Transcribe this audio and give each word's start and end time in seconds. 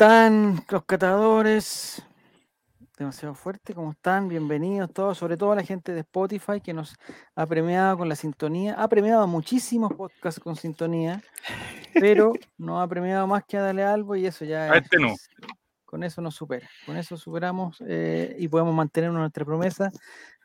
Están 0.00 0.64
los 0.70 0.86
catadores? 0.86 2.02
Demasiado 2.96 3.34
fuerte, 3.34 3.74
¿cómo 3.74 3.90
están? 3.90 4.28
Bienvenidos 4.28 4.90
todos, 4.94 5.18
sobre 5.18 5.36
todo 5.36 5.52
a 5.52 5.56
la 5.56 5.62
gente 5.62 5.92
de 5.92 6.00
Spotify 6.00 6.62
que 6.62 6.72
nos 6.72 6.96
ha 7.34 7.44
premiado 7.44 7.98
con 7.98 8.08
la 8.08 8.16
sintonía. 8.16 8.82
Ha 8.82 8.88
premiado 8.88 9.20
a 9.20 9.26
muchísimos 9.26 9.92
podcasts 9.92 10.40
con 10.40 10.56
sintonía, 10.56 11.22
pero 11.92 12.32
no 12.56 12.80
ha 12.80 12.88
premiado 12.88 13.26
más 13.26 13.44
que 13.44 13.58
a 13.58 13.62
Dale 13.62 13.84
Albo 13.84 14.16
y 14.16 14.24
eso 14.24 14.46
ya 14.46 14.72
A 14.72 14.78
este 14.78 14.98
no. 14.98 15.14
Con 15.84 16.02
eso 16.02 16.22
nos 16.22 16.34
supera. 16.34 16.66
Con 16.86 16.96
eso 16.96 17.18
superamos 17.18 17.76
eh, 17.86 18.34
y 18.38 18.48
podemos 18.48 18.74
mantener 18.74 19.12
nuestra 19.12 19.44
promesa 19.44 19.92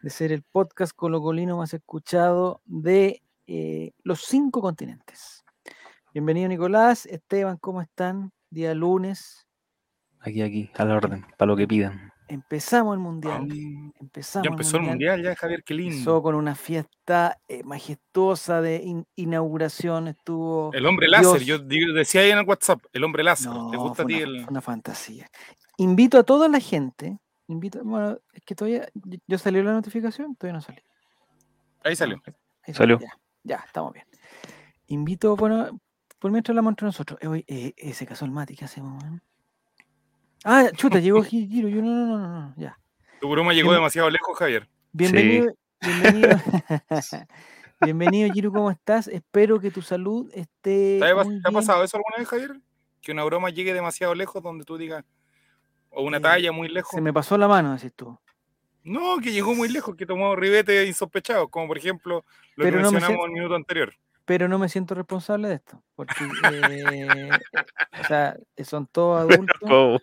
de 0.01 0.09
ser 0.09 0.33
el 0.33 0.43
podcast 0.43 0.93
colocolino 0.93 1.55
más 1.55 1.73
escuchado 1.73 2.59
de 2.65 3.23
eh, 3.47 3.93
los 4.03 4.19
cinco 4.19 4.59
continentes. 4.59 5.45
Bienvenido 6.13 6.49
Nicolás, 6.49 7.05
Esteban, 7.05 7.55
¿cómo 7.55 7.81
están? 7.81 8.33
Día 8.49 8.73
lunes. 8.73 9.44
Aquí, 10.25 10.41
aquí, 10.41 10.71
a 10.75 10.85
la 10.85 10.95
orden, 10.95 11.25
para 11.37 11.47
lo 11.51 11.55
que 11.55 11.67
pidan. 11.67 12.11
Empezamos 12.27 12.95
el 12.95 12.99
mundial. 12.99 13.47
Ah, 13.51 13.91
Empezamos 13.99 14.43
Ya 14.45 14.49
empezó 14.49 14.77
el 14.77 14.83
mundial, 14.83 15.21
ya, 15.21 15.35
Javier, 15.35 15.63
qué 15.63 15.75
lindo. 15.75 15.93
Empezó 15.93 16.23
con 16.23 16.33
una 16.33 16.55
fiesta 16.55 17.37
eh, 17.47 17.63
majestuosa 17.63 18.61
de 18.61 18.77
in- 18.77 19.05
inauguración. 19.15 20.07
Estuvo. 20.07 20.73
El 20.73 20.87
hombre 20.87 21.07
láser, 21.07 21.41
Dios. 21.43 21.45
yo 21.45 21.59
digo- 21.59 21.93
decía 21.93 22.21
ahí 22.21 22.31
en 22.31 22.39
el 22.39 22.45
WhatsApp, 22.47 22.81
el 22.93 23.03
hombre 23.03 23.23
láser. 23.23 23.51
¿Te 23.51 23.57
No, 23.57 23.83
gusta 23.83 24.01
a 24.03 24.05
ti 24.07 24.15
una, 24.15 24.23
el.? 24.23 24.41
fue 24.41 24.51
una 24.51 24.61
fantasía. 24.61 25.29
Invito 25.77 26.17
a 26.17 26.23
toda 26.23 26.47
la 26.47 26.59
gente. 26.59 27.19
Invito, 27.47 27.83
bueno, 27.83 28.17
es 28.33 28.43
que 28.43 28.55
todavía. 28.55 28.87
¿yo- 28.95 29.19
¿Yo 29.27 29.37
salió 29.37 29.61
la 29.63 29.73
notificación? 29.73 30.35
Todavía 30.35 30.53
no 30.57 30.61
salió. 30.61 30.81
Ahí 31.83 31.95
salió. 31.95 32.19
Ahí 32.65 32.73
Salió. 32.73 32.97
Ya, 32.99 33.11
ya, 33.43 33.63
estamos 33.67 33.93
bien. 33.93 34.07
Invito, 34.87 35.35
bueno, 35.35 35.79
por 36.17 36.31
mientras 36.31 36.53
hablamos 36.53 36.71
entre 36.71 36.85
nosotros. 36.87 37.19
Eh, 37.21 37.43
eh, 37.47 37.73
eh, 37.77 37.93
se 37.93 38.07
casó 38.07 38.25
el 38.25 38.31
Mati, 38.31 38.55
¿qué 38.55 38.65
hacemos? 38.65 39.03
man? 39.03 39.21
Ah, 40.47 40.69
chuta, 40.75 40.99
llegó 40.99 41.23
Gi- 41.23 41.47
Giro. 41.47 41.67
Yo 41.69 41.81
no, 41.81 41.89
no, 41.91 42.05
no, 42.05 42.17
no, 42.19 42.39
no, 42.39 42.53
ya. 42.55 42.77
Tu 43.19 43.27
broma 43.27 43.51
llegó 43.53 43.69
Bien. 43.69 43.79
demasiado 43.81 44.09
lejos, 44.11 44.37
Javier. 44.37 44.69
Bienvenido, 44.91 45.51
bienvenido. 45.81 46.37
bienvenido, 47.81 48.31
Giro, 48.31 48.51
¿cómo 48.51 48.69
estás? 48.69 49.07
Espero 49.07 49.59
que 49.59 49.71
tu 49.71 49.81
salud 49.81 50.29
esté. 50.35 50.99
¿Te 50.99 51.09
ha, 51.09 51.15
muy 51.15 51.41
te 51.41 51.47
ha 51.47 51.49
bien. 51.49 51.53
pasado 51.53 51.83
eso 51.83 51.97
alguna 51.97 52.17
vez, 52.17 52.27
Javier? 52.27 52.59
Que 53.01 53.11
una 53.11 53.23
broma 53.23 53.49
llegue 53.49 53.73
demasiado 53.73 54.13
lejos 54.13 54.43
donde 54.43 54.65
tú 54.65 54.77
digas. 54.77 55.03
O 55.89 56.03
una 56.03 56.17
Eh, 56.17 56.21
talla 56.21 56.51
muy 56.51 56.67
lejos. 56.67 56.91
Se 56.91 57.01
me 57.01 57.11
pasó 57.11 57.37
la 57.37 57.47
mano, 57.47 57.73
decís 57.73 57.93
tú. 57.95 58.15
No, 58.83 59.17
que 59.17 59.31
llegó 59.31 59.55
muy 59.55 59.67
lejos, 59.67 59.95
que 59.95 60.05
tomó 60.05 60.35
ribetes 60.35 60.87
insospechados, 60.87 61.49
como 61.49 61.67
por 61.67 61.77
ejemplo 61.79 62.23
lo 62.55 62.63
Pero 62.63 62.77
que 62.77 62.83
no 62.83 62.91
mencionamos 62.91 63.25
en 63.25 63.31
el 63.31 63.37
minuto 63.39 63.55
anterior. 63.55 63.93
Pero 64.25 64.47
no 64.47 64.57
me 64.59 64.69
siento 64.69 64.95
responsable 64.95 65.47
de 65.49 65.55
esto. 65.55 65.83
Porque, 65.95 66.15
eh, 66.41 67.29
o 67.99 68.03
sea, 68.03 68.35
son 68.63 68.87
todos 68.87 69.19
adultos. 69.21 69.59
¿Cómo? 69.61 69.99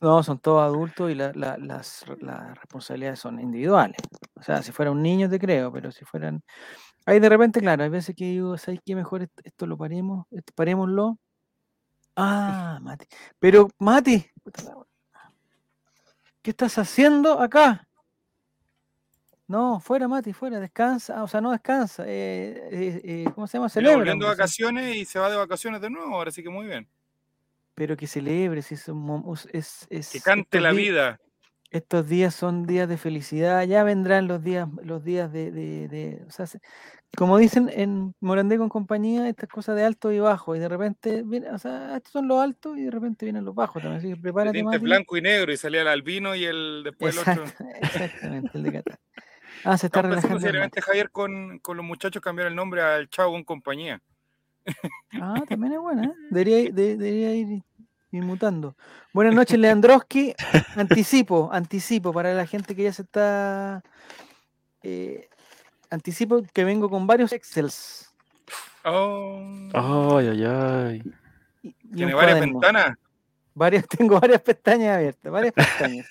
No, 0.00 0.22
son 0.22 0.38
todos 0.38 0.62
adultos 0.62 1.10
y 1.10 1.16
la- 1.16 1.32
la- 1.34 1.58
las, 1.58 2.04
las 2.20 2.56
responsabilidades 2.60 3.18
son 3.18 3.40
individuales. 3.40 3.96
O 4.36 4.42
sea, 4.42 4.62
si 4.62 4.70
fuera 4.70 4.92
un 4.92 5.02
niño 5.02 5.28
te 5.28 5.40
creo, 5.40 5.72
pero 5.72 5.90
si 5.90 6.04
fueran... 6.04 6.40
Ahí 7.04 7.18
de 7.18 7.28
repente, 7.28 7.60
claro, 7.60 7.82
hay 7.82 7.88
veces 7.90 8.14
que 8.14 8.24
digo, 8.26 8.56
¿sabes 8.58 8.78
qué? 8.84 8.94
Mejor 8.94 9.28
esto, 9.42 9.66
lo 9.66 9.76
paremos, 9.76 10.26
esto 10.30 10.52
parémoslo. 10.54 11.18
Ah, 12.14 12.78
Mati. 12.80 13.06
Pero, 13.40 13.68
Mati. 13.80 14.24
¿qué 16.42 16.50
estás 16.50 16.78
haciendo 16.78 17.40
acá? 17.40 17.87
No, 19.48 19.80
fuera, 19.80 20.06
Mati, 20.08 20.34
fuera, 20.34 20.60
descansa. 20.60 21.22
O 21.22 21.26
sea, 21.26 21.40
no 21.40 21.50
descansa. 21.50 22.04
eh, 22.06 22.68
eh, 22.70 23.00
eh, 23.02 23.24
¿Cómo 23.34 23.46
se 23.46 23.56
llama? 23.56 23.70
Celebra. 23.70 23.96
volviendo 23.96 24.26
de 24.26 24.32
vacaciones 24.32 24.94
y 24.94 25.04
se 25.06 25.18
va 25.18 25.30
de 25.30 25.36
vacaciones 25.36 25.80
de 25.80 25.88
nuevo, 25.88 26.14
ahora 26.14 26.30
sí 26.30 26.42
que 26.42 26.50
muy 26.50 26.66
bien. 26.66 26.86
Pero 27.74 27.96
que 27.96 28.06
celebre, 28.06 28.60
si 28.60 28.74
es, 28.74 28.88
es, 29.52 29.86
es 29.88 30.10
Que 30.12 30.20
cante 30.20 30.60
la 30.60 30.72
vida. 30.72 31.18
Estos 31.70 32.08
días 32.08 32.34
son 32.34 32.66
días 32.66 32.88
de 32.88 32.96
felicidad, 32.96 33.62
ya 33.66 33.84
vendrán 33.84 34.26
los 34.26 34.42
días, 34.42 34.68
los 34.82 35.04
días 35.04 35.30
de, 35.30 35.50
de- 35.50 35.86
de- 35.88 36.24
o 36.26 36.30
sea, 36.30 36.46
se- 36.46 36.60
como 37.14 37.36
dicen 37.36 37.70
en 37.70 38.14
Morandé 38.20 38.56
con 38.56 38.70
compañía, 38.70 39.28
estas 39.28 39.50
cosas 39.50 39.76
de 39.76 39.84
alto 39.84 40.10
y 40.10 40.18
bajo, 40.18 40.56
y 40.56 40.60
de 40.60 40.68
repente, 40.68 41.22
viene- 41.26 41.50
o 41.50 41.58
sea, 41.58 41.94
estos 41.96 42.12
son 42.12 42.26
los 42.26 42.40
altos 42.40 42.78
y 42.78 42.84
de 42.84 42.90
repente 42.90 43.26
vienen 43.26 43.44
los 43.44 43.54
bajos 43.54 43.82
también, 43.82 43.98
así 44.00 44.08
que 44.08 44.16
prepárate, 44.22 44.78
blanco 44.78 45.16
y 45.18 45.20
negro 45.20 45.52
y 45.52 45.58
salía 45.58 45.82
el 45.82 45.88
albino 45.88 46.34
y 46.34 46.46
el 46.46 46.82
después 46.84 47.14
el 47.16 47.20
otro. 47.20 47.44
Exactamente, 47.82 48.50
el 48.54 48.62
de 48.62 48.72
Qatar. 48.72 48.98
Ah, 49.64 49.76
se 49.78 49.86
está 49.86 50.02
relajando. 50.02 50.36
el 50.36 50.42
seriamente, 50.42 50.80
Javier, 50.82 51.10
con, 51.10 51.58
con 51.60 51.76
los 51.76 51.84
muchachos 51.86 52.22
cambiar 52.22 52.48
el 52.48 52.54
nombre 52.54 52.82
al 52.82 53.08
Chavo 53.08 53.32
con 53.32 53.44
compañía. 53.44 54.00
Ah, 55.12 55.42
también 55.48 55.72
es 55.72 55.78
buena, 55.80 56.04
¿eh? 56.04 56.12
Debería, 56.30 56.60
ir- 56.60 56.72
de- 56.74 56.96
debería 56.96 57.32
ir, 57.34 57.62
ir 58.12 58.22
mutando. 58.22 58.76
Buenas 59.14 59.34
noches, 59.34 59.58
Leandroski. 59.58 60.34
Anticipo, 60.76 61.48
anticipo 61.52 62.12
para 62.12 62.34
la 62.34 62.46
gente 62.46 62.76
que 62.76 62.84
ya 62.84 62.92
se 62.92 63.02
está... 63.02 63.82
eh, 64.82 65.28
anticipo 65.90 66.42
que 66.52 66.64
vengo 66.64 66.90
con 66.90 67.06
varios 67.06 67.32
Excels. 67.32 68.12
Oh, 68.84 69.40
Ay, 69.74 70.28
ay, 70.28 70.44
ay. 70.44 71.02
y- 71.62 71.68
y 71.68 71.72
tiene 71.96 72.14
varias 72.14 72.36
cuaderno. 72.38 72.60
ventanas. 72.60 72.96
Varias, 73.58 73.86
tengo 73.98 74.20
varias 74.20 74.40
pestañas 74.40 74.96
abiertas, 74.96 75.32
varias 75.32 75.52
pestañas. 75.52 76.06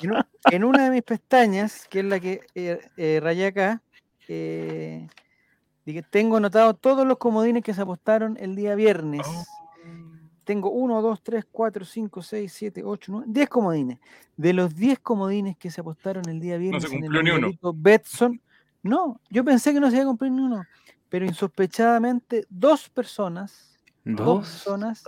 En, 0.00 0.12
en 0.50 0.64
una 0.64 0.84
de 0.84 0.90
mis 0.90 1.02
pestañas, 1.02 1.86
que 1.88 2.00
es 2.00 2.04
la 2.06 2.18
que 2.18 2.40
eh, 2.54 2.80
eh, 2.96 3.20
rayé 3.22 3.46
acá, 3.46 3.82
eh, 4.28 5.06
tengo 6.08 6.38
anotado 6.38 6.74
todos 6.74 7.06
los 7.06 7.18
comodines 7.18 7.62
que 7.62 7.74
se 7.74 7.82
apostaron 7.82 8.36
el 8.40 8.56
día 8.56 8.74
viernes. 8.74 9.26
Oh. 9.26 9.44
Tengo 10.44 10.70
1, 10.70 11.02
2, 11.02 11.22
3, 11.22 11.44
4, 11.50 11.84
5, 11.84 12.22
6, 12.22 12.52
7, 12.52 12.82
8, 12.84 13.12
9, 13.12 13.26
10 13.28 13.48
comodines. 13.48 13.98
De 14.36 14.52
los 14.52 14.74
10 14.74 14.98
comodines 15.00 15.56
que 15.58 15.70
se 15.70 15.80
apostaron 15.82 16.28
el 16.28 16.40
día 16.40 16.56
viernes 16.56 16.84
en 16.84 16.92
el 16.92 17.00
cumplió 17.00 17.22
ni 17.22 17.30
uno. 17.30 17.52
Betson, 17.74 18.40
no, 18.82 19.20
yo 19.28 19.44
pensé 19.44 19.72
que 19.72 19.80
no 19.80 19.90
se 19.90 19.96
iba 19.96 20.04
a 20.04 20.08
cumplir 20.08 20.32
ni 20.32 20.40
uno, 20.40 20.64
pero 21.08 21.26
insospechadamente 21.26 22.46
dos 22.48 22.88
personas 22.88 23.70
dos 24.04 24.26
Dos. 24.26 24.38
personas 24.48 25.04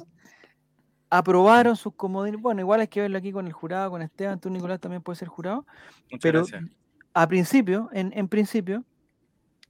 aprobaron 1.15 1.77
sus 1.77 1.95
comodines. 1.95 2.41
Bueno, 2.41 2.63
igual 2.63 2.81
hay 2.81 2.89
que 2.89 3.03
verlo 3.03 3.19
aquí 3.19 3.33
con 3.33 3.47
el 3.47 3.53
jurado, 3.53 3.91
con 3.91 4.01
Esteban, 4.01 4.41
tú 4.41 4.49
Nicolás 4.49 4.81
también 4.81 5.03
puedes 5.03 5.19
ser 5.19 5.29
jurado, 5.29 5.67
Muchas 6.11 6.21
pero 6.23 6.39
gracias. 6.41 6.65
a 7.13 7.27
principio, 7.29 7.91
en, 7.93 8.13
en 8.17 8.29
principio, 8.29 8.83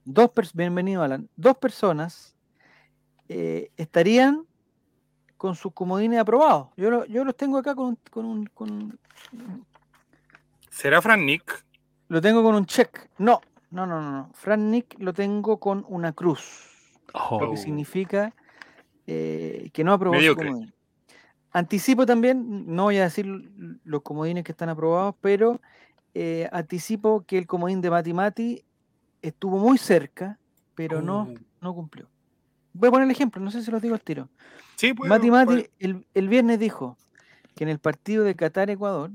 dos 0.05 0.31
personas, 0.31 0.57
bienvenido 0.57 1.03
Alan, 1.03 1.29
dos 1.35 1.57
personas 1.57 2.37
eh, 3.29 3.71
estarían 3.77 4.47
con 5.37 5.57
sus 5.57 5.73
comodines 5.73 6.21
aprobados. 6.21 6.69
Yo, 6.77 6.91
lo- 6.91 7.05
yo 7.07 7.25
los 7.25 7.37
tengo 7.37 7.59
acá 7.59 7.75
con, 7.75 7.87
un- 7.89 7.99
con 8.11 8.25
un, 8.25 8.47
con 8.55 8.99
¿Será 10.71 11.03
Fran 11.03 11.27
Nick? 11.27 11.65
lo 12.09 12.21
tengo 12.21 12.43
con 12.45 12.55
un 12.55 12.67
check. 12.67 13.09
No, 13.19 13.41
no, 13.71 13.85
no, 13.87 14.01
no. 14.01 14.31
Fran 14.35 14.71
Nick 14.71 14.95
lo 14.99 15.13
tengo 15.13 15.59
con 15.59 15.85
una 15.89 16.13
cruz. 16.13 16.69
lo 17.33 17.39
que 17.41 17.45
Oh. 17.47 17.57
significa 17.57 18.33
eh, 19.09 19.71
que 19.73 19.83
no 19.83 19.93
aprobó 19.93 20.21
su 20.21 20.37
comodín. 20.37 20.73
Anticipo 21.53 22.07
también, 22.07 22.65
no 22.75 22.85
voy 22.85 22.97
a 22.99 23.05
decir 23.05 23.27
los 23.85 24.03
comodines 24.03 24.43
que 24.45 24.53
están 24.53 24.69
aprobados, 24.71 25.15
pero 25.21 25.61
eh, 26.15 26.49
anticipo 26.53 27.25
que 27.27 27.37
el 27.39 27.47
comodín 27.47 27.81
de 27.81 27.91
Mati 27.91 28.13
Mati 28.15 28.65
estuvo 29.21 29.59
muy 29.59 29.77
cerca, 29.79 30.39
pero 30.75 31.03
no, 31.03 31.25
Uh. 31.25 31.35
no 31.61 31.75
cumplió. 31.75 32.09
Voy 32.73 32.89
a 32.89 32.91
poner 32.91 33.05
el 33.05 33.11
ejemplo, 33.11 33.43
no 33.43 33.51
sé 33.51 33.63
si 33.63 33.71
lo 33.71 33.81
digo 33.81 33.95
al 33.95 34.01
tiro. 34.01 34.29
Sí. 34.77 34.95
Mati 34.95 35.31
Mati 35.31 35.67
el, 35.79 36.07
el 36.15 36.29
viernes 36.29 36.59
dijo 36.59 36.97
que 37.55 37.65
en 37.65 37.71
el 37.71 37.79
partido 37.79 38.25
de 38.25 38.35
Qatar-Ecuador 38.35 39.11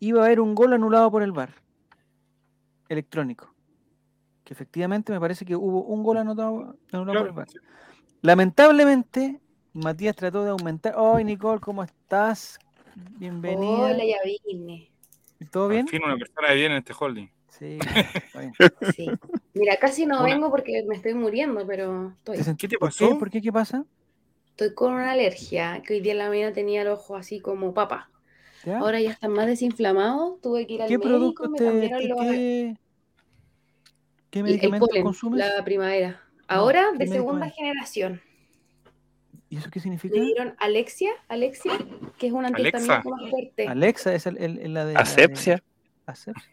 iba 0.00 0.20
a 0.20 0.26
haber 0.26 0.40
un 0.40 0.54
gol 0.54 0.74
anulado 0.74 1.10
por 1.10 1.22
el 1.22 1.32
VAR 1.32 1.54
electrónico. 2.90 3.54
Que 4.44 4.52
efectivamente 4.52 5.12
me 5.12 5.18
parece 5.18 5.44
que 5.46 5.56
hubo 5.56 5.82
un 5.84 6.02
gol 6.02 6.18
anotado, 6.18 6.76
anulado 6.92 7.18
por 7.20 7.26
el 7.28 7.32
VAR. 7.32 7.48
Lamentablemente, 8.22 9.40
Matías 9.76 10.16
trató 10.16 10.42
de 10.42 10.50
aumentar. 10.50 10.94
Hoy, 10.96 11.22
Nicole, 11.22 11.60
¿cómo 11.60 11.82
estás? 11.84 12.58
Bienvenida. 13.18 13.60
Hola, 13.92 14.04
ya 14.04 14.16
vine. 14.24 14.90
¿Todo 15.50 15.68
bien? 15.68 15.82
Al 15.82 15.88
fin 15.90 16.02
una 16.02 16.16
persona 16.16 16.48
de 16.48 16.54
bien 16.54 16.72
en 16.72 16.78
este 16.78 16.94
holding. 16.98 17.26
Sí, 17.50 17.78
está 18.14 18.40
bien. 18.40 18.52
Sí. 18.94 19.06
Mira, 19.52 19.76
casi 19.76 20.06
no 20.06 20.20
Una- 20.20 20.24
vengo 20.32 20.50
porque 20.50 20.82
me 20.88 20.94
estoy 20.96 21.12
muriendo, 21.12 21.66
pero 21.66 22.12
estoy. 22.16 22.38
¿Te 22.38 22.44
sent- 22.44 22.56
¿Qué 22.56 22.68
te 22.68 22.78
¿Por 22.78 22.88
pasó? 22.88 23.08
qué? 23.10 23.14
¿Por 23.16 23.30
qué? 23.30 23.42
¿Qué 23.42 23.52
pasa? 23.52 23.84
estoy 24.50 24.72
con 24.72 24.94
una 24.94 25.10
alergia, 25.10 25.82
que 25.86 25.92
hoy 25.92 26.00
día 26.00 26.12
en 26.12 26.18
la 26.18 26.30
mañana 26.30 26.54
tenía 26.54 26.80
el 26.80 26.88
ojo 26.88 27.14
así 27.14 27.40
como 27.40 27.74
papa. 27.74 28.08
¿Ya? 28.64 28.78
Ahora 28.78 28.98
ya 29.02 29.10
están 29.10 29.32
más 29.32 29.46
desinflamados, 29.46 30.40
tuve 30.40 30.66
que 30.66 30.72
ir 30.72 30.82
al 30.82 30.88
¿Qué 30.88 30.96
médico, 30.96 31.10
productos 31.10 31.50
me 31.50 31.58
te, 31.58 31.64
cambiaron 31.66 32.00
te- 32.00 32.08
los... 32.08 32.20
qué, 34.30 34.58
qué 34.58 34.70
polen, 34.78 35.02
consumes? 35.02 35.38
la 35.46 35.62
primavera. 35.62 36.22
Ahora 36.48 36.86
¿qué 36.92 37.00
de 37.00 37.06
segunda 37.08 37.44
medicamento? 37.46 37.54
generación. 37.56 38.22
¿Y 39.48 39.58
eso 39.58 39.70
qué 39.70 39.78
significa? 39.80 40.14
Le 40.16 40.22
dieron 40.22 40.54
Alexia, 40.58 41.10
Alexia, 41.28 41.72
que 42.18 42.26
es 42.26 42.32
un 42.32 42.44
Alexa. 42.46 42.76
antihistamínico 42.78 43.10
más 43.16 43.30
fuerte. 43.30 43.68
Alexa 43.68 44.14
es 44.14 44.26
el, 44.26 44.38
el- 44.38 44.58
el- 44.58 44.74
la 44.74 44.84
de. 44.84 44.94
la 44.94 44.98
de- 45.00 45.02
Asepsia. 45.02 45.62
Asepsia. 46.06 46.50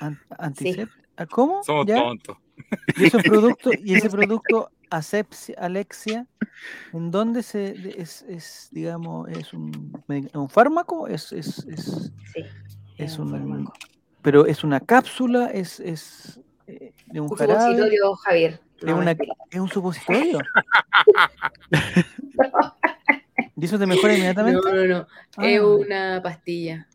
An- 0.00 0.18
antisep- 0.30 0.90
¿Ah, 1.16 1.26
¿Cómo? 1.26 1.62
Somos 1.62 1.86
¿Ya? 1.86 1.96
tontos. 1.96 2.36
Y 2.96 3.04
ese 3.04 3.18
producto, 3.22 3.70
y 3.84 3.94
ese 3.94 4.08
producto 4.10 4.70
Asepsia, 4.90 5.54
Alexia, 5.58 6.26
¿en 6.92 7.10
dónde 7.10 7.42
se 7.42 7.72
de- 7.74 7.94
es, 7.98 8.22
es 8.28 8.68
digamos, 8.72 9.28
es 9.30 9.52
un, 9.54 9.92
un 10.34 10.48
fármaco? 10.48 11.06
Es, 11.08 11.32
es, 11.32 11.64
es, 11.66 12.12
Sí, 12.34 12.42
es 12.98 13.18
un 13.18 13.26
un, 13.26 13.30
fármaco. 13.32 13.72
pero 14.22 14.46
es 14.46 14.64
una 14.64 14.80
cápsula, 14.80 15.46
es, 15.52 15.80
es 15.80 16.40
de 16.66 17.20
un 17.20 17.30
Un 17.30 17.36
jarabe, 17.36 17.60
supositorio, 17.60 18.14
Javier. 18.16 18.60
es, 18.78 18.84
No, 18.84 18.96
una, 18.98 19.10
es 19.12 19.60
un 19.60 19.68
supositorio. 19.68 20.38
¿Y 23.56 23.64
eso 23.64 23.78
te 23.78 23.86
mejora 23.86 24.14
inmediatamente? 24.14 24.60
no, 24.64 24.74
no, 24.74 24.86
no. 24.86 25.06
Es 25.44 25.60
Ah, 25.60 25.64
una 25.64 26.20
pastilla. 26.22 26.86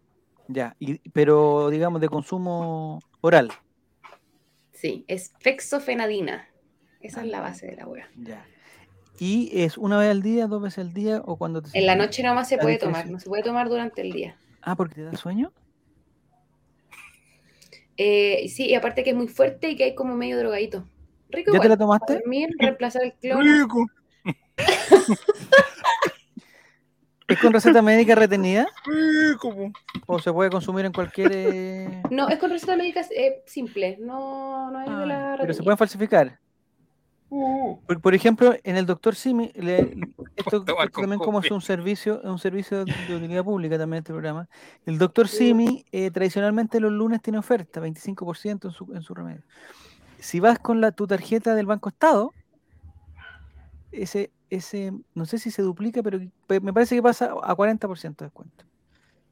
Ya, 0.48 0.76
y, 0.80 0.98
pero 1.12 1.70
digamos 1.70 2.02
de 2.02 2.10
consumo 2.10 3.00
oral. 3.22 3.52
Sí, 4.74 5.06
es 5.08 5.34
fexofenadina. 5.40 6.48
Esa 7.00 7.22
es 7.22 7.28
la 7.28 7.40
base 7.42 7.68
de 7.68 7.76
la 7.78 7.88
wea. 7.88 8.08
Ya. 8.16 8.46
¿Y 9.18 9.50
es 9.62 9.78
una 9.78 9.98
vez 9.98 10.10
al 10.12 10.22
día, 10.22 10.48
dos 10.48 10.62
veces 10.62 10.80
al 10.80 10.94
día 10.94 11.22
o 11.26 11.38
cuando 11.38 11.62
te 11.62 11.78
En 11.78 11.86
la 11.86 11.96
noche 11.96 12.22
nomás 12.24 12.48
se 12.50 12.58
puede 12.58 12.78
tomar, 12.78 13.10
no 13.10 13.20
se 13.20 13.28
puede 13.30 13.44
tomar 13.44 13.70
durante 13.70 14.02
el 14.02 14.12
día. 14.12 14.36
Ah, 14.62 14.76
porque 14.76 14.96
te 14.96 15.04
da 15.04 15.16
sueño. 15.16 15.52
Eh, 17.98 18.48
sí, 18.50 18.68
y 18.68 18.76
aparte 18.76 19.04
que 19.04 19.12
es 19.12 19.16
muy 19.16 19.28
fuerte 19.28 19.70
y 19.70 19.76
que 19.76 19.84
hay 19.86 19.96
como 19.96 20.16
medio 20.16 20.38
drogadito. 20.40 20.86
Rico 21.30 21.52
¿Ya 21.54 21.60
te 21.62 21.68
la 21.70 21.74
igual, 21.76 22.00
para 22.00 22.00
tomaste? 22.08 22.14
dormir, 22.16 22.50
reemplazar 22.60 23.04
el 23.04 23.14
cloro. 23.14 23.42
Rico, 23.42 23.86
¿Es 27.28 27.40
con 27.40 27.54
receta 27.54 27.82
médica 27.82 28.14
retenida 28.14 28.68
rico, 28.86 29.56
po. 29.56 29.72
o 30.06 30.20
se 30.20 30.34
puede 30.34 30.50
consumir 30.50 30.84
en 30.86 30.92
cualquier... 30.92 31.32
eh, 31.34 32.02
No, 32.10 32.28
es 32.28 32.38
con 32.40 32.50
receta 32.50 32.76
médica 32.76 33.02
eh, 33.16 33.42
simple, 33.46 33.98
no, 34.02 34.70
no 34.70 34.82
es 34.82 34.90
ah, 34.90 35.00
de 35.00 35.06
la 35.06 35.16
pero 35.16 35.38
se 35.38 35.42
retenida. 35.44 35.64
pueden 35.64 35.78
falsificar. 35.78 36.40
Mm. 37.30 37.74
Por, 37.88 38.02
por 38.02 38.14
ejemplo, 38.14 38.54
en 38.64 38.76
el 38.76 38.86
doctor 38.86 39.16
Simi, 39.16 39.50
le- 39.56 39.96
esto, 40.52 40.66
también 41.02 41.20
como 41.20 41.40
es 41.40 41.52
un 41.52 41.62
servicio, 41.62 42.20
es 42.22 42.30
un 42.30 42.40
servicio 42.40 42.86
de 42.86 43.16
utilidad 43.16 43.44
pública 43.44 43.78
también 43.78 44.00
este 44.00 44.12
programa. 44.14 44.48
El 44.86 44.98
doctor 44.98 45.28
Simi 45.28 45.86
eh, 45.92 46.12
tradicionalmente 46.12 46.80
los 46.80 46.92
lunes 46.92 47.22
tiene 47.22 47.40
oferta, 47.40 47.80
25% 47.80 48.68
en 48.68 48.74
su, 48.74 48.94
en 48.94 49.02
su 49.02 49.14
remedio. 49.14 49.44
Si 50.20 50.40
vas 50.40 50.60
con 50.60 50.82
la, 50.82 50.92
tu 50.92 51.08
tarjeta 51.08 51.56
del 51.56 51.66
Banco 51.66 51.90
Estado, 51.90 52.34
ese, 53.92 54.32
ese, 54.50 54.94
no 55.14 55.26
sé 55.26 55.38
si 55.38 55.52
se 55.52 55.62
duplica, 55.62 56.02
pero 56.04 56.20
pe- 56.48 56.60
me 56.60 56.74
parece 56.74 56.96
que 56.96 57.02
pasa 57.02 57.34
a 57.44 57.56
40% 57.56 58.24
de 58.24 58.28
descuento. 58.28 58.66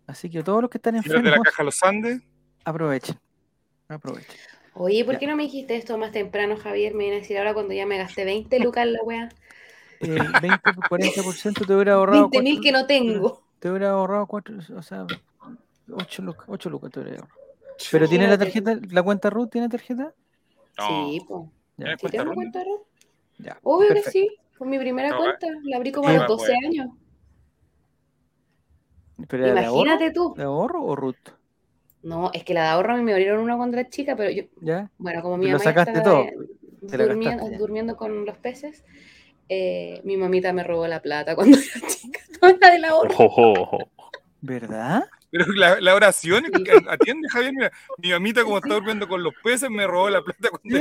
Así 0.07 0.29
que 0.29 0.43
todos 0.43 0.61
los 0.61 0.69
que 0.69 0.79
están 0.79 0.95
de 0.95 1.01
la 1.01 1.17
enfermos, 1.17 1.43
caja 1.45 1.63
Los 1.63 1.83
Andes, 1.83 2.21
aprovechen. 2.65 3.17
Aprovechen. 3.87 4.35
Oye, 4.73 5.03
¿por 5.03 5.15
Ya. 5.15 5.19
qué 5.19 5.27
no 5.27 5.35
me 5.35 5.43
dijiste 5.43 5.75
esto 5.75 5.97
más 5.97 6.11
temprano, 6.11 6.57
Javier? 6.57 6.93
Me 6.93 7.05
viene 7.05 7.17
a 7.17 7.19
decir 7.19 7.37
ahora 7.37 7.53
cuando 7.53 7.73
ya 7.73 7.85
me 7.85 7.97
gasté 7.97 8.23
20 8.25 8.59
lucas 8.59 8.83
en 8.85 8.93
la 8.93 9.03
wea. 9.03 9.29
Eh, 10.01 10.19
20, 10.41 10.71
40% 10.89 11.65
te 11.65 11.73
hubiera 11.73 11.93
ahorrado. 11.93 12.29
20 12.29 12.41
mil 12.41 12.61
que 12.61 12.71
no 12.71 12.85
tengo. 12.85 13.41
Te 13.59 13.69
hubiera 13.69 13.91
ahorrado 13.91 14.25
cuatro, 14.27 14.55
o 14.75 14.81
sea, 14.81 15.05
8 15.91 16.21
lucas, 16.21 16.45
8 16.47 16.69
lucas 16.69 16.91
te 16.91 16.99
hubiera 17.01 17.19
ahorrado. 17.19 17.39
Pero 17.91 18.07
tiene 18.07 18.27
la 18.27 18.37
tarjeta, 18.37 18.77
la 18.89 19.03
cuenta 19.03 19.29
Ruth 19.29 19.49
tiene 19.49 19.69
tarjeta? 19.69 20.13
no. 20.77 20.87
Sí, 21.11 21.21
pues. 21.27 21.41
¿Tienes 21.77 21.95
¿Sí 21.99 22.07
cuenta 22.07 22.23
Ruth? 22.23 22.33
cuenta 22.35 22.63
Ruth? 22.63 22.81
ya. 23.37 23.59
Obvio 23.63 23.87
perfecto. 23.89 24.11
que 24.11 24.19
sí. 24.19 24.29
Fue 24.57 24.67
mi 24.67 24.77
primera 24.77 25.09
No, 25.11 25.17
cuenta. 25.17 25.47
La 25.63 25.77
abrí 25.77 25.91
como 25.93 26.09
a 26.09 26.13
los 26.13 26.23
va, 26.23 26.27
12 26.27 26.45
pues. 26.45 26.65
años. 26.65 26.89
¿Pero 29.27 29.45
era 29.45 29.61
de 29.61 29.65
ahorro? 29.67 29.81
Imagínate 29.81 30.11
tú. 30.11 30.33
¿De 30.35 30.43
ahorro 30.43 30.83
o 30.83 30.95
Ruth? 30.95 31.15
No, 32.03 32.31
es 32.33 32.43
que 32.43 32.53
la 32.53 32.63
de 32.63 32.67
ahorro 32.69 32.93
a 32.93 32.97
mí 32.97 33.03
me 33.03 33.11
abrieron 33.11 33.41
una 33.41 33.57
cuando 33.57 33.77
era 33.77 33.89
chica, 33.89 34.15
pero 34.15 34.29
yo, 34.31 34.43
¿Ya? 34.61 34.89
bueno, 34.97 35.21
como 35.21 35.35
mi 35.37 35.45
lo 35.47 35.53
mamá 35.53 35.63
sacaste 35.63 35.97
estaba 35.97 36.23
todo, 36.23 36.25
durmiendo, 36.81 37.49
durmiendo 37.57 37.97
con 37.97 38.25
los 38.25 38.37
peces, 38.37 38.85
eh, 39.49 40.01
mi 40.03 40.15
mamita 40.17 40.53
me 40.53 40.63
robó 40.63 40.87
la 40.87 41.01
plata 41.01 41.35
cuando 41.35 41.57
era 41.57 41.87
chica. 41.87 42.19
Toda 42.39 42.55
la 42.61 42.71
del 42.71 42.85
ahorro. 42.85 43.77
¿Verdad? 44.41 45.03
Pero 45.31 45.51
la, 45.53 45.79
la 45.81 45.93
oración, 45.93 46.45
Sí. 46.45 46.63
que 46.63 46.71
atiende 46.89 47.27
Javier, 47.29 47.53
mira, 47.53 47.71
mi 47.97 48.09
mamita 48.11 48.43
como 48.43 48.57
está 48.57 48.73
durmiendo 48.73 49.07
con 49.07 49.21
los 49.21 49.33
peces 49.43 49.69
me 49.69 49.85
robó 49.85 50.09
la 50.09 50.21
plata 50.23 50.49
cuando 50.49 50.79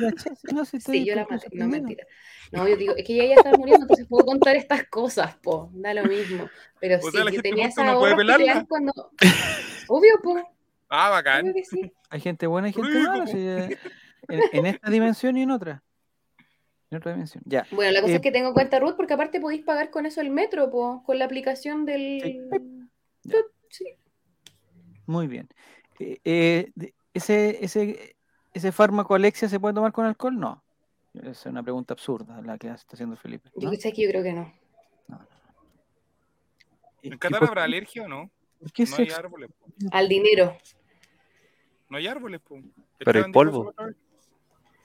caché, 0.00 0.36
si 0.36 0.54
no, 0.54 0.64
si 0.66 0.76
estoy- 0.78 0.98
Sí, 0.98 1.04
yo 1.06 1.14
la 1.14 1.26
maté. 1.30 1.46
No, 1.52 1.66
mentira. 1.68 2.04
No, 2.52 2.68
yo 2.68 2.76
digo, 2.76 2.94
es 2.96 3.04
que 3.06 3.14
ella 3.14 3.26
ya 3.28 3.34
estaba 3.36 3.56
muriendo, 3.56 3.84
entonces 3.84 4.06
puedo 4.08 4.26
contar 4.26 4.54
estas 4.56 4.84
cosas, 4.88 5.36
po. 5.38 5.70
Da 5.72 5.94
lo 5.94 6.04
mismo. 6.04 6.48
Pero 6.80 6.96
O 6.98 7.02
sí, 7.02 7.10
sea, 7.12 7.24
la 7.24 7.30
yo 7.30 7.36
gente 7.36 7.48
tenía 7.48 7.68
esa 7.68 7.84
no 7.84 7.98
puede 8.00 8.12
que 8.12 8.16
pelarla. 8.18 8.64
cuando. 8.68 8.92
Obvio, 9.88 10.10
po. 10.22 10.36
Ah, 10.88 11.10
bacán. 11.10 11.52
Que 11.54 11.64
sí. 11.64 11.92
Hay 12.10 12.20
gente 12.20 12.46
buena 12.46 12.68
y 12.68 12.72
gente 12.72 12.98
mala. 13.00 13.24
eh, 13.32 13.78
en, 14.28 14.40
en 14.52 14.66
esta 14.66 14.90
dimensión 14.90 15.36
y 15.38 15.42
en 15.42 15.50
otra. 15.52 15.82
En 16.90 16.98
otra 16.98 17.12
dimensión. 17.12 17.42
Ya. 17.46 17.66
Bueno, 17.72 17.90
la 17.92 18.00
cosa 18.00 18.12
Eh, 18.12 18.16
es 18.16 18.22
que 18.22 18.30
tengo 18.30 18.52
cuenta 18.54 18.78
Ruth 18.78 18.94
porque 18.96 19.14
aparte 19.14 19.40
podéis 19.40 19.62
pagar 19.64 19.90
con 19.90 20.06
eso 20.06 20.20
el 20.20 20.30
metro, 20.30 20.70
po, 20.70 21.02
con 21.04 21.18
la 21.18 21.24
aplicación 21.24 21.84
del. 21.84 22.48
Sí. 23.68 23.84
Muy 25.06 25.26
bien. 25.26 25.48
Eh, 25.98 26.18
eh, 26.24 26.72
ese, 27.12 27.64
ese, 27.64 28.16
¿Ese 28.56 28.72
fármaco 28.72 29.14
Alexia 29.14 29.50
se 29.50 29.60
puede 29.60 29.74
tomar 29.74 29.92
con 29.92 30.06
alcohol? 30.06 30.38
No. 30.38 30.64
Esa 31.12 31.30
es 31.30 31.46
una 31.46 31.62
pregunta 31.62 31.92
absurda 31.92 32.40
la 32.40 32.56
que 32.56 32.68
está 32.68 32.94
haciendo 32.94 33.14
Felipe. 33.16 33.50
Yo 33.54 33.70
¿no? 33.70 33.76
sé 33.76 33.92
que 33.92 34.02
yo 34.04 34.08
creo 34.08 34.22
que 34.22 34.32
no. 34.32 34.50
¿Y- 37.02 37.08
¿En 37.12 37.18
Qatar 37.18 37.44
habrá 37.44 37.64
alergia 37.64 38.04
o 38.04 38.08
no? 38.08 38.30
por 38.58 38.72
qué 38.72 38.84
No 38.86 38.96
hay 38.96 39.10
árboles. 39.10 39.50
po. 39.58 39.66
Al 39.92 40.08
dinero. 40.08 40.56
No 41.90 41.98
hay 41.98 42.06
árboles, 42.06 42.40
po. 42.40 42.58
Pero 42.98 43.24
hay 43.24 43.30
polvo. 43.30 43.74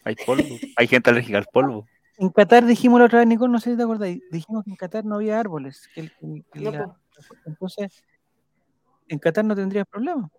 Hay 0.03 0.15
polvo. 0.25 0.57
Hay 0.77 0.87
gente 0.87 1.09
alérgica 1.09 1.37
al 1.37 1.45
polvo. 1.51 1.87
En 2.17 2.29
Qatar 2.29 2.65
dijimos 2.65 2.99
la 2.99 3.05
otra 3.05 3.19
vez, 3.19 3.27
Nicole, 3.27 3.51
no 3.51 3.59
sé 3.59 3.71
si 3.71 3.77
te 3.77 3.83
acordáis, 3.83 4.21
dijimos 4.31 4.63
que 4.63 4.69
en 4.71 4.75
Qatar 4.75 5.05
no 5.05 5.15
había 5.15 5.39
árboles. 5.39 5.89
que 5.93 6.01
el- 6.01 6.11
que- 6.11 6.43
que 6.53 6.59
No, 6.59 6.71
la- 6.71 6.85
po. 6.85 6.95
entonces, 7.45 8.03
en 9.07 9.19
Qatar 9.19 9.43
no 9.45 9.55
tendría 9.55 9.85
problema. 9.85 10.29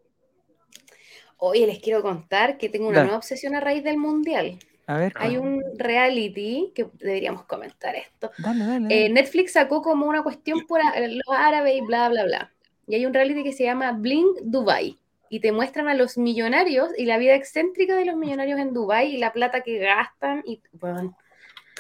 Oye, 1.39 1.67
les 1.67 1.81
quiero 1.81 2.03
contar 2.03 2.57
que 2.57 2.69
tengo 2.69 2.87
una 2.87 2.99
Dale. 2.99 3.07
nueva 3.09 3.19
obsesión 3.19 3.55
a 3.57 3.61
raíz 3.61 3.83
del 3.83 3.97
mundial. 3.99 4.59
A 4.87 4.97
ver, 4.97 5.13
Hay 5.17 5.37
un 5.37 5.63
reality 5.77 6.73
que 6.75 6.87
deberíamos 6.99 7.45
comentar 7.47 7.95
esto. 7.97 8.31
dale, 8.39 8.65
dale. 8.65 9.07
Eh. 9.07 9.09
Netflix 9.09 9.53
sacó 9.53 9.81
como 9.83 10.07
una 10.07 10.23
cuestión 10.23 10.67
por 10.67 10.81
los 10.85 11.37
árabes 11.37 11.77
y 11.77 11.81
bla, 11.81 12.09
bla, 12.09 12.25
bla. 12.25 12.53
Y 12.87 12.95
hay 12.97 13.07
un 13.07 13.15
reality 13.15 13.43
que 13.45 13.53
se 13.53 13.65
llama 13.65 13.93
Bling 13.93 14.35
Dubai. 14.43 14.99
Y 15.33 15.41
te 15.41 15.51
muestran 15.51 15.89
a 15.89 15.95
los 15.95 16.19
millonarios 16.19 16.91
y 16.95 17.07
la 17.07 17.17
vida 17.17 17.35
excéntrica 17.35 17.97
de 17.97 18.05
los 18.05 18.17
millonarios 18.17 18.61
en 18.61 18.75
Dubai 18.75 19.15
y 19.15 19.17
la 19.17 19.33
plata 19.33 19.63
que 19.63 19.79
gastan. 19.79 20.43
Y, 20.45 20.61
bueno, 20.73 21.17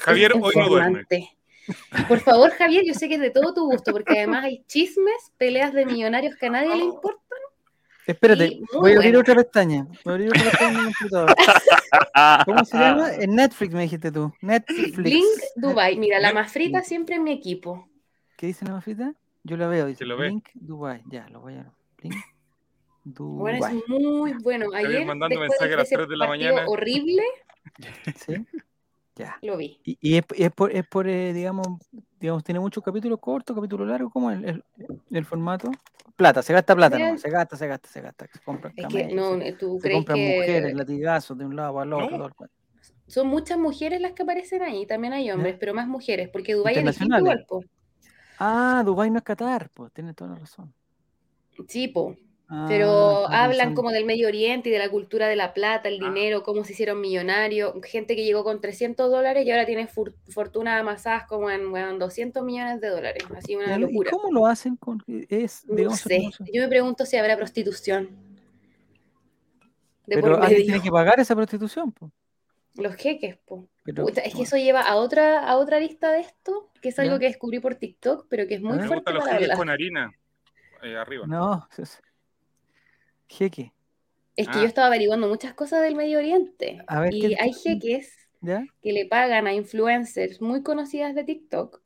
Javier 0.01 0.33
hoy 0.41 0.55
no 0.57 0.69
duerme. 0.71 1.05
Por 2.09 2.21
favor, 2.21 2.51
Javier, 2.53 2.83
yo 2.87 2.95
sé 2.95 3.11
que 3.11 3.17
es 3.17 3.21
de 3.21 3.29
todo 3.29 3.53
tu 3.53 3.67
gusto, 3.67 3.93
porque 3.93 4.21
además 4.21 4.45
hay 4.45 4.65
chismes, 4.67 5.33
peleas 5.37 5.75
de 5.75 5.85
millonarios 5.85 6.35
que 6.37 6.47
a 6.47 6.49
nadie 6.49 6.75
le 6.75 6.85
importa. 6.85 7.21
Espérate, 8.07 8.59
voy 8.73 8.93
a 8.93 8.97
abrir 8.97 9.19
otra 9.19 9.35
pestaña. 9.35 9.87
Voy 10.03 10.13
a 10.13 10.15
abrir 10.15 10.29
otra 10.31 10.45
pestaña 10.45 10.79
en 10.81 10.87
el 10.87 10.95
computador. 10.95 11.35
¿Cómo 12.47 12.65
se 12.65 12.79
llama? 12.79 13.13
En 13.21 13.35
Netflix 13.35 13.75
me 13.75 13.83
dijiste 13.83 14.11
tú. 14.11 14.33
Netflix. 14.41 14.97
Bling 14.97 15.27
Dubai. 15.57 15.99
Mira, 15.99 16.21
la 16.21 16.33
más 16.33 16.51
frita 16.51 16.81
siempre 16.81 17.17
en 17.17 17.25
mi 17.25 17.33
equipo. 17.33 17.87
¿Qué 18.39 18.47
dice 18.47 18.65
la 18.65 18.73
mafita? 18.73 19.13
Yo 19.45 19.59
la 19.59 19.67
veo, 19.67 19.85
dice. 19.85 19.99
Sí 19.99 20.05
lo 20.07 20.17
ve. 20.17 20.29
Blink 20.29 20.49
Dubai. 20.55 21.03
Ya, 21.11 21.29
lo 21.29 21.41
voy 21.41 21.57
a. 21.57 21.71
Bueno, 23.05 23.67
es 23.67 23.89
muy 23.89 24.33
bueno. 24.43 24.67
Ayer, 24.75 25.05
mandando 25.05 25.41
mensajes 25.41 25.75
a 25.75 25.77
las 25.77 25.87
ese 25.87 25.97
3 25.97 26.09
de 26.09 26.17
la 26.17 26.27
mañana. 26.29 26.65
horrible, 26.67 27.23
¿Sí? 28.17 28.47
Ya. 29.15 29.39
lo 29.43 29.57
vi. 29.57 29.81
Y, 29.85 29.99
y 30.01 30.17
es, 30.17 30.25
es 30.37 30.51
por, 30.53 30.75
es 30.75 30.87
por 30.87 31.07
eh, 31.07 31.33
digamos, 31.33 31.67
digamos, 32.19 32.43
tiene 32.45 32.61
muchos 32.61 32.83
capítulos 32.83 33.19
cortos, 33.21 33.55
capítulos 33.55 33.87
largos, 33.87 34.11
¿cómo 34.13 34.31
es 34.31 34.39
el, 34.39 34.45
el, 34.47 34.65
el 35.11 35.25
formato? 35.25 35.71
Plata, 36.17 36.43
se 36.43 36.53
gasta 36.53 36.75
plata, 36.75 36.99
nomás, 36.99 37.21
se 37.21 37.29
gasta, 37.29 37.57
se 37.57 37.67
gasta, 37.67 37.89
se 37.89 38.01
gasta. 38.01 38.27
Se 38.33 38.41
compran 38.41 38.73
Es 38.77 38.87
que 38.87 39.15
no, 39.15 39.39
se, 39.39 39.53
tú 39.53 39.77
se 39.77 39.83
crees 39.83 39.97
compran 39.99 40.17
que 40.17 40.37
mujeres, 40.39 40.75
latigazos 40.75 41.37
de 41.37 41.45
un 41.45 41.57
lado 41.57 41.75
para 41.75 41.87
el 41.87 41.93
otro. 41.93 42.11
No. 42.11 42.17
todo 42.17 42.27
el 42.29 42.35
cuento. 42.35 42.55
son 43.07 43.27
muchas 43.27 43.59
mujeres 43.59 44.01
las 44.01 44.13
que 44.13 44.23
aparecen 44.23 44.63
ahí, 44.63 44.87
también 44.87 45.13
hay 45.13 45.31
hombres, 45.31 45.57
pero 45.59 45.75
más 45.75 45.89
mujeres, 45.89 46.31
porque 46.33 46.55
Dubái 46.55 46.77
es 46.79 47.01
igual, 47.01 47.45
po. 47.47 47.63
Ah, 48.39 48.83
Dubái 48.85 49.11
no 49.11 49.19
es 49.19 49.25
Qatar, 49.25 49.71
pues 49.75 49.93
tienes 49.93 50.17
toda 50.17 50.31
la 50.31 50.37
razón. 50.39 50.73
Sí, 51.69 51.89
po. 51.89 52.17
Pero 52.69 53.23
estaba 53.25 53.45
hablan 53.45 53.75
como 53.75 53.91
del 53.91 54.05
Medio 54.05 54.29
Oriente 54.29 54.69
y 54.69 54.73
de 54.73 54.79
la 54.79 54.89
cultura 54.91 55.27
de 55.27 55.37
la 55.37 55.55
plata, 55.55 55.89
el 55.89 56.03
Ah. 56.03 56.09
dinero, 56.09 56.43
cómo 56.43 56.65
se 56.65 56.73
hicieron 56.73 57.01
millonarios, 57.01 57.73
gente 57.85 58.15
que 58.15 58.25
llegó 58.25 58.45
con 58.45 58.61
300 58.61 59.11
dólares 59.11 59.47
y 59.47 59.51
ahora 59.51 59.65
tiene 59.65 59.89
fortunas 60.29 60.81
amasadas 60.81 61.25
como 61.27 61.49
en 61.51 61.69
weón, 61.73 61.99
200 61.99 62.43
millones 62.45 62.81
de 62.81 62.89
dólares, 62.89 63.25
así 63.37 63.53
¿Y 63.53 63.57
una 63.57 63.75
al- 63.75 63.81
¿Y 63.81 63.85
locura. 63.85 64.11
cómo 64.11 64.31
lo 64.31 64.47
hacen? 64.47 64.77
Con, 64.77 65.03
es, 65.07 65.65
No 65.67 65.77
digamos, 65.77 66.01
sé, 66.01 66.29
yo 66.53 66.63
me 66.63 66.69
pregunto 66.69 67.07
si 67.07 67.17
habrá 67.17 67.37
prostitución. 67.37 68.11
De 70.07 70.17
Pero 70.17 70.43
alguien 70.43 70.63
tiene 70.65 70.83
que 70.83 70.91
pagar 70.91 71.21
esa 71.21 71.35
prostitución. 71.35 71.93
po. 71.93 72.11
Los 72.75 72.95
jeques, 72.97 73.37
po. 73.47 73.69
Pero, 73.85 74.09
es 74.09 74.15
que 74.15 74.21
bueno, 74.31 74.43
eso 74.43 74.57
lleva 74.57 74.81
a 74.81 74.97
otra, 74.97 75.41
a 75.47 75.57
otra 75.57 75.79
lista 75.79 76.11
de 76.11 76.21
esto, 76.21 76.71
que 76.81 76.89
es 76.89 76.99
algo 76.99 77.19
que 77.19 77.27
descubrí 77.27 77.61
por 77.61 77.75
TikTok, 77.77 78.27
pero 78.29 78.47
que 78.47 78.55
es 78.55 78.61
muy 78.63 78.73
Ah. 78.73 78.77
Me 78.77 78.87
fuerte 78.89 78.95
gustan 79.13 79.15
los 79.15 79.25
para 79.25 79.33
jeques 79.35 79.45
hablar. 79.51 79.59
con 79.59 79.71
harina. 79.71 80.13
eh, 80.85 80.97
arriba. 80.97 81.27
No, 81.29 81.69
es- 81.79 82.03
jeque. 83.33 83.73
Es 84.37 84.47
que 84.49 84.59
Ah. 84.59 84.63
yo 84.63 84.67
estaba 84.67 84.87
averiguando 84.87 85.29
muchas 85.29 85.55
cosas 85.55 85.83
del 85.83 85.95
Medio 85.95 86.19
Oriente. 86.19 86.83
A 86.87 87.01
ver, 87.01 87.13
y 87.15 87.21
¿qué- 87.21 87.37
hay 87.41 87.53
jeques 87.53 88.17
¿Ya? 88.41 88.65
que 88.83 88.93
le 88.93 89.07
pagan 89.07 89.47
a 89.47 89.53
influencers 89.55 90.41
muy 90.41 90.63
conocidas 90.63 91.15
de 91.15 91.25
TikTok 91.25 91.81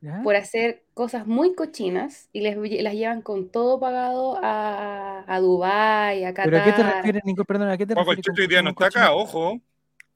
¿Ya? 0.00 0.20
por 0.22 0.36
hacer 0.36 0.84
cosas 0.94 1.26
muy 1.26 1.54
cochinas 1.54 2.28
y 2.32 2.40
les 2.40 2.56
las 2.82 2.94
llevan 2.94 3.22
con 3.22 3.48
todo 3.50 3.78
pagado 3.80 4.38
a, 4.42 5.24
a 5.26 5.40
Dubái, 5.40 6.24
a 6.24 6.34
¿Pero 6.34 6.58
a 6.58 6.64
qué 6.64 6.70
te 6.72 6.76
Qatar. 6.76 6.96
refieres, 6.96 7.22
Nico? 7.24 7.44
Perdón, 7.44 7.68
¿a 7.70 7.78
qué 7.78 7.86
te 7.86 7.94
el 7.94 7.98
refieres? 8.06 8.40
hoy 8.40 8.46
día 8.48 8.62
no 8.62 8.74
cosas 8.74 8.94
está 8.94 9.00
acá, 9.00 9.12
cochinas? 9.12 9.34
ojo. 9.34 9.60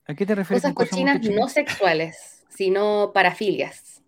¿A 0.09 0.15
qué 0.15 0.27
te 0.27 0.35
refieres 0.35 0.63
Cosas 0.63 0.75
cochinas 0.75 1.21
no 1.23 1.49
sexuales, 1.49 2.45
sino 2.49 3.13
parafilias. 3.15 4.03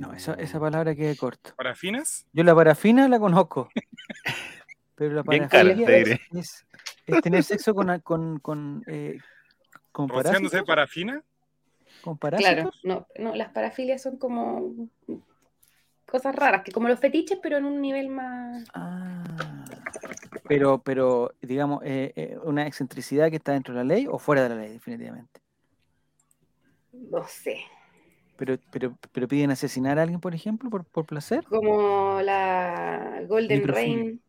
No, 0.00 0.14
esa, 0.14 0.32
esa 0.34 0.58
palabra 0.58 0.94
queda 0.94 1.14
corto. 1.14 1.52
¿Parafinas? 1.56 2.26
Yo 2.32 2.42
la 2.42 2.54
parafina 2.54 3.06
la 3.06 3.20
conozco. 3.20 3.68
Pero 4.94 5.14
la 5.14 5.22
Bien 5.22 5.46
parafilia 5.46 5.86
es, 6.32 6.66
es 7.06 7.20
tener 7.22 7.44
sexo 7.44 7.74
con, 7.74 8.00
con, 8.00 8.38
con, 8.40 8.82
eh, 8.86 9.18
con 9.92 10.08
¿Rociándose 10.08 10.62
parásitos. 10.62 10.66
parafina? 10.66 11.22
¿Con 12.00 12.16
Claro, 12.16 12.38
parásitos? 12.38 12.80
no, 12.82 13.06
no, 13.18 13.34
las 13.34 13.50
parafilias 13.52 14.00
son 14.02 14.16
como 14.16 14.88
cosas 16.06 16.34
raras, 16.34 16.62
que 16.64 16.72
como 16.72 16.88
los 16.88 16.98
fetiches, 16.98 17.38
pero 17.42 17.58
en 17.58 17.66
un 17.66 17.80
nivel 17.82 18.08
más... 18.08 18.64
Ah, 18.72 19.22
pero, 20.48 20.82
pero, 20.82 21.34
digamos, 21.42 21.82
eh, 21.84 22.12
eh, 22.16 22.38
una 22.42 22.66
excentricidad 22.66 23.28
que 23.28 23.36
está 23.36 23.52
dentro 23.52 23.74
de 23.74 23.84
la 23.84 23.94
ley 23.94 24.06
o 24.10 24.18
fuera 24.18 24.42
de 24.44 24.48
la 24.48 24.54
ley, 24.56 24.72
definitivamente. 24.72 25.40
No 26.92 27.22
sé. 27.26 27.58
Pero, 28.40 28.56
pero, 28.70 28.96
pero 29.12 29.28
piden 29.28 29.50
asesinar 29.50 29.98
a 29.98 30.02
alguien, 30.02 30.18
por 30.18 30.34
ejemplo, 30.34 30.70
por, 30.70 30.86
por 30.86 31.04
placer. 31.04 31.44
Como 31.44 32.22
la 32.22 33.22
Golden. 33.28 33.68
Rain. 33.68 34.22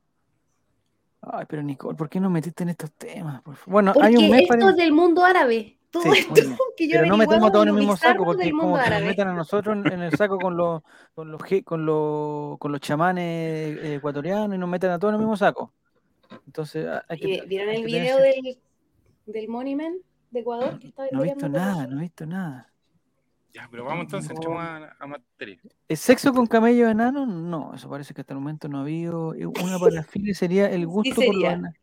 Ay, 1.21 1.45
pero 1.47 1.63
Nicole, 1.63 1.95
¿por 1.95 2.09
qué 2.09 2.19
no 2.19 2.29
metiste 2.29 2.63
en 2.63 2.69
estos 2.69 2.91
temas? 2.91 3.41
por 3.41 3.55
favor? 3.55 3.71
Bueno, 3.71 3.93
Porque 3.93 4.07
hay 4.09 4.15
un 4.17 4.29
mes 4.29 4.41
esto 4.41 4.53
para... 4.57 4.69
es 4.71 4.75
del 4.75 4.91
mundo 4.91 5.23
árabe. 5.23 5.77
Todo 5.89 6.03
Sí, 6.03 6.09
esto 6.19 6.33
que 6.75 6.89
yo 6.89 6.97
Pero 6.99 7.05
no 7.05 7.15
he 7.15 7.17
metemos 7.19 7.47
a 7.47 7.51
todos 7.53 7.63
en 7.63 7.69
el 7.69 7.75
mismo 7.75 7.95
saco 7.95 8.25
porque 8.25 8.51
como 8.51 8.77
que 8.77 8.89
nos 8.89 9.01
metan 9.01 9.27
a 9.29 9.33
nosotros 9.33 9.77
en, 9.77 9.93
en 9.93 10.01
el 10.01 10.11
saco 10.17 10.37
con 10.39 10.57
los 10.57 10.81
con 11.15 11.31
los 11.31 11.41
con 11.63 11.85
los 11.85 12.57
con 12.57 12.71
los 12.73 12.81
chamanes 12.81 13.77
eh, 13.77 13.95
ecuatorianos 13.95 14.55
y 14.55 14.59
nos 14.59 14.67
metan 14.67 14.91
a 14.91 14.99
todos 14.99 15.13
en 15.13 15.15
el 15.15 15.21
mismo 15.21 15.37
saco. 15.37 15.73
Entonces, 16.45 16.85
hay 17.07 17.17
que, 17.17 17.27
¿Y 17.29 17.47
¿Vieron 17.47 17.69
hay 17.69 17.75
el 17.77 17.81
que 17.81 17.87
video 17.87 18.17
del, 18.17 18.57
del 19.25 19.47
Money 19.47 19.75
Man 19.75 19.93
de 20.31 20.39
Ecuador? 20.41 20.79
Que 20.79 20.87
estaba 20.89 21.07
No 21.13 21.21
he 21.23 21.27
visto 21.27 21.47
nada, 21.47 21.87
no 21.87 21.97
he 21.99 22.01
visto 22.01 22.25
nada. 22.25 22.70
Ya, 23.53 23.67
pero 23.69 23.83
vamos 23.83 24.05
entonces, 24.05 24.31
a, 24.47 24.95
a 24.99 25.07
materia. 25.07 25.59
¿El 25.87 25.97
sexo 25.97 26.33
con 26.33 26.47
camellos 26.47 26.89
enanos? 26.89 27.27
No, 27.27 27.73
eso 27.73 27.89
parece 27.89 28.13
que 28.13 28.21
hasta 28.21 28.33
el 28.33 28.39
momento 28.39 28.67
no 28.69 28.77
ha 28.77 28.81
habido. 28.81 29.29
Una 29.29 29.77
parafilia 29.77 30.33
sería 30.33 30.69
el 30.69 30.87
gusto 30.87 31.15
por 31.15 31.25
los 31.25 31.33
sería. 31.33 31.51
enanos. 31.53 31.75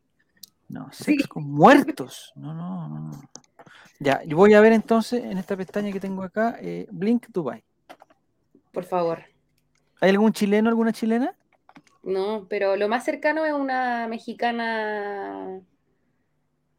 No, 0.67 0.91
sexo 0.91 1.27
con 1.27 1.43
muertos. 1.49 2.31
No, 2.35 2.53
no, 2.53 2.87
no. 2.87 2.99
no. 2.99 3.21
Ya, 3.99 4.23
yo 4.23 4.37
voy 4.37 4.53
a 4.53 4.61
ver 4.61 4.71
entonces 4.73 5.23
en 5.23 5.37
esta 5.37 5.57
pestaña 5.57 5.91
que 5.91 5.99
tengo 5.99 6.23
acá, 6.23 6.57
eh, 6.61 6.87
Blink 6.89 7.27
Dubai. 7.29 7.63
Por 8.71 8.85
favor. 8.85 9.23
¿Hay 9.99 10.09
algún 10.09 10.31
chileno, 10.31 10.69
alguna 10.69 10.93
chilena? 10.93 11.35
No, 12.01 12.47
pero 12.49 12.77
lo 12.77 12.87
más 12.87 13.03
cercano 13.03 13.45
es 13.45 13.53
una 13.53 14.07
mexicana 14.07 15.59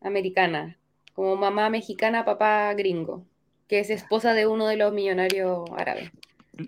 americana, 0.01 0.79
como 1.13 1.37
mamá 1.37 1.69
mexicana, 1.69 2.25
papá 2.25 2.73
gringo, 2.75 3.27
que 3.71 3.79
es 3.79 3.89
esposa 3.89 4.35
de 4.35 4.49
uno 4.49 4.67
de 4.67 4.77
los 4.77 4.93
millonarios 4.93 5.61
árabes. 5.77 6.11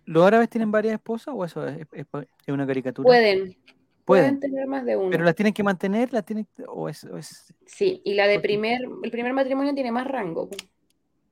¿Los 0.06 0.24
árabes 0.24 0.48
tienen 0.48 0.70
varias 0.70 0.94
esposas 0.94 1.34
o 1.36 1.44
eso 1.44 1.66
es, 1.66 1.78
es- 1.92 2.06
es 2.46 2.54
una 2.54 2.64
caricatura? 2.64 3.08
Pueden, 3.08 3.56
Pueden, 4.04 4.38
pueden 4.38 4.40
tener 4.40 4.68
más 4.68 4.84
de 4.84 4.96
uno. 4.96 5.10
pero 5.10 5.24
las 5.24 5.34
tienen 5.34 5.52
que 5.52 5.64
mantener, 5.64 6.12
las 6.12 6.24
tienen 6.24 6.46
o 6.68 6.88
es, 6.88 7.02
o 7.02 7.18
es- 7.18 7.52
Sí, 7.66 8.00
y 8.04 8.14
la 8.14 8.28
de 8.28 8.38
primer, 8.38 8.82
el 9.02 9.10
primer 9.10 9.32
matrimonio 9.32 9.74
tiene 9.74 9.90
más 9.90 10.06
rango. 10.06 10.48
po. 10.48 10.56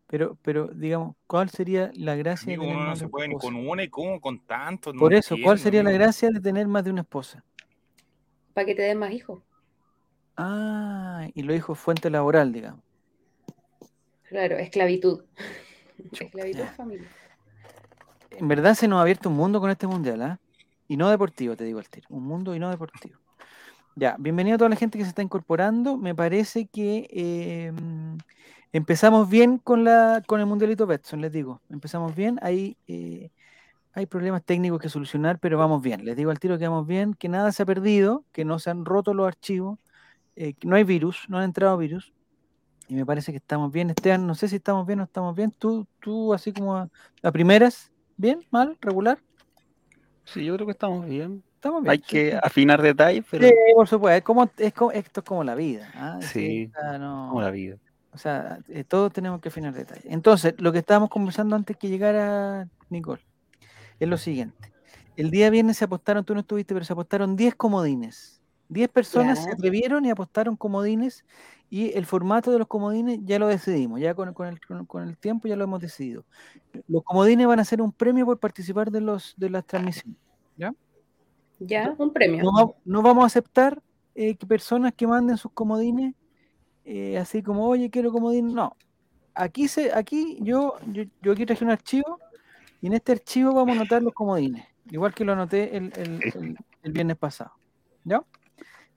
pero, 0.08 0.36
pero 0.42 0.66
digamos, 0.74 1.14
¿cuál 1.28 1.50
sería 1.50 1.92
la 1.94 2.16
gracia 2.16 2.46
Amigo, 2.46 2.64
de 2.64 2.68
tener 2.70 2.76
uno 2.76 2.84
no 2.84 2.90
más 2.90 2.98
se 2.98 3.04
una 3.04 3.10
puede 3.12 3.28
ni 3.28 3.34
esposa? 3.36 3.54
con 3.54 3.68
una 3.68 3.82
y 3.84 3.88
cómo 3.88 4.20
con 4.20 4.44
tantos. 4.44 4.92
no 4.92 5.00
Por 5.02 5.14
eso, 5.14 5.36
¿cuál 5.44 5.60
sería 5.60 5.84
la 5.84 5.92
gracia 5.92 6.30
de 6.30 6.40
tener 6.40 6.66
más 6.66 6.82
de 6.82 6.90
una 6.90 7.02
esposa? 7.02 7.44
para 8.54 8.66
que 8.66 8.74
te 8.74 8.82
den 8.82 8.98
más 8.98 9.12
hijos. 9.12 9.40
Ah, 10.36 11.28
y 11.32 11.42
lo 11.44 11.52
dijo 11.52 11.76
fuente 11.76 12.10
laboral, 12.10 12.52
digamos. 12.52 12.80
Claro, 14.30 14.58
esclavitud. 14.58 15.24
Chuta, 16.12 16.24
esclavitud 16.24 16.58
ya. 16.60 16.66
familia. 16.68 17.08
En 18.30 18.46
verdad 18.46 18.74
se 18.74 18.86
nos 18.86 18.98
ha 18.98 19.02
abierto 19.02 19.28
un 19.28 19.34
mundo 19.34 19.60
con 19.60 19.70
este 19.70 19.88
mundial, 19.88 20.22
¿ah? 20.22 20.38
Y 20.86 20.96
no 20.96 21.10
deportivo, 21.10 21.56
te 21.56 21.64
digo 21.64 21.80
al 21.80 21.88
tiro. 21.88 22.06
Un 22.10 22.22
mundo 22.22 22.54
y 22.54 22.60
no 22.60 22.70
deportivo. 22.70 23.18
Ya, 23.96 24.14
bienvenido 24.20 24.54
a 24.54 24.58
toda 24.58 24.70
la 24.70 24.76
gente 24.76 24.98
que 24.98 25.04
se 25.04 25.08
está 25.08 25.22
incorporando. 25.22 25.96
Me 25.96 26.14
parece 26.14 26.66
que 26.66 27.08
eh, 27.10 27.72
empezamos 28.72 29.28
bien 29.28 29.58
con 29.58 29.82
la 29.82 30.22
con 30.24 30.38
el 30.38 30.46
mundialito 30.46 30.86
Betson, 30.86 31.20
les 31.20 31.32
digo. 31.32 31.60
Empezamos 31.68 32.14
bien. 32.14 32.38
Hay, 32.40 32.76
eh, 32.86 33.30
hay 33.94 34.06
problemas 34.06 34.44
técnicos 34.44 34.80
que 34.80 34.88
solucionar, 34.88 35.40
pero 35.40 35.58
vamos 35.58 35.82
bien. 35.82 36.04
Les 36.04 36.16
digo 36.16 36.30
al 36.30 36.38
tiro 36.38 36.56
que 36.56 36.68
vamos 36.68 36.86
bien, 36.86 37.14
que 37.14 37.28
nada 37.28 37.50
se 37.50 37.64
ha 37.64 37.66
perdido, 37.66 38.24
que 38.30 38.44
no 38.44 38.60
se 38.60 38.70
han 38.70 38.84
roto 38.84 39.12
los 39.12 39.26
archivos, 39.26 39.80
eh, 40.36 40.54
que 40.54 40.68
no 40.68 40.76
hay 40.76 40.84
virus, 40.84 41.26
no 41.28 41.38
han 41.38 41.44
entrado 41.44 41.76
virus. 41.76 42.12
Y 42.90 42.94
me 42.96 43.06
parece 43.06 43.30
que 43.30 43.38
estamos 43.38 43.70
bien. 43.70 43.88
Esteban, 43.90 44.26
no 44.26 44.34
sé 44.34 44.48
si 44.48 44.56
estamos 44.56 44.84
bien 44.84 44.98
o 44.98 45.04
estamos 45.04 45.36
bien. 45.36 45.52
Tú, 45.52 45.86
tú 46.00 46.34
así 46.34 46.52
como 46.52 46.76
a, 46.76 46.88
a 47.22 47.30
primeras, 47.30 47.92
¿bien? 48.16 48.40
¿Mal? 48.50 48.76
¿Regular? 48.80 49.20
Sí, 50.24 50.44
yo 50.44 50.54
creo 50.56 50.66
que 50.66 50.72
estamos 50.72 51.06
bien. 51.06 51.44
Estamos 51.54 51.82
bien. 51.82 51.92
Hay 51.92 51.98
sí, 51.98 52.04
que 52.08 52.30
sí. 52.32 52.36
afinar 52.42 52.82
detalles, 52.82 53.24
pero 53.30 53.46
Sí, 53.46 53.54
por 53.76 53.86
supuesto. 53.86 54.16
Es 54.16 54.24
como, 54.24 54.50
es 54.56 54.74
como- 54.74 54.90
esto 54.90 55.20
es 55.20 55.24
como 55.24 55.44
la 55.44 55.54
vida. 55.54 55.88
¿ah? 55.94 56.18
Sí, 56.20 56.68
no- 56.98 57.28
como 57.28 57.42
la 57.42 57.52
vida. 57.52 57.76
o 58.12 58.18
sea, 58.18 58.58
eh, 58.68 58.82
todos 58.82 59.12
tenemos 59.12 59.40
que 59.40 59.50
afinar 59.50 59.72
detalles. 59.72 60.04
Entonces, 60.06 60.54
lo 60.58 60.72
que 60.72 60.78
estábamos 60.78 61.10
conversando 61.10 61.54
antes 61.54 61.76
que 61.76 61.88
llegara 61.88 62.66
Nicole 62.88 63.22
es 64.00 64.08
lo 64.08 64.16
siguiente. 64.16 64.72
El 65.16 65.30
día 65.30 65.48
viernes 65.48 65.76
se 65.76 65.84
apostaron, 65.84 66.24
tú 66.24 66.34
no 66.34 66.40
estuviste, 66.40 66.74
pero 66.74 66.84
se 66.84 66.92
apostaron 66.92 67.36
10 67.36 67.54
comodines. 67.54 68.39
10 68.70 68.88
personas 68.88 69.38
se 69.42 69.48
Ya. 69.48 69.52
atrevieron 69.54 70.04
y 70.06 70.10
apostaron 70.10 70.56
comodines 70.56 71.24
y 71.68 71.92
el 71.96 72.06
formato 72.06 72.50
de 72.50 72.58
los 72.58 72.66
comodines 72.68 73.18
ya 73.24 73.38
lo 73.38 73.46
decidimos, 73.48 74.00
ya 74.00 74.14
con, 74.14 74.32
con 74.32 74.46
el, 74.48 74.60
con- 74.64 74.86
con 74.86 75.02
el 75.08 75.18
tiempo 75.18 75.46
ya 75.48 75.56
lo 75.56 75.64
hemos 75.64 75.80
decidido. 75.80 76.24
Los 76.88 77.02
comodines 77.04 77.46
van 77.46 77.60
a 77.60 77.64
ser 77.64 77.82
un 77.82 77.92
premio 77.92 78.24
por 78.24 78.38
participar 78.38 78.90
de, 78.90 79.00
los, 79.00 79.34
de 79.36 79.50
las 79.50 79.66
transmisiones. 79.66 80.16
Ya, 81.62 81.94
un 81.98 82.10
premio. 82.12 82.42
No, 82.42 82.76
no 82.86 83.02
vamos 83.02 83.24
a 83.24 83.26
aceptar 83.26 83.82
eh, 84.14 84.34
que 84.34 84.46
personas 84.46 84.94
que 84.94 85.06
manden 85.06 85.36
sus 85.36 85.52
comodines 85.52 86.14
eh, 86.86 87.18
así 87.18 87.42
como, 87.42 87.66
oye, 87.68 87.90
quiero 87.90 88.10
comodín. 88.10 88.54
No. 88.54 88.76
Aquí 89.34 89.68
se, 89.68 89.92
aquí 89.92 90.38
yo, 90.40 90.76
yo, 90.86 91.04
yo 91.20 91.32
aquí 91.32 91.44
traje 91.44 91.62
un 91.64 91.70
archivo 91.70 92.18
y 92.80 92.86
en 92.86 92.94
este 92.94 93.12
archivo 93.12 93.52
vamos 93.52 93.76
a 93.76 93.80
anotar 93.80 94.02
los 94.02 94.14
comodines, 94.14 94.64
igual 94.90 95.14
que 95.14 95.24
lo 95.24 95.32
anoté 95.34 95.76
el, 95.76 95.92
el- 95.96 96.20
el- 96.34 96.56
el 96.82 96.92
viernes 96.92 97.16
pasado. 97.18 97.52
¿Ya? 98.04 98.22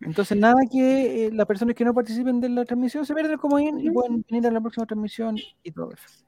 Entonces, 0.01 0.37
nada 0.37 0.55
que 0.69 1.27
eh, 1.27 1.31
las 1.31 1.45
personas 1.45 1.75
que 1.75 1.85
no 1.85 1.93
participen 1.93 2.41
de 2.41 2.49
la 2.49 2.65
transmisión 2.65 3.05
se 3.05 3.13
pierdan 3.13 3.33
el 3.33 3.39
comodín 3.39 3.79
y 3.79 3.89
pueden 3.89 4.25
venir 4.29 4.47
a 4.47 4.51
la 4.51 4.59
próxima 4.59 4.85
transmisión 4.85 5.37
y 5.63 5.71
todo 5.71 5.91
eso. 5.91 6.23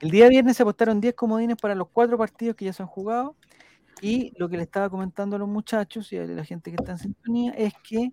El 0.00 0.10
día 0.10 0.28
viernes 0.28 0.56
se 0.56 0.62
apostaron 0.62 1.00
10 1.00 1.14
comodines 1.14 1.56
para 1.56 1.74
los 1.74 1.88
cuatro 1.88 2.16
partidos 2.16 2.56
que 2.56 2.64
ya 2.64 2.72
se 2.72 2.82
han 2.82 2.88
jugado. 2.88 3.36
Y 4.02 4.32
lo 4.38 4.48
que 4.48 4.56
le 4.56 4.62
estaba 4.62 4.88
comentando 4.88 5.36
a 5.36 5.38
los 5.38 5.48
muchachos 5.48 6.10
y 6.12 6.16
a 6.16 6.24
la 6.24 6.44
gente 6.44 6.70
que 6.70 6.76
está 6.76 6.92
en 6.92 6.98
sintonía 6.98 7.52
es 7.52 7.74
que, 7.82 8.12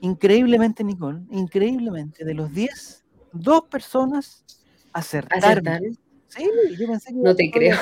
increíblemente, 0.00 0.82
Nicole, 0.82 1.20
increíblemente, 1.30 2.24
de 2.24 2.34
los 2.34 2.52
10, 2.52 3.04
dos 3.32 3.62
personas 3.70 4.44
acertaron. 4.92 5.44
Acertaron. 5.44 5.98
Sí, 6.26 6.44
yo 6.76 6.88
pensé 6.88 7.12
que 7.12 7.18
No 7.18 7.34
te 7.36 7.50
creo. 7.50 7.76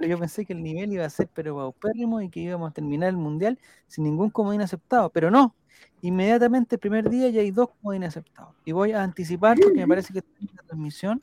Yo 0.00 0.18
pensé 0.18 0.44
que 0.44 0.52
el 0.52 0.62
nivel 0.62 0.92
iba 0.92 1.04
a 1.04 1.10
ser 1.10 1.28
pero 1.32 1.56
paupérrimo 1.56 2.20
y 2.20 2.28
que 2.28 2.40
íbamos 2.40 2.70
a 2.70 2.74
terminar 2.74 3.08
el 3.08 3.16
mundial 3.16 3.58
sin 3.86 4.04
ningún 4.04 4.30
comodín 4.30 4.60
aceptado, 4.60 5.10
pero 5.10 5.30
no. 5.30 5.54
Inmediatamente 6.00 6.76
el 6.76 6.80
primer 6.80 7.08
día 7.08 7.28
ya 7.28 7.40
hay 7.40 7.50
dos 7.50 7.70
comodines 7.70 8.08
aceptados. 8.08 8.54
Y 8.64 8.72
voy 8.72 8.92
a 8.92 9.02
anticipar 9.02 9.58
porque 9.60 9.78
me 9.78 9.88
parece 9.88 10.12
que 10.12 10.20
está 10.20 10.30
en 10.40 10.48
la 10.56 10.62
transmisión. 10.62 11.20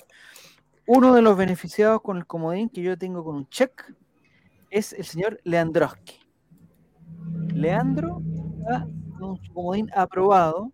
Uno 0.86 1.14
de 1.14 1.22
los 1.22 1.38
beneficiados 1.38 2.02
con 2.02 2.18
el 2.18 2.26
comodín 2.26 2.70
que 2.70 2.82
yo 2.82 2.98
tengo 2.98 3.24
con 3.24 3.36
un 3.36 3.50
check 3.50 3.94
es 4.70 4.94
el 4.94 5.06
señor 5.06 5.40
Leandroski. 5.44 6.20
Leandro 7.54 8.22
está 8.60 8.88
con 9.20 9.38
su 9.38 9.54
comodín 9.54 9.90
aprobado, 9.96 10.72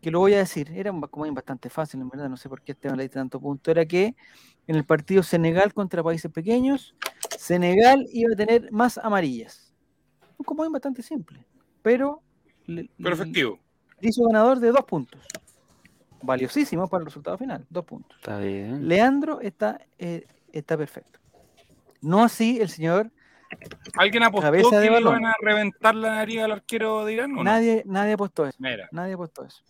que 0.00 0.10
lo 0.10 0.20
voy 0.20 0.34
a 0.34 0.38
decir, 0.38 0.70
era 0.74 0.90
un 0.92 1.00
comodín 1.00 1.34
bastante 1.34 1.70
fácil, 1.70 2.00
en 2.00 2.08
verdad, 2.08 2.28
no 2.28 2.36
sé 2.36 2.48
por 2.48 2.62
qué 2.62 2.72
Esteban 2.72 2.98
le 2.98 3.08
tanto 3.08 3.40
punto, 3.40 3.70
era 3.70 3.86
que 3.86 4.16
en 4.66 4.76
el 4.76 4.84
partido 4.84 5.22
Senegal 5.22 5.72
contra 5.74 6.02
países 6.02 6.30
pequeños, 6.30 6.94
Senegal 7.38 8.04
iba 8.12 8.32
a 8.32 8.36
tener 8.36 8.70
más 8.72 8.98
amarillas. 8.98 9.72
Un 10.36 10.44
comodín 10.44 10.72
bastante 10.72 11.02
simple, 11.02 11.44
pero 11.82 12.20
Pero 12.66 13.14
efectivo. 13.14 13.58
le 14.00 14.08
hizo 14.08 14.24
ganador 14.26 14.58
de 14.60 14.68
dos 14.72 14.84
puntos. 14.84 15.20
Valiosísimo 16.20 16.88
para 16.88 17.02
el 17.02 17.06
resultado 17.06 17.38
final, 17.38 17.64
dos 17.70 17.84
puntos. 17.84 18.18
Está 18.18 18.38
bien. 18.38 18.88
Leandro 18.88 19.40
está, 19.40 19.80
eh, 19.98 20.26
está 20.52 20.76
perfecto. 20.76 21.20
No 22.00 22.24
así 22.24 22.60
el 22.60 22.68
señor, 22.68 23.10
¿Alguien 23.96 24.24
apostó 24.24 24.42
Cabeza 24.48 24.68
que 24.70 24.76
de 24.76 24.82
le 24.84 24.90
balón. 24.90 25.20
iban 25.20 25.26
a 25.26 25.34
reventar 25.40 25.94
la 25.94 26.16
nariz 26.16 26.40
al 26.42 26.52
arquero 26.52 27.04
de 27.06 27.14
Irán 27.14 27.32
o 27.32 27.36
no? 27.36 27.44
nadie, 27.44 27.82
nadie 27.86 28.12
apostó 28.12 28.44
eso. 28.46 28.58
Mira, 28.60 28.88
Nadie 28.92 29.14
apostó 29.14 29.44
eso. 29.44 29.62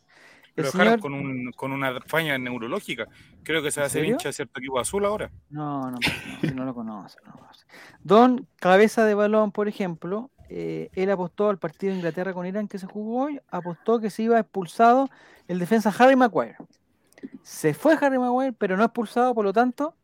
Lo 0.63 0.71
dejaron 0.71 0.87
señor, 0.95 1.01
con, 1.01 1.15
un, 1.15 1.53
con 1.53 1.73
una 1.73 2.01
faña 2.07 2.37
neurológica. 2.39 3.07
Creo 3.43 3.63
que 3.63 3.71
se 3.71 3.81
va 3.81 3.85
a 3.85 3.87
¿En 3.87 3.91
hacer 3.91 4.05
hincha 4.05 4.29
de 4.29 4.33
cierto 4.33 4.59
equipo 4.61 4.79
azul 4.79 5.05
ahora. 5.05 5.31
no, 5.51 5.91
no, 5.91 5.93
no, 5.93 5.99
si 6.41 6.55
no 6.55 6.65
lo 6.65 6.75
conoce, 6.75 7.19
no 7.25 7.33
lo 7.33 7.39
conoce. 7.39 7.67
Don 8.03 8.47
Cabeza 8.57 9.05
de 9.05 9.15
Balón, 9.15 9.53
por 9.53 9.69
ejemplo, 9.69 10.31
eh, 10.49 10.91
él 10.95 11.11
apostó 11.11 11.51
al 11.51 11.59
partido 11.59 11.91
de 11.93 11.99
Inglaterra 11.99 12.33
con 12.33 12.47
Irán 12.47 12.69
que 12.69 12.79
se 12.79 12.87
jugó 12.87 13.25
hoy, 13.25 13.41
apostó 13.49 14.01
que 14.01 14.11
se 14.11 14.23
iba 14.23 14.39
expulsado 14.39 15.09
el 15.47 15.59
defensa 15.59 15.95
Harry 15.99 16.17
Maguire. 16.17 16.57
Se 17.43 17.75
fue 17.75 17.95
Harry 18.01 18.19
Maguire, 18.19 18.53
pero 18.53 18.77
no 18.77 18.85
expulsado, 18.85 19.35
por 19.35 19.45
lo 19.45 19.53
tanto, 19.53 19.95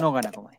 no 0.00 0.12
gana 0.12 0.32
como 0.32 0.50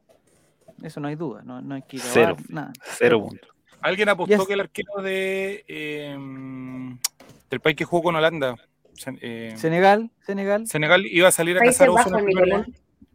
Eso 0.83 0.99
no 0.99 1.07
hay 1.07 1.15
duda, 1.15 1.41
no, 1.43 1.61
no 1.61 1.75
hay 1.75 1.81
que 1.81 1.97
ir 1.97 2.01
a 2.03 2.05
Cero. 2.05 2.37
Nada. 2.49 2.71
Cero 2.83 3.21
puntos. 3.21 3.49
¿Alguien 3.81 4.09
apostó 4.09 4.35
Yes. 4.37 4.47
que 4.47 4.53
el 4.53 4.59
arquero 4.61 5.01
de 5.01 5.63
eh, 5.67 6.17
del 7.49 7.59
país 7.59 7.75
que 7.75 7.85
jugó 7.85 8.03
con 8.03 8.15
Holanda, 8.15 8.55
eh, 9.21 9.53
Senegal, 9.55 10.11
Senegal, 10.25 10.67
Senegal, 10.67 11.05
iba 11.05 11.27
a 11.27 11.31
salir 11.31 11.57
a 11.57 11.59
Países 11.59 11.77
cazar 11.79 11.89
Bajos, 11.91 12.23
Nicolás. 12.23 12.67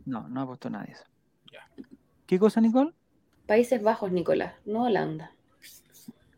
no, 0.04 0.28
no 0.28 0.40
apostó 0.42 0.70
nadie 0.70 0.92
eso. 0.92 1.04
Ya. 1.52 1.60
¿Qué 2.26 2.38
cosa, 2.38 2.60
Nicole? 2.60 2.92
Países 3.46 3.82
Bajos, 3.82 4.12
Nicolás, 4.12 4.54
no 4.64 4.84
Holanda. 4.84 5.32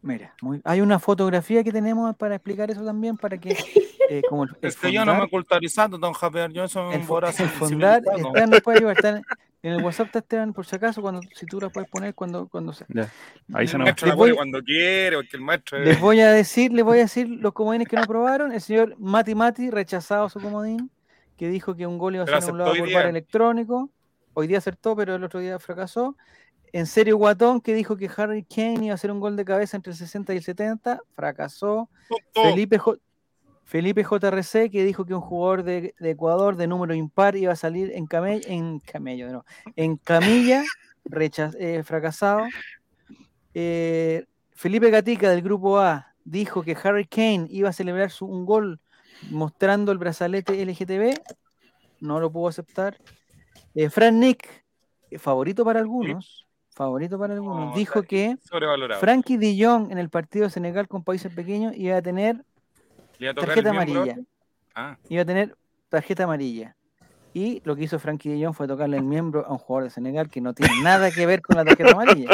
Mira, 0.00 0.34
muy- 0.42 0.61
hay 0.64 0.80
una 0.80 0.99
fotografía 0.99 1.62
que 1.62 1.70
tenemos 1.70 2.16
para 2.16 2.34
explicar 2.34 2.70
eso 2.70 2.84
también, 2.84 3.16
para 3.16 3.38
que, 3.38 3.50
eh, 4.19 4.23
como 4.28 4.45
el, 4.45 4.50
el 4.61 4.69
Es 4.69 4.76
que 4.76 4.92
yo 4.92 5.04
no 5.04 5.12
me 5.14 5.21
fondar- 5.23 5.31
culturizando, 5.31 5.99
don 5.99 6.12
Javier. 6.12 6.52
Yo 6.52 6.66
soy 6.69 6.95
el, 6.95 7.00
un 7.00 7.07
voraz 7.07 7.38
el 7.40 7.49
fondar, 7.49 8.00
civilizado. 8.02 8.28
Esteban 8.28 8.50
nos 8.50 8.61
puede 8.61 8.78
ayudar, 8.78 8.97
está 8.97 9.09
en, 9.11 9.23
en 9.64 9.73
el 9.75 9.83
WhatsApp 9.85 10.07
está 10.07 10.19
Esteban, 10.21 10.52
por 10.52 10.66
si 10.66 10.76
acaso, 10.76 11.00
cuando, 11.02 11.21
si 11.35 11.47
tú 11.47 11.61
la 11.61 11.69
puedes 11.71 11.88
poner 11.88 12.14
cuando, 12.14 12.49
cuando 12.49 12.73
sea. 12.73 12.87
Ya. 12.90 13.09
Ahí 13.54 13.66
se 13.69 13.76
El 13.76 13.83
maestro 13.85 14.09
la 14.09 14.16
pone 14.16 14.33
voy- 14.33 14.37
cuando 14.37 14.61
quiere, 14.62 15.16
porque 15.16 15.37
el 15.37 15.42
maestro 15.42 15.78
es- 15.78 15.85
Les 15.87 16.00
voy 16.00 16.21
a 16.21 16.33
decir, 16.33 16.73
les 16.73 16.85
voy 16.85 16.99
a 16.99 17.02
decir 17.02 17.28
los 17.28 17.52
comodines 17.52 17.88
que 17.88 17.97
no 17.97 18.02
aprobaron. 18.02 18.52
El 18.52 18.61
señor 18.61 18.97
Mati 18.99 19.35
Mati, 19.35 19.71
rechazado 19.71 20.28
su 20.28 20.40
comodín, 20.40 20.90
que 21.37 21.49
dijo 21.49 21.75
que 21.76 21.87
un 21.87 21.99
gol 21.99 22.14
iba 22.16 22.25
a 22.25 22.26
ser 22.26 22.37
anulado 22.37 22.75
por 22.76 22.92
bar 22.92 23.07
electrónico. 23.07 23.90
Hoy 24.35 24.47
día 24.47 24.59
acertó, 24.59 24.95
pero 24.97 25.14
el 25.16 25.25
otro 25.25 25.40
día 25.40 25.59
fracasó. 25.59 26.16
En 26.75 26.87
serio, 26.87 27.19
Guatón, 27.19 27.61
que 27.61 27.75
dijo 27.75 27.99
que 27.99 28.11
Harry 28.16 28.45
Kane 28.45 28.87
iba 28.87 28.92
a 28.92 28.95
hacer 28.95 29.11
un 29.12 29.21
gol 29.21 29.37
de 29.37 29.45
cabeza 29.45 29.76
entre 29.76 29.90
el 29.92 29.97
60 29.99 30.33
y 30.33 30.38
el 30.38 30.42
70, 30.42 31.00
fracasó. 31.14 31.90
Felipe, 32.35 32.78
J- 32.78 32.99
Felipe 33.64 34.02
JRC, 34.04 34.71
que 34.71 34.85
dijo 34.85 35.04
que 35.07 35.14
un 35.14 35.21
jugador 35.21 35.62
de, 35.62 35.95
de 35.99 36.11
Ecuador 36.11 36.57
de 36.57 36.66
número 36.66 36.95
impar 36.95 37.37
iba 37.37 37.52
a 37.52 37.57
salir 37.57 37.90
en 37.95 38.07
camello, 38.07 38.45
en 38.47 38.81
camello, 38.81 39.31
no, 39.33 39.45
en 39.76 39.97
camilla, 39.97 40.62
rechaz- 41.04 41.57
eh, 41.59 41.83
fracasado. 41.83 42.42
Eh, 43.54 44.25
Felipe 44.52 44.90
Gatica 44.90 45.31
del 45.31 45.42
grupo 45.42 45.78
A 45.78 46.14
dijo 46.25 46.62
que 46.62 46.76
Harry 46.83 47.07
Kane 47.07 47.47
iba 47.50 47.69
a 47.69 47.73
celebrar 47.73 48.11
su, 48.11 48.26
un 48.26 48.45
gol 48.47 48.81
mostrando 49.31 49.92
el 49.92 49.99
brazalete 49.99 50.61
LGTB, 50.62 51.19
no 52.00 52.21
lo 52.21 52.31
pudo 52.31 52.49
aceptar. 52.49 52.99
Eh, 53.75 53.88
Fran 53.90 54.21
Nick, 54.21 54.64
eh, 55.11 55.19
favorito 55.19 55.64
para 55.64 55.81
algunos, 55.81 56.46
favorito 56.70 57.18
para 57.18 57.35
algunos, 57.35 57.70
No, 57.70 57.75
dijo 57.75 58.03
que. 58.03 58.37
Frankie 59.01 59.37
de 59.37 59.57
Jong 59.64 59.90
en 59.90 59.98
el 59.98 60.11
partido 60.11 60.44
de 60.44 60.51
Senegal 60.51 60.88
con 60.88 61.03
países 61.05 61.33
pequeños 61.35 61.75
iba 61.77 61.96
a 61.96 62.03
tener 62.03 62.44
Le 63.22 63.26
iba 63.26 63.30
a 63.30 63.35
tocar 63.35 63.48
tarjeta 63.50 63.70
el 63.70 63.76
amarilla. 63.76 64.16
Ah, 64.74 64.98
iba 65.08 65.22
a 65.22 65.24
tener 65.24 65.56
tarjeta 65.88 66.24
amarilla. 66.24 66.76
Y 67.32 67.62
lo 67.64 67.76
que 67.76 67.85
hizo 67.85 68.00
Frankie 68.00 68.30
de 68.30 68.44
Jong 68.44 68.52
fue 68.52 68.66
tocarle 68.66 68.96
el 68.96 69.04
miembro 69.04 69.46
a 69.46 69.52
un 69.52 69.58
jugador 69.58 69.85
de 69.85 69.90
Senegal 69.90 70.28
que 70.28 70.40
no 70.40 70.52
tiene 70.54 70.82
nada 70.82 71.08
que 71.12 71.24
ver 71.24 71.40
con 71.40 71.54
la 71.56 71.64
tarjeta 71.64 71.92
amarilla. 71.92 72.30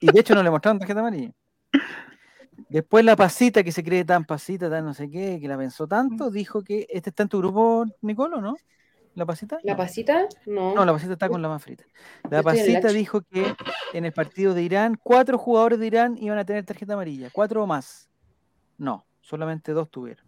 Y 0.00 0.10
de 0.10 0.18
hecho 0.18 0.34
no 0.34 0.42
le 0.42 0.50
mostraron 0.50 0.78
tarjeta 0.78 1.00
amarilla. 1.00 1.32
Después 2.70 3.04
la 3.04 3.16
pasita, 3.16 3.62
que 3.62 3.70
se 3.70 3.84
cree 3.84 4.02
tan 4.06 4.24
pasita, 4.24 4.70
tan 4.70 4.86
no 4.86 4.94
sé 4.94 5.10
qué, 5.10 5.38
que 5.42 5.46
la 5.46 5.58
pensó 5.58 5.86
tanto, 5.86 6.30
dijo 6.30 6.62
que 6.62 6.86
este 6.88 7.10
está 7.10 7.24
en 7.24 7.28
tu 7.28 7.38
grupo, 7.38 7.84
Nicolo, 8.00 8.40
¿no? 8.40 8.56
¿La 9.14 9.26
pasita? 9.26 9.58
¿La 9.62 9.74
No. 9.74 9.76
pasita? 9.76 10.26
No. 10.46 10.74
No, 10.74 10.86
la 10.86 10.92
pasita 10.94 11.12
está 11.12 11.28
con 11.28 11.42
la 11.42 11.48
más 11.48 11.62
frita. 11.62 11.84
La 12.30 12.42
pasita 12.42 12.88
dijo 12.88 13.20
que 13.20 13.54
en 13.92 14.06
el 14.06 14.12
partido 14.12 14.54
de 14.54 14.62
Irán, 14.62 14.98
cuatro 15.02 15.36
jugadores 15.36 15.78
de 15.78 15.86
Irán 15.86 16.16
iban 16.18 16.38
a 16.38 16.46
tener 16.46 16.64
tarjeta 16.64 16.94
amarilla, 16.94 17.28
cuatro 17.30 17.62
o 17.62 17.66
más. 17.66 18.08
No, 18.78 19.04
solamente 19.28 19.72
dos 19.72 19.90
tuvieron. 19.90 20.24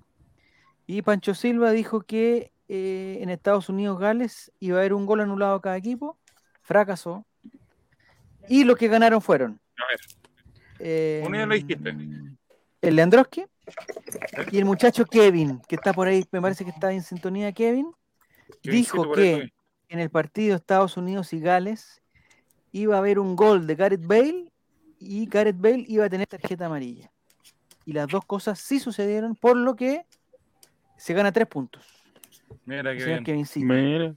Y 0.86 1.02
Pancho 1.02 1.34
Silva 1.34 1.70
dijo 1.70 2.02
que 2.02 2.52
eh, 2.68 3.18
en 3.20 3.30
Estados 3.30 3.68
Unidos, 3.68 3.98
Gales, 3.98 4.52
iba 4.60 4.76
a 4.76 4.80
haber 4.80 4.92
un 4.92 5.06
gol 5.06 5.20
anulado 5.20 5.54
a 5.54 5.60
cada 5.62 5.76
equipo, 5.76 6.18
fracasó. 6.62 7.24
Y 8.48 8.64
los 8.64 8.76
que 8.76 8.88
ganaron 8.88 9.22
fueron. 9.22 9.60
a 9.76 9.82
ver. 9.88 10.00
eh, 10.80 11.22
Uno 11.26 11.36
ya 11.38 11.46
lo 11.46 11.54
dijiste. 11.54 11.94
El 12.82 12.96
Leandroski 12.96 13.44
y 14.50 14.58
el 14.58 14.64
muchacho 14.64 15.04
Kevin, 15.04 15.60
que 15.68 15.76
está 15.76 15.92
por 15.92 16.08
ahí, 16.08 16.24
me 16.32 16.40
parece 16.40 16.64
que 16.64 16.70
está 16.70 16.92
en 16.92 17.02
sintonía 17.02 17.52
Kevin, 17.52 17.92
dijo 18.62 19.04
ahí 19.04 19.12
que 19.14 19.52
en 19.88 19.98
el 19.98 20.10
partido 20.10 20.56
Estados 20.56 20.96
Unidos 20.96 21.32
y 21.32 21.40
Gales 21.40 22.02
iba 22.72 22.96
a 22.96 22.98
haber 22.98 23.18
un 23.18 23.36
gol 23.36 23.66
de 23.66 23.74
Gareth 23.74 24.06
Bale 24.06 24.50
y 24.98 25.26
Gareth 25.26 25.58
Bale 25.58 25.84
iba 25.88 26.06
a 26.06 26.08
tener 26.08 26.26
tarjeta 26.26 26.66
amarilla. 26.66 27.10
Y 27.90 27.92
las 27.92 28.06
dos 28.06 28.24
cosas 28.24 28.60
sí 28.60 28.78
sucedieron, 28.78 29.34
por 29.34 29.56
lo 29.56 29.74
que 29.74 30.06
se 30.96 31.12
gana 31.12 31.32
tres 31.32 31.48
puntos. 31.48 31.84
Mira 32.64 32.92
señor 32.92 33.06
bien. 33.08 33.24
Kevincito. 33.24 33.66
Mira. 33.66 34.14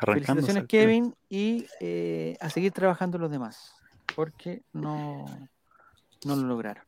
Felicitaciones. 0.00 0.64
Kevin, 0.66 1.14
y 1.28 1.66
eh, 1.80 2.38
a 2.40 2.48
seguir 2.48 2.72
trabajando 2.72 3.18
los 3.18 3.30
demás, 3.30 3.74
porque 4.16 4.62
no, 4.72 5.26
no 6.24 6.36
lo 6.36 6.46
lograron. 6.46 6.82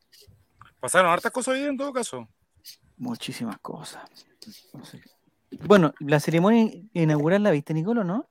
Pasaron 0.80 1.10
hartas 1.10 1.30
cosas 1.30 1.52
hoy 1.52 1.64
en 1.64 1.76
todo 1.76 1.92
caso. 1.92 2.26
Muchísimas 2.96 3.58
cosas. 3.58 4.02
No 4.72 4.82
sé. 4.82 5.02
Bueno, 5.66 5.92
la 6.00 6.20
ceremonia 6.20 6.72
inaugural 6.94 7.42
la 7.42 7.50
viste, 7.50 7.74
Nicolo, 7.74 8.02
¿no? 8.02 8.26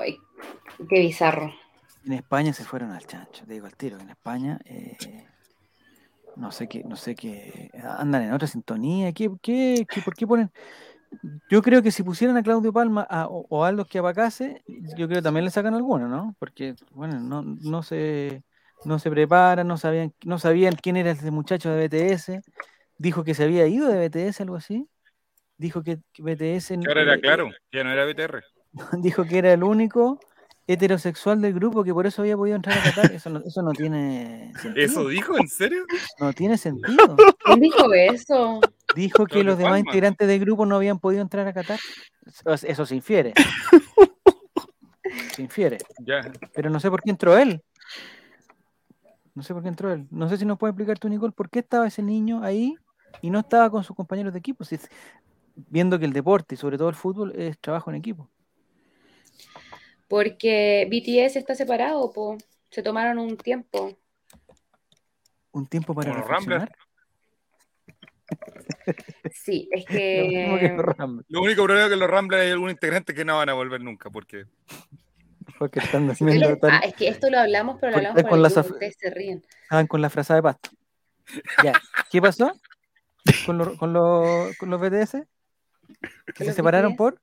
Ay, 0.00 0.18
qué 0.88 0.98
bizarro. 0.98 1.54
En 2.04 2.14
España 2.14 2.52
se 2.52 2.64
fueron 2.64 2.90
al 2.90 3.06
chancho, 3.06 3.44
te 3.46 3.52
digo 3.52 3.66
al 3.66 3.76
tiro, 3.76 3.96
que 3.96 4.02
en 4.02 4.10
España 4.10 4.58
eh, 4.64 4.96
no 6.36 6.50
sé 6.52 6.68
qué, 6.68 6.82
no 6.84 6.96
sé 6.96 7.14
qué, 7.14 7.70
andan 7.98 8.22
en 8.22 8.32
otra 8.32 8.48
sintonía, 8.48 9.12
¿qué, 9.12 9.30
qué, 9.42 9.86
qué- 9.88 10.02
por 10.02 10.14
qué 10.14 10.26
ponen? 10.26 10.50
Yo 11.48 11.62
creo 11.62 11.82
que 11.82 11.90
si 11.92 12.02
pusieran 12.02 12.36
a 12.36 12.42
Claudio 12.42 12.72
Palma 12.72 13.06
a- 13.08 13.26
o, 13.28 13.46
o 13.48 13.64
a 13.64 13.68
Aldo 13.68 13.84
Chiapacase, 13.84 14.62
yo 14.66 15.06
creo 15.06 15.18
que 15.18 15.22
también 15.22 15.44
le 15.44 15.50
sacan 15.50 15.74
alguno, 15.74 16.08
¿no? 16.08 16.34
Porque, 16.38 16.74
bueno, 16.92 17.20
no, 17.20 17.42
no 17.42 17.82
se, 17.82 18.42
no 18.84 18.98
se 18.98 19.10
preparan, 19.10 19.68
no 19.68 19.76
sabían, 19.76 20.14
no 20.24 20.38
sabían 20.38 20.74
quién 20.74 20.96
era 20.96 21.10
ese 21.12 21.30
muchacho 21.30 21.70
de 21.70 21.88
BTS, 21.88 22.40
dijo 22.98 23.24
que 23.24 23.34
se 23.34 23.44
había 23.44 23.66
ido 23.66 23.88
de 23.88 23.98
BTS, 24.08 24.42
algo 24.42 24.56
así, 24.56 24.88
dijo 25.58 25.82
que, 25.82 25.98
BTS 26.18 26.74
ahora 26.88 27.02
era 27.02 27.14
eh, 27.14 27.20
claro, 27.20 27.50
ya 27.72 27.84
no 27.84 27.92
era 27.92 28.04
BTR. 28.04 28.40
dijo 29.00 29.24
que 29.24 29.38
era 29.38 29.52
el 29.52 29.62
único 29.62 30.18
heterosexual 30.66 31.40
del 31.42 31.54
grupo 31.54 31.82
que 31.84 31.92
por 31.92 32.06
eso 32.06 32.22
había 32.22 32.36
podido 32.36 32.56
entrar 32.56 32.78
a 32.78 32.82
Qatar. 32.94 33.12
Eso 33.12 33.30
no, 33.30 33.40
eso 33.40 33.62
no 33.62 33.72
tiene 33.72 34.52
sentido. 34.60 34.84
¿Eso 34.84 35.08
dijo? 35.08 35.36
¿En 35.38 35.48
serio? 35.48 35.84
No 36.20 36.32
tiene 36.32 36.56
sentido. 36.58 37.16
¿Quién 37.44 37.60
dijo 37.60 37.92
eso? 37.92 38.60
Dijo 38.94 39.26
que 39.26 39.42
los 39.44 39.56
demás 39.58 39.72
Palma. 39.74 39.88
integrantes 39.90 40.28
del 40.28 40.40
grupo 40.40 40.66
no 40.66 40.76
habían 40.76 40.98
podido 40.98 41.22
entrar 41.22 41.46
a 41.46 41.52
Qatar. 41.52 41.78
Eso, 42.26 42.66
eso 42.66 42.86
se 42.86 42.94
infiere. 42.94 43.32
Se 45.34 45.42
infiere. 45.42 45.78
Ya. 46.00 46.20
Pero 46.54 46.70
no 46.70 46.78
sé 46.80 46.90
por 46.90 47.02
qué 47.02 47.10
entró 47.10 47.36
él. 47.36 47.62
No 49.34 49.42
sé 49.42 49.54
por 49.54 49.62
qué 49.62 49.68
entró 49.68 49.92
él. 49.92 50.06
No 50.10 50.28
sé 50.28 50.36
si 50.36 50.44
nos 50.44 50.58
puede 50.58 50.72
explicar 50.72 50.98
tú, 50.98 51.08
Nicole, 51.08 51.32
por 51.32 51.48
qué 51.50 51.60
estaba 51.60 51.86
ese 51.86 52.02
niño 52.02 52.42
ahí 52.44 52.76
y 53.22 53.30
no 53.30 53.40
estaba 53.40 53.70
con 53.70 53.82
sus 53.82 53.96
compañeros 53.96 54.32
de 54.32 54.38
equipo. 54.38 54.62
Si 54.64 54.74
es- 54.76 54.90
viendo 55.54 55.98
que 55.98 56.04
el 56.04 56.12
deporte 56.12 56.54
y 56.54 56.58
sobre 56.58 56.76
todo 56.78 56.88
el 56.88 56.94
fútbol 56.94 57.32
es 57.36 57.58
trabajo 57.58 57.90
en 57.90 57.96
equipo. 57.96 58.28
Porque 60.12 60.86
BTS 60.90 61.36
está 61.36 61.54
separado, 61.54 62.12
po. 62.12 62.36
Se 62.70 62.82
tomaron 62.82 63.16
un 63.18 63.38
tiempo. 63.38 63.96
Un 65.52 65.66
tiempo 65.66 65.94
para 65.94 66.10
los 66.12 66.18
reflexionar. 66.28 66.70
Sí, 69.32 69.68
es 69.72 69.84
Lo 69.88 69.94
que. 70.58 71.24
Lo 71.28 71.40
único 71.40 71.64
problema 71.64 71.84
es 71.86 71.90
que 71.92 71.96
los 71.96 72.10
Ramblers 72.10 72.42
hay 72.44 72.50
algún 72.50 72.68
integrante 72.70 73.14
que 73.14 73.24
no 73.24 73.38
van 73.38 73.48
a 73.48 73.54
volver 73.54 73.80
nunca, 73.80 74.10
porque 74.10 74.44
Porque 75.58 75.78
están 75.80 76.14
Sí, 76.14 76.24
pero- 76.26 76.50
están, 76.50 76.70
ah, 76.72 76.80
es 76.84 76.94
que 76.94 77.08
esto 77.08 77.30
lo 77.30 77.38
hablamos, 77.38 77.78
pero 77.80 77.92
lo 77.92 77.96
hablamos 77.98 78.20
con, 78.22 78.28
con 78.30 78.38
el 78.38 78.42
las 78.42 78.52
grupo, 78.54 78.68
af- 78.68 78.72
ustedes 78.72 78.96
se 78.98 79.10
ríen. 79.10 79.42
estaban 79.62 79.86
con 79.86 80.02
la 80.02 80.10
frazada 80.10 80.38
de 80.38 80.42
pasto. 80.42 80.70
Ya. 81.64 81.72
¿Qué 82.10 82.20
pasó? 82.20 82.52
¿Con, 83.46 83.56
los 83.56 83.78
con, 83.78 83.92
los 83.94 84.56
con 84.58 84.68
los 84.68 84.78
BTS? 84.78 85.12
¿Que 86.26 86.34
se 86.38 86.44
los 86.46 86.54
separaron 86.54 86.92
BTS? 86.92 86.98
por? 86.98 87.20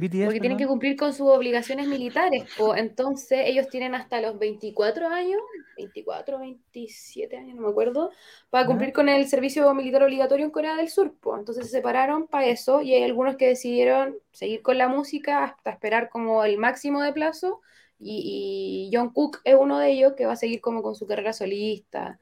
BTS, 0.00 0.24
Porque 0.24 0.40
tienen 0.40 0.58
que 0.58 0.66
cumplir 0.66 0.96
con 0.96 1.12
sus 1.12 1.28
obligaciones 1.28 1.86
militares. 1.86 2.44
po. 2.56 2.74
Entonces, 2.74 3.40
ellos 3.44 3.68
tienen 3.68 3.94
hasta 3.94 4.20
los 4.20 4.38
24 4.38 5.08
años, 5.08 5.40
24, 5.76 6.38
27 6.38 7.36
años, 7.36 7.56
no 7.56 7.62
me 7.62 7.68
acuerdo, 7.68 8.10
para 8.50 8.66
cumplir 8.66 8.92
con 8.92 9.08
el 9.08 9.28
servicio 9.28 9.72
militar 9.74 10.02
obligatorio 10.02 10.44
en 10.44 10.50
Corea 10.50 10.76
del 10.76 10.88
Sur. 10.88 11.14
po. 11.20 11.36
Entonces, 11.36 11.66
se 11.66 11.72
separaron 11.72 12.26
para 12.26 12.46
eso 12.46 12.82
y 12.82 12.94
hay 12.94 13.04
algunos 13.04 13.36
que 13.36 13.46
decidieron 13.46 14.16
seguir 14.32 14.62
con 14.62 14.78
la 14.78 14.88
música 14.88 15.44
hasta 15.44 15.70
esperar 15.70 16.08
como 16.08 16.44
el 16.44 16.58
máximo 16.58 17.02
de 17.02 17.12
plazo. 17.12 17.60
Y, 17.98 18.88
y 18.90 18.96
John 18.96 19.10
Cook 19.12 19.40
es 19.44 19.54
uno 19.54 19.78
de 19.78 19.90
ellos 19.90 20.14
que 20.16 20.24
va 20.24 20.32
a 20.32 20.36
seguir 20.36 20.60
como 20.60 20.82
con 20.82 20.94
su 20.94 21.06
carrera 21.06 21.32
solista. 21.32 22.18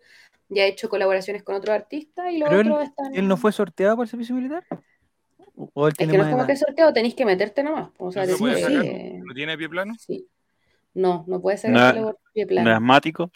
Ya 0.48 0.62
ha 0.62 0.66
hecho 0.66 0.88
colaboraciones 0.88 1.42
con 1.42 1.54
otros 1.54 1.74
artistas 1.74 2.32
y 2.32 2.38
los 2.38 2.50
él, 2.50 2.72
otros 2.72 2.88
están. 2.88 3.14
él 3.14 3.28
no 3.28 3.36
fue 3.36 3.52
sorteado 3.52 3.96
por 3.96 4.04
el 4.04 4.10
servicio 4.10 4.34
militar. 4.34 4.64
¿O 5.74 5.88
Es 5.88 5.94
que 5.94 6.06
no 6.06 6.12
es 6.12 6.18
más 6.20 6.28
como 6.30 6.42
edad? 6.42 6.46
que 6.46 6.56
sorteo, 6.56 6.92
tenéis 6.92 7.14
que 7.14 7.24
meterte 7.24 7.62
nomás. 7.64 7.90
O 7.98 8.12
sea, 8.12 8.24
¿No 8.26 8.36
puede 8.36 8.56
sí, 8.56 8.62
sacar? 8.62 8.84
¿No 9.24 9.34
tiene 9.34 9.58
pie 9.58 9.68
plano? 9.68 9.94
Sí. 9.98 10.28
No, 10.94 11.24
no 11.26 11.40
puede 11.40 11.56
ser 11.58 11.72
por 11.72 12.18
pie 12.32 12.44
¿No 12.44 12.48
plano. 12.48 12.70
es 12.70 12.76
asmático? 12.76 13.30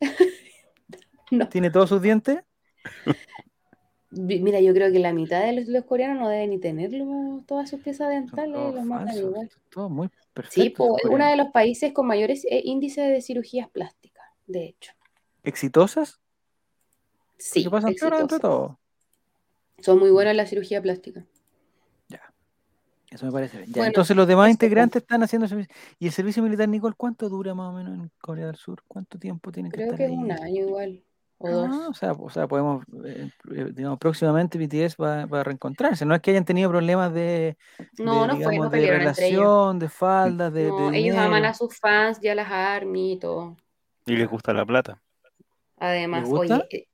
No. 1.30 1.48
¿Tiene 1.48 1.70
todos 1.70 1.88
sus 1.88 2.00
dientes? 2.02 2.38
Mira, 4.10 4.60
yo 4.60 4.72
creo 4.72 4.92
que 4.92 5.00
la 5.00 5.12
mitad 5.12 5.42
de 5.44 5.52
los, 5.52 5.66
los 5.66 5.84
coreanos 5.84 6.20
no 6.20 6.28
deben 6.28 6.50
ni 6.50 6.60
tenerlo, 6.60 7.42
todas 7.46 7.68
sus 7.70 7.80
piezas 7.80 8.10
dentales, 8.10 8.54
todos 8.54 8.74
los 8.74 8.86
falsos, 8.86 9.16
igual. 9.16 9.50
Todo 9.70 9.88
muy 9.88 10.08
perfecto. 10.32 10.84
Sí, 10.84 11.04
es 11.04 11.10
uno 11.10 11.26
de 11.26 11.36
los 11.36 11.48
países 11.48 11.92
con 11.92 12.06
mayores 12.06 12.44
eh, 12.44 12.60
índices 12.64 13.08
de 13.10 13.20
cirugías 13.20 13.68
plásticas, 13.70 14.24
de 14.46 14.66
hecho. 14.66 14.92
¿Exitosas? 15.42 16.20
Sí, 17.38 17.64
¿Qué 17.64 17.70
pasa 17.70 17.90
exitosas. 17.90 18.40
todo? 18.40 18.78
Son 19.78 19.98
muy 19.98 20.10
buenas 20.10 20.32
en 20.32 20.36
la 20.38 20.46
cirugía 20.46 20.80
plástica. 20.82 21.24
Eso 23.10 23.26
me 23.26 23.32
parece 23.32 23.58
bien. 23.58 23.68
Ya, 23.68 23.74
Bueno, 23.76 23.86
entonces 23.88 24.16
los 24.16 24.26
demás 24.26 24.50
integrantes 24.50 25.02
están 25.02 25.22
haciendo 25.22 25.46
servicio. 25.46 25.72
¿Y 26.00 26.06
el 26.06 26.12
servicio 26.12 26.42
militar, 26.42 26.68
Nicole, 26.68 26.94
cuánto 26.96 27.28
dura 27.28 27.54
más 27.54 27.70
o 27.72 27.76
menos 27.76 27.94
en 27.94 28.10
Corea 28.20 28.46
del 28.46 28.56
Sur? 28.56 28.82
¿Cuánto 28.88 29.20
tiempo 29.20 29.52
tienen 29.52 29.70
que 29.70 29.76
Creo 29.76 29.86
estar 29.92 29.98
que 29.98 30.04
es 30.06 30.10
ahí? 30.10 30.16
un 30.16 30.32
año 30.32 30.62
igual, 30.66 31.04
o 31.38 31.46
Ah, 31.46 31.50
dos. 31.52 31.88
o, 31.90 31.94
sea, 31.94 32.12
o 32.12 32.28
sea, 32.28 32.48
podemos, 32.48 32.84
eh, 33.04 33.30
eh, 33.54 33.70
digamos, 33.72 34.00
próximamente 34.00 34.58
BTS 34.58 34.96
va, 35.00 35.26
va 35.26 35.42
a 35.42 35.44
reencontrarse. 35.44 36.04
No 36.04 36.12
es 36.16 36.20
que 36.22 36.32
hayan 36.32 36.44
tenido 36.44 36.68
problemas 36.70 37.14
de, 37.14 37.56
No, 37.98 38.22
de, 38.22 38.26
no 38.26 38.34
fue, 38.34 38.50
digamos, 38.50 38.70
de 38.72 38.78
pelearon 38.78 39.06
entre 39.06 39.28
ellos. 39.28 39.40
relación, 39.44 39.78
de 39.78 39.88
faldas, 39.88 40.52
de, 40.52 40.68
No, 40.70 40.90
de 40.90 40.98
ellos 40.98 41.16
aman 41.16 41.44
a 41.44 41.54
sus 41.54 41.78
fans, 41.78 42.18
ya 42.20 42.34
las 42.34 42.50
ARMY 42.50 43.12
y 43.12 43.16
todo. 43.20 43.56
Y 44.06 44.16
les 44.16 44.28
gusta 44.28 44.52
la 44.52 44.66
plata. 44.66 45.00
Además, 45.76 46.28
oye, 46.32 46.64
eh, 46.70 46.88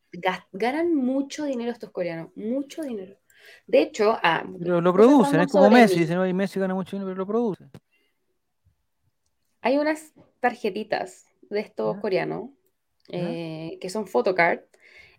ganan 0.53 0.95
mucho 0.95 1.45
dinero 1.45 1.71
estos 1.71 1.91
coreanos, 1.91 2.31
mucho 2.37 2.83
dinero. 2.83 3.17
De 3.67 3.83
hecho, 3.83 4.19
ah, 4.23 4.45
Pero 4.59 4.81
lo 4.81 4.93
producen, 4.93 5.41
es 5.41 5.51
como 5.51 5.71
Messi. 5.71 6.01
Dicen, 6.01 6.19
oye, 6.19 6.33
Messi 6.33 6.61
gana 6.61 6.75
mucho 6.75 6.97
dinero, 6.97 7.11
pero 7.11 7.19
lo 7.19 7.27
produce. 7.27 7.65
Hay 9.63 9.79
unas 9.79 10.13
tarjetitas 10.41 11.27
de 11.43 11.61
estos 11.61 11.99
coreanos 11.99 12.51
eh, 13.09 13.79
que 13.81 13.91
son 13.91 14.07
photocard 14.07 14.61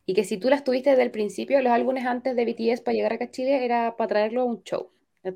y 0.05 0.13
que 0.13 0.23
si 0.23 0.37
tú 0.37 0.49
las 0.49 0.63
tuviste 0.63 0.91
desde 0.91 1.03
el 1.03 1.11
principio, 1.11 1.61
los 1.61 1.71
álbumes 1.71 2.05
antes 2.05 2.35
de 2.35 2.45
BTS 2.45 2.81
para 2.81 2.95
llegar 2.95 3.13
acá 3.13 3.25
a 3.25 3.31
Chile 3.31 3.63
era 3.63 3.95
para 3.97 4.07
traerlo 4.07 4.41
a 4.41 4.45
un 4.45 4.63
show. 4.63 4.89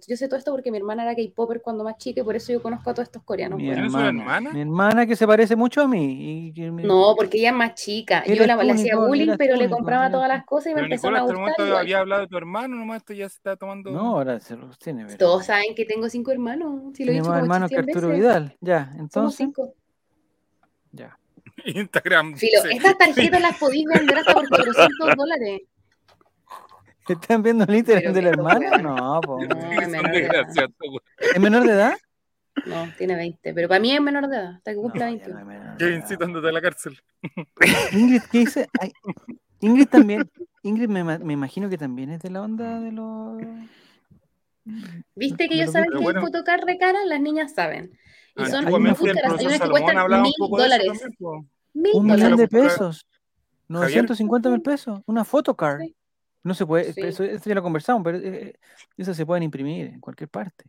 Yo 0.08 0.18
sé 0.18 0.28
todo 0.28 0.38
esto 0.40 0.52
porque 0.52 0.72
mi 0.72 0.78
hermana 0.78 1.04
era 1.04 1.14
K-Popper 1.16 1.62
cuando 1.62 1.84
más 1.84 1.98
chica 1.98 2.22
y 2.22 2.24
por 2.24 2.36
eso 2.36 2.52
yo 2.52 2.60
conozco 2.60 2.90
a 2.90 2.94
todos 2.96 3.08
estos 3.08 3.22
coreanos. 3.22 3.58
Mi 3.60 3.66
pues. 3.66 3.76
¿Tienes 3.76 3.94
una 3.94 4.08
hermana, 4.08 4.24
hermana? 4.38 4.52
mi 4.54 4.62
hermana 4.62 5.06
que 5.06 5.16
se 5.16 5.28
parece 5.28 5.56
mucho 5.56 5.82
a 5.82 5.88
mí. 5.88 6.48
Y 6.48 6.54
que 6.54 6.72
me- 6.72 6.82
No, 6.84 7.14
porque 7.16 7.38
ella 7.38 7.50
es 7.50 7.56
más 7.56 7.76
chica. 7.76 8.24
Yo 8.26 8.46
la, 8.48 8.56
le 8.64 8.72
hacía 8.72 8.96
bullying, 8.98 9.36
pero 9.38 9.54
tú, 9.56 9.62
le 9.62 9.70
compraba 9.70 10.10
todas 10.10 10.28
las 10.28 10.44
cosas 10.44 10.72
y 10.72 10.76
me 10.76 10.82
empezaron 10.82 11.18
a 11.18 11.22
gustar 11.22 11.38
momento 11.40 11.78
había 11.78 12.00
hablado 12.00 12.22
de 12.24 12.28
tu 12.28 12.36
hermano, 12.38 12.76
nomás 12.78 12.98
esto 12.98 13.14
ya 13.14 13.30
se 13.30 13.36
está 13.36 13.56
tomando. 13.56 13.92
No, 13.92 14.16
ahora 14.18 14.40
se 14.40 14.56
los 14.58 14.80
tiene. 14.80 15.06
pero- 15.06 15.18
Todos 15.20 15.46
saben 15.46 15.76
que 15.76 15.86
tengo 15.86 16.10
cinco 16.10 16.32
hermanos. 16.32 16.82
Si 16.96 17.06
lo 17.06 17.12
he 17.12 17.16
dicho 17.16 17.26
como 17.26 17.36
que 17.42 17.68
100 17.68 17.80
Arturo 17.82 18.08
veces. 18.08 18.24
Vidal. 18.24 18.58
Ya, 18.62 18.86
Somos 18.86 19.00
entonces. 19.02 19.38
cinco. 19.38 19.74
Ya. 20.94 21.20
Instagram. 21.66 22.36
Filo, 22.38 22.64
dice. 22.64 22.76
estas 22.76 22.98
tarjetas 22.98 23.40
las 23.42 23.58
podéis 23.60 23.86
vender 23.94 24.18
hasta 24.18 24.34
por 24.34 24.48
400 24.50 25.16
dólares. 25.16 25.62
¿Están 27.08 27.44
viendo 27.44 27.64
el 27.66 27.76
Instagram 27.76 28.14
del 28.14 28.28
hermano? 28.28 28.78
No, 28.82 29.22
po. 29.22 29.40
No, 29.44 29.72
es 29.82 29.88
menor 29.90 30.12
de 30.12 30.20
edad. 30.26 30.46
¿Es 31.34 31.40
menor 31.40 31.64
de 31.66 31.72
edad? 31.74 31.94
No, 32.66 32.88
tiene 32.98 33.16
20. 33.16 33.54
Pero 33.54 33.68
para 33.68 33.80
mí 33.80 33.92
es 33.92 34.02
menor 34.02 34.28
de 34.28 34.38
edad, 34.38 34.56
hasta 34.56 34.72
que 34.72 34.78
cumpla 34.78 35.06
No, 35.12 35.18
ya 35.18 35.26
21. 35.28 35.34
no 35.36 35.40
es 35.42 35.46
menor 35.48 35.72
de 35.74 35.78
Kevin 35.78 36.00
edad. 36.00 36.08
citándote 36.08 36.48
a 36.48 36.52
la 36.52 36.62
cárcel. 36.62 37.00
Ingrid, 37.92 38.22
¿qué 38.32 38.38
dice? 38.40 38.68
Ay, 38.80 38.92
Ingrid 39.60 39.88
también. 39.88 40.30
Ingrid 40.64 40.88
me, 40.90 41.04
me 41.04 41.34
imagino 41.34 41.70
que 41.70 41.78
también 41.78 42.12
es 42.12 42.22
de 42.22 42.30
la 42.30 42.42
onda 42.42 42.80
de 42.80 42.92
los. 42.92 43.42
¿Viste 45.16 45.48
que 45.48 45.56
ellos 45.56 45.68
los 45.68 45.74
saben 45.74 45.92
que 45.92 45.98
bueno. 46.00 46.20
el 46.20 46.26
photocard 46.26 46.64
recara? 46.66 47.06
Las 47.06 47.22
niñas 47.22 47.54
saben. 47.54 47.92
Y 48.36 48.44
Ah, 48.44 48.48
son 48.48 48.66
muy 48.66 48.94
caras. 49.14 49.40
Hay 49.40 49.46
unas 49.46 49.62
que 49.62 49.70
cuestan 49.70 50.12
mil 50.22 50.34
dólares. 50.50 51.04
Mil 51.74 51.92
Un 51.94 52.08
dólares. 52.08 52.24
millón 52.24 52.38
de 52.38 52.48
pesos. 52.48 53.08
950 53.68 54.50
mil 54.50 54.62
pesos. 54.62 55.02
Una 55.06 55.24
photocard. 55.24 55.82
Sí. 55.82 55.96
No 56.46 56.54
se 56.54 56.64
puede. 56.64 56.94
Sí. 56.94 57.02
Eso, 57.02 57.24
eso 57.24 57.50
ya 57.50 57.56
lo 57.56 57.64
conversamos, 57.64 58.04
pero 58.04 58.20
eh, 58.20 58.54
esas 58.96 59.18
se 59.18 59.26
pueden 59.26 59.42
imprimir 59.42 59.88
en 59.88 60.00
cualquier 60.00 60.30
parte. 60.30 60.66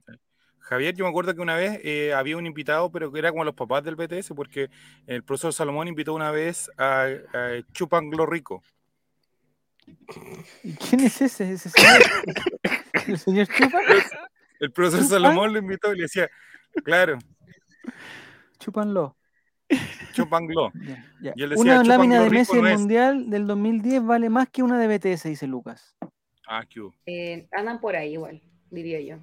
Javier, 0.58 0.94
yo 0.94 1.04
me 1.04 1.10
acuerdo 1.10 1.34
que 1.34 1.42
una 1.42 1.54
vez 1.54 1.78
eh, 1.84 2.14
había 2.14 2.38
un 2.38 2.46
invitado, 2.46 2.90
pero 2.90 3.12
que 3.12 3.18
era 3.18 3.30
como 3.30 3.44
los 3.44 3.54
papás 3.54 3.84
del 3.84 3.94
BTS, 3.94 4.30
porque 4.34 4.70
el 5.06 5.22
profesor 5.22 5.52
Salomón 5.52 5.86
invitó 5.86 6.14
una 6.14 6.30
vez 6.30 6.70
a, 6.78 7.02
a 7.02 7.50
Chupanglo 7.72 8.24
Rico. 8.24 8.62
¿Y 10.64 10.72
quién 10.76 11.02
es 11.02 11.20
ese? 11.20 11.52
¿Ese 11.52 11.68
señor? 11.68 12.02
¿El 13.06 13.18
señor 13.18 13.46
Chupa? 13.46 13.78
El 14.58 14.72
profesor 14.72 15.00
¿Chupan? 15.00 15.22
Salomón 15.22 15.52
lo 15.52 15.58
invitó 15.58 15.92
y 15.92 15.96
le 15.98 16.02
decía, 16.04 16.30
claro, 16.84 17.18
Chúpanlo. 18.58 19.14
Chupanglo. 20.12 20.72
Ya, 20.86 21.04
ya. 21.20 21.32
Y 21.36 21.42
él 21.42 21.50
decía, 21.50 21.62
Una 21.62 21.82
"Chupan 21.82 21.88
lámina 21.88 22.20
de 22.22 22.30
Messi 22.30 22.56
no 22.56 22.62
del 22.62 22.72
es". 22.72 22.78
Mundial 22.78 23.30
del 23.30 23.46
2010 23.46 24.04
vale 24.04 24.30
más 24.30 24.48
que 24.48 24.62
una 24.62 24.78
de 24.78 24.86
BTS, 24.88 25.28
dice 25.28 25.46
Lucas. 25.46 25.96
Ah, 26.48 26.64
qué 26.68 26.80
hubo. 26.80 26.94
Eh, 27.06 27.48
andan 27.52 27.80
por 27.80 27.96
ahí 27.96 28.12
igual, 28.12 28.40
diría 28.70 29.00
yo. 29.00 29.16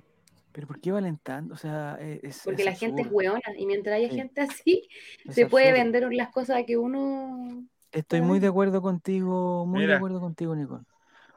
¿Pero 0.51 0.67
por 0.67 0.79
qué 0.79 0.91
valen 0.91 1.17
tanto? 1.17 1.53
O 1.55 1.57
sea, 1.57 1.97
es, 1.99 2.41
Porque 2.43 2.61
es 2.61 2.65
la 2.65 2.75
gente 2.75 3.01
es 3.01 3.07
hueona 3.09 3.41
y 3.57 3.65
mientras 3.65 3.95
haya 3.95 4.09
Sí. 4.09 4.15
gente 4.15 4.41
así, 4.41 4.87
es 5.25 5.33
se 5.33 5.47
puede 5.47 5.71
vender 5.71 6.07
las 6.13 6.29
cosas 6.29 6.63
que 6.67 6.77
uno... 6.77 7.63
Estoy 7.91 8.21
muy 8.21 8.39
de 8.39 8.47
acuerdo 8.47 8.81
contigo, 8.81 9.65
muy 9.65 9.85
de 9.85 9.95
acuerdo 9.95 10.19
contigo, 10.19 10.55
Nicole. 10.55 10.83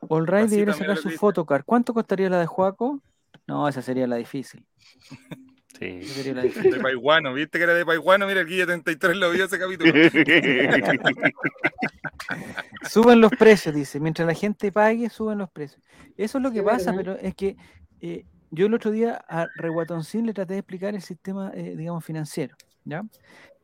All 0.08 0.26
right, 0.26 0.48
debería 0.48 0.74
sacar 0.74 0.96
su 0.98 1.10
photocard. 1.10 1.64
¿Cuánto 1.64 1.94
costaría 1.94 2.28
la 2.28 2.38
de 2.40 2.46
Juaco? 2.46 3.00
No, 3.46 3.68
esa 3.68 3.80
sería 3.80 4.06
la 4.06 4.16
difícil. 4.16 4.66
Sí. 5.78 5.98
De 5.98 6.80
Paiguano, 6.80 7.34
¿viste 7.34 7.58
que 7.58 7.64
era 7.64 7.74
de 7.74 7.84
Paiguano? 7.84 8.26
Mira, 8.26 8.40
el 8.40 8.46
Guilla 8.46 8.66
33 8.66 9.16
lo 9.16 9.30
vio 9.30 9.44
ese 9.44 9.58
capítulo. 9.58 9.92
Suben 12.88 13.20
los 13.20 13.30
precios, 13.32 13.74
dice. 13.74 14.00
Mientras 14.00 14.26
la 14.26 14.34
gente 14.34 14.72
pague, 14.72 15.08
suben 15.10 15.38
los 15.38 15.50
precios. 15.50 15.82
Eso 16.16 16.38
es 16.38 16.44
lo 16.44 16.50
que 16.50 16.60
Sí, 16.60 16.64
pasa, 16.64 16.92
¿verdad? 16.92 17.16
pero 17.18 17.28
es 17.28 17.34
que 17.34 17.56
eh, 18.00 18.24
yo 18.50 18.66
el 18.66 18.74
otro 18.74 18.90
día 18.90 19.22
a 19.28 19.46
Reguatoncín 19.56 20.26
le 20.26 20.34
traté 20.34 20.54
de 20.54 20.60
explicar 20.60 20.94
el 20.94 21.02
sistema, 21.02 21.52
eh, 21.54 21.74
digamos, 21.76 22.04
financiero, 22.04 22.56
¿ya? 22.84 23.02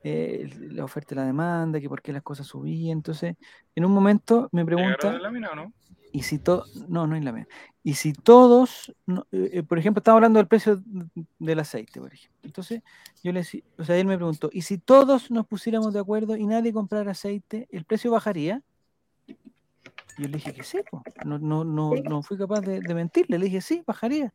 Eh, 0.04 0.50
la 0.70 0.84
oferta 0.84 1.14
y 1.14 1.16
la 1.16 1.24
demanda, 1.24 1.80
que 1.80 1.88
por 1.88 2.02
qué 2.02 2.12
las 2.12 2.22
cosas 2.22 2.46
subían. 2.46 2.98
Entonces, 2.98 3.36
en 3.74 3.84
un 3.84 3.92
momento 3.92 4.48
me 4.52 4.64
¿Te 4.64 4.72
agarró 4.72 4.98
pregunta, 4.98 5.12
de 5.12 5.18
lámina 5.20 5.50
o 5.50 5.54
no? 5.54 5.72
y 6.12 6.22
si 6.22 6.38
todos, 6.38 6.88
no, 6.88 7.06
no 7.06 7.16
es 7.16 7.24
la. 7.24 7.46
Y 7.82 7.94
si 7.94 8.12
todos, 8.12 8.94
no, 9.06 9.26
eh, 9.32 9.50
eh, 9.54 9.62
por 9.62 9.78
ejemplo, 9.78 10.00
estamos 10.00 10.18
hablando 10.18 10.38
del 10.38 10.46
precio 10.46 10.82
del 11.38 11.58
aceite, 11.58 12.00
por 12.00 12.12
ejemplo. 12.12 12.38
Entonces, 12.42 12.82
yo 13.22 13.32
le 13.32 13.40
decía, 13.40 13.62
o 13.78 13.84
sea, 13.84 13.96
él 13.96 14.06
me 14.06 14.16
preguntó, 14.16 14.50
¿y 14.52 14.62
si 14.62 14.76
todos 14.78 15.30
nos 15.30 15.46
pusiéramos 15.46 15.92
de 15.94 16.00
acuerdo 16.00 16.36
y 16.36 16.46
nadie 16.46 16.72
comprara 16.72 17.12
aceite, 17.12 17.66
el 17.70 17.84
precio 17.84 18.10
bajaría? 18.10 18.62
Y 19.26 19.34
yo 20.18 20.28
le 20.28 20.36
dije 20.36 20.52
que 20.52 20.62
sí, 20.62 20.80
po. 20.90 21.02
No, 21.24 21.38
no, 21.38 21.64
no, 21.64 21.92
no 21.94 22.22
fui 22.22 22.36
capaz 22.36 22.60
de, 22.60 22.80
de 22.80 22.94
mentirle, 22.94 23.38
le 23.38 23.46
dije 23.46 23.62
sí, 23.62 23.82
bajaría. 23.86 24.32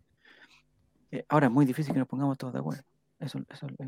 Eh, 1.12 1.24
ahora 1.30 1.48
es 1.48 1.54
muy 1.54 1.66
difícil 1.66 1.94
que 1.94 2.00
nos 2.00 2.08
pongamos 2.08 2.38
todos 2.38 2.54
de 2.54 2.60
acuerdo. 2.60 2.84
Eso, 3.20 3.40
eso, 3.50 3.68
eh, 3.68 3.88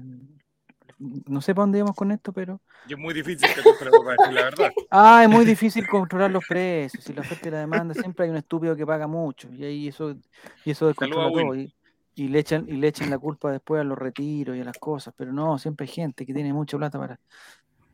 no 0.98 1.42
sé 1.42 1.54
para 1.54 1.64
dónde 1.64 1.80
íbamos 1.80 1.96
con 1.96 2.12
esto, 2.12 2.34
pero 2.34 2.62
Y 2.88 2.94
es 2.94 3.00
muy 3.00 3.14
difícil 3.14 3.48
que 3.54 3.62
tú 3.62 3.70
decir 3.70 4.34
la 4.34 4.44
verdad. 4.44 4.72
Ah, 4.92 5.24
es 5.24 5.30
muy 5.30 5.46
difícil 5.46 5.88
controlar 5.88 6.32
los 6.32 6.46
precios. 6.48 7.04
Si 7.04 7.14
la 7.14 7.22
oferta 7.22 7.48
y 7.48 7.52
la 7.52 7.60
demanda, 7.60 7.94
siempre 7.94 8.26
hay 8.26 8.32
un 8.32 8.38
estúpido 8.38 8.76
que 8.76 8.86
paga 8.86 9.08
mucho. 9.08 9.50
Y 9.54 9.64
ahí 9.64 9.88
eso, 9.88 10.16
y 10.66 10.72
eso 10.72 10.88
descontrola 10.88 11.32
todo. 11.32 11.56
Y, 11.56 11.74
y 12.16 12.28
le 12.28 12.40
echan, 12.40 12.66
y 12.68 12.74
le 12.74 12.88
echan 12.88 13.10
la 13.10 13.18
culpa 13.18 13.52
después 13.52 13.82
a 13.82 13.84
los 13.84 13.98
retiros 13.98 14.58
y 14.58 14.62
a 14.62 14.66
las 14.66 14.78
cosas. 14.78 15.14
Pero 15.16 15.32
no, 15.32 15.58
siempre 15.58 15.86
hay 15.86 15.92
gente 15.92 16.26
que 16.26 16.34
tiene 16.34 16.54
mucha 16.54 16.78
plata 16.78 17.00
para. 17.00 17.20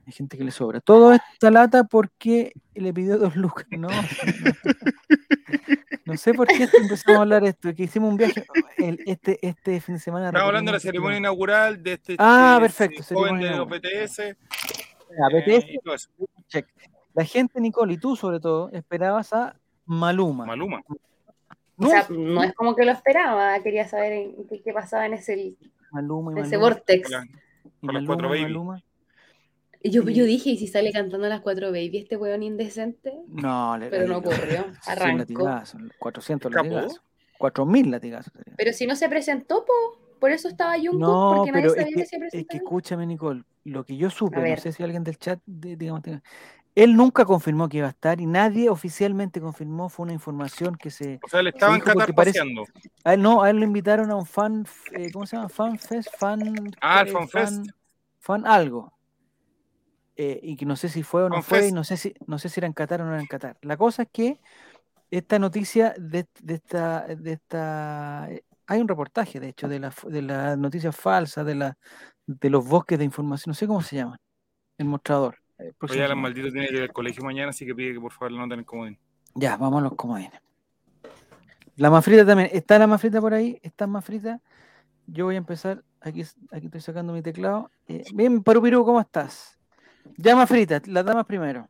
Hay 0.07 0.13
gente 0.13 0.37
que 0.37 0.43
le 0.43 0.51
sobra. 0.51 0.81
Todo 0.81 1.13
esta 1.13 1.49
lata 1.49 1.83
porque 1.83 2.53
le 2.75 2.93
pidió 2.93 3.17
dos 3.17 3.35
lucas. 3.35 3.65
No, 3.71 3.87
no. 6.05 6.13
No 6.13 6.17
sé 6.17 6.33
por 6.33 6.47
qué 6.47 6.63
empezamos 6.63 7.17
a 7.17 7.21
hablar 7.21 7.41
de 7.43 7.49
esto, 7.49 7.73
que 7.73 7.83
hicimos 7.83 8.09
un 8.11 8.17
viaje 8.17 8.45
el- 8.77 8.99
este, 9.05 9.39
este 9.45 9.81
fin 9.81 9.95
de 9.95 10.01
semana. 10.01 10.27
Estamos 10.27 10.47
hablando 10.47 10.69
de 10.71 10.73
la 10.77 10.79
ceremonia 10.79 11.17
inaugural 11.17 11.81
de 11.81 11.93
este, 11.93 12.15
Ah, 12.19 12.59
este 12.61 12.87
perfecto, 12.87 13.15
joven 13.15 13.39
de 13.39 13.49
los. 13.51 13.67
BTS. 13.67 14.17
Ya, 14.17 15.37
eh, 15.37 15.71
BTS, 15.81 16.09
check. 16.47 16.67
La 17.13 17.23
gente, 17.23 17.59
Nicole, 17.61 17.93
y 17.93 17.97
tú 17.97 18.15
sobre 18.15 18.39
todo, 18.39 18.69
esperabas 18.73 19.31
a 19.33 19.55
Maluma. 19.85 20.45
Maluma. 20.45 20.81
O 21.77 21.87
sea, 21.87 22.05
no 22.09 22.43
es 22.43 22.53
como 22.53 22.75
que 22.75 22.85
lo 22.85 22.91
esperaba, 22.91 23.59
quería 23.61 23.87
saber 23.87 24.13
en- 24.13 24.47
qué, 24.47 24.61
qué 24.61 24.73
pasaba 24.73 25.05
en 25.05 25.13
ese, 25.13 25.55
Maluma 25.91 26.33
y 26.33 26.39
en 26.39 26.45
ese 26.45 26.57
vortex. 26.57 27.09
Con 27.81 28.05
cuatro 28.05 28.29
baby. 28.29 28.43
Maluma. 28.43 28.83
Yo, 29.91 30.03
yo 30.03 30.25
dije, 30.25 30.49
¿y 30.51 30.57
si 30.57 30.67
sale 30.67 30.91
cantando 30.91 31.27
las 31.27 31.41
cuatro 31.41 31.67
baby 31.67 31.97
este 31.99 32.17
weón 32.17 32.43
indecente? 32.43 33.13
No, 33.27 33.77
le, 33.77 33.89
Pero 33.89 34.07
no 34.07 34.17
ocurrió, 34.17 34.65
arrancó. 34.87 35.17
latigazos, 35.19 35.81
400 35.99 36.51
Escapó. 36.51 36.69
latigazos. 36.69 37.01
4000 37.37 37.91
latigazos. 37.91 38.33
Pero 38.57 38.73
si 38.73 38.87
no 38.87 38.95
se 38.95 39.09
presentó, 39.09 39.65
po, 39.65 39.73
por 40.19 40.31
eso 40.31 40.47
estaba 40.47 40.73
Jungkook, 40.75 40.99
No, 40.99 41.33
porque 41.35 41.51
nadie 41.51 41.63
pero 41.63 41.73
es 41.75 41.79
sabía 41.81 41.95
que, 41.95 42.01
que, 42.01 42.05
se 42.07 42.15
es 42.15 42.19
presentaba. 42.19 42.47
que 42.49 42.57
escúchame, 42.57 43.05
Nicole, 43.05 43.43
lo 43.65 43.83
que 43.83 43.97
yo 43.97 44.09
supe, 44.09 44.37
A 44.39 44.55
no 44.55 44.57
sé 44.61 44.71
si 44.71 44.81
alguien 44.83 45.03
del 45.03 45.17
chat, 45.17 45.39
de- 45.45 45.75
digamos, 45.75 46.01
tenga- 46.01 46.23
él 46.73 46.95
nunca 46.95 47.23
confirmó 47.25 47.69
que 47.69 47.77
iba 47.77 47.87
a 47.87 47.91
estar 47.91 48.19
y 48.19 48.25
nadie 48.25 48.69
oficialmente 48.69 49.39
confirmó, 49.39 49.87
fue 49.89 50.03
una 50.03 50.13
información 50.13 50.75
que 50.75 50.89
se... 50.91 51.19
O 51.23 51.27
sea, 51.29 51.41
le 51.41 51.51
estaban 51.51 51.75
dijo 51.75 51.85
porque 51.85 51.99
Qatar 51.99 52.15
parece- 52.15 52.39
paseando. 52.39 52.63
A 53.03 53.13
él 53.13 53.21
no, 53.21 53.43
a 53.43 53.49
él 53.49 53.57
lo 53.57 53.63
invitaron 53.65 54.09
a 54.11 54.15
un 54.15 54.25
fan, 54.25 54.65
eh, 54.93 55.11
¿cómo 55.11 55.25
se 55.25 55.35
llama? 55.37 55.49
Fan 55.49 55.77
Fest, 55.77 56.09
fan... 56.17 56.71
Ah, 56.81 57.01
el 57.01 57.07
eh, 57.09 57.11
Fan 57.11 57.29
Fest. 57.29 57.53
fan, 57.53 57.65
fan 58.19 58.47
algo. 58.47 58.91
Eh, 60.17 60.39
y 60.41 60.55
que 60.55 60.65
no 60.65 60.77
sé 60.77 60.87
si 60.87 61.03
fue 61.03 61.23
o 61.23 61.29
no 61.29 61.41
fue, 61.41 61.67
y 61.67 61.71
no 61.73 61.83
sé 61.83 61.97
si, 61.97 62.13
no 62.25 62.39
sé 62.39 62.47
si 62.47 62.61
era 62.61 62.67
en 62.67 62.73
Qatar 62.73 63.01
o 63.01 63.05
no 63.05 63.11
era 63.11 63.21
en 63.21 63.27
Qatar. 63.27 63.57
La 63.61 63.75
cosa 63.75 64.03
es 64.03 64.09
que 64.11 64.39
esta 65.11 65.39
noticia 65.39 65.93
de, 65.97 66.25
de 66.41 66.53
esta, 66.53 67.05
de 67.05 67.33
esta 67.33 68.27
eh, 68.31 68.43
hay 68.65 68.79
un 68.79 68.87
reportaje, 68.87 69.39
de 69.39 69.49
hecho, 69.49 69.67
de 69.67 69.79
las 69.79 69.95
de 70.07 70.21
las 70.21 70.57
noticias 70.57 70.95
falsas, 70.95 71.45
de 71.45 71.55
la, 71.55 71.77
de 72.25 72.49
los 72.49 72.65
bosques 72.65 72.97
de 72.97 73.03
información, 73.03 73.51
no 73.51 73.55
sé 73.55 73.67
cómo 73.67 73.81
se 73.81 73.97
llaman, 73.97 74.17
el 74.77 74.85
mostrador. 74.85 75.37
eh, 75.59 75.73
próxima 75.77 75.97
Oye, 75.97 76.05
Alan. 76.05 76.21
Maldito 76.21 76.49
tiene 76.49 76.67
que 76.67 76.75
ir 76.75 76.81
al 76.83 76.93
colegio 76.93 77.23
mañana, 77.23 77.49
así 77.49 77.65
que 77.65 77.75
pide 77.75 77.93
que 77.93 77.99
por 77.99 78.13
favor 78.13 78.31
le 78.31 78.37
noten 78.37 78.59
el 78.59 78.65
comodín. 78.65 78.97
Ya, 79.33 79.57
vamos 79.57 79.79
a 79.79 79.83
los 79.83 79.95
comodines. 79.95 80.39
La 81.75 81.89
mafrita 81.89 82.25
también. 82.25 82.49
¿Está 82.53 82.79
la 82.79 82.87
mafrita 82.87 83.19
por 83.19 83.33
ahí? 83.33 83.59
¿Está 83.61 83.85
mafrita? 83.85 84.39
Yo 85.07 85.25
voy 85.25 85.35
a 85.35 85.39
empezar. 85.39 85.83
Aquí, 85.99 86.23
aquí 86.51 86.65
estoy 86.67 86.81
sacando 86.81 87.11
mi 87.11 87.21
teclado. 87.21 87.69
Eh, 87.87 88.05
bien, 88.13 88.41
Parupiru, 88.43 88.85
¿cómo 88.85 89.01
estás? 89.01 89.59
Ya, 90.17 90.35
mafrita, 90.35 90.81
las 90.85 91.05
damas 91.05 91.25
primero. 91.25 91.67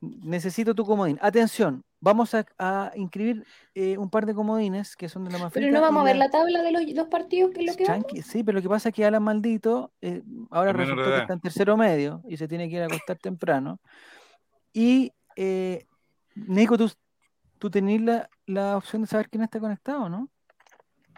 Necesito 0.00 0.74
tu 0.74 0.84
comodín. 0.84 1.18
Atención, 1.22 1.82
vamos 2.00 2.34
a, 2.34 2.44
a 2.58 2.92
inscribir 2.94 3.46
eh, 3.74 3.96
un 3.96 4.10
par 4.10 4.26
de 4.26 4.34
comodines 4.34 4.96
que 4.96 5.08
son 5.08 5.24
de 5.24 5.30
la 5.30 5.38
mafrita. 5.38 5.66
Pero 5.66 5.72
no 5.76 5.80
vamos 5.80 6.02
a 6.02 6.04
ver 6.04 6.16
la- 6.16 6.26
la 6.26 6.30
tabla 6.30 6.62
de 6.62 6.72
los 6.72 6.94
dos 6.94 7.08
partidos, 7.08 7.52
que 7.52 7.60
es 7.60 7.66
lo 7.66 7.74
que 7.76 7.84
vamos. 7.84 8.04
Tranqui- 8.06 8.22
sí, 8.22 8.44
pero 8.44 8.56
lo 8.56 8.62
que 8.62 8.68
pasa 8.68 8.88
es 8.90 8.94
que 8.94 9.04
Alan 9.04 9.22
Maldito 9.22 9.92
eh, 10.02 10.22
ahora 10.50 10.72
resultó 10.72 11.04
que 11.12 11.18
está 11.20 11.32
en 11.32 11.40
tercero 11.40 11.76
medio 11.76 12.22
y 12.28 12.36
se 12.36 12.48
tiene 12.48 12.68
que 12.68 12.76
ir 12.76 12.82
a 12.82 12.86
acostar 12.86 13.16
temprano. 13.18 13.80
Y, 14.72 15.12
eh, 15.36 15.86
Nico, 16.34 16.76
tú, 16.76 16.90
tú 17.58 17.70
tenés 17.70 18.02
la, 18.02 18.28
la 18.46 18.76
opción 18.76 19.02
de 19.02 19.08
saber 19.08 19.30
quién 19.30 19.42
está 19.44 19.58
conectado, 19.60 20.08
¿no? 20.08 20.28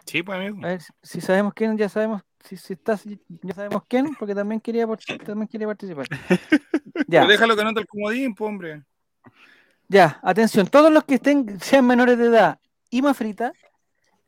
Sí, 0.05 0.23
pues 0.23 0.37
amigo. 0.39 0.59
A 0.63 0.67
ver, 0.69 0.81
si- 0.81 0.93
si 1.03 1.19
sabemos 1.21 1.53
quién, 1.53 1.77
ya 1.77 1.89
sabemos, 1.89 2.21
si, 2.47 2.57
si 2.57 2.73
estás, 2.73 3.03
ya 3.03 3.53
sabemos 3.53 3.83
quién, 3.87 4.15
porque 4.15 4.33
también 4.35 4.61
quería, 4.61 4.87
también 5.25 5.47
quería 5.47 5.67
participar. 5.67 6.07
Ya. 7.09 7.21
Pero 7.21 7.27
déjalo 7.31 7.55
que 7.55 7.63
note 7.63 7.79
el 7.81 7.87
comodín, 7.87 8.33
pues, 8.33 8.47
hombre. 8.49 8.83
Ya, 9.87 10.19
atención, 10.23 10.67
todos 10.67 10.91
los 10.91 11.03
que 11.03 11.15
estén, 11.15 11.59
sean 11.59 11.85
menores 11.85 12.17
de 12.17 12.25
edad 12.25 12.59
y 12.89 13.01
mafrita, 13.01 13.53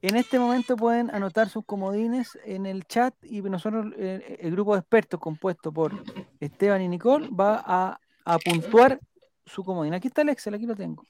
en 0.02 0.16
este 0.16 0.40
momento 0.40 0.78
pueden 0.78 1.10
anotar 1.14 1.50
sus 1.50 1.66
comodines 1.66 2.38
en 2.46 2.66
el 2.66 2.86
chat 2.86 3.14
y 3.24 3.42
nosotros, 3.42 3.88
eh, 3.98 4.38
el 4.40 4.52
grupo 4.52 4.74
de 4.76 4.80
expertos 4.82 5.20
compuesto 5.20 5.72
por 5.74 5.92
Esteban 6.40 6.82
y 6.84 6.88
Nicole, 6.88 7.28
va 7.30 7.62
a, 7.66 8.00
a 8.24 8.38
puntuar 8.40 9.00
su 9.46 9.64
comodín. 9.66 9.94
Aquí 9.96 10.08
está 10.08 10.22
el 10.22 10.30
Excel, 10.30 10.54
aquí 10.54 10.66
lo 10.68 10.76
tengo. 10.76 11.04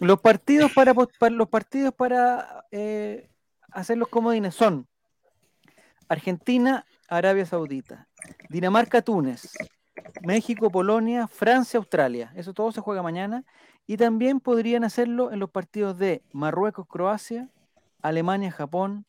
Los 0.00 0.20
partidos 0.20 0.72
para- 0.72 0.94
los 1.30 1.48
partidos 1.48 1.94
para 1.94 2.64
eh, 2.72 3.28
hacer 3.70 3.98
los 3.98 4.08
comodines 4.08 4.54
son 4.54 4.88
Argentina, 6.08 6.84
Arabia 7.08 7.46
Saudita, 7.46 8.08
Dinamarca, 8.48 9.02
Túnez, 9.02 9.52
México, 10.22 10.70
Polonia, 10.70 11.26
Francia, 11.26 11.78
Australia. 11.78 12.32
Eso 12.36 12.52
todo 12.52 12.72
se 12.72 12.80
juega 12.80 13.02
mañana. 13.02 13.44
Y 13.86 13.96
también 13.96 14.40
podrían 14.40 14.84
hacerlo 14.84 15.30
en 15.32 15.38
los 15.38 15.50
partidos 15.50 15.98
de 15.98 16.22
Marruecos, 16.32 16.86
Croacia, 16.86 17.50
Alemania, 18.02 18.50
Japón, 18.50 19.06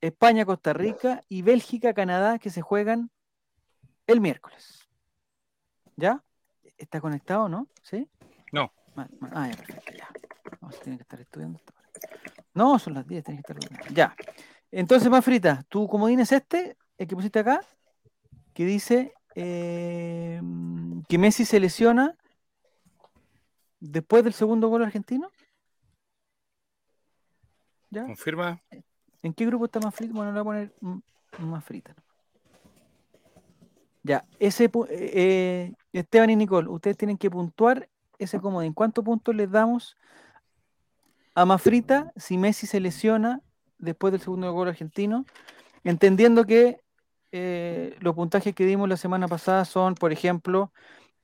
España, 0.00 0.44
Costa 0.44 0.72
Rica 0.72 1.22
y 1.28 1.42
Bélgica, 1.42 1.94
Canadá, 1.94 2.38
que 2.38 2.50
se 2.50 2.60
juegan 2.62 3.10
el 4.06 4.20
miércoles. 4.20 4.88
¿Ya? 5.96 6.22
¿Está 6.76 7.00
conectado, 7.00 7.48
no? 7.48 7.68
¿Sí? 7.82 8.08
No. 8.52 8.72
Ah, 9.32 9.48
ya, 9.48 9.56
perfecto, 9.56 9.92
ya. 9.92 10.08
No, 10.60 10.68
tiene 10.70 10.98
que 10.98 11.02
estar 11.02 11.20
estudiando. 11.20 11.60
No, 12.54 12.78
son 12.78 12.94
las 12.94 13.06
10, 13.06 13.24
tienes 13.24 13.44
que 13.44 13.52
estar 13.52 13.64
estudiando. 13.64 13.94
Ya. 13.94 14.14
Entonces, 14.72 15.10
Mafrita, 15.10 15.64
tu 15.68 15.88
comodín 15.88 16.20
es 16.20 16.32
este, 16.32 16.76
el 16.98 17.06
que 17.06 17.16
pusiste 17.16 17.40
acá, 17.40 17.60
que 18.54 18.64
dice 18.64 19.12
eh, 19.34 20.40
que 21.08 21.18
Messi 21.18 21.44
se 21.44 21.60
lesiona 21.60 22.16
después 23.80 24.22
del 24.22 24.32
segundo 24.32 24.68
gol 24.68 24.84
argentino. 24.84 25.30
¿Ya? 27.90 28.04
Confirma. 28.04 28.62
¿En 29.22 29.34
qué 29.34 29.46
grupo 29.46 29.64
está 29.64 29.80
más 29.80 29.94
frita? 29.94 30.12
Bueno, 30.14 30.32
le 30.32 30.40
voy 30.40 30.56
a 30.58 30.70
poner 31.30 31.46
más 31.46 31.64
frita. 31.64 31.94
Ya, 34.02 34.24
ese 34.38 34.64
eh, 34.64 34.70
eh, 34.88 35.72
Esteban 35.92 36.30
y 36.30 36.36
Nicole, 36.36 36.68
ustedes 36.68 36.96
tienen 36.96 37.18
que 37.18 37.30
puntuar 37.30 37.88
ese 38.18 38.40
comodín. 38.40 38.72
¿Cuántos 38.72 39.04
puntos 39.04 39.34
les 39.34 39.50
damos 39.50 39.96
a 41.34 41.44
Mafrita 41.44 42.12
si 42.16 42.38
Messi 42.38 42.66
se 42.66 42.80
lesiona 42.80 43.42
después 43.80 44.12
del 44.12 44.20
segundo 44.20 44.52
gol 44.52 44.68
argentino? 44.68 45.24
Entendiendo 45.84 46.44
que 46.44 46.80
eh, 47.32 47.96
los 48.00 48.14
puntajes 48.14 48.54
que 48.54 48.66
dimos 48.66 48.88
la 48.88 48.96
semana 48.96 49.28
pasada 49.28 49.64
son, 49.64 49.94
por 49.94 50.12
ejemplo, 50.12 50.72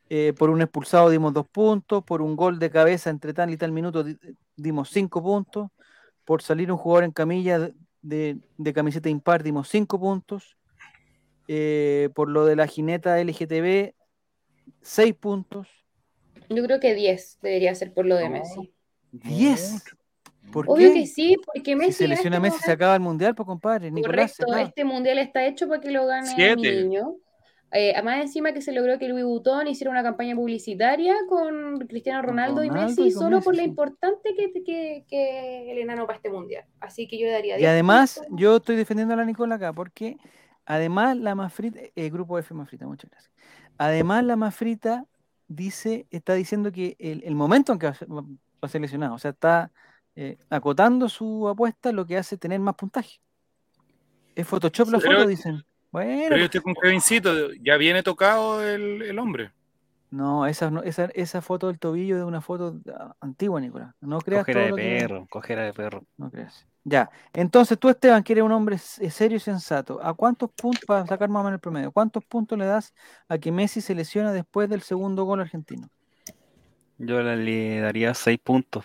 eh, 0.09 0.33
por 0.39 0.51
un 0.51 0.63
expulsado 0.63 1.11
dimos 1.11 1.33
dos 1.35 1.49
puntos, 1.49 2.05
por 2.05 2.23
un 2.23 2.37
gol 2.37 2.59
de 2.59 2.71
cabeza 2.71 3.11
entre 3.11 3.35
tal 3.35 3.51
y 3.51 3.57
tal 3.57 3.73
minuto 3.73 4.05
di- 4.05 4.17
dimos 4.57 4.91
cinco 4.91 5.23
puntos, 5.23 5.69
por 6.25 6.43
salir 6.43 6.71
un 6.71 6.79
jugador 6.79 7.05
en 7.05 7.11
camilla 7.13 7.71
de, 8.03 8.39
camiseta 8.75 9.09
impar 9.09 9.43
dimos 9.43 9.69
cinco 9.69 9.99
puntos, 9.99 10.57
eh, 11.49 12.09
por 12.15 12.29
lo 12.29 12.45
de 12.45 12.57
la 12.57 12.67
jineta 12.67 13.21
LGTB 13.21 13.95
seis 14.81 15.15
puntos, 15.15 15.69
Yo 16.49 16.63
creo 16.65 16.79
que 16.79 16.95
10 16.95 17.39
debería 17.43 17.75
ser 17.75 17.93
por 17.93 18.07
lo 18.07 18.17
de 18.17 18.29
No. 18.29 18.37
Messi. 18.37 18.73
diez. 19.11 19.83
¿Por 20.53 20.67
Obvio 20.69 20.93
qué? 20.93 21.01
que 21.01 21.07
sí, 21.07 21.37
porque 21.45 21.73
Si 21.73 21.77
Messi. 21.77 21.93
se 21.93 22.05
en 22.05 22.11
lesiona 22.11 22.37
este 22.37 22.49
Messi, 22.51 22.63
se 22.65 22.73
acaba 22.73 22.95
el 22.95 23.01
mundial, 23.01 23.35
pues 23.35 23.47
compadre. 23.47 23.91
Nicolás, 23.91 24.33
Correcto, 24.37 24.53
acaba. 24.53 24.63
este 24.69 24.85
mundial 24.85 25.19
está 25.19 25.45
hecho 25.47 25.69
para 25.69 25.81
que 25.81 25.91
lo 25.91 26.07
gane 26.07 26.27
Siete. 26.35 26.57
mi 26.57 26.83
niño. 26.83 27.15
Eh, 27.73 27.93
además, 27.95 28.21
encima 28.23 28.53
que 28.53 28.63
se 28.63 28.73
logró 28.73 28.99
que 28.99 29.09
Louis 29.09 29.25
Vuitton 29.25 29.67
hiciera 29.67 29.91
una 29.91 30.03
campaña 30.03 30.35
publicitaria 30.37 31.15
con 31.29 31.79
Cristiano 31.89 32.21
Con 32.21 32.29
Ronaldo, 32.31 32.65
y 32.65 32.71
Messi, 32.71 33.09
y 33.09 33.11
solo 33.11 33.37
Messi, 33.39 33.45
por 33.45 33.55
lo 33.57 33.63
sí. 33.63 33.69
importante 33.69 34.35
que, 34.37 34.53
que, 34.63 35.05
que 35.09 35.73
el 35.73 35.79
enano 35.79 36.07
para 36.07 36.17
este 36.17 36.31
mundial. 36.31 36.65
Así 36.81 37.09
que 37.09 37.19
yo 37.19 37.29
daría 37.29 37.59
Y 37.59 37.59
10 37.59 37.71
además, 37.71 38.15
puntos. 38.19 38.41
yo 38.41 38.57
estoy 38.57 38.77
defendiendo 38.77 39.15
a 39.15 39.17
la 39.17 39.25
Nicola 39.25 39.57
acá, 39.57 39.73
porque 39.73 40.17
además 40.65 41.17
la 41.17 41.35
Mafrita, 41.35 41.81
el 41.95 42.11
grupo 42.11 42.39
F 42.39 42.55
Mafrita, 42.55 42.87
muchas 42.87 43.11
gracias. 43.11 43.33
Además, 43.79 44.25
la 44.25 44.37
Mafrita 44.37 45.05
dice, 45.49 46.07
está 46.11 46.35
diciendo 46.35 46.71
que 46.73 46.97
el, 46.99 47.23
el 47.25 47.35
momento 47.35 47.73
en 47.73 47.79
que 47.81 47.87
va 47.87 47.93
a 47.93 47.95
ser, 47.97 48.09
va 48.11 48.23
a 48.63 48.69
ser 48.69 48.81
lesionado, 48.81 49.15
o 49.15 49.19
sea, 49.19 49.33
está 49.33 49.71
eh, 50.17 50.39
acotando 50.51 51.09
su 51.09 51.49
apuesta, 51.49 51.93
lo 51.93 52.07
que 52.07 52.17
hace 52.17 52.37
tener 52.37 52.59
más 52.61 52.75
puntaje. 52.75 53.21
Es 54.35 54.47
Photoshop 54.47 54.89
la 54.91 54.99
Pero- 54.99 55.19
foto, 55.19 55.29
dicen. 55.29 55.63
Bueno, 55.93 56.25
Pero 56.29 56.37
yo 56.39 56.45
estoy 56.47 56.61
con 56.61 56.75
Kevincito, 56.75 57.53
ya 57.63 57.77
viene 57.77 58.03
tocado 58.03 58.63
el, 58.63 59.01
el 59.03 59.19
hombre. 59.19 59.53
no, 60.11 60.47
esa, 60.47 60.71
no- 60.71 60.83
esa, 60.83 61.07
esa 61.15 61.41
foto 61.41 61.69
del 61.69 61.79
tobillo 61.79 62.19
es 62.19 62.25
una 62.25 62.41
foto 62.41 62.79
ah, 62.95 63.15
antigua, 63.21 63.61
Nicolás. 63.61 63.95
No 64.01 64.19
creas 64.21 64.43
Cojera 64.45 64.61
todo 64.61 64.65
de 64.65 64.71
lo 64.71 64.77
que- 64.77 64.99
perro, 65.07 65.27
cojera 65.31 65.63
de 65.65 65.73
perro. 65.73 66.05
No 66.19 66.31
creas. 66.31 66.67
Ya. 66.85 67.11
Entonces 67.33 67.79
tú, 67.79 67.89
Esteban, 67.89 68.23
que 68.23 68.33
eres 68.35 68.45
un 68.45 68.53
hombre 68.53 68.77
s- 68.77 69.11
serio 69.11 69.37
y 69.37 69.41
sensato, 69.41 69.99
¿a 70.03 70.13
cuántos 70.15 70.51
puntos, 70.53 70.83
para 70.87 71.07
sacar 71.07 71.29
más 71.29 71.41
o 71.41 71.45
menos 71.45 71.57
el 71.57 71.61
promedio, 71.61 71.91
cuántos 71.93 72.25
puntos 72.25 72.59
le 72.59 72.67
das 72.67 72.93
a 73.29 73.39
que 73.39 73.51
Messi 73.51 73.81
se 73.81 73.95
lesiona 73.95 74.33
después 74.33 74.69
del 74.69 74.83
segundo 74.83 75.25
gol 75.25 75.41
argentino? 75.41 75.89
Yo 76.99 77.23
le- 77.23 77.81
daría 77.81 78.13
6 78.15 78.39
puntos 78.43 78.85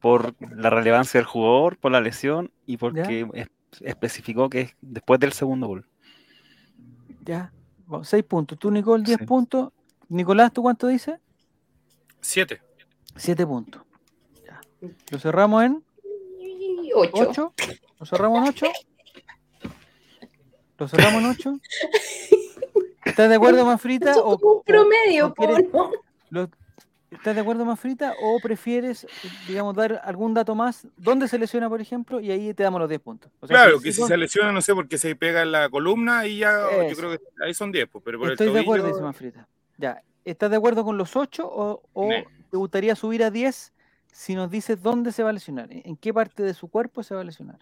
por 0.00 0.34
la 0.40 0.70
relevancia 0.70 1.18
del 1.18 1.26
jugador, 1.26 1.78
por 1.78 1.92
la 1.92 2.00
lesión 2.00 2.50
y 2.66 2.76
porque 2.76 3.26
es- 3.34 3.48
especificó 3.80 4.48
que 4.48 4.60
es 4.62 4.76
después 4.80 5.18
del 5.20 5.32
segundo 5.32 5.66
gol. 5.66 5.86
Ya. 7.24 7.52
Bueno, 7.86 8.04
seis 8.04 8.24
puntos. 8.24 8.58
Tú, 8.58 8.70
Nicole, 8.70 9.02
10 9.04 9.18
Sí. 9.18 9.26
puntos. 9.26 9.72
Nicolás, 10.08 10.52
¿tú 10.52 10.62
cuánto 10.62 10.86
dices? 10.88 11.18
Siete. 12.20 12.60
Siete 13.16 13.46
puntos. 13.46 13.82
Ya. 14.44 14.60
Lo 15.10 15.18
cerramos 15.18 15.64
en 15.64 15.84
8. 16.94 17.12
¿Ocho? 17.30 17.52
¿Lo 17.98 18.06
cerramos 18.06 18.38
en 18.42 18.48
ocho? 18.48 18.66
¿Lo 20.78 20.88
cerramos 20.88 21.22
en 21.22 21.30
ocho? 21.30 21.60
¿Estás 23.04 23.28
de 23.28 23.34
acuerdo, 23.36 23.64
O, 24.24 24.34
es 24.34 24.42
un 24.42 24.48
o- 24.50 24.62
promedio, 24.62 25.26
o 25.28 25.34
quieres- 25.34 25.72
¿no? 25.72 25.90
lo- 26.30 26.50
¿Estás 27.10 27.34
de 27.36 27.40
acuerdo, 27.40 27.64
Mafrita? 27.64 28.14
¿O 28.20 28.40
prefieres, 28.40 29.06
digamos, 29.46 29.76
dar 29.76 30.00
algún 30.04 30.34
dato 30.34 30.54
más? 30.56 30.86
¿Dónde 30.96 31.28
se 31.28 31.38
lesiona, 31.38 31.68
por 31.68 31.80
ejemplo? 31.80 32.18
Y 32.20 32.30
ahí 32.32 32.52
te 32.52 32.64
damos 32.64 32.80
los 32.80 32.88
10 32.88 33.00
puntos. 33.00 33.30
O 33.40 33.46
sea, 33.46 33.56
Claro, 33.56 33.78
si- 33.78 33.84
que 33.84 33.92
si 33.92 34.02
se 34.02 34.16
lesiona, 34.16 34.50
no 34.50 34.60
sé, 34.60 34.74
porque 34.74 34.98
se 34.98 35.14
pega 35.14 35.42
en 35.42 35.52
la 35.52 35.68
columna 35.68 36.26
y 36.26 36.38
ya, 36.38 36.62
yo 36.88 36.96
creo 36.96 37.10
que 37.12 37.20
ahí 37.44 37.54
son 37.54 37.70
10, 37.70 37.88
pues, 37.88 38.02
pero 38.04 38.18
por 38.18 38.32
Estoy 38.32 38.48
el 38.48 38.54
de 38.54 38.60
acuerdo, 38.60 38.88
dice 38.88 39.00
Manfrida. 39.00 39.46
Ya. 39.78 40.02
¿Estás 40.24 40.50
de 40.50 40.56
acuerdo 40.56 40.84
con 40.84 40.98
los 40.98 41.14
8 41.14 41.48
o, 41.48 41.82
te 42.50 42.56
gustaría 42.56 42.96
subir 42.96 43.22
a 43.22 43.30
10 43.30 43.72
si 44.12 44.34
nos 44.34 44.50
dices 44.50 44.82
dónde 44.82 45.12
se 45.12 45.22
va 45.22 45.30
a 45.30 45.32
lesionar? 45.32 45.68
¿En 45.70 45.96
qué 45.96 46.12
parte 46.12 46.42
de 46.42 46.54
su 46.54 46.66
cuerpo 46.68 47.04
se 47.04 47.14
va 47.14 47.20
a 47.20 47.24
lesionar? 47.24 47.58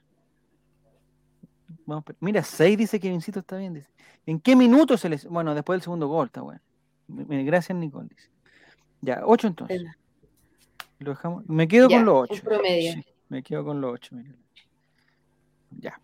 Vamos. 1.85 2.05
Mira, 2.21 2.43
6 2.43 2.79
dice 2.79 2.99
que 2.99 3.11
Vincito 3.11 3.41
está 3.41 3.59
bien. 3.59 3.75
Dice. 3.75 3.91
¿En 4.25 4.41
qué 4.41 4.57
minuto 4.57 4.97
se 4.97 5.11
lesiona? 5.11 5.35
Bueno, 5.35 5.55
después 5.55 5.77
del 5.77 5.83
segundo 5.83 6.09
gol, 6.09 6.27
está 6.27 6.41
bueno. 6.41 6.61
Gracias, 7.09 7.77
Nicole. 7.77 8.09
Dice. 8.09 8.31
Ya, 9.05 9.21
8 9.25 9.47
entonces. 9.49 9.79
Venga. 9.79 9.97
Lo 11.01 11.11
dejamos. 11.11 11.45
Me 11.49 11.69
quedo 11.69 11.89
Ya, 11.89 11.97
con 11.99 12.07
los 12.07 12.15
un 12.31 12.37
8. 12.37 12.43
promedio. 12.45 12.95
me 13.29 13.43
quedo 13.43 13.65
con 13.65 13.81
los 13.81 13.93
8. 13.93 14.17
Ya. 15.79 16.01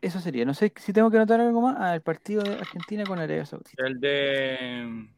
Eso 0.00 0.20
sería. 0.20 0.44
No 0.44 0.52
sé 0.52 0.72
si 0.76 0.92
tengo 0.92 1.10
que 1.10 1.16
anotar 1.16 1.40
algo 1.40 1.60
más. 1.62 1.76
Ah, 1.78 1.94
el 1.94 2.02
partido 2.02 2.42
de 2.42 2.54
Argentina 2.54 3.04
con 3.04 3.18
Arabia 3.18 3.46
Saudita. 3.46 3.70
El 3.86 4.00
de. 4.00 5.08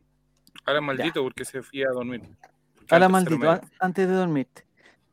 Ahora 0.67 0.81
maldito 0.81 1.23
porque 1.23 1.45
se 1.45 1.63
fui 1.63 1.83
a 1.83 1.89
dormir. 1.91 2.23
Porque 2.77 2.95
A 2.95 2.99
la 2.99 3.07
antes 3.07 3.31
maldito, 3.31 3.51
a- 3.51 3.61
antes 3.81 4.07
de 4.09 4.15
dormirte. 4.15 4.65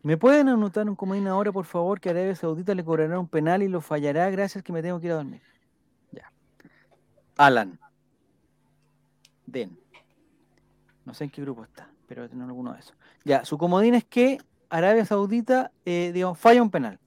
¿Me 0.03 0.17
pueden 0.17 0.49
anotar 0.49 0.87
un 0.89 0.95
comodín 0.95 1.27
ahora, 1.27 1.51
por 1.51 1.65
favor, 1.65 1.99
que 1.99 2.09
Arabia 2.09 2.35
Saudita 2.35 2.73
le 2.75 2.83
cobrará 2.83 3.19
un 3.19 3.27
penal 3.27 3.63
y 3.63 3.67
lo 3.67 3.81
fallará 3.81 4.29
gracias 4.29 4.63
que 4.63 4.73
me 4.73 4.81
tengo 4.81 4.99
que 4.99 5.07
ir 5.07 5.13
a 5.13 5.15
dormir? 5.15 5.41
Ya. 6.11 6.31
Alan. 7.37 7.79
Den. 9.45 9.77
No 11.05 11.13
sé 11.13 11.23
en 11.25 11.29
qué 11.31 11.41
grupo 11.41 11.63
está, 11.63 11.89
pero 12.07 12.27
no 12.33 12.45
alguno 12.45 12.73
de 12.73 12.79
esos. 12.79 12.95
Ya, 13.25 13.43
su 13.45 13.57
comodín 13.57 13.95
es 13.95 14.05
que 14.05 14.37
Arabia 14.69 15.05
Saudita, 15.05 15.71
eh, 15.85 16.11
digamos, 16.13 16.37
falla 16.39 16.61
un 16.61 16.69
penal. 16.71 16.99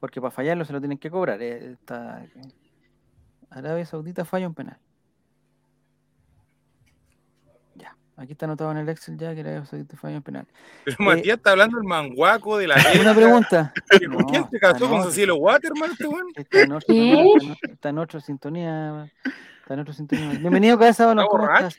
Porque 0.00 0.20
para 0.20 0.30
fallarlo 0.32 0.64
se 0.64 0.72
lo 0.72 0.80
tienen 0.80 0.98
que 0.98 1.10
cobrar. 1.10 1.40
eh, 1.42 1.72
está- 1.72 2.24
Arabia 3.50 3.84
Saudita 3.84 4.24
falla 4.24 4.48
un 4.48 4.54
penal. 4.54 4.78
Ya, 7.74 7.96
aquí 8.16 8.32
está 8.32 8.46
anotado 8.46 8.70
en 8.72 8.78
el 8.78 8.88
Excel 8.88 9.16
ya 9.18 9.34
que 9.34 9.40
Arabia 9.42 9.64
Saudita 9.66 9.96
falla 9.96 10.16
un 10.16 10.22
penal. 10.22 10.46
Pero 10.84 10.96
Matías 11.00 11.36
está 11.36 11.50
hablando 11.52 11.76
del 11.78 11.86
manguaco 11.86 12.56
de 12.58 12.66
la 12.68 12.74
Una 13.00 13.14
pregunta. 13.14 13.72
¿Con 14.12 14.24
quién 14.24 14.42
No, 14.42 14.48
se 14.50 14.58
casó 14.58 14.88
con 14.88 14.98
en 14.98 15.04
Cecilia 15.04 15.34
Waterman 15.34 15.90
este 15.92 16.08
weón? 16.08 16.26
Está 16.36 16.62
en 16.62 16.72
en- 16.72 17.56
está 17.70 17.88
en 17.90 17.98
otra 17.98 18.20
sintonía. 18.20 19.10
Está 19.60 19.74
en 19.74 19.80
otra 19.80 19.94
sintonía. 19.94 20.30
Bienvenido, 20.38 20.76
Balón. 20.76 20.90
Está 20.90 21.26
¿Cómo 21.26 21.44
estás? 21.54 21.76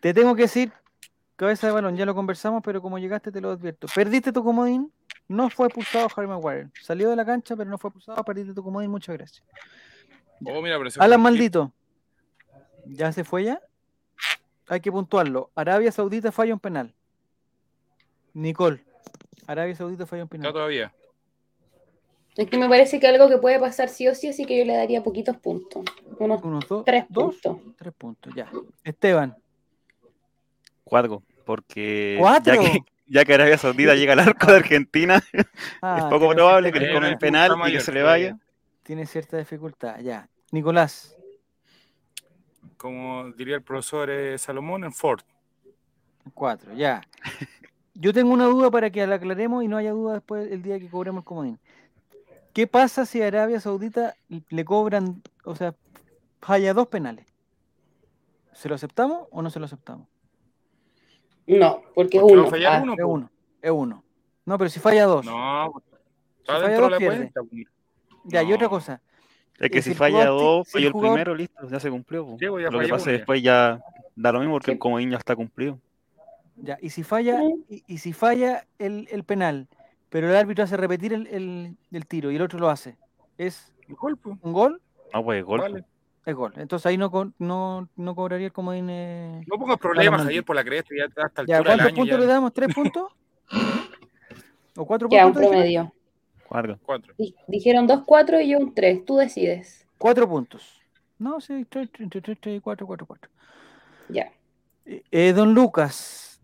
Te 0.00 0.14
tengo 0.14 0.34
que 0.34 0.42
decir, 0.42 0.72
Cabeza 1.36 1.66
de 1.66 1.72
Balón, 1.72 1.96
ya 1.96 2.06
lo 2.06 2.14
conversamos, 2.14 2.62
pero 2.64 2.80
como 2.82 2.98
llegaste 2.98 3.30
te 3.30 3.40
lo 3.40 3.50
advierto. 3.50 3.86
Perdiste 3.94 4.32
tu 4.32 4.42
comodín, 4.42 4.92
no 5.28 5.50
fue 5.50 5.66
expulsado 5.66 6.08
Harry 6.16 6.26
Maguire. 6.26 6.68
Salió 6.80 7.10
de 7.10 7.16
la 7.16 7.24
cancha, 7.24 7.56
pero 7.56 7.68
no 7.70 7.78
fue 7.78 7.88
expulsado, 7.88 8.22
perdiste 8.24 8.54
tu 8.54 8.62
comodín, 8.62 8.90
muchas 8.90 9.16
gracias. 9.16 9.42
Oh, 10.44 10.62
mira, 10.62 10.78
Alan. 10.98 11.20
Maldito. 11.20 11.72
¿Ya 12.86 13.12
se 13.12 13.24
fue 13.24 13.44
ya? 13.44 13.60
Hay 14.68 14.80
que 14.80 14.90
puntuarlo. 14.90 15.50
Arabia 15.54 15.92
Saudita 15.92 16.32
falla 16.32 16.54
un 16.54 16.60
penal. 16.60 16.94
Nicole. 18.32 18.82
Arabia 19.46 19.74
Saudita 19.74 20.06
falla 20.06 20.22
un 20.22 20.26
Está 20.26 20.36
penal. 20.36 20.52
todavía. 20.52 20.94
Es 22.36 22.48
que 22.48 22.56
me 22.56 22.68
parece 22.68 23.00
que 23.00 23.06
algo 23.08 23.28
que 23.28 23.38
puede 23.38 23.58
pasar 23.58 23.88
sí 23.88 24.06
o 24.08 24.14
sí, 24.14 24.28
así 24.28 24.44
que 24.46 24.56
yo 24.56 24.64
le 24.64 24.74
daría 24.74 25.02
poquitos 25.02 25.36
puntos. 25.38 25.84
Unos 26.18 26.42
Unos 26.42 26.66
dos. 26.68 26.84
tres 26.84 27.04
dos, 27.08 27.36
puntos. 27.42 27.76
Tres 27.76 27.92
puntos, 27.94 28.34
ya. 28.34 28.50
Esteban. 28.84 29.36
Cuatro, 30.90 31.22
porque 31.44 32.16
¿Cuatro? 32.18 32.54
ya 32.54 32.60
que, 32.60 32.80
ya 33.06 33.24
que 33.24 33.34
Arabia 33.34 33.56
Saudita 33.56 33.94
llega 33.94 34.12
al 34.12 34.18
arco 34.20 34.50
de 34.50 34.56
Argentina, 34.58 35.22
Ah, 35.82 35.96
es 35.98 36.04
poco 36.04 36.18
tiene 36.18 36.34
probable 36.34 36.72
que 36.72 36.80
le 36.80 36.92
comen 36.92 37.18
penal 37.18 37.52
y 37.68 37.72
que 37.72 37.80
se 37.80 37.92
le 37.92 38.02
vaya. 38.02 38.36
Tiene 38.82 39.06
cierta 39.06 39.36
dificultad, 39.38 40.00
ya. 40.00 40.28
Nicolás, 40.50 41.16
Como 42.76 43.30
diría 43.32 43.54
el 43.56 43.62
profesor 43.62 44.10
eh, 44.10 44.36
Salomón 44.36 44.82
en 44.84 44.92
Ford. 44.92 45.20
cuatro, 46.34 46.74
ya. 46.74 47.00
Yo 47.94 48.12
tengo 48.12 48.32
una 48.32 48.46
duda 48.46 48.70
para 48.70 48.90
que 48.90 49.06
la 49.06 49.16
aclaremos 49.16 49.62
y 49.62 49.68
no 49.68 49.76
haya 49.76 49.92
duda 49.92 50.14
después 50.14 50.50
el 50.50 50.62
día 50.62 50.78
que 50.80 50.88
cobremos 50.90 51.20
el 51.22 51.24
comodín. 51.24 51.58
¿Qué 52.52 52.66
pasa 52.66 53.06
si 53.06 53.22
a 53.22 53.28
Arabia 53.28 53.60
Saudita 53.60 54.16
le 54.28 54.64
cobran, 54.64 55.22
o 55.44 55.54
sea, 55.54 55.74
falla 56.40 56.74
dos 56.74 56.88
penales? 56.88 57.26
¿Se 58.54 58.68
lo 58.68 58.74
aceptamos 58.74 59.28
o 59.30 59.40
no 59.40 59.50
se 59.50 59.60
lo 59.60 59.66
aceptamos? 59.66 60.08
No, 61.58 61.82
porque 61.94 62.16
es 62.18 62.22
uno. 62.22 62.46
fallar 62.48 62.72
Ah, 62.74 62.82
uno, 62.82 62.92
Es 62.94 63.04
uno, 63.04 63.30
es 63.62 63.70
uno. 63.70 64.04
No, 64.46 64.58
pero 64.58 64.70
si 64.70 64.80
falla 64.80 65.04
dos. 65.04 65.24
No, 65.26 65.72
está 66.40 66.54
falla 66.54 66.68
dentro 66.68 66.80
dos, 66.82 66.88
de 66.88 66.90
la 66.90 66.98
pierde. 66.98 67.30
cuenta. 67.32 67.40
Ya, 68.24 68.42
y 68.42 68.52
otra 68.52 68.68
cosa. 68.68 69.00
Es 69.58 69.70
que 69.70 69.82
si 69.82 69.90
si 69.90 69.96
falla 69.96 70.26
dos, 70.26 70.68
si 70.68 70.78
el 70.78 70.84
falló 70.84 70.86
el 70.86 70.92
jugador- 70.92 71.14
primero, 71.14 71.34
listo, 71.34 71.68
ya 71.68 71.80
se 71.80 71.90
cumplió. 71.90 72.36
Sí, 72.38 72.44
ya 72.46 72.48
Lo 72.70 72.78
que 72.80 72.88
pasa 72.88 73.04
uno 73.10 73.12
después 73.12 73.42
ya 73.42 73.80
da 74.16 74.32
lo 74.32 74.38
mismo 74.40 74.54
porque 74.54 74.66
Sí. 74.66 74.72
el 74.72 74.78
comodín 74.78 75.10
ya 75.10 75.18
está 75.18 75.36
cumplido. 75.36 75.78
Ya, 76.56 76.78
y 76.80 76.90
si 76.90 77.02
falla, 77.02 77.40
y, 77.68 77.82
y 77.86 77.98
si 77.98 78.12
falla 78.12 78.66
el, 78.78 79.08
el 79.10 79.24
penal, 79.24 79.68
pero 80.08 80.28
el 80.28 80.36
árbitro 80.36 80.64
hace 80.64 80.76
repetir 80.76 81.12
el, 81.12 81.26
el- 81.28 81.76
el 81.90 82.06
tiro 82.06 82.30
y 82.30 82.36
el 82.36 82.42
otro 82.42 82.58
lo 82.58 82.68
hace, 82.70 82.96
¿es 83.38 83.72
Gol, 83.88 84.16
po. 84.16 84.38
un 84.42 84.52
gol? 84.52 84.80
No, 85.12 85.24
pues 85.24 85.44
gol. 85.44 85.60
Vale. 85.60 85.84
Es 86.26 86.34
gol. 86.34 86.52
Entonces 86.56 86.86
ahí 86.86 86.98
no, 86.98 87.10
no, 87.38 87.88
no 87.96 88.14
cobraría 88.14 88.46
el 88.46 88.52
comodín. 88.52 88.88
eh, 88.90 89.42
No 89.46 89.58
pongas 89.58 89.78
problemas. 89.78 90.22
Javier, 90.22 90.44
por 90.44 90.54
la 90.56 90.64
cresta. 90.64 90.94
Ya 90.96 91.24
hasta 91.24 91.42
el 91.42 91.48
Ya, 91.48 91.62
¿cuántos 91.64 91.86
año. 91.86 91.96
puntos 91.96 92.16
Ya. 92.16 92.20
le 92.20 92.26
damos? 92.26 92.52
¿Tres 92.52 92.74
puntos? 92.74 93.12
¿O 94.76 94.86
cuatro 94.86 95.08
ya, 95.10 95.26
un 95.26 95.32
puntos? 95.32 95.50
promedio. 95.50 95.92
Cuatro. 96.46 96.78
Cuatro. 96.84 97.14
Di- 97.16 97.34
Dijeron 97.46 97.86
dos, 97.86 98.02
cuatro 98.04 98.40
y 98.40 98.50
yo 98.50 98.58
un 98.58 98.74
tres. 98.74 99.04
Tú 99.04 99.16
decides. 99.16 99.86
Cuatro 99.98 100.28
puntos. 100.28 100.80
No, 101.18 101.40
sí, 101.40 101.66
tres, 101.68 101.88
tres, 101.92 102.04
entre 102.04 102.20
tres, 102.20 102.38
tres 102.40 102.58
y 102.58 102.60
cuatro, 102.60 102.86
cuatro, 102.86 103.06
cuatro. 103.06 103.30
Ya. 104.08 104.30
Eh, 104.86 105.02
eh, 105.10 105.32
don 105.32 105.54
Lucas. 105.54 106.40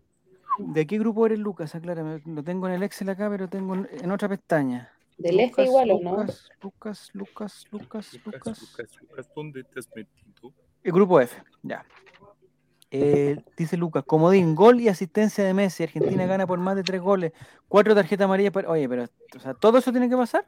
¿De 0.59 0.87
qué 0.87 0.97
grupo 0.97 1.25
eres 1.25 1.39
Lucas? 1.39 1.75
Aclárame. 1.75 2.21
Lo 2.25 2.43
tengo 2.43 2.67
en 2.67 2.73
el 2.73 2.83
Excel 2.83 3.09
acá, 3.09 3.29
pero 3.29 3.47
tengo 3.47 3.75
en, 3.75 3.87
en 3.91 4.11
otra 4.11 4.27
pestaña. 4.27 4.91
Del 5.17 5.39
F 5.39 5.63
igual, 5.63 5.91
¿o 5.91 5.99
no? 5.99 6.17
Lucas, 6.21 6.49
Lucas, 6.61 7.09
Lucas, 7.13 7.65
Lucas, 7.71 8.13
Lucas, 8.13 8.13
Lucas. 8.25 8.61
Lucas, 8.61 8.89
Lucas, 9.01 9.29
¿dónde 9.35 9.63
te 9.63 9.79
has 9.79 9.89
metido? 9.95 10.53
El 10.83 10.91
grupo 10.91 11.19
F, 11.19 11.35
ya. 11.63 11.85
Eh, 12.91 13.35
dice 13.57 13.75
Lucas, 13.75 14.03
comodín, 14.05 14.55
gol 14.55 14.79
y 14.79 14.87
asistencia 14.87 15.43
de 15.43 15.53
Messi. 15.53 15.83
Argentina 15.83 16.25
gana 16.25 16.47
por 16.47 16.59
más 16.59 16.75
de 16.75 16.83
tres 16.83 17.01
goles. 17.01 17.33
Cuatro 17.67 17.93
tarjetas 17.95 18.25
amarillas. 18.25 18.53
para- 18.53 18.69
Oye, 18.69 18.87
pero 18.87 19.03
o 19.35 19.39
sea, 19.39 19.53
¿todo 19.53 19.77
eso 19.79 19.91
tiene 19.91 20.07
que 20.09 20.15
pasar? 20.15 20.47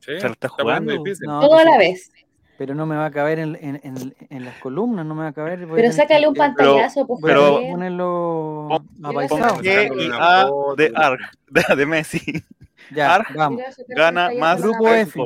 Sí, 0.00 0.20
Se 0.20 0.26
lo 0.26 0.32
está 0.32 0.48
poniendo 0.48 0.96
jugando. 0.98 1.16
No, 1.26 1.40
Todo 1.40 1.54
a 1.54 1.58
que 1.60 1.64
la 1.64 1.72
sí, 1.72 1.78
vez. 1.78 2.12
Pero 2.58 2.74
no 2.74 2.86
me 2.86 2.96
va 2.96 3.06
a 3.06 3.10
caber 3.10 3.38
en, 3.38 3.54
en- 3.56 3.80
en- 3.84 4.16
en 4.28 4.44
las 4.44 4.58
columnas, 4.60 5.06
no 5.06 5.14
me 5.14 5.22
va 5.22 5.28
a 5.28 5.32
caber. 5.32 5.66
Pero 5.74 5.92
sácale 5.92 6.22
que- 6.22 6.28
un 6.28 6.34
pantallazo, 6.34 7.02
a 7.02 7.06
pero- 7.22 7.60
ponerlo 7.70 8.66
Pon- 8.68 8.88
apaisado. 9.06 9.60
De, 10.76 11.76
de 11.76 11.86
Messi. 11.86 12.20
Ya, 12.94 13.24
vamos. 13.34 13.62
Gana 13.88 14.30
más 14.38 14.60
Grupo. 14.62 14.88
F, 14.88 15.20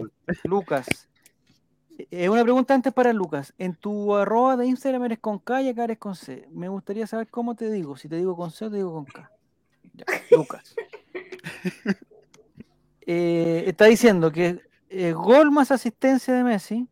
Lucas. 0.45 0.87
Eh, 2.11 2.29
una 2.31 2.43
pregunta 2.43 2.73
antes 2.75 2.93
para 2.93 3.13
Lucas. 3.13 3.53
En 3.59 3.75
tu 3.75 4.15
arroba 4.17 4.57
de 4.57 4.67
Instagram 4.67 5.05
eres 5.05 5.19
con 5.19 5.39
K 5.39 5.63
y 5.63 5.69
acá 5.69 5.85
eres 5.85 5.99
con 5.99 6.17
C. 6.17 6.47
Me 6.51 6.69
gustaría 6.69 7.07
saber 7.07 7.29
cómo 7.29 7.55
te 7.55 7.71
digo. 7.71 7.97
Si 7.97 8.09
te 8.09 8.17
digo 8.17 8.37
con 8.37 8.51
C 8.51 8.65
o 8.67 8.71
te 8.71 8.77
digo 8.77 8.93
con 8.95 9.05
K. 9.05 9.31
Ya, 9.95 10.05
Lucas. 10.31 10.75
Eh, 13.13 13.65
está 13.67 13.87
diciendo 13.87 14.31
que 14.31 14.61
eh, 14.89 15.13
gol 15.13 15.51
más 15.51 15.73
asistencia 15.73 16.33
de 16.33 16.45
Messi. 16.45 16.87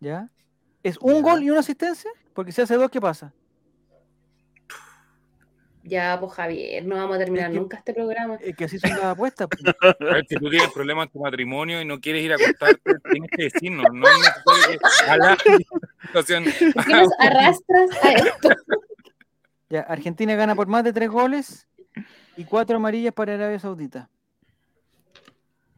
¿Ya? 0.00 0.28
¿Es 0.82 0.98
un 0.98 1.14
Ya. 1.16 1.20
gol 1.20 1.42
y 1.42 1.50
una 1.50 1.60
asistencia? 1.60 2.10
Porque 2.34 2.50
si 2.50 2.62
hace 2.62 2.74
dos, 2.74 2.90
¿qué 2.90 3.00
pasa? 3.00 3.32
Ya, 5.82 6.18
pues 6.20 6.32
Javier, 6.32 6.84
no 6.84 6.96
vamos 6.96 7.16
a 7.16 7.18
terminar 7.18 7.46
Es 7.50 7.54
que- 7.54 7.60
nunca 7.60 7.76
este 7.78 7.94
programa. 7.94 8.36
Es 8.40 8.54
que 8.54 8.64
así 8.64 8.78
son 8.78 8.90
las 8.90 9.02
apuestas. 9.04 9.48
pues. 9.48 9.74
A 9.82 10.04
ver, 10.04 10.26
si 10.28 10.34
tú 10.36 10.50
tienes 10.50 10.68
problemas 10.72 11.06
en 11.06 11.12
tu 11.12 11.20
matrimonio 11.20 11.80
y 11.80 11.84
no 11.86 11.98
quieres 12.00 12.22
ir 12.22 12.32
a 12.32 12.34
acostarte, 12.36 12.80
tienes 13.10 13.30
que 13.30 13.42
decirnos. 13.44 13.86
No 13.92 14.06
es 14.06 14.18
necesario 14.18 14.78
que 14.78 15.10
a 15.10 15.16
la 15.16 15.36
situación. 16.02 16.44
¿Por 16.74 16.84
qué 16.86 16.92
nos 16.92 17.08
arrastras 17.18 17.90
a 18.04 18.12
esto? 18.12 18.48
Ya, 19.72 19.82
Argentina 19.82 20.34
gana 20.34 20.56
por 20.56 20.66
más 20.66 20.82
de 20.82 20.92
tres 20.92 21.08
goles 21.08 21.68
y 22.36 22.42
cuatro 22.44 22.74
amarillas 22.76 23.14
para 23.14 23.34
Arabia 23.34 23.60
Saudita. 23.60 24.10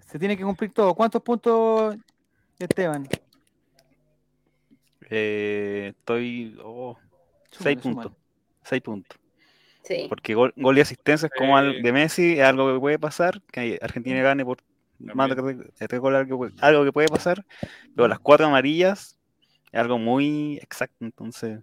Se 0.06 0.18
tiene 0.18 0.34
que 0.34 0.44
cumplir 0.44 0.72
todo. 0.72 0.94
¿Cuántos 0.94 1.20
puntos, 1.22 1.96
Esteban? 2.58 3.06
Eh, 5.10 5.92
estoy. 5.94 6.56
oh, 6.64 6.96
seis 7.50 7.76
puntos. 7.78 8.12
Seis 8.64 8.80
puntos. 8.80 9.18
Sí. 9.84 10.06
Porque 10.08 10.34
gol, 10.34 10.52
gol 10.56 10.78
y 10.78 10.80
asistencia 10.80 11.26
es 11.26 11.32
como 11.36 11.56
al 11.56 11.74
Sí. 11.76 11.82
de 11.82 11.92
Messi, 11.92 12.32
es 12.38 12.44
algo 12.44 12.72
que 12.74 12.80
puede 12.80 12.98
pasar, 12.98 13.42
que 13.50 13.78
Argentina 13.82 14.22
gane 14.22 14.44
por 14.44 14.58
más 14.98 15.28
de 15.30 15.34
tres- 15.36 15.58
de 15.78 15.88
tres 15.88 16.00
goles, 16.00 16.20
algo, 16.20 16.46
que- 16.46 16.52
algo 16.60 16.84
que 16.84 16.92
puede 16.92 17.08
pasar, 17.08 17.44
pero 17.96 18.06
las 18.06 18.20
cuatro 18.20 18.46
amarillas 18.46 19.18
es 19.72 19.80
algo 19.80 19.98
muy 19.98 20.58
exacto, 20.58 21.04
entonces, 21.04 21.58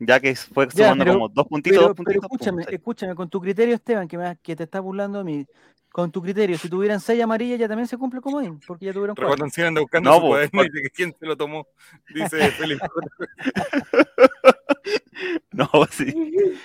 ya 0.00 0.18
que 0.18 0.34
fue 0.34 0.66
Ya, 0.66 0.72
sumando 0.88 1.04
pero- 1.04 1.14
como 1.14 1.28
dos 1.28 1.46
puntitos, 1.46 1.76
Pero, 1.78 1.88
dos 1.88 1.96
pero 1.96 2.04
puntitos, 2.04 2.28
pum, 2.28 2.34
escúchame, 2.36 2.64
seis. 2.64 2.74
escúchame, 2.78 3.14
con 3.14 3.30
tu 3.30 3.40
criterio, 3.40 3.74
Esteban, 3.76 4.08
que, 4.08 4.18
me, 4.18 4.36
que 4.42 4.56
te 4.56 4.64
está 4.64 4.80
burlando 4.80 5.20
a 5.20 5.24
mí, 5.24 5.46
con 5.90 6.10
tu 6.10 6.20
criterio, 6.20 6.58
si 6.58 6.68
tuvieran 6.68 7.00
seis 7.00 7.22
amarillas 7.22 7.58
ya 7.60 7.68
también 7.68 7.86
se 7.86 7.96
cumple 7.96 8.18
el 8.18 8.22
comodín, 8.22 8.60
porque 8.66 8.86
ya 8.86 8.92
tuvieron 8.92 9.14
cuatro. 9.16 9.46
Anda 9.66 9.80
buscando 9.80 10.10
No, 10.10 10.16
su 10.16 10.22
cuaderno 10.26 10.62
por- 10.62 10.70
que 10.72 10.90
quién 10.90 11.14
se 11.18 11.24
lo 11.24 11.36
tomó. 11.36 11.66
Dice 12.12 12.50
Félix. 12.50 12.80
No, 15.52 15.68
sí. 15.90 16.06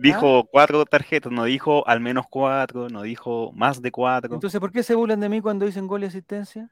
Dijo 0.00 0.44
cuatro 0.50 0.84
tarjetas, 0.84 1.32
no 1.32 1.44
dijo 1.44 1.86
al 1.88 2.00
menos 2.00 2.26
cuatro, 2.28 2.88
no 2.88 3.02
dijo 3.02 3.52
más 3.52 3.80
de 3.80 3.90
cuatro. 3.90 4.34
Entonces, 4.34 4.60
¿por 4.60 4.70
qué 4.72 4.82
se 4.82 4.94
burlan 4.94 5.20
de 5.20 5.28
mí 5.28 5.40
cuando 5.40 5.64
dicen 5.66 5.86
gol 5.86 6.02
y 6.02 6.06
asistencia? 6.06 6.70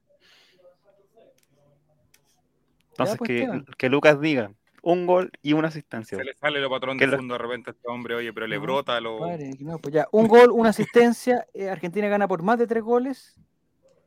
Entonces, 2.90 3.18
pues, 3.18 3.28
que, 3.28 3.64
que 3.76 3.88
Lucas 3.88 4.20
diga 4.20 4.52
un 4.82 5.06
gol 5.06 5.30
y 5.42 5.52
una 5.54 5.68
asistencia. 5.68 6.18
Se 6.18 6.24
le 6.24 6.34
sale 6.34 6.60
lo 6.60 6.70
patrón 6.70 6.98
¿Qué 6.98 7.06
de 7.06 7.12
lo- 7.12 7.16
fondo 7.16 7.34
de 7.34 7.38
repente 7.38 7.70
a 7.70 7.72
este 7.72 7.88
hombre, 7.88 8.14
oye, 8.14 8.32
pero 8.32 8.46
le 8.46 8.56
No, 8.56 8.62
brota 8.62 9.00
lo. 9.00 9.18
Padre, 9.18 9.50
no, 9.60 9.78
pues 9.78 9.94
ya, 9.94 10.06
un 10.12 10.28
gol, 10.28 10.50
una 10.50 10.68
asistencia, 10.68 11.46
eh, 11.54 11.70
Argentina 11.70 12.06
gana 12.08 12.28
por 12.28 12.42
más 12.42 12.58
de 12.58 12.66
tres 12.66 12.82
goles, 12.82 13.40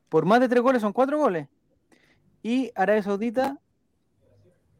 por 0.09 0.25
más 0.25 0.39
de 0.39 0.47
tres 0.47 0.61
goles 0.61 0.81
son 0.81 0.93
cuatro 0.93 1.17
goles, 1.17 1.47
y 2.43 2.71
Arabia 2.75 3.03
Saudita 3.03 3.59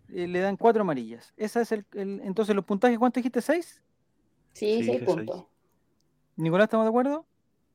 eh, 0.10 0.28
le 0.28 0.40
dan 0.40 0.56
cuatro 0.56 0.84
amarillas. 0.84 1.34
Esa 1.36 1.62
es 1.62 1.72
el, 1.72 1.86
el- 1.94 2.22
entonces 2.24 2.56
los 2.56 2.64
puntajes, 2.64 2.98
¿cuánto 3.00 3.20
dijiste? 3.20 3.42
¿Seis? 3.42 3.84
Sí, 4.58 4.80
Sí, 4.80 4.84
seis 4.86 5.03
puntos. 5.03 5.45
Nicolás, 6.36 6.66
¿estamos 6.66 6.86
de 6.86 6.89
acuerdo? 6.89 7.28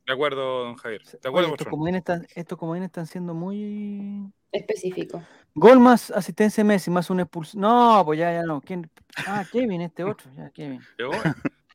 De 0.05 0.13
acuerdo, 0.13 0.65
don 0.65 0.75
Javier. 0.77 1.01
De 1.05 1.11
Oye, 1.11 1.29
acuerdo, 1.29 1.49
estos, 1.53 1.69
comodines 1.69 1.99
están, 2.01 2.27
estos 2.35 2.59
comodines 2.59 2.87
están 2.89 3.07
siendo 3.07 3.35
muy... 3.35 4.29
Específico. 4.51 5.23
Gol 5.55 5.79
más 5.79 6.11
asistencia 6.11 6.65
de 6.65 6.67
Messi, 6.69 6.91
más 6.91 7.09
un 7.09 7.21
expulsión. 7.21 7.61
No, 7.63 8.03
pues 8.05 8.19
ya, 8.19 8.33
ya 8.33 8.43
no. 8.43 8.61
¿Quién? 8.61 8.91
Ah, 9.29 9.45
Kevin, 9.53 9.81
este 9.83 10.03
otro. 10.03 10.29
Ya, 10.37 10.51
Kevin. 10.51 10.81
Llegó, 10.99 11.13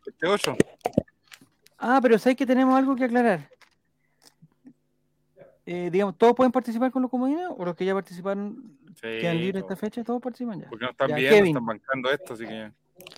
Este 0.05 0.27
ocho. 0.27 0.57
Ah, 1.77 1.99
pero 2.01 2.19
¿sabes 2.19 2.35
que 2.37 2.45
tenemos 2.45 2.75
algo 2.77 2.93
que 2.95 3.05
aclarar? 3.05 3.49
Eh, 5.65 5.89
digamos, 5.89 6.17
¿todos 6.17 6.33
pueden 6.35 6.51
participar 6.51 6.91
con 6.91 7.01
los 7.01 7.09
comodines? 7.11 7.47
¿O 7.57 7.63
los 7.63 7.75
que 7.77 7.85
ya 7.85 7.93
participaron 7.93 8.77
Sí, 8.95 9.01
quedan 9.21 9.37
libres 9.37 9.63
todo. 9.63 9.73
esta 9.73 9.75
fecha? 9.85 10.03
¿Todos 10.03 10.21
participan 10.21 10.59
ya? 10.61 10.69
Porque 10.69 10.83
no 10.85 10.91
están 10.91 11.09
Ya, 11.09 11.15
viendo, 11.15 11.35
Kevin. 11.37 11.47
están 11.51 11.65
bancando 11.65 12.11
esto, 12.11 12.33
así 12.33 12.45
que. 12.45 12.71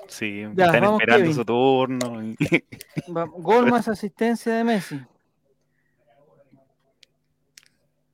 Sí, 0.08 0.42
Ya, 0.56 0.66
están 0.66 0.82
vamos, 0.82 1.00
esperando 1.02 1.24
Kevin. 1.24 1.36
su 1.36 1.46
turno. 1.46 2.12
Gol 3.42 3.70
más 3.70 3.88
asistencia 3.88 4.54
de 4.56 4.64
Messi. 4.64 5.00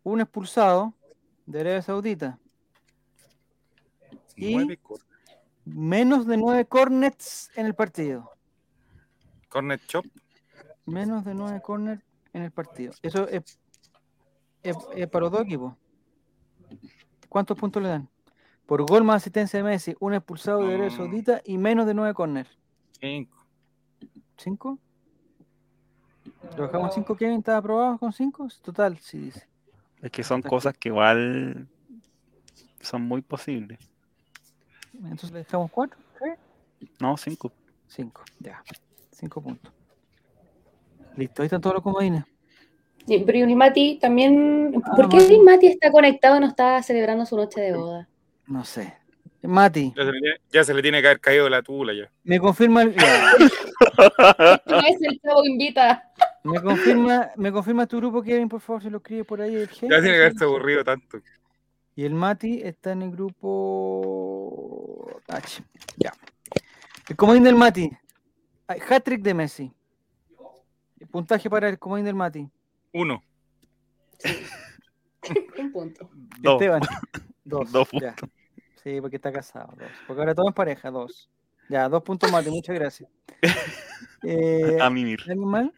Un 0.03 0.21
expulsado 0.21 0.93
de 1.45 1.61
Arabia 1.61 1.81
Saudita. 1.81 2.39
Y- 4.35 4.77
Menos 5.67 6.27
de 6.27 6.37
nueve 6.37 6.65
cornets 6.65 7.49
en 7.55 7.65
el 7.65 7.73
partido. 7.73 8.29
Cornet 9.49 9.81
chop. 9.87 10.05
Menos 10.85 11.25
de 11.25 11.33
nueve 11.33 11.59
corners 11.61 12.03
en 12.33 12.43
el 12.43 12.51
partido. 12.51 12.93
Eso 13.01 13.27
es, 13.27 13.57
es- 14.61 14.77
es 14.95 15.07
para 15.09 15.23
los 15.23 15.31
dos 15.31 15.41
equipos. 15.41 15.73
¿Cuántos 17.29 17.57
puntos 17.57 17.81
le 17.81 17.89
dan? 17.89 18.09
Por 18.65 18.83
gol 18.85 19.03
más 19.03 19.17
asistencia 19.17 19.57
de 19.57 19.63
Messi, 19.63 19.95
un 19.99 20.13
expulsado 20.13 20.61
de 20.61 20.73
Arabia 20.73 20.87
Mm. 20.87 20.97
Saudita 20.97 21.41
y 21.45 21.57
menos 21.57 21.85
de 21.85 21.93
nueve 21.93 22.13
corners. 22.13 22.49
Cinco. 22.99 23.45
¿Cinco? 24.37 24.79
¿Lo 26.57 26.63
dejamos 26.63 26.93
cinco, 26.93 27.15
Kevin? 27.15 27.39
¿Está 27.39 27.57
aprobado 27.57 27.97
con 27.97 28.11
cinco? 28.11 28.47
Total, 28.61 28.97
sí 28.97 29.19
dice. 29.19 29.47
Es 30.01 30.11
que 30.11 30.23
son 30.23 30.41
cosas 30.41 30.77
que 30.77 30.89
igual 30.89 31.67
son 32.81 33.03
muy 33.03 33.21
posibles. 33.21 33.79
Entonces 34.93 35.31
le 35.31 35.39
dejamos 35.39 35.71
cuatro. 35.71 35.99
No, 36.99 37.17
cinco. 37.17 37.51
Cinco, 37.87 38.23
ya. 38.39 38.63
Cinco 39.11 39.41
puntos. 39.41 39.71
Listo, 41.15 41.41
ahí 41.41 41.45
están 41.45 41.61
todos 41.61 41.75
los 41.75 41.83
comodines. 41.83 42.23
Sí, 43.07 43.23
pero 43.25 43.47
Mati 43.55 43.99
también. 43.99 44.81
Ah, 44.83 44.95
¿Por 44.95 45.09
qué 45.09 45.39
Mati 45.43 45.67
está 45.67 45.91
conectado 45.91 46.37
y 46.37 46.39
no 46.39 46.47
está 46.47 46.81
celebrando 46.81 47.25
su 47.25 47.35
noche 47.35 47.61
de 47.61 47.75
boda? 47.75 48.09
No 48.47 48.63
sé. 48.63 48.93
Mati, 49.43 49.93
Ya 49.95 50.03
se, 50.05 50.11
le, 50.11 50.19
tiene- 50.19 50.37
ya 50.51 50.63
se 50.63 50.73
le 50.73 50.81
tiene 50.81 51.01
que 51.01 51.07
haber 51.07 51.19
caído 51.19 51.47
la 51.49 51.61
tula 51.61 51.93
ya. 51.93 52.09
me 52.23 52.39
confirma 52.39 52.81
el. 52.81 52.95
No 52.95 52.97
es 54.87 55.01
el 55.01 55.21
chavo 55.21 55.45
invita. 55.45 56.03
me 56.43 56.59
confirma, 56.61 57.29
me 57.35 57.51
confirma 57.51 57.85
tu 57.85 57.97
grupo, 57.97 58.23
Kevin, 58.23 58.49
por 58.49 58.59
favor, 58.61 58.81
si 58.81 58.89
lo 58.89 58.97
escribe 58.97 59.23
por 59.23 59.39
ahí 59.41 59.53
el 59.55 59.69
G. 59.69 59.81
Ya 59.81 60.01
tiene 60.01 60.13
que 60.13 60.17
haberse 60.17 60.45
aburrido 60.45 60.83
tanto. 60.83 61.19
Y 61.95 62.05
el 62.05 62.15
Mati 62.15 62.61
está 62.63 62.93
en 62.93 63.03
el 63.03 63.11
grupo 63.11 65.21
H. 65.27 65.63
Ya. 65.97 66.11
El 67.07 67.15
comodín 67.15 67.43
del 67.43 67.55
Mati. 67.55 67.91
Hat-trick 68.67 69.21
de 69.21 69.33
Messi. 69.35 69.71
El 70.99 71.07
puntaje 71.07 71.51
para 71.51 71.69
el 71.69 71.77
comodín 71.77 72.05
del 72.05 72.15
Mati. 72.15 72.49
Uno. 72.93 73.21
Un 75.59 75.71
punto. 75.71 76.09
Dos. 76.39 76.53
Esteban. 76.53 76.81
Dos. 77.43 77.71
Dos 77.71 77.87
ya. 77.91 78.15
Sí, 78.85 79.01
porque 79.01 79.15
está 79.15 79.31
casado. 79.31 79.73
Dos. 79.79 79.89
Porque 80.05 80.21
ahora 80.21 80.35
todo 80.35 80.47
en 80.47 80.53
pareja. 80.53 80.91
Dos. 80.91 81.27
Ya, 81.69 81.89
dos 81.89 82.03
puntos 82.03 82.31
Mati. 82.31 82.51
Muchas 82.51 82.75
gracias. 82.75 83.09
Eh, 84.27 84.79
A 84.81 84.89
mimir. 84.89 85.19
¿Alguien 85.27 85.47
mal? 85.47 85.73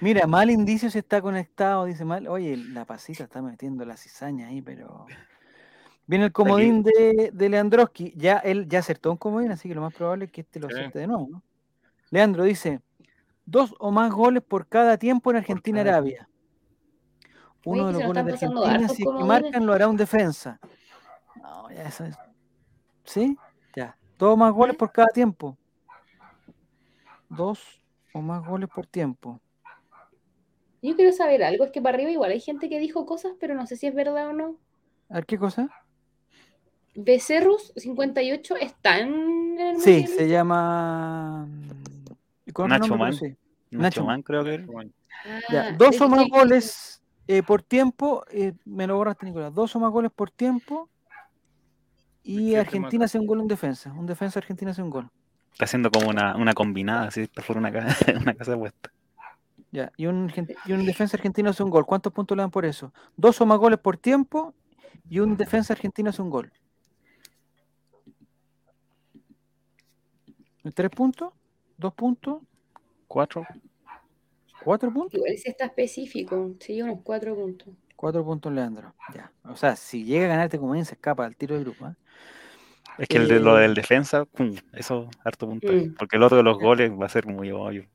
Mira, 0.00 0.26
mal 0.26 0.48
indicio 0.50 0.90
si 0.90 0.98
está 0.98 1.20
conectado, 1.20 1.84
dice 1.84 2.02
mal. 2.02 2.26
Oye, 2.26 2.56
la 2.56 2.86
pasita 2.86 3.24
está 3.24 3.42
metiendo 3.42 3.84
la 3.84 3.98
cizaña 3.98 4.48
ahí, 4.48 4.62
pero. 4.62 5.04
Viene 6.06 6.26
el 6.26 6.32
comodín 6.32 6.82
de, 6.82 7.30
de 7.34 7.48
Leandroski. 7.50 8.14
Ya 8.16 8.38
él 8.38 8.66
ya 8.66 8.78
acertó 8.78 9.10
un 9.10 9.18
comodín, 9.18 9.50
así 9.50 9.68
que 9.68 9.74
lo 9.74 9.82
más 9.82 9.92
probable 9.92 10.26
es 10.26 10.30
que 10.32 10.40
este 10.40 10.58
lo 10.58 10.68
Sí. 10.68 10.74
acerte 10.76 11.00
de 11.00 11.06
nuevo, 11.06 11.28
¿no? 11.30 11.42
Leandro 12.10 12.44
dice: 12.44 12.80
dos 13.44 13.74
o 13.78 13.90
más 13.90 14.10
goles 14.10 14.42
por 14.42 14.66
cada 14.66 14.96
tiempo 14.96 15.30
en 15.30 15.36
Argentina-Arabia. 15.38 16.28
Uno 17.66 17.84
Oye, 17.84 17.92
de 17.92 17.98
los 17.98 18.06
goles 18.06 18.24
de 18.24 18.32
Argentina, 18.32 18.88
si 18.88 19.02
es 19.02 19.08
que 19.18 19.24
marcan, 19.24 19.66
lo 19.66 19.74
hará 19.74 19.86
un 19.86 19.98
defensa. 19.98 20.58
No, 21.42 21.70
ya 21.70 21.82
eso 21.88 22.04
es. 22.04 22.16
¿Sí? 23.04 23.36
Ya. 23.76 23.96
Dos 24.18 24.34
o 24.34 24.36
más 24.36 24.52
goles 24.52 24.76
por 24.76 24.90
cada 24.92 25.08
tiempo. 25.08 25.56
Dos 27.28 27.60
o 28.12 28.20
más 28.22 28.44
goles 28.44 28.68
por 28.74 28.86
tiempo. 28.86 29.40
Yo 30.82 30.94
quiero 30.96 31.12
saber 31.12 31.42
algo. 31.42 31.64
Es 31.64 31.72
que 31.72 31.82
para 31.82 31.96
arriba 31.96 32.10
igual 32.10 32.30
hay 32.30 32.40
gente 32.40 32.68
que 32.68 32.78
dijo 32.78 33.04
cosas, 33.06 33.32
pero 33.40 33.54
no 33.54 33.66
sé 33.66 33.76
si 33.76 33.86
es 33.86 33.94
verdad 33.94 34.28
o 34.28 34.32
no. 34.32 34.56
A 35.10 35.14
ver, 35.14 35.26
¿qué 35.26 35.38
cosa? 35.38 35.68
Becerrus 36.94 37.72
58 37.76 38.56
están 38.56 39.08
en 39.08 39.60
el 39.60 39.80
Sí, 39.80 39.90
mundial? 40.00 40.08
se 40.18 40.28
llama. 40.28 41.48
Nacho 42.66 42.96
Man. 42.96 43.12
sí. 43.12 43.26
Nacho 43.70 43.82
Nacho. 43.82 44.04
Man, 44.04 44.22
creo 44.22 44.42
que. 44.44 44.64
Ya, 45.50 45.68
Ah, 45.68 45.72
dos 45.76 45.94
es 45.96 46.00
o 46.00 46.08
más 46.08 46.24
que- 46.24 46.30
goles 46.30 47.02
eh, 47.26 47.42
por 47.42 47.62
tiempo. 47.62 48.24
eh, 48.30 48.54
me 48.64 48.86
lo 48.86 48.96
borraste, 48.96 49.26
Nicolás. 49.26 49.52
Dos 49.54 49.74
o 49.76 49.80
más 49.80 49.90
goles 49.92 50.10
por 50.14 50.30
tiempo. 50.30 50.88
Y 52.22 52.54
Argentina 52.54 53.06
hace 53.06 53.18
un 53.18 53.26
gol 53.26 53.40
en 53.40 53.48
defensa. 53.48 53.92
Un 53.92 54.06
defensa 54.06 54.38
argentina 54.38 54.70
hace 54.70 54.82
un 54.82 54.90
gol. 54.90 55.08
Está 55.52 55.64
haciendo 55.64 55.90
como 55.90 56.08
una, 56.08 56.36
una 56.36 56.52
combinada, 56.52 57.08
así 57.08 57.22
está 57.22 57.42
fuera 57.42 57.60
una, 57.60 57.70
una 58.20 58.34
casa 58.34 58.56
puesta. 58.56 58.92
Ya, 59.70 59.92
y 59.96 60.06
un, 60.06 60.32
y 60.64 60.72
un 60.72 60.86
defensa 60.86 61.16
argentino 61.16 61.50
hace 61.50 61.62
un 61.62 61.70
gol. 61.70 61.84
¿Cuántos 61.84 62.12
puntos 62.12 62.36
le 62.36 62.42
dan 62.42 62.50
por 62.50 62.64
eso? 62.64 62.92
Dos 63.16 63.40
o 63.40 63.46
más 63.46 63.58
goles 63.58 63.78
por 63.78 63.96
tiempo 63.96 64.54
y 65.08 65.20
un 65.20 65.36
defensa 65.36 65.72
argentino 65.72 66.10
hace 66.10 66.22
un 66.22 66.30
gol. 66.30 66.52
¿Tres 70.74 70.90
puntos? 70.90 71.32
¿Dos 71.76 71.94
puntos? 71.94 72.42
Cuatro. 73.06 73.46
¿Cuatro 74.64 74.92
puntos? 74.92 75.14
Igual 75.14 75.32
ese 75.32 75.50
está 75.50 75.66
específico. 75.66 76.54
Sí, 76.60 76.82
unos 76.82 77.00
cuatro 77.02 77.34
puntos. 77.34 77.68
Cuatro 77.96 78.24
puntos, 78.24 78.52
Leandro. 78.52 78.94
Ya. 79.14 79.32
O 79.44 79.56
sea, 79.56 79.76
si 79.76 80.04
llega 80.04 80.26
a 80.26 80.28
ganarte 80.28 80.58
como 80.58 80.72
bien, 80.72 80.84
se 80.84 80.94
escapa 80.94 81.24
al 81.24 81.36
tiro 81.36 81.54
del 81.54 81.64
grupo. 81.64 81.88
¿eh? 81.88 81.94
Es 82.98 83.08
que 83.08 83.16
el 83.16 83.28
de, 83.28 83.38
lo 83.38 83.58
Eh, 83.58 83.62
del 83.62 83.74
defensa, 83.74 84.24
pum, 84.24 84.54
eso 84.72 85.08
harto 85.24 85.46
punto. 85.46 85.72
Mm. 85.72 85.94
Porque 85.94 86.16
el 86.16 86.22
otro 86.22 86.36
de 86.36 86.42
los 86.42 86.58
goles 86.58 86.90
va 86.90 87.06
a 87.06 87.08
ser 87.08 87.26
muy 87.26 87.50
obvio. 87.52 87.86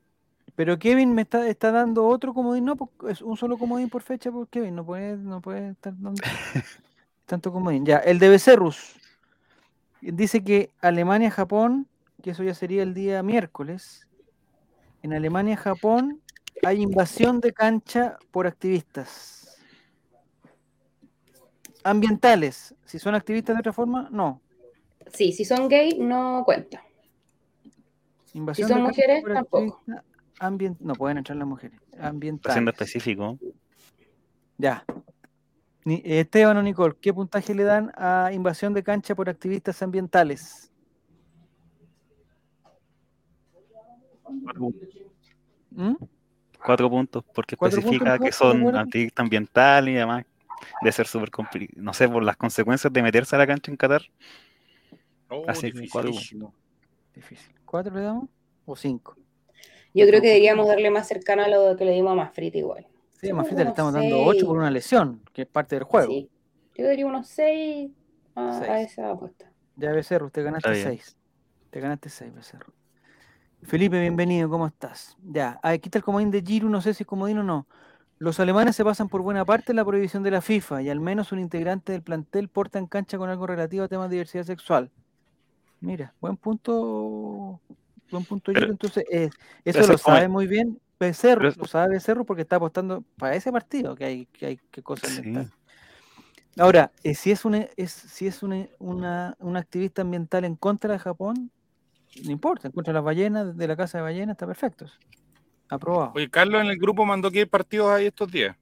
Pero 0.55 0.77
Kevin 0.79 1.13
me 1.13 1.23
está, 1.23 1.47
está 1.47 1.71
dando 1.71 2.07
otro 2.07 2.33
comodín. 2.33 2.65
No, 2.65 2.75
porque 2.75 3.11
es 3.11 3.21
un 3.21 3.35
solo 3.35 3.57
comodín 3.57 3.89
por 3.89 4.01
fecha, 4.01 4.31
por 4.31 4.47
Kevin. 4.47 4.75
No 4.75 4.85
puede, 4.85 5.17
no 5.17 5.41
puede 5.41 5.71
estar 5.71 5.93
dando 5.97 6.21
tanto 7.25 7.51
comodín. 7.51 7.85
Ya, 7.85 7.97
el 7.97 8.19
de 8.19 8.29
Becerrus. 8.29 8.95
Dice 9.99 10.43
que 10.43 10.69
Alemania-Japón, 10.81 11.87
que 12.21 12.31
eso 12.31 12.43
ya 12.43 12.53
sería 12.53 12.83
el 12.83 12.93
día 12.93 13.23
miércoles. 13.23 14.07
En 15.01 15.13
Alemania-Japón 15.13 16.21
hay 16.63 16.81
invasión 16.81 17.41
de 17.41 17.51
cancha 17.51 18.17
por 18.31 18.45
activistas. 18.47 19.57
Ambientales. 21.83 22.75
Si 22.85 22.99
son 22.99 23.15
activistas 23.15 23.55
de 23.55 23.59
otra 23.59 23.73
forma, 23.73 24.07
no. 24.11 24.42
Sí, 25.13 25.31
si 25.31 25.45
son 25.45 25.67
gay, 25.69 25.97
no 25.99 26.43
cuenta. 26.45 26.83
Invasión 28.33 28.67
son 28.67 28.81
mujeres, 28.81 29.23
tampoco. 29.23 29.81
activista 29.87 30.03
ambien- 30.39 30.77
No 30.79 30.93
pueden 30.95 31.19
entrar 31.19 31.37
las 31.37 31.47
mujeres. 31.47 31.79
Ambientales. 31.99 32.67
específico. 32.67 33.37
Ya. 34.57 34.83
Ni- 35.85 36.01
Esteban 36.03 36.57
o 36.57 36.63
Nicole, 36.63 36.95
¿qué 36.99 37.13
puntaje 37.13 37.53
le 37.53 37.63
dan 37.63 37.91
a 37.95 38.31
invasión 38.33 38.73
de 38.73 38.81
cancha 38.83 39.13
por 39.15 39.29
activistas 39.29 39.81
ambientales? 39.83 40.71
¿Mm? 45.71 45.93
Cuatro 46.65 46.89
puntos, 46.89 47.23
porque 47.33 47.57
Cuatro 47.57 47.79
especifica 47.79 48.11
puntos, 48.17 48.23
que 48.23 48.29
¿estás 48.29 48.53
de 48.53 48.59
son 48.63 48.75
activistas 48.75 49.23
ambientales 49.23 49.93
y 49.93 49.97
además 49.97 50.25
de 50.81 50.91
ser 50.91 51.07
súper 51.07 51.29
complicado. 51.29 51.81
No 51.83 51.93
sé, 51.93 52.07
por 52.07 52.23
las 52.23 52.37
consecuencias 52.37 52.91
de 52.93 53.03
meterse 53.03 53.35
a 53.35 53.39
la 53.39 53.47
cancha 53.47 53.69
en 53.69 53.77
Qatar. 53.77 54.03
Oh, 55.33 55.43
Así 55.47 55.71
que 55.71 55.87
cuatro 55.89 56.11
dificilísimo. 56.11 56.53
Difícil. 57.13 57.53
¿Cuatro 57.65 57.93
le 57.95 58.01
damos? 58.01 58.29
¿O 58.65 58.75
cinco? 58.75 59.15
Yo 59.93 60.07
creo 60.07 60.21
que 60.21 60.27
deberíamos 60.27 60.67
darle 60.67 60.89
más 60.89 61.07
cercano 61.07 61.43
a 61.43 61.47
lo 61.47 61.75
que 61.77 61.85
le 61.85 61.91
dimos 61.91 62.11
a 62.13 62.15
Mafrita 62.15 62.57
igual. 62.57 62.87
Sí, 63.21 63.29
a 63.29 63.33
Mafrita 63.35 63.63
le 63.63 63.69
estamos 63.69 63.93
dando 63.93 64.15
seis. 64.15 64.27
ocho 64.27 64.45
por 64.47 64.57
una 64.57 64.71
lesión, 64.71 65.21
que 65.33 65.43
es 65.43 65.47
parte 65.47 65.75
del 65.75 65.83
juego. 65.83 66.11
Sí. 66.11 66.29
Yo 66.75 66.85
daría 66.85 67.05
unos 67.05 67.27
6 67.27 67.91
a, 68.35 68.49
a 68.49 68.59
Seis. 68.59 68.91
esa 68.91 69.11
apuesta. 69.11 69.51
Ya, 69.75 69.91
Becerro, 69.91 70.25
usted 70.27 70.43
ganaste 70.43 70.75
seis. 70.83 71.15
Te 71.69 71.79
ganaste 71.79 72.09
seis, 72.09 72.33
Becerro. 72.33 72.73
Felipe, 73.63 73.99
bienvenido, 73.99 74.49
¿cómo 74.49 74.67
estás? 74.67 75.15
Ya, 75.23 75.59
aquí 75.63 75.87
está 75.87 75.99
el 75.99 76.03
comodín 76.03 76.31
de 76.31 76.41
Giru, 76.41 76.69
no 76.69 76.81
sé 76.81 76.93
si 76.93 77.03
es 77.03 77.07
comodín 77.07 77.37
o 77.39 77.43
no. 77.43 77.67
Los 78.19 78.39
alemanes 78.39 78.75
se 78.75 78.83
pasan 78.83 79.07
por 79.09 79.21
buena 79.21 79.45
parte 79.45 79.73
la 79.73 79.85
prohibición 79.85 80.21
de 80.23 80.31
la 80.31 80.41
FIFA 80.41 80.81
y 80.81 80.89
al 80.89 80.99
menos 80.99 81.31
un 81.31 81.39
integrante 81.39 81.91
del 81.91 82.03
plantel 82.03 82.49
porta 82.49 82.77
en 82.79 82.87
cancha 82.87 83.17
con 83.17 83.29
algo 83.29 83.47
relativo 83.47 83.83
a 83.83 83.87
temas 83.87 84.09
de 84.09 84.15
diversidad 84.15 84.43
sexual. 84.43 84.91
Mira, 85.83 86.13
buen 86.21 86.37
punto, 86.37 87.59
buen 88.09 88.23
punto 88.23 88.53
Pero-. 88.53 88.71
Entonces, 88.71 89.03
eh, 89.11 89.29
eso 89.65 89.85
lo 89.85 89.97
sabe 89.97 90.29
muy 90.29 90.47
bien 90.47 90.79
Becerro, 90.97 91.41
Pero 91.41 91.55
lo 91.57 91.67
sabe 91.67 91.95
Becerro 91.95 92.23
porque 92.23 92.43
está 92.43 92.55
apostando 92.55 93.03
para 93.17 93.35
ese 93.35 93.51
partido 93.51 93.93
que 93.93 94.05
hay 94.05 94.25
que 94.27 94.45
hay 94.45 94.59
que 94.71 94.81
cosas 94.81 95.09
Sí. 95.09 95.17
ambientales. 95.17 95.51
Ahora, 96.57 96.91
eh, 97.03 97.15
si 97.15 97.31
es, 97.31 97.43
una, 97.45 97.67
es, 97.75 97.91
si 97.91 98.27
es 98.27 98.43
una, 98.43 98.67
una, 98.79 99.35
una 99.39 99.59
activista 99.59 100.03
ambiental 100.03 100.45
en 100.45 100.55
contra 100.55 100.93
de 100.93 100.99
Japón, 100.99 101.51
no 102.23 102.31
importa, 102.31 102.67
en 102.67 102.71
contra 102.71 102.93
de 102.93 102.95
las 102.95 103.03
ballenas, 103.03 103.57
de 103.57 103.67
la 103.67 103.75
casa 103.75 103.97
de 103.97 104.03
ballenas, 104.03 104.35
está 104.35 104.45
perfecto. 104.45 104.85
Aprobado. 105.67 106.13
Oye, 106.15 106.29
Carlos 106.29 106.61
en 106.61 106.67
el 106.67 106.77
grupo 106.77 107.05
mandó 107.05 107.31
que 107.31 107.39
hay 107.39 107.45
partidos 107.45 107.91
ahí 107.91 108.05
estos 108.05 108.31
días. 108.31 108.55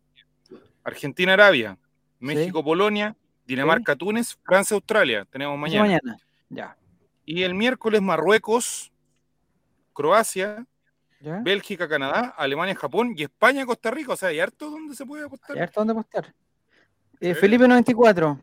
Argentina-Arabia, 0.83 1.77
México-Polonia, 2.19 3.15
Dinamarca-Túnez, 3.45 4.37
Francia-Australia. 4.41 5.27
Tenemos 5.29 5.59
mañana. 5.59 5.81
mañana. 5.81 6.17
Ya. 6.49 6.77
Y 7.25 7.43
el 7.43 7.53
miércoles 7.53 8.01
Marruecos, 8.01 8.91
Croacia, 9.93 10.65
¿Ya? 11.19 11.39
Bélgica-Canadá, 11.39 12.33
Alemania-Japón 12.37 13.13
y 13.15 13.23
España-Costa 13.23 13.91
Rica. 13.91 14.13
O 14.13 14.15
sea, 14.17 14.29
hay 14.29 14.39
harto 14.39 14.69
donde 14.71 14.95
se 14.95 15.05
puede 15.05 15.25
apostar. 15.25 15.55
¿Ya 15.55 15.65
está 15.65 15.81
dónde 15.81 15.91
apostar? 15.91 16.33
Eh. 17.19 17.35
Felipe 17.35 17.67
94. 17.67 18.39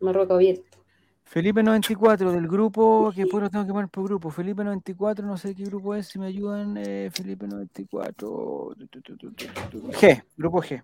Marruecos 0.00 0.34
abierto. 0.34 0.78
Felipe 1.24 1.62
94 1.62 2.32
del 2.32 2.48
grupo, 2.48 3.12
que 3.14 3.22
después 3.22 3.42
lo 3.42 3.50
tengo 3.50 3.66
que 3.66 3.72
poner 3.72 3.88
por 3.88 4.04
grupo. 4.04 4.30
Felipe 4.30 4.64
94, 4.64 5.26
no 5.26 5.36
sé 5.36 5.54
qué 5.54 5.64
grupo 5.64 5.94
es, 5.94 6.06
si 6.08 6.18
me 6.18 6.26
ayudan. 6.26 6.76
eh, 6.78 7.10
Felipe 7.12 7.46
94. 7.46 8.74
tu, 8.76 8.86
tu, 8.86 9.02
tu, 9.02 9.16
tu, 9.16 9.32
tu, 9.32 9.46
tu, 9.70 9.88
G, 9.92 10.24
grupo 10.36 10.62
G. 10.62 10.82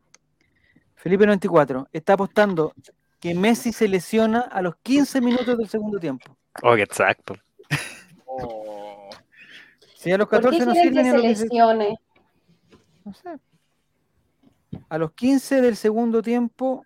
Felipe 0.96 1.24
94 1.24 1.88
está 1.92 2.12
apostando 2.12 2.74
que 3.20 3.34
Messi 3.34 3.72
se 3.72 3.88
lesiona 3.88 4.40
a 4.40 4.60
los 4.60 4.76
15 4.82 5.20
minutos 5.22 5.56
del 5.56 5.68
segundo 5.68 5.98
tiempo. 5.98 6.36
Oh, 6.62 6.76
exacto. 6.76 7.34
Oh. 8.36 9.10
Si 9.96 10.10
a 10.10 10.18
los 10.18 10.26
¿Por 10.28 10.40
qué 10.40 10.58
14 10.58 10.66
no 10.66 10.72
quieren 10.72 10.92
sirve 10.92 10.96
que 10.96 11.02
ni 11.02 11.08
a 11.08 11.12
se 11.12 11.16
los 11.16 11.22
16. 11.26 11.50
lesione? 11.52 11.98
No 13.04 13.14
sé. 13.14 13.38
A 14.88 14.98
los 14.98 15.12
15 15.12 15.60
del 15.60 15.76
segundo 15.76 16.20
tiempo 16.20 16.84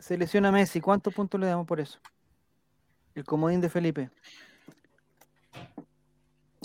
se 0.00 0.18
lesiona 0.18 0.50
Messi. 0.50 0.80
¿Cuántos 0.80 1.14
puntos 1.14 1.40
le 1.40 1.46
damos 1.46 1.64
por 1.66 1.78
eso? 1.78 2.00
El 3.14 3.24
comodín 3.24 3.60
de 3.60 3.68
Felipe. 3.68 4.10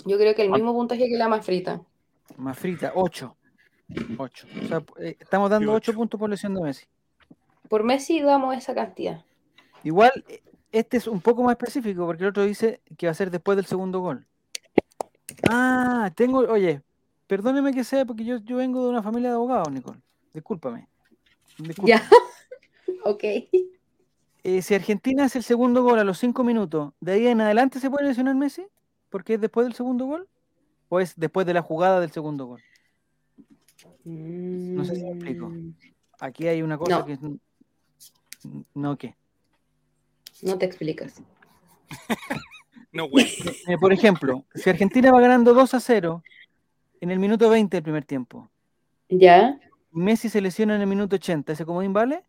Yo 0.04 0.18
creo 0.18 0.34
que 0.34 0.42
el 0.42 0.50
mismo 0.50 0.72
puntaje 0.74 1.08
que 1.08 1.16
la 1.16 1.28
Mafrita. 1.28 1.80
Más 2.36 2.58
frita, 2.58 2.92
8. 2.94 3.36
8. 4.18 4.46
O 4.64 4.66
sea, 4.66 4.82
eh, 4.98 5.16
estamos 5.20 5.50
dando 5.50 5.72
Y 5.72 5.74
8 5.76 5.90
ocho. 5.92 5.98
puntos 5.98 6.18
por 6.18 6.28
lesión 6.28 6.54
de 6.54 6.62
Messi. 6.62 6.86
Por 7.68 7.84
Messi 7.84 8.20
damos 8.20 8.56
esa 8.56 8.74
cantidad. 8.74 9.24
Igual, 9.84 10.24
este 10.72 10.96
es 10.96 11.06
un 11.06 11.20
poco 11.20 11.42
más 11.42 11.52
específico 11.52 12.06
porque 12.06 12.24
el 12.24 12.30
otro 12.30 12.44
dice 12.44 12.80
que 12.96 13.06
va 13.06 13.12
a 13.12 13.14
ser 13.14 13.30
después 13.30 13.56
del 13.56 13.66
segundo 13.66 14.00
gol. 14.00 14.26
Ah, 15.48 16.10
tengo, 16.14 16.38
oye, 16.40 16.82
perdóneme 17.26 17.72
que 17.72 17.84
sea 17.84 18.04
porque 18.04 18.24
yo, 18.24 18.38
yo 18.38 18.56
vengo 18.56 18.82
de 18.84 18.90
una 18.90 19.02
familia 19.02 19.30
de 19.30 19.36
abogados, 19.36 19.72
Nicole. 19.72 20.00
Discúlpame. 20.34 20.88
Disculpa. 21.58 21.88
Ya. 21.88 22.08
ok. 23.04 23.24
Eh, 24.44 24.62
si 24.62 24.74
Argentina 24.74 25.24
hace 25.24 25.38
el 25.38 25.44
segundo 25.44 25.82
gol 25.82 25.98
a 25.98 26.04
los 26.04 26.18
5 26.18 26.44
minutos, 26.44 26.92
¿de 27.00 27.12
ahí 27.12 27.26
en 27.26 27.40
adelante 27.40 27.80
se 27.80 27.90
puede 27.90 28.06
lesionar 28.06 28.34
Messi? 28.34 28.66
¿Porque 29.10 29.34
es 29.34 29.40
después 29.40 29.66
del 29.66 29.74
segundo 29.74 30.06
gol? 30.06 30.28
¿O 30.88 31.00
es 31.00 31.14
después 31.16 31.46
de 31.46 31.54
la 31.54 31.62
jugada 31.62 32.00
del 32.00 32.10
segundo 32.10 32.46
gol? 32.46 32.62
No 34.04 34.84
sé 34.84 34.96
si 34.96 35.02
me 35.02 35.10
explico. 35.10 35.52
Aquí 36.20 36.46
hay 36.46 36.62
una 36.62 36.78
cosa 36.78 37.00
No. 37.00 37.04
que... 37.04 37.18
No, 38.74 38.96
¿qué? 38.96 39.16
No 40.42 40.58
te 40.58 40.66
explicas. 40.66 41.20
No, 42.90 43.06
güey. 43.06 43.26
Eh, 43.66 43.76
por 43.78 43.92
ejemplo, 43.92 44.46
si 44.54 44.70
Argentina 44.70 45.12
va 45.12 45.20
ganando 45.20 45.52
2 45.52 45.74
a 45.74 45.78
0 45.80 46.22
en 47.02 47.10
el 47.10 47.18
minuto 47.18 47.50
20 47.50 47.76
del 47.76 47.82
primer 47.84 48.04
tiempo, 48.06 48.48
¿Ya? 49.10 49.60
Messi 49.90 50.30
se 50.30 50.40
lesiona 50.40 50.74
en 50.74 50.80
el 50.80 50.86
minuto 50.86 51.16
80, 51.16 51.52
¿ese 51.52 51.66
comodín 51.66 51.92
vale? 51.92 52.24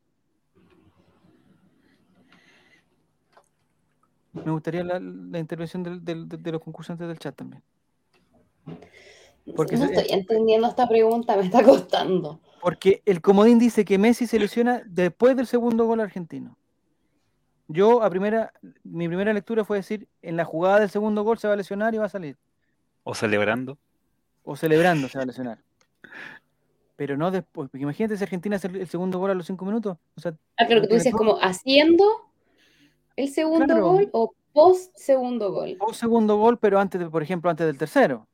Me 4.34 4.52
gustaría 4.52 4.84
la, 4.84 5.00
la 5.00 5.40
intervención 5.40 5.82
del- 5.82 6.04
del- 6.04 6.28
de, 6.30 6.38
de 6.38 6.52
los 6.52 6.62
concursantes 6.62 7.08
del 7.08 7.18
chat 7.18 7.36
también. 7.36 7.64
Porque 9.56 9.78
no 9.78 9.88
se- 9.88 9.94
estoy 9.94 10.20
entendiendo 10.20 10.68
esta 10.68 10.88
pregunta, 10.88 11.36
me 11.38 11.44
está 11.46 11.64
costando. 11.64 12.40
Porque 12.62 13.02
el 13.06 13.22
comodín 13.22 13.60
dice 13.60 13.86
que 13.86 13.98
Messi 13.98 14.28
se 14.28 14.40
lesiona 14.40 14.82
después 14.86 15.36
del 15.36 15.48
segundo 15.48 15.86
gol 15.86 16.02
argentino. 16.02 16.58
Yo, 17.72 18.02
a 18.02 18.10
primera, 18.10 18.52
mi 18.84 19.08
primera 19.08 19.32
lectura 19.32 19.64
fue 19.64 19.78
decir, 19.78 20.08
en 20.24 20.36
la 20.36 20.44
jugada 20.44 20.80
del 20.80 20.90
segundo 20.90 21.22
gol 21.24 21.38
se 21.38 21.48
va 21.48 21.54
a 21.54 21.58
lesionar 21.58 21.94
y 21.94 22.00
va 22.00 22.06
a 22.06 22.10
salir. 22.10 22.36
O 23.04 23.14
celebrando. 23.14 23.78
O 24.44 24.56
celebrando 24.56 25.08
se 25.08 25.20
va 25.20 25.24
a 25.24 25.28
lesionar. 25.28 25.60
Pero 26.96 27.16
no 27.16 27.30
después. 27.30 27.70
Porque 27.70 27.84
imagínate 27.84 28.18
si 28.18 28.24
Argentina 28.24 28.56
hace 28.56 28.68
el 28.68 28.76
el 28.78 28.88
segundo 28.88 29.20
gol 29.20 29.30
a 29.32 29.34
los 29.36 29.46
cinco 29.46 29.66
minutos. 29.66 29.98
O 30.18 30.20
sea, 30.20 30.34
Ah, 30.58 30.66
pero 30.68 30.82
que 30.82 30.88
tú 30.88 30.96
dices 30.96 31.14
como 31.14 31.38
haciendo 31.40 32.04
el 33.16 33.30
segundo 33.30 33.66
Claro. 33.68 33.82
gol 33.84 34.10
o 34.14 34.34
post 34.52 34.92
segundo 34.98 35.52
gol. 35.52 35.78
un 35.80 35.94
segundo 35.94 36.38
gol, 36.38 36.58
pero 36.58 36.80
antes, 36.80 37.00
de, 37.00 37.08
por 37.10 37.22
ejemplo, 37.22 37.52
antes 37.52 37.68
del 37.68 37.78
tercero. 37.78 38.28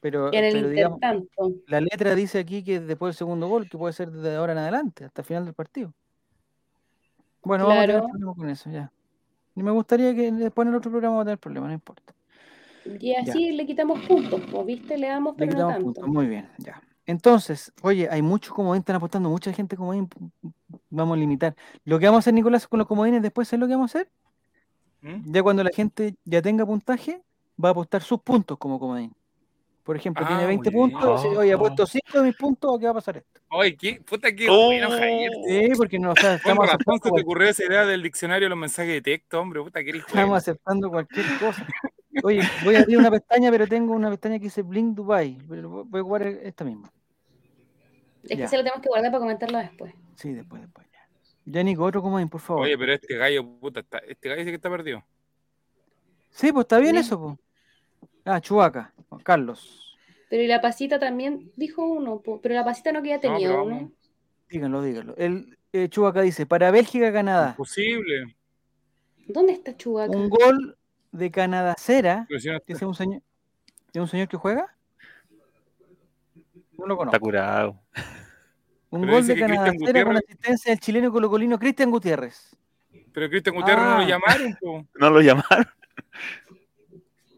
Pero, 0.00 0.32
En 0.32 0.44
el 0.44 0.52
pero 0.54 0.68
digamos, 0.70 0.96
intertanto. 0.96 1.52
la 1.66 1.80
letra 1.80 2.14
dice 2.14 2.38
aquí 2.38 2.64
que 2.64 2.80
después 2.80 3.10
del 3.14 3.18
segundo 3.18 3.46
gol, 3.48 3.68
que 3.68 3.76
puede 3.78 3.92
ser 3.92 4.10
de 4.10 4.36
ahora 4.36 4.52
en 4.52 4.58
adelante, 4.58 5.04
hasta 5.04 5.20
el 5.22 5.26
final 5.26 5.44
del 5.44 5.54
partido. 5.54 5.92
Bueno, 7.44 7.66
vamos 7.66 7.84
a 7.84 7.86
tener 7.86 8.00
Claro. 8.00 8.08
problemas 8.10 8.36
con 8.36 8.48
eso, 8.50 8.70
ya. 8.70 8.90
Y 9.56 9.62
me 9.62 9.70
gustaría 9.70 10.14
que 10.14 10.32
después 10.32 10.66
en 10.66 10.72
el 10.72 10.78
otro 10.78 10.90
programa 10.90 11.16
vamos 11.16 11.22
a 11.22 11.26
tener 11.26 11.38
problemas, 11.38 11.68
no 11.68 11.74
importa. 11.74 12.14
Y 13.00 13.14
así 13.14 13.52
le 13.52 13.66
quitamos 13.66 14.00
puntos, 14.06 14.40
pues, 14.50 14.66
¿viste? 14.66 14.98
Le 14.98 15.08
damos, 15.08 15.34
Le 15.36 15.46
pero 15.46 15.58
no 15.58 15.68
tanto. 15.68 15.84
puntos, 15.84 16.06
muy 16.06 16.26
bien, 16.26 16.48
ya. 16.58 16.82
Entonces, 17.06 17.72
oye, 17.82 18.08
hay 18.10 18.22
muchos 18.22 18.52
comodines, 18.54 18.80
están 18.82 18.96
apostando 18.96 19.28
mucha 19.28 19.52
gente 19.52 19.76
comodín, 19.76 20.08
vamos 20.90 21.16
a 21.16 21.20
limitar. 21.20 21.54
Lo 21.84 21.98
que 21.98 22.06
vamos 22.06 22.18
a 22.18 22.20
hacer, 22.20 22.34
Nicolás, 22.34 22.66
con 22.66 22.78
los 22.78 22.88
comodines 22.88 23.22
después, 23.22 23.46
¿sabes 23.48 23.60
lo 23.60 23.66
que 23.66 23.74
vamos 23.74 23.94
a 23.94 23.98
hacer? 23.98 24.10
¿Mm? 25.02 25.32
Ya 25.32 25.42
cuando 25.42 25.62
la 25.62 25.70
gente 25.70 26.14
ya 26.24 26.40
tenga 26.40 26.64
puntaje, 26.64 27.22
va 27.62 27.68
a 27.68 27.72
apostar 27.72 28.02
sus 28.02 28.20
puntos 28.22 28.56
como 28.58 28.80
comodín. 28.80 29.12
Por 29.84 29.96
ejemplo, 29.96 30.26
tiene 30.26 30.44
Ah, 30.44 30.46
20 30.46 30.70
muy 30.70 30.88
bien. 30.88 30.98
puntos, 30.98 31.22
dice, 31.22 31.36
oye, 31.36 31.52
Ah. 31.52 31.56
apuesto 31.56 31.86
5 31.86 32.18
de 32.18 32.24
mis 32.24 32.36
puntos, 32.36 32.78
¿qué 32.80 32.86
va 32.86 32.90
a 32.92 32.94
pasar 32.94 33.18
esto? 33.18 33.40
Oye, 33.50 33.76
¿qué? 33.76 34.00
Puta, 34.00 34.34
qué 34.34 34.48
Oh. 34.48 34.66
bueno, 34.66 34.90
Javier. 34.90 35.30
Sí, 35.46 35.68
porque 35.76 35.98
no, 35.98 36.12
o 36.12 36.16
sea, 36.16 36.34
estamos 36.36 36.66
aceptando, 36.66 37.00
te 37.14 37.20
ocurrió 37.22 37.48
esa 37.50 37.64
idea 37.64 37.84
del 37.84 38.02
diccionario 38.02 38.46
de 38.46 38.48
los 38.50 38.58
mensajes 38.58 38.92
de 38.94 39.02
texto, 39.02 39.38
hombre. 39.40 39.62
Puta, 39.62 39.84
que 39.84 39.90
eres 39.90 40.02
estamos 40.06 40.38
aceptando 40.38 40.88
cualquier 40.90 41.26
cosa. 41.38 41.66
Oye, 42.22 42.40
voy 42.64 42.76
a 42.76 42.80
abrir 42.80 42.96
una 42.96 43.10
pestaña, 43.10 43.50
pero 43.50 43.66
tengo 43.66 43.92
una 43.92 44.08
pestaña 44.08 44.38
que 44.38 44.44
dice 44.44 44.62
Blink 44.62 44.94
Dubai. 44.96 45.36
pero 45.48 45.84
Voy 45.84 46.00
a 46.00 46.02
jugar 46.02 46.22
esta 46.26 46.64
misma. 46.64 46.90
Es 48.22 48.30
Ya. 48.30 48.36
que 48.36 48.48
se 48.48 48.56
lo 48.56 48.62
tenemos 48.62 48.80
que 48.82 48.88
guardar 48.88 49.10
para 49.10 49.20
comentarlo 49.20 49.58
después. 49.58 49.92
Sí, 50.16 50.32
después, 50.32 50.62
después. 50.62 50.86
Ya, 50.90 51.06
ya 51.44 51.62
Nico, 51.62 51.84
otro 51.84 52.00
comodín, 52.00 52.30
por 52.30 52.40
favor. 52.40 52.62
Oye, 52.62 52.78
pero 52.78 52.94
este 52.94 53.16
gallo, 53.18 53.44
puta, 53.60 53.80
está, 53.80 53.98
este 53.98 54.30
gallo 54.30 54.38
dice 54.40 54.50
que 54.50 54.56
está 54.56 54.70
perdido. 54.70 55.04
Sí, 56.30 56.52
pues 56.52 56.64
está 56.64 56.78
bien 56.78 56.92
Bien. 56.92 57.04
eso, 57.04 57.20
pues. 57.20 57.38
Ah, 58.24 58.40
Chubaca, 58.40 58.92
Juan 59.08 59.22
Carlos. 59.22 59.96
Pero 60.30 60.42
y 60.42 60.46
la 60.46 60.60
pasita 60.60 60.98
también 60.98 61.52
dijo 61.56 61.84
uno, 61.86 62.20
po, 62.20 62.40
pero 62.40 62.54
la 62.54 62.64
pasita 62.64 62.90
no 62.92 63.02
que 63.02 63.08
ya 63.10 63.20
No, 63.22 63.64
uno. 63.64 63.92
Díganlo, 64.48 64.82
díganlo. 64.82 65.14
El 65.16 65.58
eh, 65.72 65.88
Chubaca 65.88 66.22
dice, 66.22 66.46
para 66.46 66.70
Bélgica, 66.70 67.12
Canadá, 67.12 67.50
Imposible. 67.50 68.36
¿Dónde 69.26 69.52
está 69.52 69.76
Chubaca? 69.76 70.16
un 70.16 70.28
gol 70.28 70.76
de 71.12 71.30
Canadacera, 71.30 72.26
está- 72.28 72.62
es 72.66 72.82
un 72.82 72.94
señor, 72.94 73.22
es 73.92 74.00
un 74.00 74.08
señor 74.08 74.28
que 74.28 74.36
juega. 74.36 74.74
No 76.78 76.86
lo 76.86 76.94
Está 76.94 76.96
conozco. 76.96 77.20
curado. 77.20 77.80
Un 78.90 79.00
Pero 79.02 79.12
gol 79.12 79.26
de 79.26 79.36
Canadacera 79.38 80.04
con 80.04 80.16
asistencia 80.16 80.70
del 80.72 80.80
chileno 80.80 81.12
colocolino 81.12 81.58
Cristian 81.58 81.90
Gutiérrez. 81.90 82.56
Pero 83.12 83.28
Cristian 83.28 83.54
Gutiérrez 83.56 83.84
no 83.84 83.90
Ah. 83.96 84.00
lo 84.02 84.08
llamaron, 84.08 84.56
po. 84.60 84.86
No 85.00 85.10
lo 85.10 85.20
llamaron. 85.20 85.66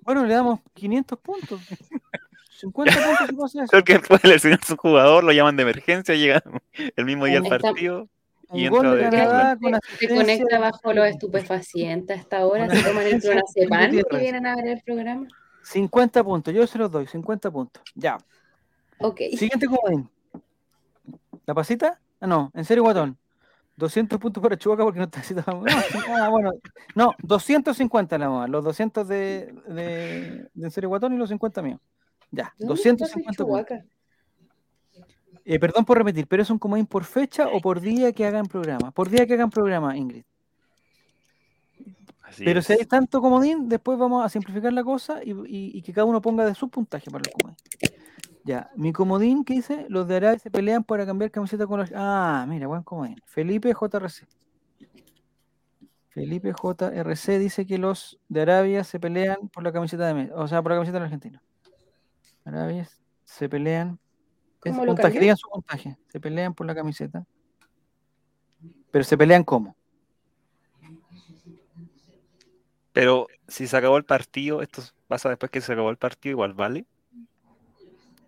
Bueno, 0.06 0.24
le 0.24 0.34
damos 0.34 0.60
500 0.74 1.18
puntos. 1.18 1.60
50 2.60 3.26
puntos 3.28 3.52
si. 3.52 3.58
Creo 3.58 3.84
que 3.84 3.92
después 3.94 4.22
de 4.22 4.28
lesionar 4.28 4.60
a 4.62 4.66
su 4.66 4.76
jugador, 4.76 5.24
lo 5.24 5.32
llaman 5.32 5.56
de 5.56 5.64
emergencia, 5.64 6.14
llega 6.14 6.42
el 6.96 7.04
mismo 7.04 7.26
día 7.26 7.38
al 7.38 7.44
partido. 7.44 8.08
y 8.52 8.68
Un 8.68 8.70
gol 8.70 8.96
de 8.98 9.04
entra 9.04 9.20
de 9.20 9.26
Canadá 9.26 9.58
con 9.60 9.80
Se 9.98 10.08
conecta 10.08 10.58
bajo 10.58 10.92
los 10.92 11.06
estupefacientes 11.06 12.20
hasta 12.20 12.38
ahora, 12.38 12.70
se 12.70 12.82
toman 12.82 13.06
el 13.06 13.20
clonazepam 13.20 13.94
y 13.94 14.16
vienen 14.18 14.46
a 14.46 14.56
ver 14.56 14.68
el 14.68 14.82
programa. 14.82 15.26
50 15.64 16.22
puntos, 16.22 16.54
yo 16.54 16.66
se 16.66 16.78
los 16.78 16.90
doy, 16.90 17.06
50 17.06 17.50
puntos. 17.50 17.82
Ya. 17.94 18.16
Ok. 18.98 19.18
Siguiente 19.36 19.66
comodín. 19.66 20.08
¿La 21.44 21.52
pasita? 21.52 22.00
Ah, 22.20 22.26
no, 22.26 22.52
en 22.54 22.64
serio, 22.64 22.84
guatón. 22.84 23.18
200 23.76 24.18
puntos 24.18 24.42
para 24.42 24.56
Chubaca 24.56 24.82
porque 24.84 24.98
no 24.98 25.04
está 25.04 25.22
citado. 25.22 25.60
No, 25.60 25.66
ah, 26.18 26.28
bueno. 26.30 26.52
No, 26.94 27.12
250 27.22 28.18
la 28.18 28.30
más. 28.30 28.48
Los 28.50 28.64
200 28.64 29.06
de, 29.06 29.52
de, 29.68 30.48
de 30.54 30.70
serio, 30.70 30.88
guatón 30.88 31.12
y 31.12 31.16
los 31.18 31.28
50 31.28 31.62
míos. 31.62 31.80
Ya, 32.30 32.52
¿Dónde 32.58 32.74
está 32.74 32.88
ese 32.90 33.14
250 33.14 33.44
puntos. 33.44 33.78
Eh, 35.44 35.60
perdón 35.60 35.84
por 35.84 35.96
repetir, 35.98 36.26
pero 36.26 36.42
es 36.42 36.50
un 36.50 36.58
comodín 36.58 36.86
por 36.86 37.04
fecha 37.04 37.46
o 37.48 37.60
por 37.60 37.80
día 37.80 38.12
que 38.12 38.26
hagan 38.26 38.46
programa. 38.46 38.90
Por 38.90 39.08
día 39.08 39.26
que 39.26 39.34
hagan 39.34 39.50
programa, 39.50 39.96
Ingrid. 39.96 40.24
Así 42.22 42.44
Pero 42.44 42.58
es. 42.58 42.66
si 42.66 42.72
hay 42.72 42.84
tanto 42.86 43.20
comodín, 43.20 43.68
después 43.68 43.96
vamos 43.98 44.24
a 44.24 44.28
simplificar 44.28 44.72
la 44.72 44.82
cosa 44.82 45.22
y, 45.22 45.30
y- 45.30 45.78
y 45.78 45.82
que 45.82 45.92
cada 45.92 46.04
uno 46.04 46.20
ponga 46.20 46.44
de 46.44 46.54
su 46.56 46.68
puntaje 46.68 47.08
para 47.10 47.22
el 47.24 47.30
comodín. 47.32 47.56
Ya, 48.46 48.70
mi 48.76 48.92
comodín, 48.92 49.44
¿qué 49.44 49.54
dice? 49.54 49.86
Los 49.88 50.06
de 50.06 50.18
Arabia 50.18 50.38
se 50.38 50.52
pelean 50.52 50.84
para 50.84 51.04
cambiar 51.04 51.32
camiseta 51.32 51.66
con 51.66 51.80
los... 51.80 51.90
Ah, 51.92 52.46
mira, 52.48 52.68
buen 52.68 52.84
comodín. 52.84 53.20
Felipe 53.24 53.74
JRC. 53.74 54.24
Felipe 56.10 56.52
JRC 56.52 57.38
dice 57.40 57.66
que 57.66 57.76
los 57.76 58.20
de 58.28 58.42
Arabia 58.42 58.84
se 58.84 59.00
pelean 59.00 59.48
por 59.48 59.64
la 59.64 59.72
camiseta 59.72 60.06
de 60.06 60.14
Messi, 60.14 60.32
o 60.32 60.46
sea, 60.46 60.62
por 60.62 60.70
la 60.70 60.76
camiseta 60.76 60.98
del 60.98 61.06
argentino. 61.06 61.42
Arabia 62.44 62.88
se 63.24 63.48
pelean... 63.48 63.98
Es 64.62 64.72
¿Cómo 64.72 64.86
puntaje, 64.86 65.18
digan 65.18 65.36
su 65.36 65.48
puntaje. 65.48 65.98
Se 66.06 66.20
pelean 66.20 66.54
por 66.54 66.68
la 66.68 66.74
camiseta. 66.76 67.26
Pero 68.92 69.04
se 69.04 69.18
pelean 69.18 69.42
cómo? 69.42 69.74
Pero 72.92 73.26
si 73.48 73.66
se 73.66 73.76
acabó 73.76 73.96
el 73.96 74.04
partido, 74.04 74.62
esto 74.62 74.82
pasa 75.08 75.30
después 75.30 75.50
que 75.50 75.60
se 75.60 75.72
acabó 75.72 75.90
el 75.90 75.96
partido, 75.96 76.30
igual 76.30 76.54
vale. 76.54 76.86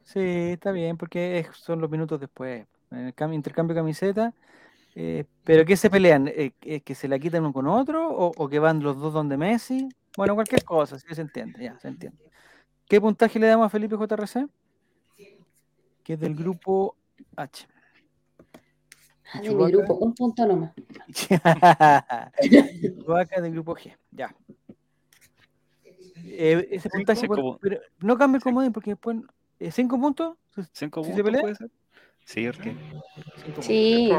Sí, 0.09 0.20
está 0.20 0.72
bien, 0.72 0.96
porque 0.96 1.40
es- 1.40 1.48
son 1.59 1.82
los 1.82 1.90
minutos 1.90 2.18
después. 2.18 2.66
En 2.90 2.98
el 3.09 3.14
cambio, 3.14 3.36
intercambio 3.36 3.74
de 3.74 3.80
camiseta. 3.80 4.32
eh, 4.94 5.26
¿Pero 5.44 5.64
qué 5.66 5.76
se 5.76 5.90
pelean? 5.90 6.28
Eh, 6.28 6.52
¿que- 6.59 6.80
¿Que 6.80 6.94
se 6.94 7.09
la 7.09 7.18
quitan 7.18 7.42
uno 7.44 7.52
con 7.52 7.66
otro? 7.68 8.09
¿O, 8.11 8.32
o 8.36 8.48
que 8.48 8.59
van 8.59 8.82
los 8.82 8.98
dos 8.98 9.12
donde 9.12 9.36
Messi? 9.36 9.86
Bueno, 10.16 10.34
cualquier 10.34 10.64
cosa, 10.64 10.98
sí 10.98 11.06
se 11.14 11.20
entiende, 11.20 11.62
ya, 11.62 11.78
se 11.78 11.88
entiende. 11.88 12.18
¿Qué 12.88 12.98
puntaje 13.00 13.38
le 13.38 13.46
damos 13.48 13.66
a 13.66 13.68
Felipe 13.68 13.96
JRC? 13.96 14.48
Que 16.02 16.14
es 16.14 16.18
del 16.20 16.34
grupo 16.34 16.96
H. 17.36 17.68
Ah, 19.34 19.40
de 19.42 19.54
mi 19.54 19.70
grupo, 19.70 19.94
un 19.98 20.14
punto 20.14 20.46
nomás. 20.46 20.72
Del 23.42 23.52
grupo 23.52 23.76
G, 23.76 23.94
ya. 24.11 24.34
Eh, 26.24 26.66
ese 26.72 26.88
puntaje, 26.90 27.20
sí, 27.20 27.26
bueno, 27.28 27.42
como- 27.42 27.59
pero 27.59 27.78
no 28.00 28.16
cambie 28.16 28.38
el 28.38 28.42
comodín 28.42 28.72
porque 28.72 28.92
después. 28.92 29.18
Eh, 29.61 29.70
¿Cinco 29.70 30.00
puntos? 30.00 30.36
¿Cinco 30.72 31.02
¿Sí 31.04 31.11
se 31.12 31.22
puntos 31.22 31.24
pelea? 31.24 31.40
puede 31.42 31.54
ser? 31.56 31.70
Sí, 32.24 32.46
porque 32.46 32.76
Cinco 33.44 33.62
Sí, 33.62 34.11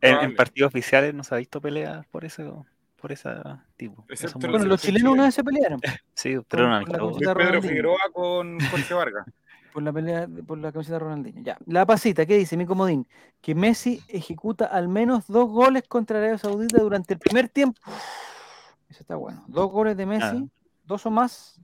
en, 0.00 0.18
en 0.20 0.36
partidos 0.36 0.68
oficiales 0.68 1.14
no 1.14 1.24
se 1.24 1.34
ha 1.34 1.38
visto 1.38 1.60
peleas 1.60 2.06
por 2.08 2.24
eso, 2.24 2.66
por 2.96 3.10
ese 3.12 3.30
tipo. 3.76 4.04
Bueno, 4.34 4.64
los 4.66 4.82
chilenos 4.82 5.12
una 5.12 5.24
vez 5.24 5.34
se 5.34 5.42
pelearon. 5.44 5.80
sí, 6.14 6.36
pero 6.48 6.68
no 6.68 6.84
Pedro 6.84 7.34
Ronaldinho. 7.34 7.62
Figueroa 7.62 8.00
con 8.12 8.58
Jorge 8.60 8.94
Vargas. 8.94 9.26
por 9.72 9.82
la 9.82 9.92
pelea, 9.92 10.28
por 10.46 10.58
la 10.58 10.70
camiseta 10.70 10.96
de 10.96 10.98
Ronaldinho. 10.98 11.42
Ya. 11.42 11.56
La 11.66 11.86
pasita, 11.86 12.26
¿qué 12.26 12.36
dice 12.36 12.56
mi 12.58 12.66
comodín? 12.66 13.08
Que 13.40 13.54
Messi 13.54 14.02
ejecuta 14.08 14.66
al 14.66 14.88
menos 14.88 15.26
dos 15.26 15.48
goles 15.48 15.84
contra 15.88 16.18
Arabia 16.18 16.36
Saudita 16.36 16.82
durante 16.82 17.14
el 17.14 17.18
primer 17.20 17.48
tiempo. 17.48 17.80
Eso 18.90 19.00
está 19.00 19.16
bueno. 19.16 19.42
Dos 19.48 19.70
goles 19.70 19.96
de 19.96 20.04
Messi, 20.04 20.36
Ah. 20.36 20.44
dos 20.84 21.06
o 21.06 21.10
más 21.10 21.58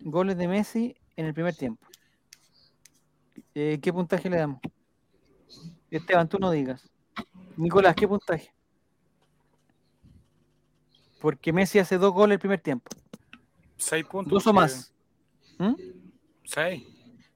goles 0.00 0.36
de 0.36 0.46
Messi 0.48 0.94
en 1.16 1.26
el 1.26 1.34
primer 1.34 1.54
tiempo. 1.54 1.86
Eh, 3.54 3.78
¿Qué 3.82 3.92
puntaje 3.92 4.28
le 4.28 4.36
damos? 4.38 4.60
Esteban, 5.90 6.28
tú 6.28 6.38
no 6.38 6.50
digas. 6.50 6.88
Nicolás, 7.56 7.94
¿qué 7.94 8.08
puntaje? 8.08 8.52
Porque 11.20 11.52
Messi 11.52 11.78
hace 11.78 11.96
dos 11.98 12.12
goles 12.12 12.34
el 12.34 12.40
primer 12.40 12.60
tiempo. 12.60 12.90
Seis 13.76 14.04
puntos. 14.04 14.32
Dos 14.32 14.46
o 14.46 14.52
más. 14.52 14.92
¿Mm? 15.58 15.74
Seis. 16.44 16.82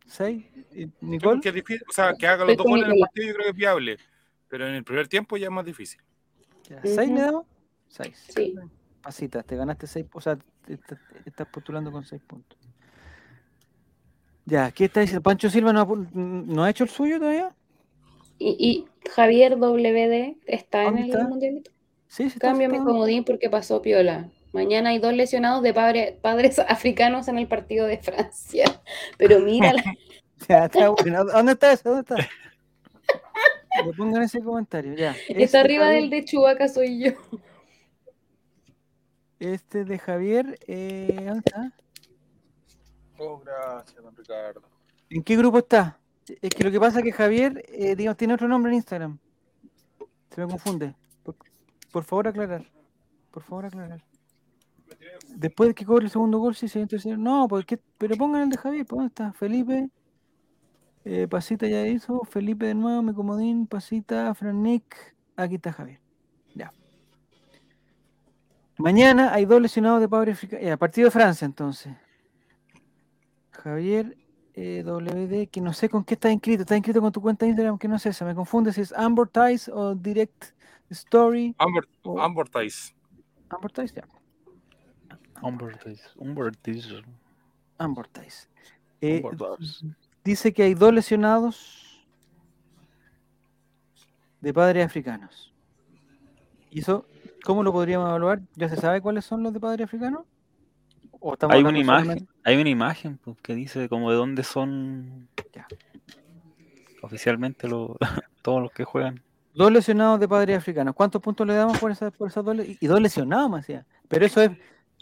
¿Seis? 0.06 0.44
Es 0.72 1.54
difícil. 1.54 1.82
O 1.88 1.92
sea, 1.92 2.12
que 2.14 2.26
haga 2.26 2.42
Estoy 2.44 2.48
los 2.48 2.56
dos 2.58 2.66
goles 2.66 2.84
en 2.84 2.90
el 2.90 2.94
Nicolás. 2.96 3.08
partido 3.10 3.26
yo 3.28 3.34
creo 3.34 3.44
que 3.44 3.50
es 3.50 3.56
viable. 3.56 3.98
Pero 4.48 4.66
en 4.68 4.74
el 4.74 4.84
primer 4.84 5.08
tiempo 5.08 5.36
ya 5.36 5.46
es 5.46 5.52
más 5.52 5.64
difícil. 5.64 6.00
Ya, 6.68 6.80
¿Seis 6.82 7.10
le 7.10 7.20
damos? 7.20 7.46
Seis. 7.88 8.24
Sí. 8.34 8.54
Pasitas, 9.02 9.46
te 9.46 9.56
ganaste 9.56 9.86
seis, 9.86 10.06
o 10.12 10.20
sea, 10.20 10.36
te- 10.36 10.76
te- 10.76 10.96
te- 10.96 11.28
estás 11.28 11.46
postulando 11.48 11.90
con 11.92 12.04
seis 12.04 12.20
puntos. 12.26 12.58
Ya, 14.50 14.70
¿qué 14.70 14.86
está 14.86 15.00
diciendo? 15.00 15.22
¿Pancho 15.22 15.50
Silva 15.50 15.72
no 15.74 15.80
ha, 15.80 15.86
pu- 15.86 16.08
no 16.12 16.64
ha 16.64 16.70
hecho 16.70 16.84
el 16.84 16.90
suyo 16.90 17.18
todavía? 17.18 17.54
Y, 18.38 18.56
y 18.58 19.08
Javier 19.10 19.56
WD 19.56 20.36
está 20.46 20.84
en 20.84 20.86
¿Dónde 20.86 21.02
el 21.02 21.10
está? 21.10 21.24
mundialito. 21.28 21.70
Sí, 22.06 22.22
sí. 22.30 22.36
está- 22.36 22.48
Cambio 22.48 22.70
mi 22.70 22.78
comodín 22.78 23.24
porque 23.24 23.50
pasó 23.50 23.82
piola. 23.82 24.28
Mañana 24.52 24.88
hay 24.90 24.98
dos 24.98 25.12
lesionados 25.12 25.62
de 25.62 25.74
padre- 25.74 26.16
padres 26.22 26.58
africanos 26.68 27.28
en 27.28 27.36
el 27.38 27.46
partido 27.46 27.86
de 27.86 27.98
Francia. 27.98 28.64
Pero 29.18 29.40
mira, 29.40 29.72
la- 29.74 29.84
Ya, 30.48 30.64
está 30.64 30.88
bueno. 31.02 31.24
¿Dónde 31.26 31.52
está 31.52 31.72
eso? 31.72 31.90
¿Dónde 31.90 32.00
está? 32.00 32.16
Le 33.84 33.92
pongan 33.92 34.22
ese 34.22 34.40
comentario, 34.40 34.94
ya. 34.94 35.14
Este 35.28 35.42
está 35.44 35.60
arriba 35.60 35.84
Javier- 35.86 36.00
del 36.00 36.10
de 36.10 36.24
Chubaca, 36.24 36.68
soy 36.68 37.04
yo. 37.04 37.10
Este 39.40 39.84
de 39.84 39.98
Javier, 39.98 40.58
eh, 40.66 41.14
¿dónde 41.26 41.42
está? 41.44 41.72
Oh, 43.18 43.40
gracias, 43.40 44.02
don 44.02 44.14
Ricardo. 44.14 44.62
¿En 45.10 45.22
qué 45.22 45.36
grupo 45.36 45.58
está? 45.58 45.98
Es 46.40 46.50
que 46.50 46.62
lo 46.62 46.70
que 46.70 46.78
pasa 46.78 46.98
es 46.98 47.04
que 47.04 47.12
Javier, 47.12 47.64
eh, 47.68 47.96
digamos, 47.96 48.16
tiene 48.16 48.34
otro 48.34 48.48
nombre 48.48 48.70
en 48.70 48.76
Instagram. 48.76 49.18
Se 50.30 50.40
me 50.40 50.46
confunde. 50.46 50.94
Por, 51.90 52.04
favor, 52.04 52.28
aclarar. 52.28 52.64
Por 53.30 53.42
favor, 53.42 53.66
aclarar. 53.66 54.04
Después 55.28 55.70
de 55.70 55.74
que 55.74 55.84
cobre 55.84 56.04
el 56.04 56.10
segundo 56.10 56.38
gol, 56.38 56.54
si 56.54 56.68
se 56.68 56.86
tercero. 56.86 57.16
No, 57.16 57.48
porque, 57.48 57.80
pero 57.96 58.16
pongan 58.16 58.42
el 58.42 58.50
de 58.50 58.58
Javier. 58.58 58.86
¿por 58.86 58.98
¿Dónde 58.98 59.08
está? 59.08 59.32
Felipe. 59.32 59.88
Eh, 61.04 61.26
pasita 61.28 61.66
ya 61.66 61.86
hizo. 61.86 62.20
Felipe 62.24 62.66
de 62.66 62.74
nuevo, 62.74 63.02
mi 63.02 63.14
comodín. 63.14 63.66
Pasita, 63.66 64.32
Fran 64.34 64.62
Nick. 64.62 65.14
Aquí 65.36 65.56
está 65.56 65.72
Javier. 65.72 66.00
Ya. 66.54 66.72
Mañana 68.76 69.32
hay 69.32 69.46
dos 69.46 69.60
lesionados 69.60 70.00
de 70.00 70.08
Padre 70.08 70.32
Africano. 70.32 70.62
Ya, 70.62 70.76
partido 70.76 71.06
de 71.06 71.10
Francia, 71.10 71.46
entonces. 71.46 71.94
Javier 73.62 74.16
eh, 74.54 74.82
WD, 74.84 75.48
que 75.50 75.60
no 75.60 75.72
sé 75.72 75.88
con 75.88 76.04
qué 76.04 76.14
está 76.14 76.30
inscrito. 76.30 76.62
Está 76.62 76.76
inscrito 76.76 77.00
con 77.00 77.12
tu 77.12 77.20
cuenta 77.20 77.44
de 77.44 77.50
Instagram, 77.50 77.78
que 77.78 77.88
no 77.88 77.96
es 77.96 78.06
esa. 78.06 78.24
Me 78.24 78.34
confunde 78.34 78.72
si 78.72 78.80
es 78.80 78.92
Amortize 78.92 79.70
o 79.72 79.94
Direct 79.94 80.46
Story. 80.90 81.54
Amortize. 82.04 82.94
Amortize, 83.50 83.94
ya. 83.94 84.08
Humbertis, 85.42 86.02
Humbertis, 86.16 86.88
Amortize. 87.78 88.48
Eh, 89.00 89.22
dice 90.24 90.52
que 90.52 90.64
hay 90.64 90.74
dos 90.74 90.92
lesionados 90.92 92.04
de 94.40 94.52
padres 94.52 94.84
africanos. 94.84 95.54
¿Y 96.70 96.80
eso 96.80 97.06
cómo 97.44 97.62
lo 97.62 97.72
podríamos 97.72 98.08
evaluar? 98.08 98.40
¿Ya 98.56 98.68
se 98.68 98.76
sabe 98.76 99.00
cuáles 99.00 99.24
son 99.24 99.42
los 99.42 99.52
de 99.52 99.60
padres 99.60 99.84
africanos? 99.84 100.24
¿O 101.20 101.32
estamos 101.34 101.54
Hay 101.56 101.62
una 101.62 101.78
imagen, 101.78 102.04
solamente- 102.04 102.32
hay 102.44 102.56
una 102.60 102.70
imagen 102.70 103.18
pues, 103.18 103.36
que 103.42 103.54
dice 103.54 103.88
como 103.88 104.10
de 104.10 104.16
dónde 104.16 104.42
son 104.44 105.28
Ya. 105.54 105.66
oficialmente 107.02 107.68
lo- 107.68 107.96
todos 108.42 108.62
los 108.62 108.72
que 108.72 108.84
juegan. 108.84 109.22
Dos 109.54 109.72
lesionados 109.72 110.20
de 110.20 110.28
padres 110.28 110.58
africanos. 110.58 110.94
¿Cuántos 110.94 111.20
puntos 111.20 111.46
le 111.46 111.54
damos 111.54 111.78
por 111.78 111.90
esas, 111.90 112.12
por 112.12 112.28
esas 112.28 112.44
dos? 112.44 112.56
le- 112.56 112.76
Y, 112.80 112.86
dos 112.86 113.00
lesionados, 113.00 113.50
me 113.50 113.56
decía. 113.58 113.84
Pero 114.06 114.24
eso 114.24 114.40
es, 114.42 114.50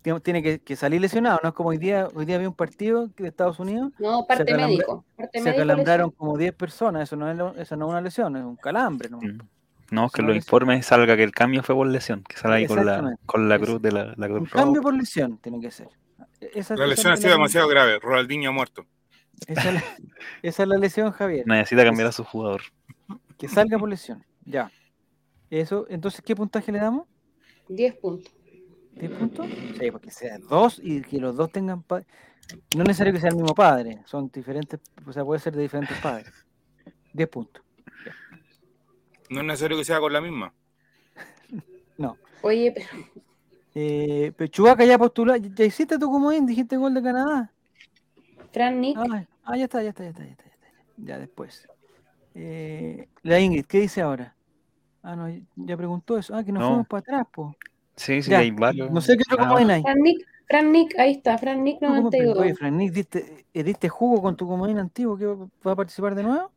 digamos, 0.03 0.23
tiene 0.23 0.43
que, 0.43 0.61
que 0.61 0.77
salir 0.77 1.01
lesionado, 1.01 1.41
no 1.43 1.51
es 1.51 1.55
como 1.55 1.69
hoy 1.71 1.79
día, 1.79 2.09
hoy 2.15 2.25
día 2.25 2.37
había 2.37 2.49
un 2.49 2.55
partido 2.55 3.09
de 3.09 3.29
Estados 3.29 3.59
Unidos, 3.59 3.93
No, 3.99 4.25
parte 4.27 4.55
médico. 4.57 5.05
Parte 5.17 5.39
se 5.39 5.45
médico 5.45 5.63
acalambraron 5.63 6.07
lesión. 6.07 6.19
como 6.19 6.39
10 6.39 6.55
personas, 6.55 7.03
eso 7.03 7.17
no 7.17 7.31
es, 7.31 7.37
lo- 7.37 7.55
eso 7.57 7.77
no 7.77 7.87
es 7.87 7.91
una 7.91 8.01
lesión, 8.01 8.37
es 8.37 8.45
un 8.45 8.57
calambre. 8.57 9.11
¿no? 9.11 9.21
No, 9.91 10.09
que 10.11 10.23
los 10.23 10.35
informes 10.35 10.87
salga 10.87 11.17
que 11.17 11.23
el 11.23 11.33
cambio 11.33 11.63
fue 11.63 11.75
por 11.75 11.87
lesión, 11.87 12.23
que 12.27 12.37
sale 12.37 12.55
ahí 12.57 12.67
con 12.67 12.85
la, 12.87 13.15
con 13.27 13.49
la 13.49 13.59
cruz 13.59 13.81
de 13.83 13.93
la, 13.93 14.15
la 14.17 14.27
cruz 14.27 14.41
Un 14.41 14.47
roja. 14.47 14.65
cambio 14.65 14.83
por 14.83 14.95
lesión 14.95 15.39
tiene 15.39 15.61
que 15.61 15.71
ser. 15.71 15.89
Esa, 16.41 16.75
La 16.77 16.85
esa 16.85 16.87
lesión 16.87 17.11
ha 17.11 17.15
es 17.15 17.21
sido 17.21 17.31
la- 17.31 17.37
demasiado 17.37 17.69
grave. 17.69 17.99
Ronaldinho 17.99 18.51
ha 18.51 18.53
muerto. 18.53 18.87
Esa 19.47 19.69
es 19.69 19.75
la, 19.75 19.85
esa 20.43 20.63
es 20.63 20.69
la 20.69 20.79
lesión, 20.79 21.13
Javier. 21.13 21.47
Necesita 21.47 21.85
cambiar 21.85 22.09
a 22.09 22.13
su 22.13 22.25
jugador. 22.25 22.63
Que 23.39 23.49
salga 23.49 23.79
por 23.79 23.89
lesión. 23.89 24.25
Ya. 24.45 24.71
Eso, 25.51 25.87
entonces, 25.91 26.23
¿qué 26.23 26.35
puntaje 26.35 26.73
le 26.73 26.79
damos? 26.79 27.07
10 27.69 27.95
puntos. 27.97 28.33
¿10 28.95 29.19
puntos? 29.19 29.47
Sí, 29.79 29.91
porque 29.91 30.11
sea 30.11 30.39
dos 30.39 30.81
y 30.83 31.03
que 31.03 31.19
los 31.19 31.37
dos 31.37 31.51
tengan. 31.53 31.83
pa- 31.83 32.01
No 32.75 32.83
es 32.83 32.89
necesario 32.89 33.13
que 33.13 33.21
sea 33.21 33.29
el 33.31 33.37
mismo 33.37 33.55
padre, 33.55 34.03
son 34.07 34.31
diferentes, 34.31 34.81
o 35.07 35.13
sea, 35.13 35.25
puede 35.25 35.41
ser 35.41 35.55
de 35.55 35.63
diferentes 35.63 35.97
padres. 35.99 36.33
10 37.13 37.29
puntos. 37.29 37.63
No 39.29 39.41
es 39.41 39.47
necesario 39.47 39.77
que 39.77 39.85
sea 39.85 39.99
con 40.01 40.13
la 40.13 40.21
misma. 40.21 40.53
Oye, 42.43 42.73
pero 42.73 42.87
Eh, 43.79 44.33
pero 44.35 44.49
Chubaca 44.51 44.87
ya 44.87 44.97
postuló, 44.97 45.37
ya 45.37 45.65
hiciste 45.67 45.99
tu 45.99 46.11
comodín, 46.11 46.47
dijiste 46.47 46.79
gol 46.79 46.95
de 46.95 47.03
Canadá. 47.03 47.53
Fran 48.51 48.81
Nick, 48.81 48.97
Ah, 48.97 49.27
ah, 49.45 49.57
ya 49.59 49.65
está, 49.65 49.83
ya 49.83 49.91
está, 49.91 50.03
ya 50.05 50.09
está, 50.11 50.25
ya 50.25 50.31
está. 50.31 50.45
Ya, 50.45 50.51
está, 50.51 50.67
ya 50.97 51.19
después. 51.19 51.69
Eh, 52.35 53.07
la 53.23 53.39
Ingrid, 53.39 53.67
¿qué 53.67 53.81
dice 53.81 54.01
ahora? 54.01 54.35
Ah, 55.03 55.15
no, 55.15 55.29
ya 55.57 55.77
preguntó 55.77 56.17
eso. 56.17 56.35
Ah, 56.35 56.43
que 56.43 56.53
nos 56.53 56.63
No. 56.63 56.69
fuimos 56.69 56.87
para 56.87 57.01
atrás, 57.01 57.27
po. 57.31 57.55
Sí, 57.97 58.23
sí, 58.23 58.31
Ya, 58.31 58.39
hay 58.39 58.51
varios. 58.51 58.91
No 58.91 59.03
sé 59.03 59.15
qué 59.15 59.25
otro 59.31 59.45
Ah, 59.45 59.49
comodín 59.49 59.71
hay. 59.71 59.83
Fran 59.83 59.99
Nick, 59.99 60.27
Fran 60.49 60.73
Nick, 60.73 60.99
ahí 60.99 61.11
está, 61.13 61.37
Fran 61.37 61.63
Nick 61.63 61.79
¿Cómo- 61.81 61.89
cómo- 61.97 62.03
92. 62.11 62.39
Oye, 62.39 62.55
Fran 62.55 62.79
Nick, 62.79 62.93
¿diste, 62.95 63.45
eh, 63.53 63.63
¿diste 63.63 63.91
jugo 63.91 64.23
con 64.23 64.37
tu 64.39 64.49
comodín 64.49 64.79
antiguo 64.79 65.19
que 65.19 65.27
va 65.27 65.37
va 65.67 65.73
a 65.73 65.77
participar 65.77 66.15
de 66.15 66.23
nuevo? 66.23 66.51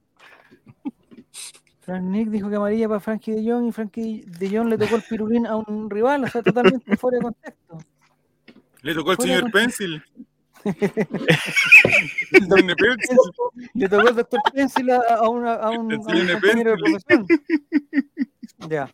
Fran 1.89 2.11
Nick 2.11 2.29
dijo 2.29 2.49
que 2.49 2.55
amarilla 2.55 2.87
para 2.87 2.99
Frankie 2.99 3.31
de 3.31 3.51
Jong 3.51 3.67
y 3.67 3.71
Frankie 3.71 4.23
de 4.27 4.49
Jong 4.57 4.69
le 4.69 4.77
tocó 4.77 4.95
el 4.97 5.01
pirulín 5.03 5.47
a 5.47 5.55
un 5.55 5.89
rival, 5.89 6.23
o 6.23 6.27
sea, 6.27 6.41
totalmente 6.43 6.95
fuera 6.97 7.17
de 7.17 7.23
contexto. 7.23 7.77
Le 8.81 8.93
tocó 8.93 9.11
el 9.11 9.17
Fuera 9.17 9.35
señor 9.37 9.51
Pencil. 9.51 10.03
El 10.65 12.47
señor 12.47 12.75
Pencil. 12.77 13.17
Le 13.73 13.89
tocó 13.89 14.07
el 14.09 14.15
doctor 14.15 14.39
Pencil 14.53 14.91
a, 14.91 14.97
a 15.15 15.29
una- 15.29 15.53
a 15.55 15.69
un, 15.71 15.91
a 15.91 15.97
un 15.97 16.03
señor 16.03 16.31
compañero 16.41 16.71
de 16.71 16.77
Pencil. 16.77 17.01
profesión. 17.05 17.27
Ya, 18.69 18.89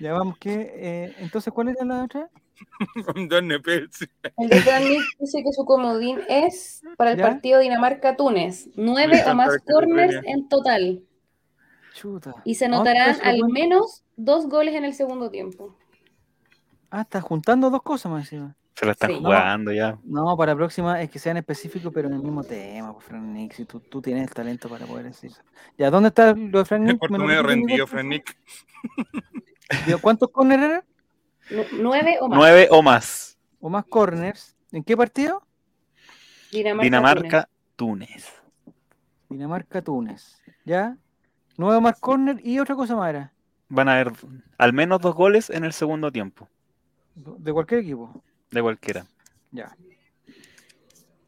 ya 0.00 0.12
vamos 0.12 0.38
que. 0.38 0.52
eh, 0.74 1.14
entonces, 1.20 1.52
¿cuál 1.52 1.68
era 1.68 1.84
la 1.84 2.04
otra? 2.04 2.28
El 3.16 3.28
de 4.48 4.60
Fran 4.62 4.84
Nick 4.84 5.02
dice 5.18 5.42
que 5.42 5.52
su 5.52 5.64
comodín 5.64 6.20
es 6.28 6.82
para 6.96 7.12
el 7.12 7.18
¿Ya? 7.18 7.24
partido 7.24 7.58
Dinamarca-Túnez. 7.60 8.68
Nueve 8.76 9.22
o 9.26 9.34
más 9.34 9.56
corners 9.66 10.16
en 10.24 10.48
total. 10.48 11.02
Chuta. 11.94 12.34
Y 12.44 12.54
se 12.54 12.66
Ah, 12.66 12.68
notarán 12.68 13.10
eso, 13.10 13.20
al 13.24 13.38
bueno. 13.40 13.52
menos 13.54 14.02
dos 14.16 14.46
goles 14.48 14.74
en 14.74 14.84
el 14.84 14.94
segundo 14.94 15.30
tiempo. 15.30 15.76
Ah, 16.90 17.02
está 17.02 17.20
juntando 17.20 17.70
dos 17.70 17.82
cosas 17.82 18.10
más 18.12 18.24
encima. 18.24 18.56
Se 18.74 18.86
lo 18.86 18.92
están 18.92 19.10
Sí. 19.10 19.16
jugando 19.18 19.72
ya. 19.72 19.98
No, 20.02 20.34
para 20.36 20.52
la 20.52 20.56
próxima 20.56 21.00
es 21.02 21.10
que 21.10 21.18
sean 21.18 21.36
específicos, 21.36 21.92
pero 21.92 22.08
en 22.08 22.14
el 22.14 22.22
mismo 22.22 22.42
tema, 22.42 22.92
pues, 22.94 23.04
Fran 23.06 23.32
Nick, 23.32 23.52
si 23.52 23.64
tú, 23.66 23.80
tú 23.80 24.00
tienes 24.00 24.22
el 24.26 24.30
talento 24.34 24.68
para 24.68 24.86
poder 24.86 25.06
decir 25.06 25.30
eso. 25.30 25.42
Ya, 25.76 25.90
¿dónde 25.90 26.08
está 26.08 26.32
lo 26.34 26.58
de 26.60 26.64
Fran 26.64 26.84
Nick? 26.84 26.98
Por 26.98 27.10
¿Me 27.10 27.18
lo 27.18 27.24
medio 27.26 27.42
rendido? 27.42 27.86
Fran 27.86 28.08
Nick. 28.08 28.36
¿Cuántos 30.00 30.30
corners 30.30 30.62
eran? 30.62 30.84
Nu- 31.50 31.82
Nueve 31.82 32.18
o 32.20 32.28
más. 32.28 32.38
Nueve 32.38 32.68
o 32.70 32.82
más. 32.82 33.38
¿O 33.60 33.68
más 33.68 33.84
corners? 33.84 34.56
¿En 34.72 34.82
qué 34.82 34.96
partido? 34.96 35.46
Dinamarca-Túnez. 36.50 36.82
Dinamarca, 36.84 37.48
Túnez. 37.76 38.42
Dinamarca-Túnez. 39.28 40.42
¿Ya? 40.64 40.96
Nueve 41.56 41.80
más 41.80 41.98
corner 42.00 42.40
y 42.44 42.58
otra 42.58 42.74
cosa 42.74 42.96
más 42.96 43.10
era. 43.10 43.32
Van 43.68 43.88
a 43.88 43.94
haber 43.94 44.12
al 44.58 44.72
menos 44.72 45.00
dos 45.00 45.14
goles 45.14 45.50
en 45.50 45.64
el 45.64 45.72
segundo 45.72 46.10
tiempo, 46.12 46.48
De 47.14 47.52
cualquier 47.52 47.80
equipo. 47.80 48.22
de 48.50 48.62
cualquiera. 48.62 49.04
Ya. 49.50 49.74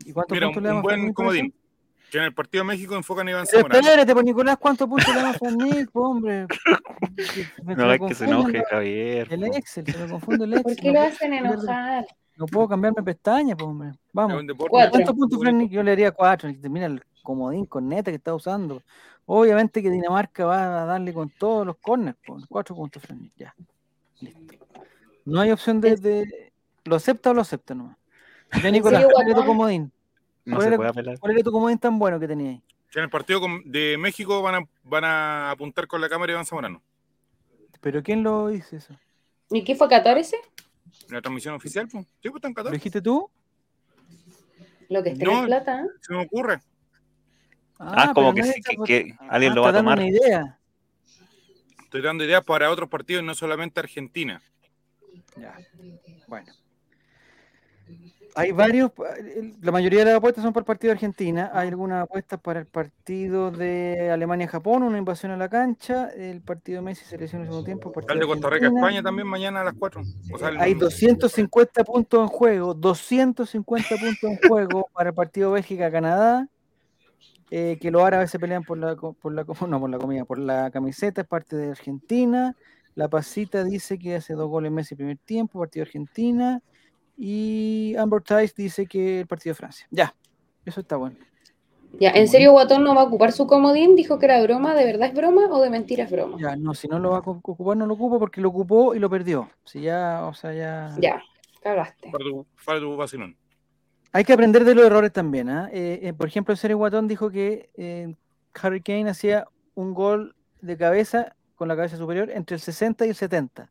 ¿Y 0.04 0.12
cuántos 0.12 0.36
Mira, 0.36 0.48
un, 0.48 0.54
puntos 0.54 0.62
le 0.62 0.68
un 0.70 0.76
damos 0.76 0.84
a 0.84 0.88
Fran 0.88 1.00
buen 1.00 1.04
eso? 1.06 1.14
comodín. 1.14 1.54
Que 2.10 2.18
en 2.18 2.24
el 2.24 2.34
partido 2.34 2.62
de 2.62 2.68
México 2.68 2.94
enfocan 2.94 3.26
a 3.26 3.30
Iván 3.32 3.46
Zamorano. 3.46 3.80
espérate, 3.80 4.12
pues 4.12 4.24
Nicolás, 4.24 4.56
¿cuántos 4.58 4.88
puntos 4.88 5.08
le 5.14 5.20
damos 5.22 5.42
a 5.42 5.50
Nick, 5.50 5.90
hombre? 5.94 6.46
Me- 7.64 7.74
No 7.74 7.92
es 7.92 8.00
que 8.06 8.14
se 8.14 8.24
enoje, 8.26 8.62
Javier. 8.70 9.28
El 9.32 9.40
po. 9.40 9.56
Excel, 9.56 9.86
se 9.86 9.98
me 9.98 10.08
confunde 10.10 10.44
el 10.44 10.52
Excel. 10.54 10.62
¿Por 10.74 10.76
qué 10.82 10.92
lo 10.92 11.00
hacen 11.00 11.32
enojar? 11.32 12.06
No 12.36 12.46
puedo 12.46 12.68
cambiarme 12.68 13.02
pestañas, 13.02 13.56
pues, 13.56 13.66
hombre. 13.68 13.92
Vamos. 14.12 14.42
¿Cuántos 14.68 15.14
puntos, 15.14 15.38
Fran 15.40 15.54
bonito. 15.54 15.58
Nick? 15.58 15.70
Yo 15.72 15.82
le 15.82 15.92
haría 15.92 16.12
cuatro. 16.12 16.50
Mira 16.70 16.86
el 16.86 17.02
comodín 17.24 17.66
con 17.66 17.88
neta 17.88 18.12
que 18.12 18.16
está 18.18 18.32
usando. 18.34 18.82
Obviamente 19.26 19.82
que 19.82 19.90
Dinamarca 19.90 20.44
va 20.44 20.82
a 20.82 20.84
darle 20.84 21.12
con 21.12 21.30
todos 21.30 21.66
los 21.66 21.76
corners. 21.78 22.16
po. 22.24 22.38
Cuatro 22.48 22.76
puntos, 22.76 23.02
Fran 23.02 23.20
Nick. 23.20 23.32
Ya. 23.36 23.54
Listo. 24.20 24.54
No 25.24 25.40
hay 25.40 25.50
opción 25.50 25.80
de, 25.80 25.96
de- 25.96 26.52
¿Lo 26.84 26.96
acepta 26.96 27.30
o 27.30 27.34
lo 27.34 27.40
acepta 27.40 27.74
nomás? 27.74 27.96
Ya, 28.62 28.70
Nicolás, 28.70 29.04
¿cuál 29.10 29.26
era 29.28 29.40
tu 29.40 29.46
comodín? 29.46 29.90
No 30.44 30.56
¿Cuál 30.56 30.74
era-. 30.74 30.92
¿Cuál 31.18 31.32
era 31.32 31.42
tu 31.42 31.50
comodín 31.50 31.78
tan 31.78 31.98
bueno 31.98 32.20
que 32.20 32.28
tenías? 32.28 32.60
En 32.94 33.02
el 33.02 33.10
partido 33.10 33.40
con- 33.40 33.62
de 33.64 33.96
México 33.98 34.40
van 34.42 34.54
a, 34.56 34.68
van 34.84 35.04
a 35.04 35.50
apuntar 35.50 35.86
con 35.88 36.00
la 36.00 36.08
cámara 36.08 36.30
Iván 36.32 36.44
Zamorano. 36.44 36.80
¿Pero 37.80 38.02
quién 38.02 38.22
lo 38.22 38.48
dice 38.48 38.76
eso? 38.76 38.94
¿Y 39.50 39.64
qué 39.64 39.74
fue 39.74 39.88
Qatar 39.88 40.18
ese? 40.18 40.36
En 41.08 41.14
la 41.14 41.22
transmisión 41.22 41.54
oficial, 41.54 41.88
pues. 41.88 42.04
Sí, 42.22 42.28
pues 42.30 42.34
están 42.36 42.50
¿Lo 42.52 42.54
14. 42.56 42.76
dijiste 42.76 43.00
tú? 43.02 43.28
Lo 44.90 45.02
que 45.02 45.10
esté 45.10 45.24
No. 45.24 45.40
en 45.40 45.46
plata. 45.46 45.80
¿eh? 45.80 45.86
Se 46.02 46.12
me 46.12 46.22
ocurre. 46.22 46.60
Ah, 47.78 48.12
como 48.14 48.32
pero 48.32 48.34
que 48.34 48.40
no 48.42 48.46
es 48.48 48.54
que- 48.54 48.76
que 48.84 49.16
alguien 49.28 49.52
ah, 49.52 49.54
lo 49.54 49.62
va 49.62 49.68
a 49.70 49.72
tomar. 49.72 49.98
una 49.98 50.08
idea. 50.08 50.58
Estoy 51.82 52.02
dando 52.02 52.24
ideas 52.24 52.44
para 52.44 52.70
otros 52.70 52.88
partidos 52.88 53.22
y 53.22 53.26
no 53.26 53.34
solamente 53.34 53.80
Argentina. 53.80 54.40
Ya. 55.36 55.56
Bueno. 56.26 56.52
Hay 58.36 58.50
varios, 58.50 58.90
la 59.62 59.70
mayoría 59.70 60.00
de 60.00 60.04
las 60.06 60.14
apuestas 60.16 60.42
son 60.42 60.52
para 60.52 60.62
el 60.62 60.66
partido 60.66 60.88
de 60.90 60.94
Argentina. 60.94 61.50
Hay 61.54 61.68
algunas 61.68 62.02
apuestas 62.02 62.40
para 62.40 62.58
el 62.58 62.66
partido 62.66 63.52
de 63.52 64.10
Alemania-Japón, 64.10 64.82
una 64.82 64.98
invasión 64.98 65.30
a 65.30 65.36
la 65.36 65.48
cancha, 65.48 66.08
el 66.08 66.40
partido 66.40 66.78
de 66.80 66.82
Messi 66.82 67.04
selección 67.04 67.42
en 67.42 67.46
el 67.46 67.50
segundo 67.52 67.64
tiempo. 67.64 67.90
el 67.90 67.94
partido 67.94 68.14
El 68.14 68.20
de 68.20 68.26
Costa. 68.26 68.50
Rica-España 68.50 69.02
también 69.04 69.28
mañana 69.28 69.60
a 69.60 69.64
las 69.64 69.74
4. 69.78 70.02
O 70.32 70.38
sea, 70.38 70.48
el- 70.48 70.58
Hay 70.58 70.74
250 70.74 71.84
puntos 71.84 72.22
en 72.22 72.26
juego, 72.26 72.74
250 72.74 73.90
puntos 73.96 74.24
en 74.24 74.48
juego 74.48 74.88
para 74.92 75.10
el 75.10 75.14
partido 75.14 75.52
Bélgica-Canadá. 75.52 76.48
Eh, 77.50 77.78
que 77.80 77.90
los 77.90 78.02
árabes 78.02 78.30
se 78.30 78.38
pelean 78.38 78.64
por 78.64 78.78
la, 78.78 78.96
por 78.96 79.32
la, 79.32 79.44
no, 79.68 79.80
por 79.80 79.90
la 79.90 79.98
comida, 79.98 80.24
por 80.24 80.38
la 80.38 80.70
camiseta, 80.70 81.22
es 81.22 81.26
parte 81.26 81.56
de 81.56 81.70
Argentina. 81.70 82.56
La 82.94 83.08
Pasita 83.08 83.64
dice 83.64 83.98
que 83.98 84.16
hace 84.16 84.34
dos 84.34 84.48
goles 84.48 84.70
Messi 84.70 84.94
primer 84.94 85.18
tiempo, 85.18 85.58
partido 85.58 85.84
de 85.84 85.88
Argentina. 85.88 86.62
Y 87.16 87.94
Amber 87.96 88.22
Tice 88.22 88.54
dice 88.56 88.86
que 88.86 89.20
el 89.20 89.26
partido 89.26 89.52
de 89.52 89.56
Francia. 89.56 89.86
Ya, 89.90 90.14
eso 90.64 90.80
está 90.80 90.96
bueno. 90.96 91.16
Ya, 92.00 92.10
¿en 92.10 92.26
serio 92.26 92.52
Guatón 92.52 92.82
no 92.82 92.94
va 92.94 93.02
a 93.02 93.04
ocupar 93.04 93.30
su 93.30 93.46
comodín? 93.46 93.94
¿Dijo 93.94 94.18
que 94.18 94.26
era 94.26 94.42
broma? 94.42 94.74
¿De 94.74 94.84
verdad 94.84 95.08
es 95.08 95.14
broma 95.14 95.46
o 95.50 95.60
de 95.60 95.70
mentira 95.70 96.04
es 96.04 96.10
broma? 96.10 96.36
Ya, 96.40 96.56
no, 96.56 96.74
si 96.74 96.88
no 96.88 96.98
lo 96.98 97.10
va 97.10 97.18
a 97.18 97.20
ocupar, 97.20 97.76
no 97.76 97.86
lo 97.86 97.94
ocupa 97.94 98.18
porque 98.18 98.40
lo 98.40 98.48
ocupó 98.48 98.94
y 98.94 98.98
lo 98.98 99.08
perdió. 99.08 99.48
Si 99.64 99.80
ya, 99.80 100.24
o 100.24 100.34
sea, 100.34 100.52
ya. 100.52 100.94
Ya, 100.98 101.22
cagaste. 101.62 102.10
para 102.10 102.24
tu, 102.24 102.46
para 102.64 102.80
tu 102.80 102.96
vacilón. 102.96 103.36
Hay 104.14 104.24
que 104.24 104.32
aprender 104.32 104.64
de 104.64 104.76
los 104.76 104.86
errores 104.86 105.12
también. 105.12 105.48
¿ah? 105.50 105.68
Eh, 105.72 105.98
eh, 106.02 106.12
por 106.12 106.28
ejemplo, 106.28 106.54
Sergio 106.54 106.78
Guatón 106.78 107.08
dijo 107.08 107.30
que 107.30 107.68
eh, 107.74 108.14
Harry 108.62 108.80
Kane 108.80 109.10
hacía 109.10 109.48
un 109.74 109.92
gol 109.92 110.36
de 110.60 110.76
cabeza 110.76 111.34
con 111.56 111.66
la 111.66 111.74
cabeza 111.74 111.96
superior 111.96 112.30
entre 112.30 112.54
el 112.54 112.60
60 112.60 113.06
y 113.06 113.08
el 113.08 113.16
70. 113.16 113.70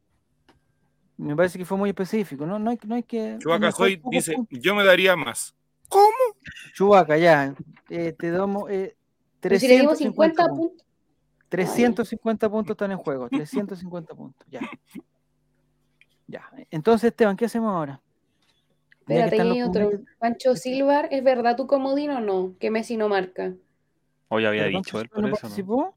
Me 1.16 1.34
parece 1.34 1.58
que 1.58 1.64
fue 1.64 1.78
muy 1.78 1.91
específico. 1.91 2.46
No, 2.46 2.60
no, 2.60 2.72
hay, 2.72 2.80
no 2.86 2.96
hay 2.96 3.04
que. 3.04 3.38
Chubaca 3.39 3.72
Soy 3.72 4.02
dice, 4.12 4.36
yo 4.50 4.76
me 4.76 4.84
daría 4.84 5.16
más. 5.16 5.56
¿Cómo? 5.88 6.12
Chubaca, 6.74 7.18
ya. 7.18 7.56
eh, 7.89 8.12
te 8.12 8.30
damos. 8.30 8.70
Eh, 8.70 8.98
Pero 9.39 9.58
si 9.58 9.68
le 9.70 9.76
dimos 9.76 9.98
350 9.98 10.44
50 10.44 10.50
puntos. 10.50 10.58
puntos. 10.58 10.88
350 11.48 12.50
puntos 12.50 12.74
están 12.74 12.91
en 12.91 12.98
juego. 12.98 13.30
350 13.30 14.14
puntos. 14.14 14.46
Ya. 14.52 14.60
Ya. 16.28 16.50
Entonces, 16.70 17.12
Esteban, 17.12 17.38
¿qué 17.38 17.46
hacemos 17.46 17.72
ahora? 17.74 18.02
Ahí 19.08 19.18
hay 19.39 19.62
otro. 19.62 19.91
Pancho 20.20 20.56
Silvar, 20.56 21.10
¿es 21.12 21.24
verdad 21.24 21.56
tu 21.56 21.68
comodín 21.68 22.12
o 22.12 22.20
no? 22.22 22.56
Que 22.60 22.72
Messi 22.72 22.95
no 22.97 23.10
marca. 23.10 23.54
Hoy 24.30 24.45
había 24.45 24.64
¿Pero 24.64 24.78
dicho 24.80 24.99
él 24.99 25.08
Silva 25.08 25.14
por 25.16 25.22
no 25.22 25.28
eso, 25.28 25.41
participó? 25.41 25.95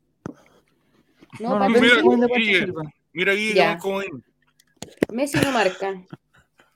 No, 1.41 1.51
No, 1.51 1.59
no, 1.61 1.69
Mira, 1.69 1.95
Silva-. 1.97 2.27
Silva. 2.37 2.83
Mira 3.13 3.33
aquí, 3.33 3.55
Ya. 3.55 3.73
el 3.73 3.79
comodín. 3.79 4.25
Messi 5.13 5.39
no 5.39 5.53
marca. 5.53 6.03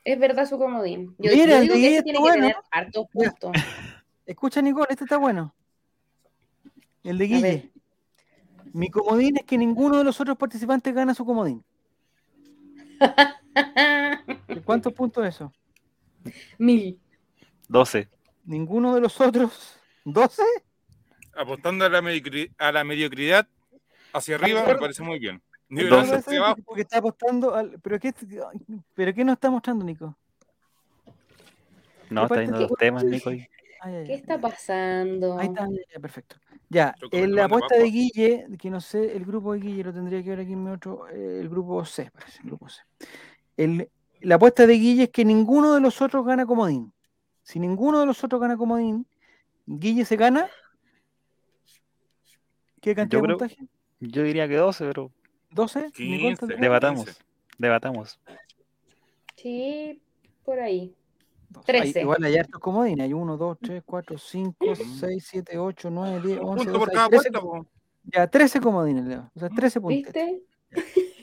Es 0.04 0.18
verdad 0.18 0.46
su 0.46 0.58
comodín. 0.58 1.14
Yo, 1.18 1.30
Mira, 1.32 1.46
yo 1.46 1.56
el 1.56 1.62
digo 1.62 1.74
de 1.74 1.80
que 1.80 1.94
ese 1.96 2.02
tiene 2.02 2.18
está 2.18 2.32
que 2.32 2.38
bueno. 2.38 2.42
tener 2.48 2.56
hartos 2.70 3.06
puntos. 3.12 3.52
Escucha, 4.26 4.62
Nicole, 4.62 4.86
este 4.90 5.04
está 5.04 5.16
bueno. 5.16 5.54
El 7.02 7.18
de 7.18 7.26
Guille. 7.26 7.72
Mi 8.72 8.88
comodín 8.88 9.36
es 9.38 9.44
que 9.44 9.58
ninguno 9.58 9.98
de 9.98 10.04
los 10.04 10.20
otros 10.20 10.36
participantes 10.36 10.94
gana 10.94 11.14
su 11.14 11.24
comodín. 11.24 11.64
¿De 14.48 14.60
¿Cuántos 14.64 14.92
puntos 14.92 15.26
es 15.26 15.34
eso? 15.34 15.52
Mil. 16.58 17.00
12. 17.68 18.08
Ninguno 18.44 18.94
de 18.94 19.00
los 19.00 19.20
otros. 19.20 19.78
¿12? 20.04 20.42
Apostando 21.34 21.84
a 21.84 21.88
la, 21.88 22.02
a 22.58 22.72
la 22.72 22.84
mediocridad 22.84 23.46
hacia 24.12 24.34
arriba, 24.34 24.64
me 24.66 24.76
parece 24.76 25.02
muy 25.02 25.18
bien. 25.18 25.42
Porque 26.64 26.82
está 26.82 26.98
apostando 26.98 27.54
al. 27.54 27.78
¿Pero 27.80 27.98
qué, 28.00 28.12
¿Pero 28.94 29.14
qué 29.14 29.24
nos 29.24 29.34
está 29.34 29.50
mostrando, 29.50 29.84
Nico? 29.84 30.16
No, 32.10 32.24
está 32.24 32.40
viendo 32.40 32.60
los 32.60 32.72
temas, 32.72 33.04
Nico. 33.04 33.30
ahí. 33.30 33.46
Ay, 33.82 33.94
ay, 33.94 34.06
¿Qué 34.06 34.14
está 34.14 34.38
pasando? 34.38 35.38
Ahí 35.38 35.46
está, 35.46 35.66
ya, 35.92 36.00
perfecto. 36.00 36.36
Ya, 36.68 36.94
en 37.12 37.34
la 37.34 37.44
apuesta 37.44 37.76
de. 37.76 37.84
Guille, 37.84 38.46
que 38.58 38.68
no 38.68 38.80
sé, 38.80 39.16
el 39.16 39.24
grupo 39.24 39.52
de 39.52 39.60
Guille 39.60 39.84
lo 39.84 39.94
tendría 39.94 40.22
que 40.22 40.30
ver 40.30 40.40
aquí 40.40 40.52
en 40.52 40.64
mi 40.64 40.70
otro, 40.70 41.08
eh, 41.08 41.38
el 41.40 41.48
grupo 41.48 41.84
C, 41.84 42.10
parece, 42.10 42.40
el 42.42 42.46
grupo 42.46 42.68
C. 42.68 42.80
El- 43.56 43.90
la 44.20 44.34
apuesta 44.36 44.66
de 44.66 44.74
Guille 44.74 45.04
es 45.04 45.10
que 45.10 45.24
ninguno 45.24 45.74
de 45.74 45.80
los 45.80 46.00
otros 46.02 46.24
gana 46.26 46.46
comodín. 46.46 46.92
Si 47.42 47.58
ninguno 47.58 48.00
de 48.00 48.06
los 48.06 48.22
otros 48.22 48.40
gana 48.40 48.56
comodín, 48.56 49.06
Guille 49.66 50.04
se 50.04 50.16
gana. 50.16 50.48
¿Qué 52.80 52.94
cantidad 52.94 53.20
de 53.20 53.26
creo- 53.26 53.38
puntaje? 53.38 53.66
Yo 54.00 54.22
diría 54.22 54.48
que 54.48 54.56
12, 54.56 54.84
pero 54.86 55.10
¿12? 55.54 55.92
¿Nicole, 55.98 56.18
15. 56.36 56.46
te- 56.46 56.56
debatamos. 56.56 57.04
15. 57.04 57.20
Debatamos. 57.58 58.18
Sí, 59.36 60.00
por 60.44 60.58
ahí. 60.60 60.94
12. 61.50 61.72
Hay- 61.72 61.80
13. 61.80 62.00
igual 62.02 62.24
hay 62.24 62.36
hartos 62.36 62.60
comodines. 62.60 63.04
Hay 63.04 63.12
1, 63.12 63.36
2, 63.36 63.58
3, 63.60 63.82
4, 63.84 64.16
5, 64.18 64.74
6, 64.98 65.26
7, 65.28 65.58
8, 65.58 65.90
9, 65.90 66.20
10, 66.26 66.38
Un 66.40 66.48
11, 66.50 66.64
punto 66.64 66.72
12. 66.72 66.78
por 66.78 66.92
cada 66.94 67.08
13 67.08 67.28
apuesta, 67.28 67.40
po. 67.40 67.66
Ya, 68.04 68.26
13 68.26 68.60
comodines, 68.60 69.04
Leo. 69.04 69.30
O 69.34 69.38
sea, 69.40 69.48
13 69.50 69.80
puntos. 69.80 69.96
¿Viste? 70.04 70.42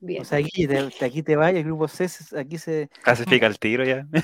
Bien. 0.00 0.22
O 0.22 0.24
sea, 0.24 0.38
aquí 0.38 0.66
te, 0.66 0.88
te- 0.90 1.04
aquí 1.04 1.22
te 1.22 1.36
va 1.36 1.50
y 1.52 1.56
el 1.56 1.64
grupo 1.64 1.88
C, 1.88 2.06
aquí 2.38 2.58
se... 2.58 2.88
Clasifica 3.02 3.46
el 3.46 3.58
tiro 3.58 3.84
ya. 3.84 4.06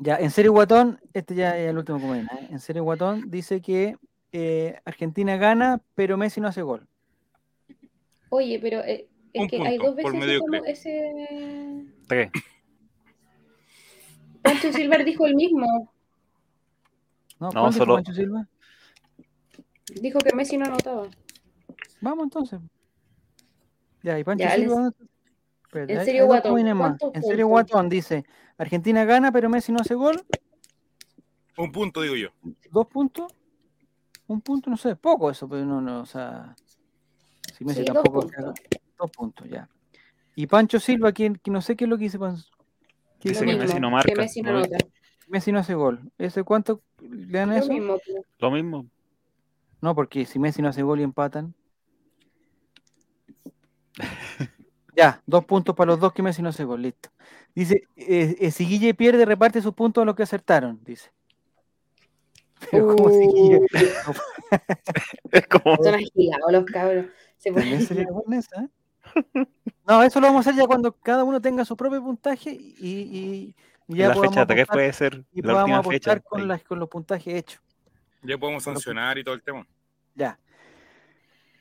Ya, 0.00 0.14
en 0.14 0.30
serio 0.30 0.52
Guatón, 0.52 1.00
este 1.12 1.34
ya 1.34 1.58
es 1.58 1.68
el 1.70 1.76
último 1.76 2.00
comodín. 2.00 2.26
¿eh? 2.26 2.46
En 2.50 2.60
serio 2.60 2.84
Guatón 2.84 3.28
dice 3.32 3.60
que 3.60 3.96
eh, 4.30 4.78
Argentina 4.84 5.36
gana, 5.36 5.80
pero 5.96 6.16
Messi 6.16 6.40
no 6.40 6.46
hace 6.46 6.62
gol. 6.62 6.86
Oye, 8.28 8.60
pero 8.62 8.78
eh, 8.84 9.08
es 9.32 9.42
Un 9.42 9.48
que 9.48 9.60
hay 9.66 9.76
dos 9.76 9.96
veces 9.96 10.14
ese, 10.14 10.38
como- 10.38 10.64
ese... 10.64 11.84
Tres. 12.06 12.30
Pancho 14.42 14.72
Silver 14.72 15.04
dijo 15.04 15.26
el 15.26 15.34
mismo. 15.34 15.92
¿No? 17.40 17.46
No, 17.46 17.50
¿Cuál 17.60 17.72
dijo 17.72 17.84
solo- 17.84 17.94
Pancho 17.96 18.12
Silva? 18.14 18.46
Dijo 20.00 20.18
que 20.20 20.32
Messi 20.32 20.56
no 20.58 20.66
anotaba. 20.66 21.08
Vamos 22.00 22.22
entonces. 22.24 22.60
Ya, 24.02 24.18
y 24.18 24.24
Pancho 24.24 24.44
Ya, 24.44 24.54
Silva. 24.54 24.80
les-. 24.82 25.08
Espérate, 25.64 25.92
En 25.92 26.04
serio, 26.04 26.26
Guatón, 26.26 26.42
comodines 26.52 26.74
más. 26.74 26.88
¿cuántos 26.98 27.14
En 27.14 27.22
serio? 27.22 27.46
Guatón 27.48 27.88
dice, 27.88 28.24
Argentina 28.56 29.04
gana, 29.04 29.30
pero 29.32 29.48
Messi 29.50 29.70
no 29.72 29.78
hace 29.80 29.94
gol. 29.94 30.24
Un 31.58 31.72
punto, 31.72 32.00
digo 32.02 32.14
yo. 32.16 32.28
¿Dos 32.70 32.86
puntos? 32.86 33.32
Un 34.28 34.40
punto, 34.40 34.70
no 34.70 34.76
sé, 34.76 34.96
poco 34.96 35.30
eso, 35.30 35.48
pero 35.48 35.64
no, 35.64 35.80
no, 35.80 36.00
o 36.02 36.06
sea... 36.06 36.54
Si 37.56 37.64
Messi 37.64 37.80
Sí, 37.80 37.86
dos 37.86 37.94
tampoco... 38.02 38.20
puntos. 38.20 38.54
Dos 38.98 39.10
puntos, 39.10 39.48
ya. 39.48 39.68
Y 40.36 40.46
Pancho 40.46 40.78
Silva, 40.80 41.12
que, 41.12 41.32
que 41.42 41.50
no 41.50 41.60
sé 41.60 41.76
qué 41.76 41.84
es 41.84 41.90
lo 41.90 41.98
que 41.98 42.04
dice 42.04 42.18
Pancho. 42.18 42.44
¿Qué 43.20 43.30
Dice 43.30 43.44
que 43.44 43.56
Messi 43.56 43.80
no 43.80 43.90
marca, 43.90 44.08
Que 44.08 44.16
Messi 44.16 44.40
no 44.42 44.52
no- 44.52 44.58
anota. 44.58 44.78
Messi 45.26 45.52
no 45.52 45.58
hace 45.58 45.74
gol. 45.74 46.00
¿Ese 46.16 46.44
cuánto 46.44 46.80
le 47.00 47.38
dan 47.38 47.50
Lo 47.50 47.56
eso? 47.56 47.68
mismo. 47.72 47.98
pues. 48.04 48.24
Lo 48.38 48.50
mismo. 48.50 48.86
No, 49.82 49.94
porque 49.94 50.24
si 50.24 50.38
Messi 50.38 50.62
no 50.62 50.68
hace 50.68 50.82
gol 50.82 51.00
y 51.00 51.02
empatan. 51.02 51.54
Ya, 54.96 55.22
dos 55.26 55.44
puntos 55.44 55.74
para 55.74 55.92
los 55.92 56.00
dos 56.00 56.12
que 56.12 56.22
Messi 56.22 56.42
no 56.42 56.48
hace 56.48 56.64
gol, 56.64 56.82
listo. 56.82 57.10
Dice, 57.54 57.82
eh, 57.96 58.36
eh, 58.40 58.50
si 58.50 58.66
Guille 58.66 58.94
pierde, 58.94 59.24
reparte 59.24 59.62
sus 59.62 59.74
puntos 59.74 60.02
a 60.02 60.04
los 60.04 60.14
que 60.14 60.22
acertaron, 60.24 60.80
dice. 60.84 61.10
Pero 62.70 62.88
¿cómo 62.96 63.08
si 63.10 63.26
Guille? 63.26 63.58
Uh, 63.58 64.12
Es 65.32 65.46
como. 65.46 65.76
son 65.76 65.94
agilados 65.94 66.52
los 66.52 66.64
cabros. 66.64 67.06
Se 67.36 67.52
También 67.52 67.82
sería 67.86 68.06
esa, 68.32 68.62
¿eh? 68.64 68.68
No, 69.86 70.02
eso 70.02 70.20
lo 70.20 70.26
vamos 70.26 70.46
a 70.46 70.50
hacer 70.50 70.60
ya 70.60 70.66
cuando 70.66 70.92
cada 70.92 71.24
uno 71.24 71.40
tenga 71.40 71.64
su 71.64 71.76
propio 71.76 72.02
puntaje 72.02 72.50
y, 72.50 72.74
y- 72.80 73.54
y 73.90 73.96
ya 73.96 74.08
la 74.08 74.14
fecha 74.16 74.44
3 74.44 74.58
apostar, 74.64 74.66
puede 74.76 74.92
ser 74.92 75.24
y 75.32 75.40
la 75.40 75.52
podamos 75.54 75.78
última 75.86 75.92
fecha. 75.92 76.20
con, 76.20 76.40
ahí. 76.42 76.46
las, 76.46 76.62
con 76.64 76.78
los 76.78 76.88
puntajes 76.90 77.34
hechos. 77.34 77.62
Ya 78.22 78.36
podemos 78.36 78.62
sancionar 78.64 79.16
y 79.16 79.24
todo 79.24 79.34
el 79.34 79.42
tema. 79.42 79.66
Ya. 80.14 80.38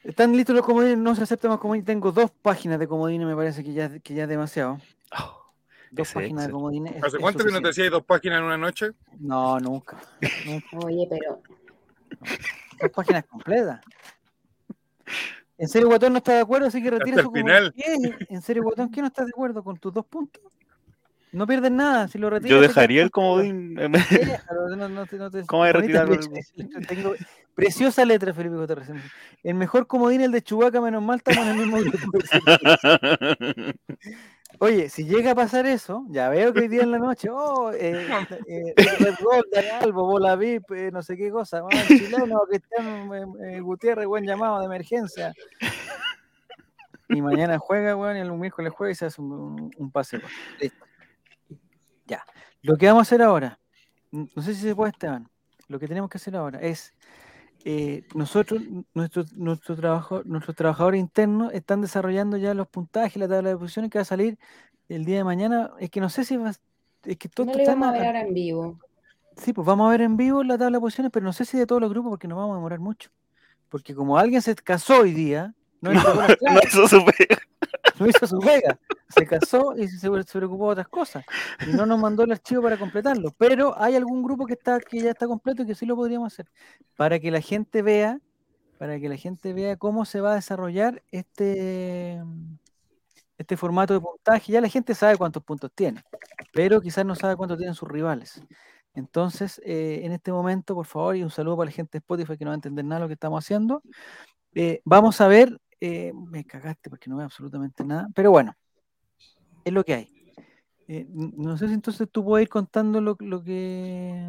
Están 0.07 0.31
listos 0.35 0.55
los 0.55 0.65
comodines, 0.65 0.97
no 0.97 1.13
se 1.15 1.23
acepta 1.23 1.49
más 1.49 1.59
comodines. 1.59 1.85
Tengo 1.85 2.11
dos 2.13 2.31
páginas 2.31 2.79
de 2.79 2.87
comodines, 2.87 3.27
me 3.27 3.35
parece 3.35 3.61
que 3.63 3.73
ya, 3.73 3.99
que 3.99 4.13
ya 4.13 4.23
es 4.23 4.29
demasiado. 4.29 4.79
Oh, 5.19 5.51
Dos 5.91 6.11
páginas 6.13 6.47
de 6.47 6.53
comodines. 6.53 6.95
es- 6.95 7.03
¿Hace 7.03 7.17
es 7.17 7.21
cuánto 7.21 7.43
que 7.43 7.51
no 7.51 7.61
te 7.61 7.69
hacías 7.69 7.91
dos 7.91 8.03
páginas 8.05 8.39
en 8.39 8.45
una 8.45 8.57
noche? 8.57 8.91
No, 9.19 9.59
nunca. 9.59 9.97
nunca. 10.45 10.67
Oye, 10.85 11.07
pero 11.09 11.41
Dos 12.81 12.91
páginas 12.91 13.25
completas. 13.25 13.81
En 15.57 15.67
serio, 15.67 15.87
Guatón 15.89 16.13
no 16.13 16.19
está 16.19 16.33
de 16.33 16.41
acuerdo, 16.41 16.67
así 16.67 16.81
que 16.81 16.89
retira 16.91 17.17
Hasta 17.17 17.23
su 17.23 17.35
el 17.35 17.43
comodín. 17.43 17.73
final. 17.73 17.73
¿Qué? 17.75 18.25
En 18.33 18.41
serio, 18.41 18.63
Guatón, 18.63 18.89
¿qué 18.91 19.01
no 19.01 19.07
estás 19.07 19.25
de 19.25 19.31
acuerdo 19.31 19.61
con 19.63 19.77
tus 19.77 19.93
dos 19.93 20.05
puntos? 20.05 20.41
No 21.37 21.45
pierdes 21.45 21.71
nada, 21.71 22.07
si 22.07 22.17
lo 22.17 22.29
retiras. 22.31 22.49
Yo 22.49 22.59
dejaría 22.61 23.03
el 23.03 23.11
comodín. 23.11 23.75
Déjalo, 24.09 24.75
no- 24.75 24.89
no 24.89 25.05
te- 25.05 25.17
no 25.17 25.29
te- 25.29 25.45
¿Cómo 25.45 25.61
bonita 25.71 26.03
retirarlo? 26.03 26.19
Tengo 26.87 27.13
preciosa 27.53 28.03
letra, 28.05 28.33
Felipe 28.33 28.55
Gutiérrez. 28.55 28.89
El 29.43 29.53
mejor 29.55 29.85
comodín, 29.85 30.21
el 30.21 30.31
de 30.31 30.41
Chubaca, 30.41 30.81
menos 30.81 31.03
mal, 31.03 31.17
estamos 31.17 31.45
en 31.45 31.49
el 31.49 31.57
mismo 31.57 31.77
grupo. 31.79 32.17
Oye, 34.59 34.89
si 34.89 35.03
llega 35.05 35.31
a 35.31 35.35
pasar 35.35 35.67
eso, 35.67 36.05
ya 36.09 36.29
veo 36.29 36.51
que 36.53 36.61
hoy 36.61 36.67
día 36.69 36.81
en 36.81 36.89
la 36.89 36.97
noche, 36.97 37.29
oh, 37.29 37.71
eh, 37.71 38.07
eh, 38.47 38.73
Red 38.99 39.13
Bull, 39.21 39.45
Albo, 39.81 40.05
Bola 40.07 40.35
VIP, 40.35 40.71
eh, 40.71 40.89
no 40.91 41.03
sé 41.03 41.15
qué 41.15 41.29
cosa, 41.29 41.61
ah, 41.71 41.83
chileno, 41.87 42.41
Cristiano 42.49 43.13
eh, 43.13 43.25
eh, 43.57 43.59
Gutiérrez, 43.59 44.07
buen 44.07 44.25
llamado 44.25 44.59
de 44.59 44.65
emergencia. 44.65 45.33
Y 47.09 47.21
mañana 47.21 47.59
juega, 47.59 47.95
weón, 47.95 48.17
y 48.17 48.21
el 48.21 48.31
miércoles 48.33 48.73
juega 48.75 48.91
y 48.91 48.95
se 48.95 49.05
hace 49.05 49.21
un, 49.21 49.31
un- 49.31 49.71
un 49.77 49.91
pase. 49.91 50.19
Listo. 50.59 50.86
Lo 52.61 52.77
que 52.77 52.87
vamos 52.87 53.01
a 53.01 53.03
hacer 53.03 53.21
ahora, 53.21 53.59
no 54.11 54.41
sé 54.41 54.53
si 54.53 54.61
se 54.61 54.75
puede, 54.75 54.91
Esteban, 54.91 55.29
lo 55.67 55.79
que 55.79 55.87
tenemos 55.87 56.09
que 56.09 56.17
hacer 56.17 56.35
ahora 56.35 56.59
es, 56.59 56.93
eh, 57.65 58.03
nosotros, 58.15 58.61
nuestro, 58.93 59.25
nuestro 59.35 59.75
trabajo, 59.75 60.21
nuestros 60.25 60.55
trabajadores 60.55 60.99
internos 60.99 61.53
están 61.53 61.81
desarrollando 61.81 62.37
ya 62.37 62.53
los 62.53 62.67
puntajes, 62.67 63.17
la 63.17 63.27
tabla 63.27 63.49
de 63.49 63.57
posiciones 63.57 63.91
que 63.91 63.97
va 63.97 64.03
a 64.03 64.05
salir 64.05 64.37
el 64.89 65.05
día 65.05 65.17
de 65.17 65.23
mañana. 65.23 65.71
Es 65.79 65.89
que 65.89 65.99
no 65.99 66.09
sé 66.09 66.23
si 66.23 66.37
va, 66.37 66.51
es 67.03 67.17
que 67.17 67.29
todo 67.29 67.47
no 67.47 67.53
está 67.53 67.71
vamos 67.71 67.89
a 67.89 67.91
ver 67.91 68.05
ahora 68.05 68.21
en 68.21 68.33
vivo. 68.33 68.79
Sí, 69.35 69.53
pues 69.53 69.65
vamos 69.65 69.87
a 69.87 69.91
ver 69.91 70.01
en 70.01 70.17
vivo 70.17 70.43
la 70.43 70.57
tabla 70.57 70.77
de 70.77 70.81
posiciones, 70.81 71.11
pero 71.11 71.25
no 71.25 71.33
sé 71.33 71.45
si 71.45 71.57
de 71.57 71.67
todos 71.67 71.81
los 71.81 71.91
grupos 71.91 72.11
porque 72.11 72.27
nos 72.27 72.37
vamos 72.37 72.53
a 72.53 72.57
demorar 72.57 72.79
mucho. 72.79 73.09
Porque 73.69 73.93
como 73.93 74.17
alguien 74.17 74.41
se 74.41 74.55
casó 74.55 75.01
hoy 75.01 75.11
día, 75.11 75.53
no, 75.81 75.91
no, 75.93 76.01
claves, 76.37 76.65
eso 76.65 76.87
supe. 76.87 77.13
No 77.99 78.07
hizo 78.07 78.27
su 78.27 78.39
pega, 78.39 78.77
se 79.09 79.25
casó 79.25 79.75
y 79.77 79.87
se, 79.87 80.09
preocupó 80.09 80.67
de 80.67 80.71
otras 80.71 80.87
cosas. 80.87 81.25
Y 81.65 81.71
no 81.71 81.85
nos 81.85 81.99
mandó 81.99 82.23
el 82.23 82.31
archivo 82.31 82.61
para 82.61 82.77
completarlo. 82.77 83.33
Pero 83.37 83.79
hay 83.79 83.95
algún 83.95 84.23
grupo 84.23 84.45
que 84.45 84.53
está 84.53 84.79
que 84.79 84.99
ya 84.99 85.11
está 85.11 85.27
completo 85.27 85.63
y 85.63 85.67
que 85.67 85.75
sí 85.75 85.85
lo 85.85 85.95
podríamos 85.95 86.33
hacer. 86.33 86.47
Para 86.95 87.19
que 87.19 87.31
la 87.31 87.41
gente 87.41 87.81
vea, 87.81 88.19
para 88.77 88.99
que 88.99 89.09
la 89.09 89.17
gente 89.17 89.53
vea 89.53 89.77
cómo 89.77 90.05
se 90.05 90.21
va 90.21 90.33
a 90.33 90.35
desarrollar 90.35 91.03
este, 91.11 92.21
este 93.37 93.57
formato 93.57 93.93
de 93.93 94.01
puntaje. 94.01 94.51
Ya 94.51 94.61
la 94.61 94.69
gente 94.69 94.95
sabe 94.95 95.17
cuántos 95.17 95.43
puntos 95.43 95.71
tiene, 95.73 96.03
pero 96.53 96.81
quizás 96.81 97.05
no 97.05 97.15
sabe 97.15 97.35
cuántos 97.35 97.57
tienen 97.57 97.75
sus 97.75 97.89
rivales. 97.89 98.41
Entonces, 98.93 99.61
eh, 99.63 100.01
en 100.03 100.11
este 100.11 100.31
momento, 100.31 100.73
por 100.73 100.87
favor, 100.87 101.15
y 101.15 101.21
un 101.21 101.29
saludo 101.29 101.57
para 101.57 101.69
la 101.69 101.71
gente 101.71 101.91
de 101.93 101.99
Spotify 101.99 102.35
que 102.35 102.45
no 102.45 102.49
va 102.49 102.55
a 102.55 102.55
entender 102.55 102.83
nada 102.83 102.95
de 102.95 103.05
lo 103.05 103.07
que 103.07 103.13
estamos 103.13 103.43
haciendo. 103.43 103.83
eh, 104.55 104.81
vamos 104.85 105.21
a 105.21 105.27
ver, 105.27 105.59
eh, 105.79 106.11
me 106.13 106.43
cagaste 106.45 106.89
porque 106.89 107.09
no 107.09 107.17
veo 107.17 107.25
absolutamente 107.25 107.83
nada, 107.83 108.07
pero 108.15 108.31
bueno, 108.31 108.55
es 109.63 109.73
lo 109.73 109.83
que 109.83 109.93
hay. 109.93 110.13
Eh, 110.87 111.05
no 111.09 111.57
sé 111.57 111.67
si 111.67 111.73
entonces 111.73 112.07
tú 112.11 112.23
puedes 112.23 112.45
ir 112.45 112.49
contando 112.49 113.01
lo, 113.01 113.17
lo 113.19 113.43
que 113.43 114.25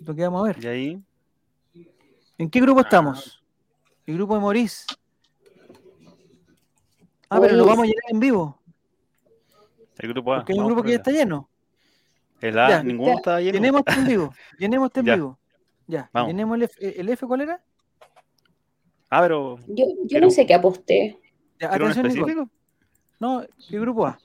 lo 0.00 0.14
que 0.14 0.22
vamos 0.22 0.42
a 0.42 0.46
ver. 0.52 0.64
Y 0.64 0.66
ahí, 0.66 1.04
¿En 2.38 2.50
qué 2.50 2.60
grupo 2.60 2.80
Ah. 2.80 2.84
estamos? 2.84 3.42
El 4.06 4.14
grupo 4.16 4.34
de 4.34 4.40
Morís. 4.40 4.86
Ah, 7.28 7.38
pero 7.40 7.54
lo 7.54 7.64
vamos 7.64 7.84
a 7.84 7.86
llenar 7.86 8.02
en 8.08 8.18
vivo, 8.20 8.60
el 9.98 10.08
grupo 10.08 10.32
A. 10.32 10.36
porque 10.38 10.52
hay 10.52 10.58
un 10.58 10.66
grupo 10.66 10.82
que 10.82 10.88
ya 10.88 10.94
el 10.94 11.00
A. 11.00 11.02
está 11.02 11.10
lleno. 11.12 11.48
El 12.40 12.58
A, 12.58 12.68
Ya, 12.70 12.82
ninguno 12.82 13.10
ya, 13.12 13.16
estaba 13.16 13.40
lleno. 13.40 13.52
Llenemos 13.52 13.82
este 13.86 14.00
en 14.00 14.06
vivo, 14.08 14.34
llenemos 14.58 14.86
este 14.88 15.00
en 15.00 15.06
Ya. 15.06 15.14
vivo. 15.14 15.38
Ya, 15.86 16.10
Vamos. 16.12 16.28
llenemos 16.28 16.56
el 16.56 16.62
F, 16.64 17.00
¿el 17.00 17.08
F 17.10 17.26
cuál 17.26 17.40
era? 17.42 17.64
Ah, 19.10 19.20
pero. 19.20 19.58
Yo, 19.66 19.84
yo 19.86 19.94
Pero- 20.08 20.26
no 20.26 20.30
sé 20.30 20.46
qué 20.46 20.54
aposté. 20.54 21.18
Ya, 21.58 21.70
¿Pero 21.70 21.84
un 21.86 21.90
atención, 21.90 22.06
específico? 22.06 22.50
No, 23.18 23.42
el 23.42 23.80
grupo 23.80 24.06
A. 24.06 24.18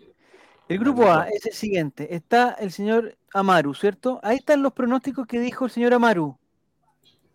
El 0.67 0.77
Ah, 0.77 0.79
grupo 0.81 1.01
grupo 1.01 1.11
A 1.11 1.23
A. 1.23 1.27
es 1.29 1.45
el 1.45 1.53
siguiente. 1.53 2.15
Está 2.15 2.51
el 2.53 2.71
señor 2.71 3.17
Amaru, 3.33 3.73
¿cierto? 3.73 4.19
Ahí 4.23 4.37
están 4.37 4.61
los 4.63 4.73
pronósticos 4.73 5.27
que 5.27 5.39
dijo 5.39 5.65
el 5.65 5.71
señor 5.71 5.93
Amaru. 5.93 6.37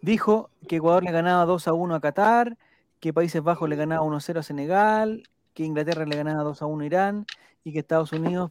Dijo 0.01 0.51
que 0.68 0.76
Ecuador 0.76 1.05
le 1.05 1.11
ganaba 1.12 1.44
2 1.44 1.68
a 1.68 1.74
1 1.74 1.94
a 1.94 2.01
Qatar, 2.01 2.57
que 3.01 3.12
Países 3.12 3.42
Bajos 3.42 3.68
le 3.68 3.76
ganaba 3.76 4.03
1 4.03 4.16
a 4.16 4.20
0 4.20 4.40
a 4.40 4.42
Senegal, 4.42 5.22
que 5.53 5.64
Inglaterra 5.64 6.07
le 6.07 6.16
ganaba 6.16 6.42
2 6.42 6.62
a 6.62 6.66
1 6.66 6.82
a 6.82 6.86
Irán 6.86 7.26
y 7.64 7.72
que 7.72 7.80
Estados 7.80 8.12
Unidos 8.12 8.51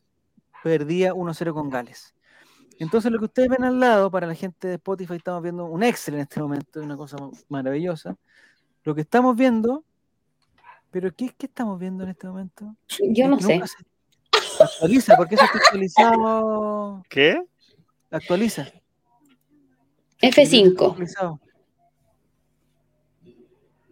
perdía 0.64 1.14
1 1.14 1.32
a 1.32 1.34
0 1.34 1.54
con 1.54 1.70
Gales. 1.70 2.14
Entonces, 2.78 3.12
lo 3.12 3.18
que 3.20 3.26
ustedes 3.26 3.50
ven 3.50 3.64
al 3.64 3.80
lado, 3.80 4.12
para 4.12 4.28
la 4.28 4.36
gente 4.36 4.68
de 4.68 4.76
Spotify, 4.76 5.16
estamos 5.16 5.42
viendo 5.42 5.66
un 5.66 5.84
Excel 5.84 6.14
en 6.16 6.22
este 6.22 6.40
momento, 6.42 6.80
una 6.82 6.96
cosa 6.96 7.18
maravillosa. 7.50 8.16
Lo 8.84 8.96
que 8.96 9.02
estamos 9.02 9.36
viendo 9.36 9.84
¿Pero 10.92 11.14
qué, 11.16 11.34
qué 11.38 11.46
estamos 11.46 11.80
viendo 11.80 12.04
en 12.04 12.10
este 12.10 12.28
momento? 12.28 12.76
Yo 13.00 13.26
Es 13.26 13.30
no 13.30 13.40
sé. 13.40 13.62
se 13.64 14.64
Actualiza, 14.64 15.16
porque 15.16 15.36
eso 15.36 15.44
está 15.46 15.58
actualizado. 15.60 17.04
¿Qué? 17.10 17.42
Actualiza. 18.12 18.66
Yo 18.66 18.72
creo 20.18 20.32
que 20.34 20.42
está 20.42 20.58
F5. 20.58 20.90
actualizado. 20.90 21.40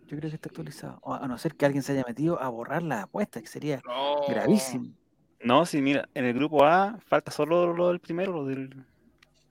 Yo 0.08 0.18
creo 0.18 0.22
que 0.22 0.36
está 0.36 0.50
actualizado. 0.50 1.00
O 1.04 1.14
a 1.14 1.28
no 1.28 1.38
ser 1.38 1.56
que 1.56 1.66
alguien 1.66 1.84
se 1.84 1.92
haya 1.92 2.04
metido 2.08 2.42
a 2.42 2.50
borrar 2.50 2.82
la 2.82 3.04
apuesta, 3.04 3.42
que 3.42 3.48
sería 3.48 3.82
gravísimo. 4.28 4.92
No, 5.44 5.66
sí, 5.66 5.82
mira, 5.82 6.10
en 6.16 6.26
el 6.26 6.34
grupo 6.34 6.66
A 6.66 6.98
falta 7.06 7.32
solo 7.32 7.74
lo 7.74 7.90
del 7.90 8.00
primero, 8.00 8.34
lo 8.34 8.46
del. 8.46 8.86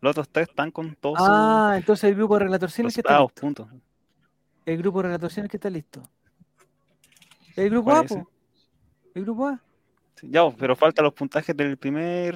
Los 0.01 0.11
otros 0.11 0.29
tres 0.29 0.49
están 0.49 0.71
con 0.71 0.95
todos 0.97 1.19
Ah, 1.21 1.75
entonces 1.77 2.11
el 2.11 2.17
grupo 2.17 2.35
de 2.35 2.45
relatorcines 2.45 2.95
que 2.95 3.01
está 3.01 3.25
puntos. 3.29 3.69
El 4.67 4.77
grupo 4.79 4.99
de 4.99 5.05
relatorciones 5.09 5.51
que 5.51 5.57
está 5.57 5.71
listo. 5.71 6.03
El 7.57 7.71
grupo 7.71 7.93
A. 7.93 8.05
El 9.15 9.23
grupo 9.25 9.47
A. 9.47 9.63
Sí, 10.17 10.29
ya, 10.31 10.51
pero 10.51 10.77
faltan 10.77 11.05
los 11.05 11.15
puntajes 11.15 11.57
del 11.57 11.79
primer 11.79 12.35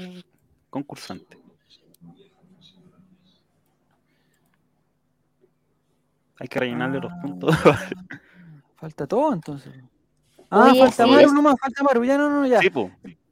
concursante. 0.71 1.37
Hay 6.39 6.49
que 6.49 6.59
rellenarle 6.59 7.01
los 7.01 7.13
puntos. 7.21 7.55
Ah, 7.65 7.79
Falta 8.77 9.07
todo 9.07 9.35
entonces. 9.35 9.75
Ah, 10.51 10.71
Oye, 10.71 10.81
falta 10.81 11.05
sí, 11.05 11.11
Maru 11.11 11.27
es- 11.27 11.33
nomás, 11.33 11.55
falta 11.61 11.83
Maru. 11.83 12.05
Ya, 12.05 12.17
no, 12.17 12.31
no, 12.31 12.47
ya. 12.47 12.61
sí. 12.61 12.71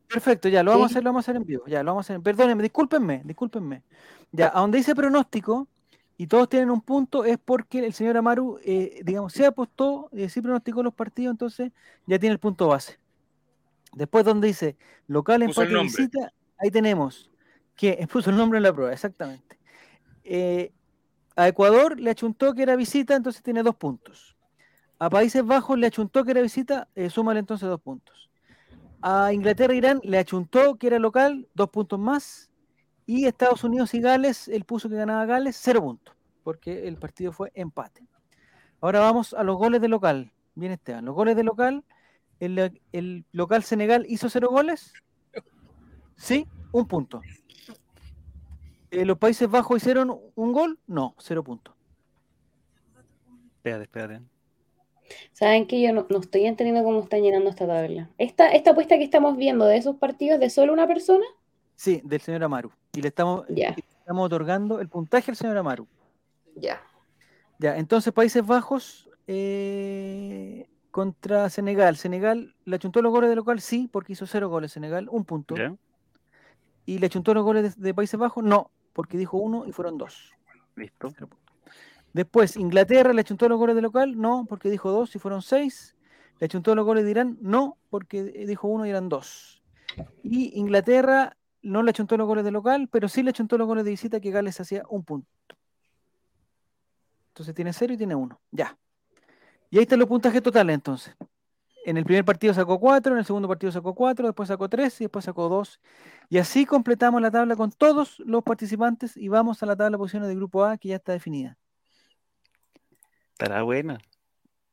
Perfecto, 0.06 0.48
ya, 0.48 0.62
lo 0.62 0.70
vamos 0.72 0.90
a 0.90 0.92
hacer, 0.92 1.04
lo 1.04 1.10
vamos 1.10 1.20
a 1.20 1.30
hacer 1.30 1.36
en 1.36 1.44
vivo. 1.44 1.64
Ya, 1.66 1.82
lo 1.82 1.90
vamos 1.92 2.08
a 2.10 2.12
hacer. 2.12 2.22
Perdónenme, 2.22 2.62
discúlpenme, 2.62 3.22
discúlpenme. 3.24 3.82
Ya, 4.32 4.48
a 4.54 4.60
donde 4.60 4.78
dice 4.78 4.94
pronóstico 4.94 5.68
y 6.20 6.26
todos 6.26 6.48
tienen 6.48 6.70
un 6.70 6.82
punto 6.82 7.24
es 7.24 7.38
porque 7.38 7.86
el 7.86 7.92
señor 7.94 8.16
Amaru, 8.16 8.58
eh, 8.64 9.00
digamos, 9.04 9.32
se 9.32 9.46
apostó, 9.46 10.10
eh, 10.12 10.28
sí 10.28 10.42
pronosticó 10.42 10.82
los 10.82 10.92
partidos, 10.92 11.32
entonces 11.32 11.70
ya 12.06 12.18
tiene 12.18 12.32
el 12.32 12.40
punto 12.40 12.66
base. 12.66 12.98
Después 13.92 14.24
donde 14.24 14.48
dice 14.48 14.76
local, 15.06 15.44
Puso 15.46 15.62
empate, 15.62 15.82
visita, 15.84 16.32
ahí 16.58 16.72
tenemos 16.72 17.30
que 17.76 18.04
puso 18.12 18.30
el 18.30 18.36
nombre 18.36 18.56
en 18.56 18.64
la 18.64 18.72
prueba, 18.72 18.92
exactamente. 18.92 19.58
Eh, 20.24 20.72
a 21.36 21.46
Ecuador 21.46 22.00
le 22.00 22.10
achuntó 22.10 22.52
que 22.52 22.64
era 22.64 22.74
visita, 22.74 23.14
entonces 23.14 23.40
tiene 23.40 23.62
dos 23.62 23.76
puntos. 23.76 24.36
A 24.98 25.08
Países 25.08 25.46
Bajos 25.46 25.78
le 25.78 25.86
achuntó 25.86 26.24
que 26.24 26.32
era 26.32 26.42
visita, 26.42 26.88
eh, 26.96 27.10
súmale 27.10 27.38
entonces 27.38 27.68
dos 27.68 27.80
puntos. 27.80 28.28
A 29.00 29.32
Inglaterra 29.32 29.72
e 29.72 29.76
Irán 29.76 30.00
le 30.02 30.18
achuntó 30.18 30.76
que 30.78 30.88
era 30.88 30.98
local, 30.98 31.46
dos 31.54 31.70
puntos 31.70 32.00
más. 32.00 32.50
Y 33.08 33.24
Estados 33.24 33.64
Unidos 33.64 33.94
y 33.94 34.02
Gales, 34.02 34.48
él 34.48 34.64
puso 34.64 34.90
que 34.90 34.96
ganaba 34.96 35.24
Gales, 35.24 35.58
cero 35.58 35.80
puntos, 35.80 36.14
porque 36.44 36.86
el 36.86 36.98
partido 36.98 37.32
fue 37.32 37.50
empate. 37.54 38.06
Ahora 38.82 39.00
vamos 39.00 39.32
a 39.32 39.42
los 39.42 39.56
goles 39.56 39.80
de 39.80 39.88
local. 39.88 40.30
Bien, 40.54 40.72
Esteban. 40.72 41.06
Los 41.06 41.14
goles 41.14 41.34
de 41.34 41.42
local, 41.42 41.84
el, 42.38 42.78
el 42.92 43.24
local 43.32 43.62
Senegal 43.62 44.04
hizo 44.10 44.28
cero 44.28 44.48
goles. 44.50 44.92
Sí, 46.16 46.46
un 46.70 46.86
punto. 46.86 47.22
Eh, 48.90 49.06
¿Los 49.06 49.16
Países 49.16 49.48
Bajos 49.48 49.78
hicieron 49.78 50.14
un 50.34 50.52
gol? 50.52 50.78
No, 50.86 51.14
cero 51.16 51.42
puntos. 51.42 51.74
Espérate, 53.56 53.84
espérate. 53.84 54.22
Saben 55.32 55.66
que 55.66 55.80
yo 55.80 55.94
no, 55.94 56.06
no 56.10 56.18
estoy 56.18 56.44
entendiendo 56.44 56.84
cómo 56.84 57.00
están 57.00 57.22
llenando 57.22 57.48
esta 57.48 57.66
tabla. 57.66 58.10
Esta, 58.18 58.50
esta 58.50 58.72
apuesta 58.72 58.98
que 58.98 59.04
estamos 59.04 59.38
viendo 59.38 59.64
de 59.64 59.78
esos 59.78 59.96
partidos 59.96 60.38
de 60.40 60.50
solo 60.50 60.74
una 60.74 60.86
persona, 60.86 61.24
Sí, 61.78 62.02
del 62.04 62.20
señor 62.20 62.42
Amaru. 62.42 62.72
Y 62.92 63.00
le 63.02 63.08
estamos, 63.08 63.48
le 63.48 63.68
estamos 64.00 64.26
otorgando 64.26 64.80
el 64.80 64.88
puntaje 64.88 65.30
al 65.30 65.36
señor 65.36 65.56
Amaru. 65.56 65.86
ya. 66.56 66.82
Ya, 67.60 67.76
entonces 67.76 68.12
Países 68.12 68.44
Bajos 68.44 69.08
eh, 69.28 70.68
contra 70.90 71.48
Senegal. 71.50 71.96
Senegal 71.96 72.54
le 72.64 72.76
achuntó 72.76 73.00
los 73.00 73.12
goles 73.12 73.30
de 73.30 73.36
local, 73.36 73.60
sí, 73.60 73.88
porque 73.92 74.14
hizo 74.14 74.26
cero 74.26 74.48
goles 74.48 74.72
Senegal, 74.72 75.08
un 75.08 75.24
punto. 75.24 75.54
Y 76.84 76.98
le 76.98 77.06
achuntó 77.06 77.32
los 77.32 77.44
goles 77.44 77.76
de, 77.76 77.82
de 77.82 77.94
Países 77.94 78.18
Bajos, 78.18 78.42
no, 78.42 78.72
porque 78.92 79.16
dijo 79.16 79.36
uno 79.36 79.64
y 79.66 79.70
fueron 79.72 79.98
dos. 79.98 80.32
Listo. 80.74 81.12
Después, 82.12 82.56
Inglaterra 82.56 83.12
le 83.12 83.20
achuntó 83.20 83.48
los 83.48 83.58
goles 83.58 83.76
de 83.76 83.82
local, 83.82 84.20
no, 84.20 84.46
porque 84.48 84.68
dijo 84.68 84.90
dos 84.90 85.14
y 85.14 85.20
fueron 85.20 85.42
seis. 85.42 85.96
Le 86.40 86.46
achuntó 86.46 86.74
los 86.74 86.84
goles 86.84 87.04
de 87.04 87.12
Irán, 87.12 87.38
no, 87.40 87.76
porque 87.88 88.24
dijo 88.24 88.66
uno 88.66 88.84
y 88.84 88.90
eran 88.90 89.08
dos. 89.08 89.62
Y 90.24 90.58
Inglaterra 90.58 91.36
no 91.68 91.82
le 91.82 91.90
achuntó 91.90 92.16
los 92.16 92.26
goles 92.26 92.44
de 92.44 92.50
local, 92.50 92.88
pero 92.90 93.08
sí 93.08 93.22
le 93.22 93.30
achuntó 93.30 93.56
los 93.58 93.66
goles 93.66 93.84
de 93.84 93.90
visita, 93.90 94.20
que 94.20 94.30
Gales 94.30 94.58
hacía 94.60 94.82
un 94.88 95.04
punto. 95.04 95.28
Entonces 97.28 97.54
tiene 97.54 97.72
cero 97.72 97.92
y 97.92 97.96
tiene 97.96 98.14
uno. 98.14 98.40
Ya. 98.50 98.76
Y 99.70 99.76
ahí 99.78 99.82
están 99.82 99.98
los 100.00 100.08
puntajes 100.08 100.42
totales 100.42 100.74
entonces. 100.74 101.14
En 101.84 101.96
el 101.96 102.04
primer 102.04 102.24
partido 102.24 102.52
sacó 102.52 102.78
cuatro, 102.80 103.12
en 103.12 103.18
el 103.20 103.24
segundo 103.24 103.46
partido 103.48 103.70
sacó 103.72 103.94
cuatro, 103.94 104.26
después 104.26 104.48
sacó 104.48 104.68
tres 104.68 105.00
y 105.00 105.04
después 105.04 105.24
sacó 105.24 105.48
dos. 105.48 105.80
Y 106.28 106.38
así 106.38 106.66
completamos 106.66 107.22
la 107.22 107.30
tabla 107.30 107.54
con 107.56 107.70
todos 107.70 108.18
los 108.20 108.42
participantes 108.42 109.16
y 109.16 109.28
vamos 109.28 109.62
a 109.62 109.66
la 109.66 109.76
tabla 109.76 109.92
de 109.92 109.98
posiciones 109.98 110.28
del 110.28 110.36
grupo 110.38 110.64
A 110.64 110.76
que 110.76 110.88
ya 110.88 110.96
está 110.96 111.12
definida. 111.12 111.56
Estará 113.32 113.62
buena. 113.62 113.98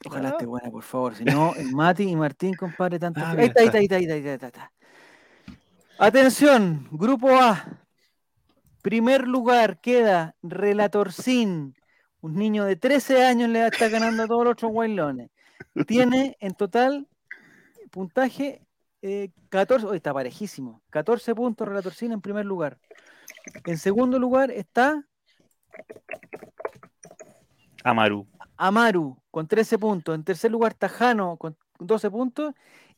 Ojalá 0.05 0.29
Ah. 0.29 0.31
esté 0.31 0.45
buena, 0.45 0.69
por 0.71 0.83
favor. 0.83 1.15
Si 1.15 1.23
no, 1.23 1.53
el 1.55 1.71
Mati 1.71 2.03
y 2.03 2.15
Martín, 2.15 2.53
compadre, 2.55 2.99
tanto. 2.99 3.21
Ah, 3.23 3.31
ahí 3.37 3.45
está, 3.45 3.61
ahí 3.61 3.67
está. 3.67 3.79
está, 3.79 3.95
ahí 3.95 4.01
está, 4.03 4.13
ahí 4.13 4.19
está, 4.19 4.29
ahí 4.29 4.33
está, 4.33 4.45
ahí 4.47 4.49
está. 4.49 4.71
Atención, 5.97 6.87
grupo 6.91 7.29
A. 7.35 7.79
Primer 8.81 9.27
lugar 9.27 9.79
queda 9.79 10.35
Relator 10.43 11.13
Sin. 11.13 11.73
Un 12.19 12.35
niño 12.35 12.65
de 12.65 12.75
13 12.75 13.25
años 13.25 13.49
le 13.49 13.65
está 13.65 13.87
ganando 13.87 14.23
a 14.23 14.27
todos 14.27 14.43
los 14.43 14.51
otros 14.53 14.71
guaylones. 14.71 15.31
Tiene 15.87 16.35
en 16.41 16.53
total 16.53 17.07
puntaje 17.91 18.61
eh, 19.01 19.31
14. 19.49 19.85
Hoy 19.85 19.97
está 19.97 20.13
parejísimo. 20.13 20.81
14 20.89 21.33
puntos 21.33 21.67
Relator 21.67 21.93
Sin 21.93 22.11
en 22.11 22.21
primer 22.21 22.45
lugar. 22.45 22.77
En 23.65 23.77
segundo 23.77 24.19
lugar 24.19 24.51
está 24.51 25.01
Amaru. 27.85 28.27
Amaru 28.57 29.17
con 29.31 29.47
13 29.47 29.77
puntos. 29.77 30.15
En 30.15 30.23
tercer 30.25 30.51
lugar 30.51 30.73
está 30.73 30.89
Jano 30.89 31.37
con 31.37 31.55
12 31.79 32.09
puntos. 32.11 32.53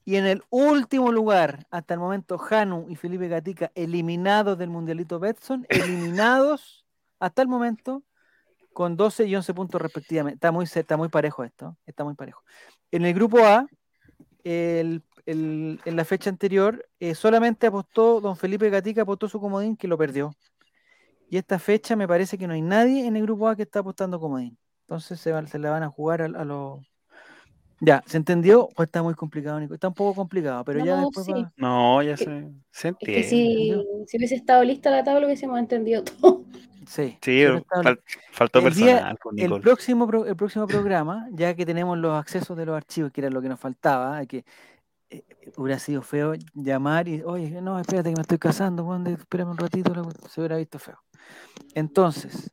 Y 0.08 0.16
en 0.16 0.26
el 0.26 0.42
último 0.50 1.12
lugar, 1.12 1.68
hasta 1.70 1.94
el 1.94 2.00
momento, 2.00 2.38
Janu 2.38 2.86
y 2.88 2.96
Felipe 2.96 3.28
Gatica 3.28 3.74
eliminados 3.76 4.58
del 4.58 4.70
Mundialito 4.70 5.20
Betson, 5.20 5.66
eliminados 5.70 6.86
hasta 7.20 7.42
el 7.42 7.50
momento 7.50 8.04
con 8.72 8.96
12 8.96 9.26
y 9.26 9.36
11 9.36 9.54
puntos 9.54 9.82
respectivamente. 9.82 10.36
Está 10.36 10.54
muy, 10.54 10.64
está 10.64 10.96
muy 10.96 11.10
parejo 11.10 11.44
esto, 11.44 11.76
está 11.86 12.06
muy 12.06 12.14
parejo. 12.14 12.42
En 12.90 13.04
el 13.04 13.14
grupo 13.14 13.40
A, 13.46 13.68
el- 14.46 15.04
el- 15.26 15.82
en 15.84 15.96
la 15.98 16.06
fecha 16.06 16.30
anterior, 16.30 16.88
eh, 17.02 17.14
solamente 17.14 17.68
apostó 17.68 18.22
don 18.22 18.38
Felipe 18.38 18.70
Gatica, 18.70 19.02
apostó 19.02 19.28
su 19.28 19.42
comodín 19.42 19.76
que 19.76 19.90
lo 19.90 19.98
perdió. 19.98 20.34
Y 21.30 21.36
esta 21.36 21.60
fecha 21.60 21.98
me 21.98 22.08
parece 22.08 22.38
que 22.38 22.48
no 22.48 22.54
hay 22.54 22.62
nadie 22.62 23.06
en 23.06 23.18
el 23.18 23.24
grupo 23.24 23.50
A 23.50 23.58
que 23.58 23.64
está 23.64 23.80
apostando 23.80 24.22
comodín. 24.22 24.58
Entonces 24.84 25.20
se, 25.20 25.48
se 25.48 25.60
la 25.60 25.72
van 25.72 25.84
a 25.84 25.90
jugar 25.90 26.22
a, 26.22 26.26
a 26.28 26.46
los... 26.46 26.80
Ya, 27.80 28.04
¿se 28.08 28.18
entendió? 28.18 28.70
¿O 28.76 28.84
está 28.84 29.04
muy 29.04 29.14
complicado, 29.14 29.60
Nico? 29.60 29.74
Está 29.76 29.88
un 29.88 29.94
poco 29.94 30.16
complicado, 30.16 30.64
pero 30.66 30.84
ya 30.84 30.98
después 30.98 31.26
sí. 31.28 31.32
va- 31.32 31.52
No, 31.58 32.02
ya 32.02 32.16
Que- 32.16 32.24
se, 32.26 32.48
se 32.72 32.88
Es 32.90 32.96
que 32.98 33.18
entiende. 33.20 33.24
si, 34.08 34.18
hubiese 34.18 34.36
estado 34.36 34.64
lista 34.64 34.90
la 34.90 35.04
tabla 35.04 35.26
hubiésemos 35.28 35.60
entendido 35.60 36.04
todo. 36.04 36.44
Sí. 36.88 37.18
Sí, 37.22 37.42
pero 37.44 37.58
está- 37.58 37.82
fal- 37.84 38.00
faltó 38.32 38.60
el 38.60 38.74
día- 38.74 38.86
personal, 38.94 39.18
pues, 39.22 39.36
el 39.38 39.44
Nicole. 39.44 39.62
próximo, 39.62 40.08
pro- 40.08 40.26
el 40.26 40.36
próximo 40.36 40.66
programa, 40.68 41.28
ya 41.34 41.54
que 41.54 41.66
tenemos 41.66 41.98
los 41.98 42.16
accesos 42.18 42.58
de 42.58 42.66
los 42.66 42.76
archivos, 42.76 43.12
que 43.12 43.22
era 43.22 43.30
lo 43.30 43.42
que 43.42 43.50
nos 43.50 43.60
faltaba, 43.60 44.26
que 44.26 44.44
eh, 45.10 45.24
hubiera 45.56 45.80
sido 45.80 46.02
feo 46.02 46.34
llamar 46.54 47.08
y, 47.08 47.22
oye, 47.24 47.62
no, 47.62 47.80
espérate 47.80 48.10
que 48.10 48.16
me 48.16 48.22
estoy 48.22 48.38
casando, 48.40 48.84
Juan, 48.86 49.04
de- 49.04 49.14
espérame 49.14 49.52
un 49.52 49.58
ratito, 49.58 49.94
la 49.94 50.02
cuestión", 50.04 50.30
se 50.30 50.42
hubiera 50.42 50.58
visto 50.58 50.80
feo. 50.80 50.98
Entonces, 51.76 52.52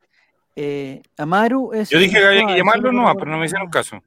eh, 0.55 1.01
Amaru 1.17 1.73
es... 1.73 1.89
Yo 1.89 1.99
dije 1.99 2.17
que 2.19 2.25
había 2.25 2.45
que 2.45 2.55
llamarlo 2.57 2.91
no 2.91 3.13
pero 3.17 3.31
no 3.31 3.37
me 3.39 3.45
hicieron 3.45 3.69
caso. 3.69 4.01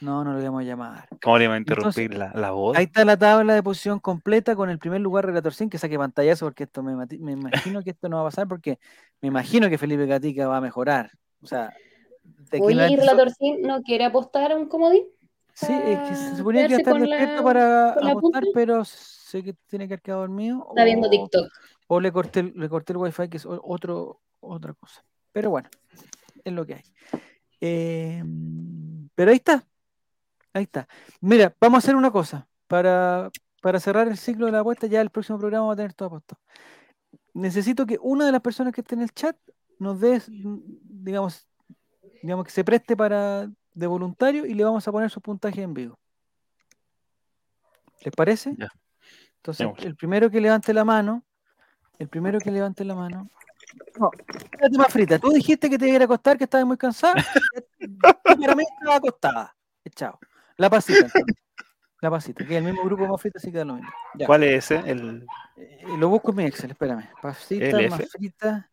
No, 0.00 0.22
no 0.24 0.32
lo 0.32 0.40
íbamos 0.40 0.62
a 0.62 0.64
llamar. 0.64 1.08
¿Cómo 1.22 1.38
le 1.38 1.44
iba 1.44 1.54
a 1.54 1.58
interrumpir 1.58 2.12
Entonces, 2.12 2.18
la, 2.34 2.40
la 2.40 2.50
voz? 2.52 2.76
Ahí 2.76 2.84
está 2.84 3.04
la 3.04 3.16
tabla 3.16 3.54
de 3.54 3.62
posición 3.62 3.98
completa 3.98 4.54
con 4.54 4.70
el 4.70 4.78
primer 4.78 5.00
lugar 5.00 5.26
Relator 5.26 5.52
100, 5.52 5.70
que 5.70 5.78
saque 5.78 5.98
pantallazo 5.98 6.46
porque 6.46 6.64
esto 6.64 6.82
me, 6.82 6.94
me 6.94 7.32
imagino 7.32 7.82
que 7.82 7.90
esto 7.90 8.08
no 8.08 8.16
va 8.16 8.22
a 8.22 8.26
pasar 8.26 8.46
porque 8.46 8.78
me 9.20 9.28
imagino 9.28 9.68
que 9.68 9.78
Felipe 9.78 10.06
Gatica 10.06 10.46
va 10.46 10.58
a 10.58 10.60
mejorar. 10.60 11.10
O 11.42 11.46
sea, 11.46 11.72
de 12.22 12.58
que 12.58 12.62
Oye, 12.64 12.74
la- 12.76 12.88
¿y 12.90 12.96
Relator 12.96 13.30
Sin 13.30 13.62
no 13.62 13.82
quiere 13.82 14.04
apostar 14.04 14.52
a 14.52 14.56
un 14.56 14.66
comodín? 14.68 15.04
Sí, 15.54 15.72
es 15.72 15.98
que 16.08 16.14
se 16.14 16.36
suponía 16.36 16.68
que 16.68 16.74
iba 16.74 16.76
a 16.76 16.80
estar 16.80 16.92
con 16.94 17.08
la- 17.08 17.16
despierto 17.16 17.42
para 17.42 17.88
apostar, 17.90 18.42
punta? 18.42 18.48
pero 18.54 18.84
sé 18.84 19.42
que 19.42 19.54
tiene 19.66 19.88
que 19.88 19.94
haber 19.94 20.02
quedado 20.02 20.20
dormido. 20.20 20.66
Está 20.70 20.84
viendo 20.84 21.10
TikTok. 21.10 21.50
O 21.88 22.00
le 22.00 22.12
corté, 22.12 22.40
el- 22.40 22.52
le 22.54 22.68
corté 22.68 22.92
el 22.92 22.98
wifi, 22.98 23.28
que 23.28 23.38
es 23.38 23.46
otro, 23.46 24.20
otra 24.38 24.72
cosa. 24.74 25.02
Pero 25.32 25.50
bueno, 25.50 25.68
es 26.44 26.52
lo 26.52 26.64
que 26.64 26.74
hay. 26.74 26.82
Eh, 27.60 28.22
pero 29.16 29.30
ahí 29.32 29.36
está. 29.38 29.64
Ahí 30.58 30.64
está. 30.64 30.88
Mira, 31.20 31.54
vamos 31.60 31.76
a 31.76 31.78
hacer 31.78 31.94
una 31.94 32.10
cosa. 32.10 32.48
Para, 32.66 33.30
para 33.62 33.78
cerrar 33.78 34.08
el 34.08 34.18
ciclo 34.18 34.46
de 34.46 34.52
la 34.52 34.60
apuesta, 34.60 34.88
ya 34.88 35.00
el 35.00 35.10
próximo 35.10 35.38
programa 35.38 35.68
va 35.68 35.72
a 35.74 35.76
tener 35.76 35.94
todo 35.94 36.08
apostado. 36.08 36.40
Necesito 37.32 37.86
que 37.86 37.96
una 38.02 38.26
de 38.26 38.32
las 38.32 38.40
personas 38.40 38.74
que 38.74 38.80
esté 38.80 38.96
en 38.96 39.02
el 39.02 39.12
chat 39.12 39.36
nos 39.78 40.00
dé, 40.00 40.20
mm, 40.26 40.58
digamos, 40.82 41.48
digamos 42.22 42.44
que 42.44 42.50
se 42.50 42.64
preste 42.64 42.96
para 42.96 43.48
de 43.72 43.86
voluntario 43.86 44.44
y 44.44 44.54
le 44.54 44.64
vamos 44.64 44.86
a 44.88 44.92
poner 44.92 45.10
su 45.10 45.20
puntaje 45.20 45.62
en 45.62 45.74
vivo. 45.74 45.96
¿Les 48.04 48.12
parece? 48.12 48.56
Ya. 48.58 48.68
Entonces, 49.36 49.68
el 49.84 49.94
primero 49.94 50.28
que 50.28 50.40
levante 50.40 50.74
la 50.74 50.84
mano, 50.84 51.24
el 52.00 52.08
primero 52.08 52.40
que 52.40 52.50
levante 52.50 52.84
la 52.84 52.96
mano. 52.96 53.30
No, 53.98 54.10
espérate 54.28 54.76
más 54.76 54.92
frita. 54.92 55.18
Tú 55.20 55.30
dijiste 55.30 55.70
que 55.70 55.78
te 55.78 55.88
iba 55.88 56.00
a 56.00 56.04
acostar, 56.04 56.36
que 56.36 56.44
estabas 56.44 56.66
muy 56.66 56.76
cansada. 56.76 57.14
Para 58.24 58.56
mí 58.56 58.64
estaba 58.64 58.96
acostada. 58.96 59.56
Chao. 59.94 60.18
La 60.58 60.68
pasita. 60.68 61.06
La 62.00 62.10
pasita, 62.10 62.44
que 62.44 62.54
es 62.56 62.58
el 62.58 62.64
mismo 62.64 62.84
grupo 62.84 63.06
más 63.08 63.20
frita, 63.20 63.38
así 63.38 63.50
que 63.50 63.58
da 63.58 63.64
lo 63.64 63.74
mismo. 63.74 63.90
Ya. 64.14 64.26
¿Cuál 64.26 64.42
es 64.44 64.70
ese? 64.70 64.88
El... 64.90 65.26
Eh, 65.56 65.84
lo 65.98 66.08
busco 66.08 66.30
en 66.30 66.36
mi 66.36 66.44
Excel, 66.44 66.70
espérame. 66.70 67.08
Pasita 67.20 67.64
¿El 67.64 67.90
más 67.90 68.00
F? 68.00 68.08
frita. 68.18 68.70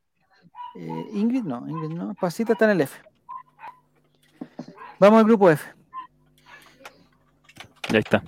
eh, 0.76 1.06
Ingrid, 1.14 1.44
no, 1.44 1.68
Ingrid 1.68 1.96
no. 1.96 2.14
Pasita 2.16 2.54
está 2.54 2.66
en 2.66 2.72
el 2.72 2.82
F. 2.82 3.00
Vamos 5.00 5.20
al 5.20 5.26
grupo 5.26 5.50
F. 5.50 5.64
Ya 7.92 8.00
está. 8.00 8.24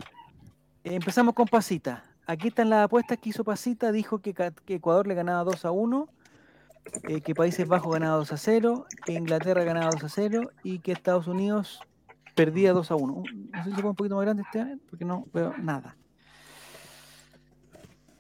Eh, 0.84 0.96
Empezamos 0.96 1.34
con 1.36 1.48
Pasita. 1.48 2.04
Aquí 2.26 2.48
están 2.50 2.70
las 2.70 2.86
apuestas 2.86 3.18
que 3.20 3.30
hizo 3.30 3.44
Pasita. 3.44 3.92
Dijo 3.92 4.20
que, 4.20 4.34
que 4.34 4.76
Ecuador 4.76 5.06
le 5.08 5.14
ganaba 5.16 5.44
2 5.44 5.64
a 5.66 5.72
1, 5.72 6.10
eh, 7.04 7.22
que 7.22 7.36
Países 7.36 7.68
Bajos 7.68 7.94
ganaba 7.94 8.18
2 8.18 8.32
a 8.34 8.38
0, 8.38 8.86
que 9.06 9.14
Inglaterra 9.14 9.64
ganaba 9.64 9.92
2 9.92 10.04
a 10.04 10.10
0 10.10 10.52
y 10.64 10.80
que 10.80 10.92
Estados 10.92 11.28
Unidos 11.28 11.82
perdía 12.38 12.72
2 12.72 12.90
a 12.92 12.96
1. 12.96 13.14
Un- 13.14 13.50
No 13.52 13.64
sé 13.64 13.70
si 13.72 13.76
se 13.76 13.82
pone 13.82 13.90
un 13.90 13.96
poquito 13.96 14.16
más 14.16 14.24
grande 14.26 14.44
este, 14.44 14.78
porque 14.90 15.04
no 15.04 15.26
veo 15.34 15.54
nada. 15.58 15.98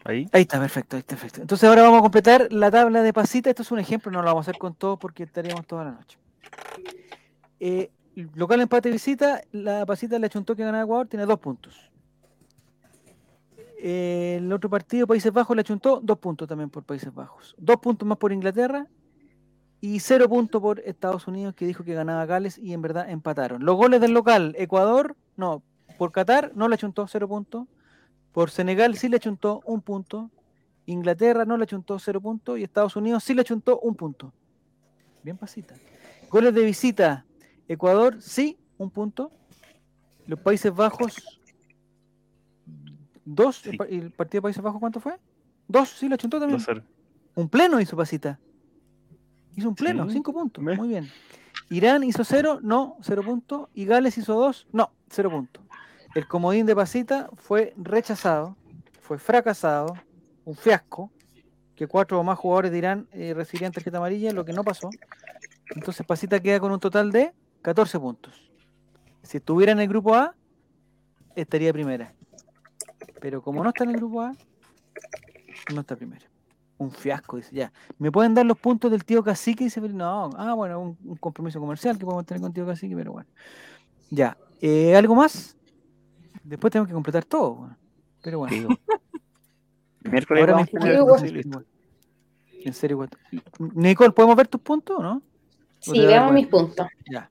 Ahí. 0.04 0.28
Ahí 0.32 0.42
está, 0.44 0.60
perfecto, 0.60 0.96
ahí 0.96 1.02
está, 1.02 1.16
perfecto. 1.16 1.42
Entonces 1.42 1.68
ahora 1.70 1.84
vamos 1.84 2.00
a 2.00 2.02
completar 2.02 2.48
la 2.52 2.72
tabla 2.72 3.02
de 3.02 3.14
pasita. 3.14 3.50
Esto 3.50 3.62
es 3.62 3.72
un 3.72 3.80
ejemplo, 3.80 4.10
no 4.12 4.20
lo 4.22 4.26
vamos 4.26 4.48
a 4.48 4.50
hacer 4.52 4.60
con 4.60 4.74
todo 4.74 4.98
porque 4.98 5.24
estaríamos 5.24 5.66
toda 5.68 5.84
la 5.86 5.92
noche. 5.92 6.18
Eh, 7.60 7.92
local 8.36 8.62
empate 8.62 8.90
visita, 8.90 9.42
la 9.52 9.86
pasita 9.86 10.18
le 10.18 10.26
achuntó 10.28 10.56
que 10.56 10.64
ganaba 10.64 10.84
Ecuador, 10.84 11.08
tiene 11.08 11.26
dos 11.26 11.40
puntos. 11.40 11.92
Eh, 13.80 14.38
el 14.40 14.52
otro 14.52 14.70
partido, 14.70 15.06
Países 15.06 15.32
Bajos, 15.32 15.56
le 15.56 15.62
achuntó 15.62 16.00
dos 16.02 16.18
puntos 16.18 16.48
también 16.48 16.70
por 16.70 16.84
Países 16.84 17.14
Bajos. 17.14 17.54
Dos 17.58 17.78
puntos 17.78 18.08
más 18.08 18.18
por 18.18 18.32
Inglaterra 18.32 18.88
y 19.82 20.00
cero 20.00 20.28
puntos 20.28 20.62
por 20.62 20.80
Estados 20.80 21.28
Unidos, 21.28 21.54
que 21.56 21.66
dijo 21.68 21.84
que 21.84 21.94
ganaba 21.94 22.26
Gales 22.26 22.58
y 22.58 22.74
en 22.74 22.82
verdad 22.82 23.10
empataron. 23.10 23.64
Los 23.64 23.76
goles 23.76 24.02
del 24.02 24.12
local, 24.12 24.56
Ecuador, 24.58 25.16
no, 25.36 25.62
por 25.98 26.12
Qatar 26.12 26.52
no 26.56 26.68
le 26.68 26.76
achuntó 26.76 27.08
cero 27.08 27.28
puntos. 27.28 27.68
Por 28.32 28.50
Senegal 28.52 28.96
sí 28.98 29.08
le 29.10 29.18
achuntó 29.18 29.62
un 29.66 29.82
punto. 29.82 30.30
Inglaterra 30.86 31.44
no 31.46 31.58
le 31.58 31.64
achuntó 31.64 31.98
cero 32.00 32.22
puntos. 32.22 32.58
Y 32.60 32.64
Estados 32.64 32.96
Unidos 32.96 33.24
sí 33.24 33.34
le 33.34 33.42
achuntó 33.42 33.80
un 33.80 33.96
punto. 33.96 34.32
Bien 35.24 35.38
pasita. 35.38 35.74
Goles 36.30 36.54
de 36.54 36.64
visita. 36.64 37.26
Ecuador 37.68 38.22
sí, 38.22 38.58
un 38.78 38.90
punto. 38.92 39.32
Los 40.28 40.40
Países 40.40 40.74
Bajos, 40.74 41.16
dos. 43.26 43.66
¿El 43.66 43.72
Sí. 43.72 43.78
pa- 43.78 43.88
¿Y 43.90 43.96
el 44.00 44.12
partido 44.12 44.40
de 44.40 44.44
Países 44.44 44.62
Bajos 44.64 44.80
cuánto 44.80 45.00
fue? 45.00 45.18
Dos, 45.68 45.90
sí 45.90 46.08
le 46.08 46.16
achuntó 46.16 46.40
también. 46.40 46.60
2-0. 46.60 46.84
Un 47.36 47.50
pleno 47.50 47.80
hizo 47.80 47.96
pasita. 47.98 48.40
Hizo 49.58 49.70
un 49.70 49.76
pleno, 49.76 50.06
Sí, 50.06 50.14
cinco 50.14 50.32
puntos. 50.34 50.64
Muy 50.64 50.88
bien. 50.88 51.10
Irán 51.72 52.04
hizo 52.04 52.24
cero, 52.24 52.60
no, 52.62 52.96
cero 53.02 53.24
puntos. 53.24 53.70
Y 53.74 53.86
Gales 53.86 54.16
hizo 54.18 54.36
dos, 54.36 54.68
no, 54.72 54.92
cero 55.10 55.32
puntos. 55.32 55.64
El 56.14 56.28
comodín 56.28 56.68
de 56.68 56.76
pasita 56.76 57.30
fue 57.36 57.74
rechazado, 57.76 58.56
fue 59.02 59.18
fracasado, 59.18 59.96
un 60.46 60.56
fiasco, 60.56 61.12
que 61.76 61.88
cuatro 61.88 62.20
o 62.20 62.24
más 62.24 62.38
jugadores 62.38 62.72
de 62.72 62.78
Irán 62.78 63.08
eh, 63.12 63.34
recibirían 63.36 63.72
tarjeta 63.72 63.98
amarilla, 63.98 64.32
lo 64.32 64.46
que 64.46 64.54
no 64.54 64.64
pasó. 64.64 64.92
Entonces 65.76 66.06
pasita 66.06 66.40
queda 66.40 66.60
con 66.60 66.72
un 66.72 66.80
total 66.80 67.12
de 67.12 67.34
14 67.64 68.00
puntos. 68.00 68.52
Si 69.24 69.38
estuviera 69.38 69.72
en 69.72 69.80
el 69.80 69.88
grupo 69.88 70.14
A, 70.14 70.36
estaría 71.36 71.74
primera. 71.74 72.14
Pero 73.20 73.42
como 73.42 73.64
no 73.64 73.70
está 73.70 73.84
en 73.86 73.90
el 73.90 73.98
grupo 73.98 74.22
A, 74.22 74.34
no 75.74 75.82
está 75.82 75.96
primera. 75.96 76.26
Un 76.78 76.92
fiasco, 76.92 77.38
dice, 77.38 77.56
ya. 77.56 77.72
¿Me 77.98 78.12
pueden 78.12 78.34
dar 78.36 78.46
los 78.46 78.58
puntos 78.58 78.92
del 78.92 79.04
tío 79.04 79.24
Cacique? 79.24 79.64
Dice, 79.64 79.82
Felipe. 79.82 79.98
no, 79.98 80.30
ah, 80.38 80.54
bueno, 80.54 80.80
un, 80.80 80.98
un 81.06 81.16
compromiso 81.18 81.60
comercial 81.60 81.98
que 81.98 82.06
podemos 82.06 82.26
tener 82.26 82.42
con 82.42 82.54
tío 82.54 82.66
Cacique, 82.68 82.96
pero 82.96 83.14
bueno. 83.14 83.30
Ya. 84.10 84.38
Eh, 84.62 84.96
¿Algo 84.96 85.16
más? 85.16 85.56
Después 86.44 86.72
tenemos 86.72 86.88
que 86.88 86.94
completar 86.94 87.26
todo. 87.26 87.56
bueno. 87.56 87.78
Pero 88.22 88.40
bueno. 88.40 88.56
Digo. 88.56 88.70
Miércoles 90.04 90.42
Ahora 90.42 90.66
me 90.72 90.98
vamos 90.98 91.22
a 91.22 91.26
tener-. 91.26 91.46
En 92.64 92.74
serio. 92.74 93.08
Nicole, 93.60 94.12
¿podemos 94.12 94.36
ver 94.36 94.48
tus 94.48 94.62
puntos 94.62 94.98
o 94.98 95.02
no? 95.02 95.22
Sí, 95.80 96.00
veamos 96.00 96.34
mis 96.34 96.48
puntos. 96.48 96.88
Ya. 97.12 97.30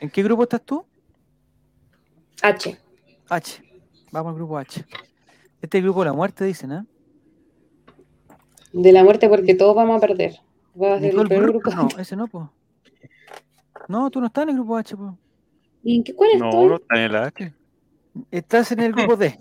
¿En 0.00 0.10
qué 0.10 0.22
grupo 0.22 0.44
estás 0.44 0.62
tú? 0.62 0.84
H. 2.42 2.78
H. 3.28 3.62
Vamos 4.12 4.30
al 4.30 4.36
grupo 4.36 4.58
H. 4.58 4.84
Este 5.60 5.78
es 5.78 5.80
el 5.80 5.82
grupo 5.82 6.00
de 6.00 6.06
la 6.06 6.12
muerte, 6.12 6.44
dicen, 6.44 6.72
¿eh? 6.72 6.84
De 8.72 8.92
la 8.92 9.02
muerte 9.04 9.28
porque 9.28 9.54
todos 9.54 9.74
vamos 9.74 9.96
a 9.96 10.00
perder. 10.06 10.36
Va 10.80 10.94
a 10.94 11.00
ser 11.00 11.10
el 11.10 11.16
Nicole 11.16 11.28
peor 11.28 11.42
Bruck, 11.50 11.64
grupo. 11.66 11.76
No, 11.94 12.00
ese 12.00 12.16
no, 12.16 12.26
pues. 12.28 12.46
No, 13.88 14.10
tú 14.10 14.20
no 14.20 14.26
estás 14.28 14.42
en 14.44 14.50
el 14.50 14.54
grupo 14.56 14.76
H, 14.76 14.96
pues. 14.96 15.12
¿Y 15.82 15.96
en 15.96 16.04
qué 16.04 16.14
cuál 16.14 16.30
No, 16.38 16.48
estoy? 16.50 16.66
no 16.68 16.76
está 16.76 16.94
en 16.96 17.02
el 17.02 17.16
H. 17.16 17.52
Estás 18.30 18.72
en 18.72 18.80
el 18.80 18.92
grupo 18.92 19.16
D. 19.16 19.38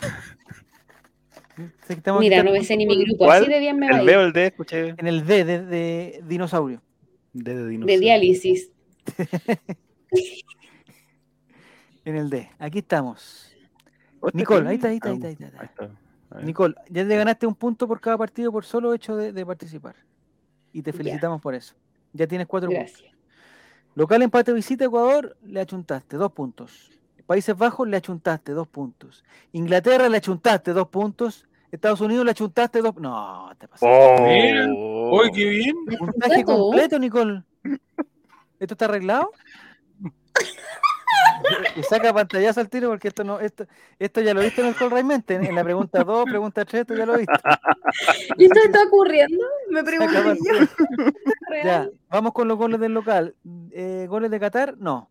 Estamos 1.88 2.20
Mira, 2.20 2.42
no 2.42 2.50
me 2.50 2.64
sé 2.64 2.76
ni 2.76 2.86
mi 2.86 3.04
grupo. 3.04 3.26
¿Cuál? 3.26 3.42
Así 3.42 3.52
de 3.52 3.60
bien 3.60 3.78
me 3.78 3.88
va 3.90 3.96
a 3.96 4.00
El 4.00 4.04
ir. 4.04 4.10
B 4.10 4.16
o 4.16 4.20
el 4.22 4.32
D, 4.32 4.46
escuché. 4.46 4.88
En 4.96 5.06
el 5.06 5.26
D 5.26 5.44
de, 5.44 5.64
de 5.66 6.20
dinosaurio. 6.26 6.80
D 7.32 7.54
de 7.54 7.98
diálisis. 7.98 8.70
En 12.04 12.16
el 12.16 12.30
D. 12.30 12.50
Aquí 12.58 12.78
estamos. 12.78 13.54
Nicole, 14.32 14.68
ahí 14.68 14.74
está, 14.74 14.88
ahí 14.88 14.96
está, 14.96 15.08
ahí 15.10 15.14
Ah, 15.14 15.28
está, 15.28 15.28
ahí 15.28 15.32
está, 15.48 15.60
ahí 15.60 15.66
está. 15.66 15.90
Nicole, 16.40 16.74
ya 16.88 17.06
te 17.06 17.16
ganaste 17.16 17.46
un 17.46 17.54
punto 17.54 17.86
por 17.86 18.00
cada 18.00 18.16
partido 18.18 18.50
por 18.52 18.64
solo 18.64 18.94
hecho 18.94 19.16
de, 19.16 19.32
de 19.32 19.44
participar. 19.46 19.96
Y 20.72 20.82
te 20.82 20.90
Ya. 20.92 20.96
felicitamos 20.96 21.40
por 21.40 21.54
eso. 21.54 21.74
Ya 22.12 22.26
tienes 22.26 22.46
cuatro 22.46 22.70
puntos. 22.70 22.90
Gracias. 22.92 23.12
Local 23.94 24.22
empate 24.22 24.52
visita 24.52 24.84
Ecuador, 24.86 25.36
le 25.44 25.60
achuntaste, 25.60 26.16
dos 26.16 26.32
puntos. 26.32 26.90
Países 27.26 27.56
Bajos 27.56 27.86
le 27.88 27.96
achuntaste, 27.98 28.52
dos 28.52 28.66
puntos. 28.68 29.24
Inglaterra 29.52 30.08
le 30.08 30.16
achuntaste, 30.16 30.72
dos 30.72 30.88
puntos. 30.88 31.46
Estados 31.70 32.00
Unidos 32.00 32.24
le 32.24 32.30
achuntaste, 32.32 32.80
dos 32.82 32.94
No, 32.96 33.50
te 33.58 33.68
pasaste. 33.68 33.86
Oh. 33.88 34.26
Mira, 34.26 34.66
¡Uy, 34.72 35.30
qué 35.32 35.44
bien! 35.46 35.74
Puntaje 35.98 36.44
completo, 36.44 36.98
Nicole. 36.98 37.42
¿Esto 38.58 38.74
está 38.74 38.84
arreglado? 38.86 39.30
Y 41.76 41.82
saca 41.82 42.12
pantallazo 42.12 42.60
al 42.60 42.68
tiro 42.68 42.88
porque 42.90 43.08
esto 43.08 43.24
no, 43.24 43.40
esto, 43.40 43.66
esto 43.98 44.20
ya 44.20 44.34
lo 44.34 44.40
viste 44.40 44.60
en 44.60 44.68
el 44.68 44.74
Call 44.76 44.90
Realmente. 44.90 45.34
En, 45.34 45.44
en 45.44 45.54
la 45.54 45.64
pregunta 45.64 46.04
2, 46.04 46.24
pregunta 46.24 46.64
3, 46.64 46.80
esto 46.82 46.94
ya 46.94 47.06
lo 47.06 47.16
viste. 47.16 47.32
¿Y 48.38 48.44
esto 48.44 48.58
está 48.64 48.84
ocurriendo? 48.86 49.44
Me 49.70 49.82
pregunto 49.84 50.14
yo. 50.14 50.34
Ya, 51.64 51.88
vamos 52.08 52.32
con 52.32 52.48
los 52.48 52.56
goles 52.56 52.80
del 52.80 52.92
local. 52.94 53.34
Eh, 53.72 54.06
¿Goles 54.08 54.30
de 54.30 54.40
Qatar? 54.40 54.76
No. 54.78 55.10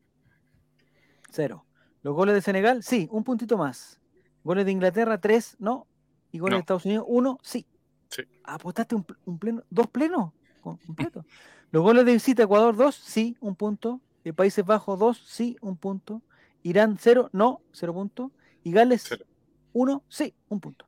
Cero. 1.30 1.66
¿Los 2.04 2.16
goles 2.16 2.34
de 2.36 2.42
Senegal? 2.42 2.84
Sí, 2.84 3.08
un 3.12 3.24
puntito 3.24 3.58
más. 3.58 4.00
¿Goles 4.44 4.66
de 4.66 4.72
Inglaterra? 4.72 5.20
Tres, 5.20 5.56
no. 5.60 5.86
¿Y 6.32 6.40
goles 6.40 6.54
No. 6.54 6.58
de 6.58 6.62
Estados 6.62 6.86
Unidos? 6.86 7.06
Uno, 7.08 7.38
sí. 7.44 7.66
Sí. 8.10 8.24
¿Apostaste 8.44 8.96
un, 8.96 9.04
pl- 9.04 9.20
un 9.26 9.38
pleno? 9.38 9.64
¿Dos 9.70 9.88
plenos? 9.88 10.32
Com- 10.62 10.78
Completo. 10.86 11.26
¿Los 11.72 11.84
goles 11.84 12.06
de 12.06 12.14
visita 12.14 12.44
Ecuador? 12.44 12.76
Dos, 12.76 12.96
sí, 12.96 13.38
un 13.40 13.56
punto. 13.56 14.02
Eh, 14.24 14.34
Países 14.34 14.66
Bajos, 14.66 15.00
dos, 15.00 15.24
sí, 15.28 15.58
un 15.62 15.78
punto. 15.78 16.22
Irán, 16.64 16.98
cero, 17.00 17.30
no, 17.34 17.62
cero 17.72 17.94
punto. 17.94 18.32
Y 18.64 18.72
Gales, 18.72 19.04
Cero. 19.08 19.26
uno, 19.74 20.04
sí, 20.10 20.34
un 20.50 20.60
punto. 20.60 20.86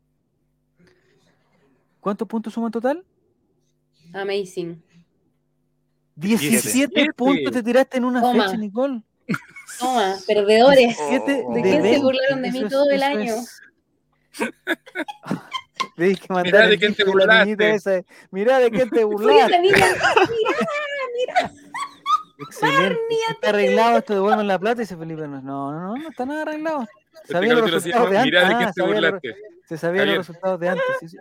¿Cuántos 2.00 2.28
puntos 2.28 2.54
suma 2.54 2.68
en 2.68 2.72
total? 2.74 3.06
Amazing. 4.14 4.84
17 6.16 7.14
puntos 7.14 7.52
te 7.52 7.64
tiraste 7.64 7.98
en 7.98 8.06
una 8.06 8.22
Toma. 8.22 8.44
fecha, 8.46 8.58
Nicole. 8.58 9.02
Toma, 9.80 10.16
perdedores. 10.28 10.96
17 10.98 11.44
Oh. 11.48 11.54
¿De 11.54 11.62
de 11.62 11.62
quién 11.64 11.76
se 11.78 11.82
20. 11.82 12.00
burlaron 12.04 12.42
de 12.44 12.52
mí 12.52 12.58
Eso 12.58 12.68
es- 12.68 12.72
todo 12.72 12.90
el 12.92 13.02
año? 13.04 13.34
Tenéis 15.96 16.20
que 16.20 16.28
mandar 16.34 16.54
Mirá 16.54 16.68
de 16.68 16.78
quién 16.80 16.96
te 16.96 17.04
burlaste. 17.06 17.74
esa. 17.74 18.02
Mirá 18.32 18.60
de 18.60 18.70
quién 18.72 18.90
te 18.90 19.04
burlaste. 19.04 19.54
esa 19.54 19.62
niña. 19.62 19.86
Excelente. 22.44 22.99
Está 23.32 23.49
arreglado 23.49 23.98
esto, 23.98 24.14
devuelven 24.14 24.48
la 24.48 24.60
plata 24.60 24.82
y 24.82 24.86
dice 24.86 24.98
Felipe. 24.98 25.28
No, 25.28 25.41
no, 25.41 25.72
no, 25.72 25.95
no 25.95 26.10
está 26.10 26.26
nada 26.26 26.41
arreglado. 26.44 26.86
Este 27.14 27.34
Sabía 27.34 27.53
los 27.53 27.60
capítulo 27.61 27.80
se 27.82 27.88
resultados 27.90 28.11
de 28.11 28.24
Mirá 28.24 28.40
de 28.40 28.45
antes. 28.45 28.57
quién 28.57 28.68
Ah, 28.68 28.72
te 28.74 28.82
sabía 28.82 29.02
los- 29.02 29.11
burlaste. 29.11 29.36
se 29.68 29.78
sabían 29.78 29.99
Javier. 30.02 30.18
los 30.18 30.28
resultados 30.28 30.60
de 30.60 30.70
antes. 30.70 30.86
sí, 30.99 31.07
sí. 31.10 31.18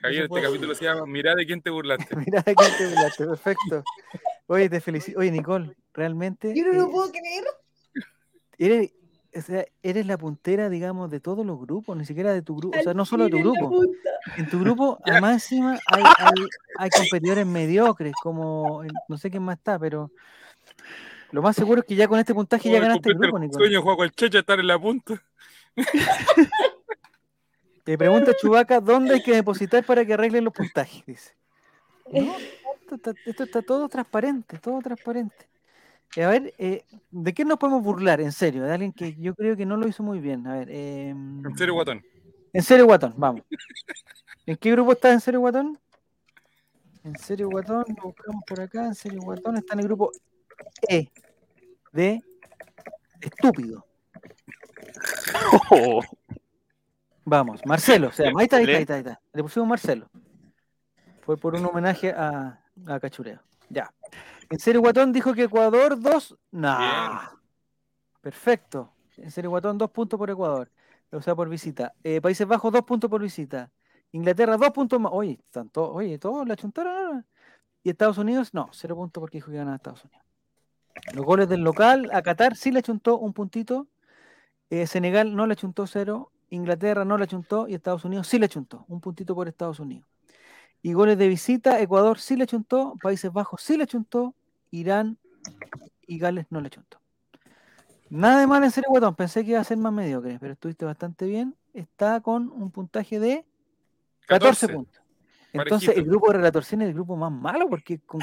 Javier, 0.00 0.24
este 0.24 0.42
capítulo 0.42 0.74
se 0.74 0.84
llama 0.84 1.06
Mirá 1.06 1.34
de 1.34 1.46
quién 1.46 1.62
te 1.62 1.70
burlaste. 1.70 2.16
Mirá 2.16 2.42
de 2.42 2.54
quién 2.54 2.70
te 2.78 2.86
burlaste. 2.88 3.26
Perfecto. 3.26 3.84
Oye, 4.46 4.68
te 4.68 4.80
felicito. 4.80 5.18
Oye, 5.18 5.30
Nicole, 5.30 5.74
realmente. 5.94 6.52
Yo 6.54 6.64
no 6.66 6.72
lo 6.72 6.90
puedo 6.90 7.10
creer. 7.10 7.44
eres, 8.58 8.92
o 9.36 9.40
sea, 9.40 9.64
eres 9.82 10.06
la 10.06 10.16
puntera, 10.18 10.68
digamos, 10.68 11.10
de 11.10 11.20
todos 11.20 11.44
los 11.44 11.58
grupos, 11.58 11.96
ni 11.96 12.04
siquiera 12.04 12.32
de 12.32 12.42
tu 12.42 12.56
grupo, 12.56 12.78
o 12.78 12.82
sea, 12.82 12.94
no 12.94 13.04
solo 13.04 13.24
de 13.24 13.30
tu 13.30 13.38
grupo. 13.38 13.82
En 14.36 14.48
tu 14.48 14.60
grupo, 14.60 14.98
además 15.04 15.32
encima, 15.34 15.78
hay, 15.92 16.02
hay, 16.18 16.32
hay 16.78 16.90
competidores 16.90 17.46
mediocres, 17.46 18.12
como 18.22 18.82
no 19.08 19.16
sé 19.18 19.30
quién 19.30 19.42
más 19.42 19.56
está, 19.58 19.78
pero 19.78 20.10
lo 21.34 21.42
más 21.42 21.56
seguro 21.56 21.80
es 21.80 21.86
que 21.86 21.96
ya 21.96 22.06
con 22.06 22.20
este 22.20 22.32
puntaje 22.32 22.70
ya 22.70 22.78
ganaste 22.78 23.08
el 23.08 23.18
grupo, 23.18 23.38
el 23.38 23.52
sueño 23.52 23.72
de 23.72 23.78
Juego 23.78 24.04
el 24.04 24.12
Checha 24.12 24.38
estar 24.38 24.60
en 24.60 24.68
la 24.68 24.78
punta. 24.78 25.20
Te 27.82 27.98
pregunta 27.98 28.32
Chubaca 28.40 28.80
dónde 28.80 29.14
hay 29.14 29.22
que 29.24 29.34
depositar 29.34 29.84
para 29.84 30.06
que 30.06 30.14
arreglen 30.14 30.44
los 30.44 30.52
puntajes, 30.52 31.04
dice. 31.04 31.34
No, 32.12 32.36
esto 32.80 32.94
está, 32.94 33.14
esto 33.26 33.42
está 33.42 33.62
todo 33.62 33.88
transparente, 33.88 34.58
todo 34.58 34.78
transparente. 34.78 35.48
Eh, 36.14 36.22
a 36.22 36.28
ver, 36.28 36.54
eh, 36.56 36.84
¿de 37.10 37.34
qué 37.34 37.44
nos 37.44 37.58
podemos 37.58 37.82
burlar, 37.82 38.20
en 38.20 38.30
serio? 38.30 38.62
De 38.62 38.72
alguien 38.72 38.92
que 38.92 39.16
yo 39.16 39.34
creo 39.34 39.56
que 39.56 39.66
no 39.66 39.76
lo 39.76 39.88
hizo 39.88 40.04
muy 40.04 40.20
bien. 40.20 40.46
A 40.46 40.54
ver, 40.58 40.70
em, 40.70 41.44
En 41.44 41.58
serio, 41.58 41.74
guatón. 41.74 42.00
en 42.52 42.62
serio, 42.62 42.86
Guatón, 42.86 43.14
vamos. 43.16 43.42
¿En 44.46 44.56
qué 44.56 44.70
grupo 44.70 44.92
está 44.92 45.12
en 45.12 45.20
serio, 45.20 45.40
Guatón? 45.40 45.80
En 47.02 47.18
serio, 47.18 47.48
Guatón, 47.50 47.86
lo 47.88 48.04
buscamos 48.04 48.44
por 48.46 48.60
acá. 48.60 48.86
En 48.86 48.94
serio, 48.94 49.20
Guatón 49.20 49.56
está 49.56 49.74
en 49.74 49.80
el 49.80 49.86
grupo 49.86 50.12
E 50.88 51.10
de 51.94 52.22
estúpido. 53.20 53.86
Oh, 55.70 56.00
Vamos, 57.24 57.64
Marcelo, 57.64 58.08
o 58.08 58.12
sea, 58.12 58.30
ahí 58.36 58.44
está, 58.44 58.56
ahí 58.56 58.64
está, 58.64 58.76
ahí 58.76 58.82
está, 58.82 58.94
ahí 58.94 59.00
está. 59.00 59.20
Le 59.32 59.42
pusimos 59.42 59.66
Marcelo. 59.66 60.10
Fue 61.22 61.38
por 61.38 61.54
un 61.54 61.64
homenaje 61.64 62.10
a, 62.10 62.60
a 62.86 63.00
Cachureo. 63.00 63.40
Ya. 63.70 63.92
En 64.50 64.58
serio, 64.58 64.82
Guatón 64.82 65.10
dijo 65.10 65.32
que 65.32 65.44
Ecuador 65.44 65.98
2. 65.98 66.36
Nah. 66.50 67.30
Perfecto. 68.20 68.92
En 69.16 69.30
serio, 69.30 69.50
Guatón, 69.50 69.78
dos 69.78 69.90
puntos 69.90 70.18
por 70.18 70.28
Ecuador. 70.28 70.70
O 71.10 71.22
sea, 71.22 71.34
por 71.34 71.48
visita. 71.48 71.94
Eh, 72.02 72.20
Países 72.20 72.46
Bajos, 72.46 72.70
dos 72.70 72.82
puntos 72.82 73.08
por 73.08 73.22
visita. 73.22 73.70
Inglaterra, 74.12 74.58
dos 74.58 74.70
puntos 74.70 75.00
más. 75.00 75.12
Oye, 75.14 75.38
están 75.42 75.70
todos, 75.70 75.96
oye, 75.96 76.18
todos 76.18 76.46
la 76.46 76.56
chuntaron. 76.56 77.24
Y 77.82 77.90
Estados 77.90 78.18
Unidos, 78.18 78.52
no, 78.52 78.68
cero 78.72 78.96
puntos 78.96 79.20
porque 79.20 79.38
dijo 79.38 79.50
que 79.50 79.56
ganaba 79.56 79.76
Estados 79.76 80.04
Unidos. 80.04 80.24
Los 81.12 81.24
goles 81.24 81.48
del 81.48 81.62
local, 81.62 82.10
a 82.12 82.22
Qatar 82.22 82.56
sí 82.56 82.70
le 82.70 82.82
chuntó 82.82 83.18
un 83.18 83.32
puntito. 83.32 83.88
Eh, 84.70 84.86
Senegal 84.86 85.34
no 85.34 85.46
le 85.46 85.56
chuntó 85.56 85.86
cero. 85.86 86.30
Inglaterra 86.50 87.04
no 87.04 87.18
le 87.18 87.26
chuntó. 87.26 87.68
Y 87.68 87.74
Estados 87.74 88.04
Unidos 88.04 88.28
sí 88.28 88.38
le 88.38 88.48
chuntó. 88.48 88.84
Un 88.88 89.00
puntito 89.00 89.34
por 89.34 89.48
Estados 89.48 89.80
Unidos. 89.80 90.06
Y 90.82 90.92
goles 90.92 91.16
de 91.18 91.28
visita, 91.28 91.80
Ecuador 91.80 92.18
sí 92.18 92.36
le 92.36 92.46
chuntó. 92.46 92.94
Países 93.02 93.32
Bajos 93.32 93.62
sí 93.62 93.76
le 93.76 93.86
chuntó. 93.86 94.34
Irán 94.70 95.18
y 96.06 96.18
Gales 96.18 96.46
no 96.50 96.60
le 96.60 96.70
chuntó. 96.70 96.98
Nada 98.10 98.40
de 98.40 98.46
mal 98.46 98.62
en 98.64 98.70
serio, 98.70 98.90
Guatón. 98.90 99.14
Pensé 99.14 99.44
que 99.44 99.52
iba 99.52 99.60
a 99.60 99.64
ser 99.64 99.78
más 99.78 99.92
mediocre, 99.92 100.38
pero 100.38 100.52
estuviste 100.52 100.84
bastante 100.84 101.26
bien. 101.26 101.56
Está 101.72 102.20
con 102.20 102.50
un 102.52 102.70
puntaje 102.70 103.18
de 103.18 103.44
14, 104.26 104.66
14. 104.66 104.68
puntos. 104.68 105.03
Entonces, 105.62 105.96
el 105.96 106.04
grupo 106.04 106.28
de 106.32 106.38
relatorcín 106.38 106.82
es 106.82 106.88
el 106.88 106.94
grupo 106.94 107.16
más 107.16 107.30
malo 107.32 107.68
porque 107.68 108.00
con- 108.00 108.20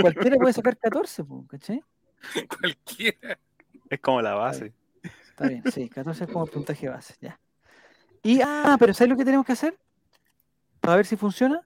cualquiera 0.00 0.36
puede 0.36 0.52
sacar 0.54 0.76
14, 0.76 1.24
po, 1.24 1.46
¿cachai? 1.46 1.82
Cualquiera. 2.60 3.38
es 3.90 4.00
como 4.00 4.20
la 4.22 4.34
base. 4.34 4.72
Está 5.28 5.48
bien, 5.48 5.62
sí, 5.70 5.88
14 5.88 6.24
es 6.24 6.30
como 6.30 6.44
el 6.46 6.50
puntaje 6.50 6.88
base, 6.88 7.14
ya. 7.20 7.38
Y, 8.22 8.40
ah, 8.42 8.76
pero 8.78 8.92
¿sabes 8.94 9.10
lo 9.10 9.16
que 9.16 9.24
tenemos 9.24 9.46
que 9.46 9.52
hacer? 9.52 9.78
Para 10.80 10.96
ver 10.96 11.06
si 11.06 11.16
funciona. 11.16 11.60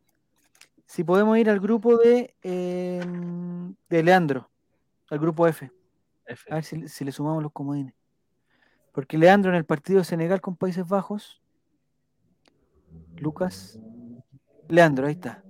Si 0.86 1.04
podemos 1.04 1.38
ir 1.38 1.48
al 1.48 1.58
grupo 1.60 1.96
de, 1.96 2.34
eh, 2.42 3.00
de 3.88 4.02
Leandro, 4.02 4.50
al 5.08 5.18
grupo 5.18 5.46
F. 5.46 5.70
A 6.50 6.56
ver 6.56 6.64
si, 6.64 6.86
si 6.88 7.04
le 7.04 7.12
sumamos 7.12 7.42
los 7.42 7.52
comodines. 7.52 7.94
Porque 8.92 9.16
Leandro 9.16 9.50
en 9.50 9.56
el 9.56 9.64
partido 9.64 10.00
de 10.00 10.04
Senegal 10.04 10.40
con 10.42 10.54
Países 10.56 10.86
Bajos. 10.86 11.40
Lucas. 13.16 13.78
Leandro, 14.68 15.06
ahí 15.06 15.12
está. 15.12 15.42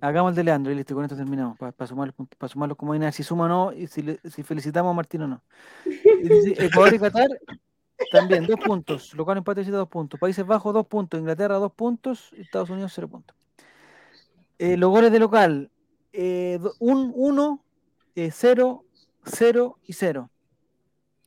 Hagamos 0.00 0.30
el 0.30 0.36
de 0.36 0.44
Leandro 0.44 0.70
y 0.70 0.74
listo, 0.74 0.94
con 0.94 1.04
esto 1.04 1.16
terminamos. 1.16 1.56
Para 1.58 1.86
sumar, 1.86 2.08
los 2.08 2.14
puntos- 2.14 2.36
pa 2.36 2.46
sumar 2.48 2.68
los 2.68 2.76
comodines, 2.76 3.14
si 3.14 3.22
suma 3.22 3.44
o 3.44 3.48
no, 3.48 3.72
y 3.72 3.86
si, 3.86 4.02
le- 4.02 4.20
si 4.28 4.42
felicitamos 4.42 4.90
a 4.90 4.94
Martín 4.94 5.22
o 5.22 5.28
no. 5.28 5.42
Ecuador 5.86 6.94
y 6.94 6.98
Qatar 6.98 7.28
también, 8.10 8.46
dos 8.46 8.60
puntos. 8.60 9.14
Local 9.14 9.38
empate 9.38 9.64
dos 9.64 9.88
puntos. 9.88 10.20
Países 10.20 10.44
Bajos, 10.44 10.74
dos 10.74 10.86
puntos. 10.86 11.18
Inglaterra, 11.18 11.54
dos 11.56 11.72
puntos. 11.72 12.32
Estados 12.36 12.68
Unidos, 12.68 12.92
cero 12.94 13.08
puntos. 13.08 13.34
Eh, 14.58 14.76
los 14.76 14.90
goles 14.90 15.10
de 15.10 15.18
local, 15.18 15.70
eh, 16.12 16.60
un, 16.80 17.10
uno, 17.14 17.64
eh, 18.14 18.30
cero, 18.32 18.84
0 19.24 19.78
y 19.86 19.94
0. 19.94 20.30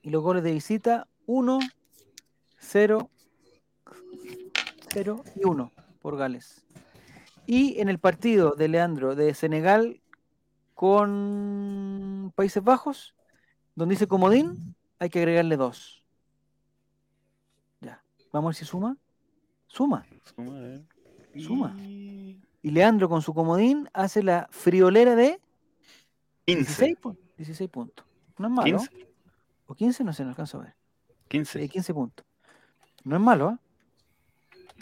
Y 0.04 0.12
los 0.12 0.22
goles 0.22 0.44
de 0.44 0.54
visita, 0.54 1.08
1, 1.26 1.60
0, 2.60 3.10
0 4.94 5.24
y 5.36 5.46
1 5.46 5.72
por 6.08 6.16
Gales. 6.18 6.64
Y 7.46 7.82
en 7.82 7.90
el 7.90 8.00
partido 8.00 8.52
de 8.56 8.70
Leandro 8.70 9.14
de 9.14 9.34
Senegal 9.34 10.00
con 10.74 12.32
Países 12.34 12.64
Bajos, 12.64 13.14
donde 13.76 13.96
dice 13.96 14.08
comodín, 14.08 14.74
hay 15.00 15.10
que 15.10 15.20
agregarle 15.20 15.58
2. 15.58 16.02
Ya. 17.82 18.02
Vamos 18.32 18.48
a 18.48 18.50
ver 18.52 18.56
si 18.56 18.64
suma. 18.64 18.96
Suma. 19.68 20.06
Suma, 20.34 20.54
ver. 20.62 20.82
Suma. 21.42 21.76
Y- 21.82 22.40
Y 22.62 22.72
Leandro 22.72 23.10
con 23.10 23.22
su 23.22 23.34
comodín 23.34 23.90
hace 23.94 24.24
la 24.24 24.48
friolera 24.50 25.14
de 25.18 25.42
15. 26.46 26.86
16, 26.86 26.98
pu- 27.02 27.18
16 27.38 27.70
puntos. 27.70 28.06
No 28.38 28.48
es 28.48 28.54
malo. 28.54 28.78
15. 28.80 29.08
O 29.68 29.76
15, 29.76 30.04
no 30.06 30.14
sé, 30.14 30.24
no 30.24 30.30
alcanzo 30.30 30.60
a 30.60 30.64
ver. 30.64 30.76
15. 31.28 31.62
Eh, 31.66 31.68
15 31.68 31.94
puntos. 31.94 32.26
No 33.04 33.18
es 33.18 33.22
malo, 33.22 33.50
¿ah? 33.50 33.60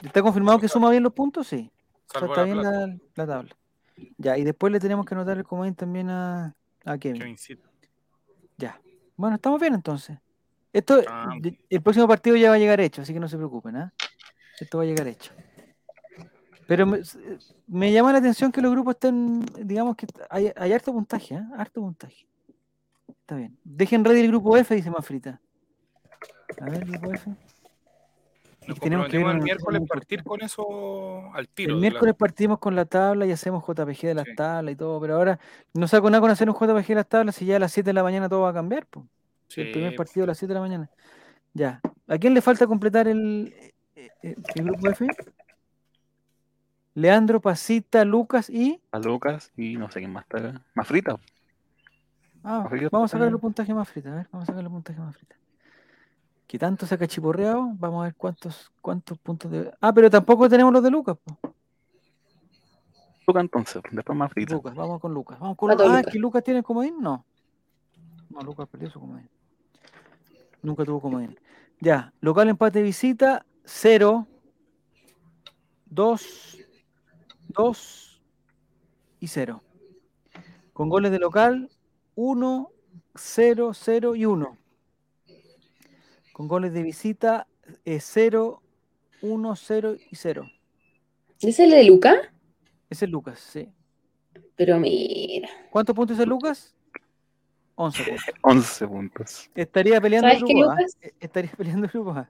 ¿Está 0.04 0.22
confirmado 0.22 0.60
que 0.60 0.68
suma 0.68 0.90
bien 0.92 1.04
los 1.04 1.14
puntos? 1.14 1.48
Sí. 1.48 1.72
O 2.08 2.12
sea, 2.12 2.20
Salvo 2.22 2.34
está 2.34 2.44
bien 2.44 2.62
la, 2.62 2.98
la 3.16 3.28
tabla. 3.28 3.56
Ya, 4.18 4.38
y 4.38 4.44
después 4.44 4.72
le 4.74 4.80
tenemos 4.80 5.06
que 5.06 5.16
anotar 5.16 5.38
el 5.38 5.44
comodín 5.44 5.74
también 5.76 6.10
a, 6.10 6.54
a 6.84 6.98
Kevin. 6.98 7.20
Kevincito. 7.22 7.68
Ya. 8.58 8.80
Bueno, 9.16 9.36
estamos 9.38 9.60
bien 9.60 9.74
entonces. 9.74 10.18
Esto, 10.74 11.02
Ah. 11.08 11.30
el 11.70 11.82
próximo 11.82 12.08
partido 12.08 12.36
ya 12.36 12.50
va 12.50 12.56
a 12.56 12.60
llegar 12.60 12.82
hecho, 12.82 13.02
así 13.02 13.14
que 13.14 13.20
no 13.20 13.30
se 13.30 13.38
preocupen, 13.38 13.78
¿ah? 13.78 13.94
Esto 14.60 14.78
va 14.78 14.84
a 14.84 14.88
llegar 14.88 15.08
hecho. 15.08 15.32
Pero 16.68 16.86
me, 16.86 17.02
me 17.68 17.92
llama 17.94 18.12
la 18.12 18.18
atención 18.18 18.52
que 18.52 18.62
los 18.62 18.72
grupos 18.72 18.96
estén, 18.96 19.46
digamos 19.64 19.96
que 19.96 20.08
hay, 20.30 20.52
hay 20.56 20.74
harto 20.74 20.92
puntaje, 20.92 21.36
¿ah? 21.36 21.48
Harto 21.58 21.80
puntaje. 21.82 22.28
Está 23.08 23.36
bien. 23.38 23.58
Dejen 23.64 24.04
ready 24.04 24.22
el 24.22 24.28
grupo 24.28 24.58
F, 24.58 24.76
dice 24.76 24.90
Mafrita. 24.92 25.40
A 26.60 26.66
ver, 26.66 26.86
grupo 26.86 27.14
F. 27.14 27.32
Nos 28.68 28.78
Y 28.78 28.80
tenemos 28.82 29.08
que 29.10 29.18
ver 29.18 29.28
el 29.36 29.42
miércoles 29.42 29.82
partir 29.88 30.24
con 30.24 30.42
eso 30.42 31.32
al 31.34 31.48
tiro. 31.50 31.72
El 31.74 31.76
la- 31.78 31.82
miércoles 31.82 32.16
partimos 32.16 32.58
con 32.60 32.76
la 32.76 32.86
tabla 32.86 33.26
y 33.26 33.32
hacemos 33.32 33.64
JPG 33.64 34.08
de 34.08 34.14
las 34.16 34.26
Sí. 34.26 34.36
tablas 34.36 34.74
y 34.74 34.76
todo, 34.76 35.00
pero 35.00 35.16
ahora 35.16 35.40
no 35.74 35.88
saco 35.88 36.10
nada 36.10 36.22
con 36.22 36.32
hacer 36.32 36.50
un 36.50 36.56
JPG 36.56 36.88
de 36.90 36.96
las 36.96 37.08
tablas 37.08 37.36
si 37.36 37.46
ya 37.46 37.58
a 37.58 37.60
las 37.60 37.72
7 37.72 37.90
de 37.90 37.94
la 37.94 38.04
mañana 38.04 38.28
todo 38.30 38.42
va 38.42 38.50
a 38.50 38.54
cambiar. 38.54 38.86
po. 38.88 39.06
El 39.56 39.72
primer 39.72 39.96
partido 39.96 40.24
a 40.24 40.28
las 40.28 40.38
7 40.38 40.50
de 40.50 40.56
la 40.56 40.62
mañana. 40.62 40.90
Ya. 41.54 41.80
¿A 42.08 42.18
quién 42.18 42.34
le 42.34 42.42
falta 42.42 42.66
completar 42.68 43.08
el, 43.08 43.54
eh, 43.96 44.10
eh, 44.24 44.36
el 44.56 44.64
grupo 44.66 44.90
F? 44.90 45.08
Leandro, 46.96 47.42
Pasita, 47.42 48.06
Lucas 48.06 48.50
y. 48.50 48.82
A 48.92 49.00
Lucas 49.00 49.52
y 49.58 49.76
no 49.76 49.90
sé 49.92 50.00
quién 50.00 50.12
más 50.14 50.24
está. 50.24 50.62
Más 50.74 50.88
frita. 50.88 51.18
Ah, 52.44 52.68
vamos 52.70 52.84
a 52.84 52.90
sacar 52.90 53.10
también. 53.10 53.32
los 53.34 53.42
puntajes 53.42 53.76
más 53.76 53.90
fritas. 53.90 54.14
A 54.14 54.16
ver, 54.16 54.28
vamos 54.32 54.44
a 54.44 54.52
sacar 54.52 54.64
los 54.64 54.72
puntajes 54.72 55.02
más 55.02 55.16
fritas. 55.16 55.38
Que 56.48 56.60
tanto 56.60 56.86
se 56.86 56.96
ha 56.96 56.98
cachiporreado. 56.98 57.72
Vamos 57.76 58.02
a 58.02 58.04
ver 58.06 58.16
cuántos, 58.16 58.72
cuántos 58.82 59.18
puntos 59.18 59.52
de. 59.52 59.72
Ah, 59.82 59.94
pero 59.94 60.10
tampoco 60.10 60.48
tenemos 60.48 60.72
los 60.72 60.84
de 60.84 60.92
Lucas. 60.92 61.18
po. 61.18 61.38
Lucas 63.28 63.42
entonces. 63.42 63.82
Después 63.92 64.18
más 64.18 64.32
frita. 64.32 64.54
Lucas, 64.54 64.76
vamos 64.76 65.02
con 65.02 65.14
Lucas. 65.14 65.40
Vamos 65.40 65.58
con 65.58 65.72
Lucas. 65.72 65.88
Ah, 65.90 65.98
Lucas. 65.98 66.14
¿que 66.14 66.20
Lucas 66.20 66.44
tiene 66.44 66.64
comodín? 66.64 67.02
No. 67.02 67.26
No, 68.30 68.42
Lucas 68.42 68.68
perdió 68.70 68.90
su 68.90 69.00
comodín. 69.00 69.30
Nunca 70.62 70.84
tuvo 70.84 71.02
comodín. 71.02 71.40
Ya, 71.80 72.14
local 72.22 72.50
empate 72.50 72.82
visita, 72.82 73.46
0, 73.66 74.28
2, 75.88 76.58
2 77.50 78.22
y 79.20 79.28
0. 79.28 79.62
Con 80.74 80.90
goles 80.90 81.12
de 81.12 81.20
local, 81.20 81.70
1, 82.16 82.70
0, 83.16 83.72
0 83.74 84.16
y 84.16 84.26
1. 84.26 84.58
Con 86.36 86.50
goles 86.50 86.74
de 86.74 86.84
visita, 86.84 87.48
0, 87.86 88.62
1, 89.22 89.56
0 89.56 89.96
y 90.12 90.16
0. 90.18 90.52
¿Ese 91.40 91.48
es 91.50 91.60
el 91.62 91.70
de 91.72 91.86
Luca? 91.86 92.14
Ese 92.90 93.06
es 93.06 93.12
Lucas, 93.12 93.40
sí. 93.40 93.70
Pero 94.58 94.78
mira. 94.78 95.48
¿Cuántos 95.70 95.96
puntos 95.96 96.20
es 96.20 96.28
Lucas? 96.28 96.76
11 97.76 98.04
puntos. 98.04 98.26
11 98.42 98.88
puntos. 98.90 99.50
Estaría 99.56 100.02
peleando 100.02 100.28
el 100.28 100.34
¿Sabes 100.40 100.44
qué, 100.46 100.54
grupo 100.60 100.72
A. 100.72 100.76
Lucas? 100.76 100.98
Eh, 101.02 101.14
Estaría 101.22 101.52
peleando 101.54 101.86
el 101.86 101.92
grupo 101.94 102.12
A. 102.12 102.30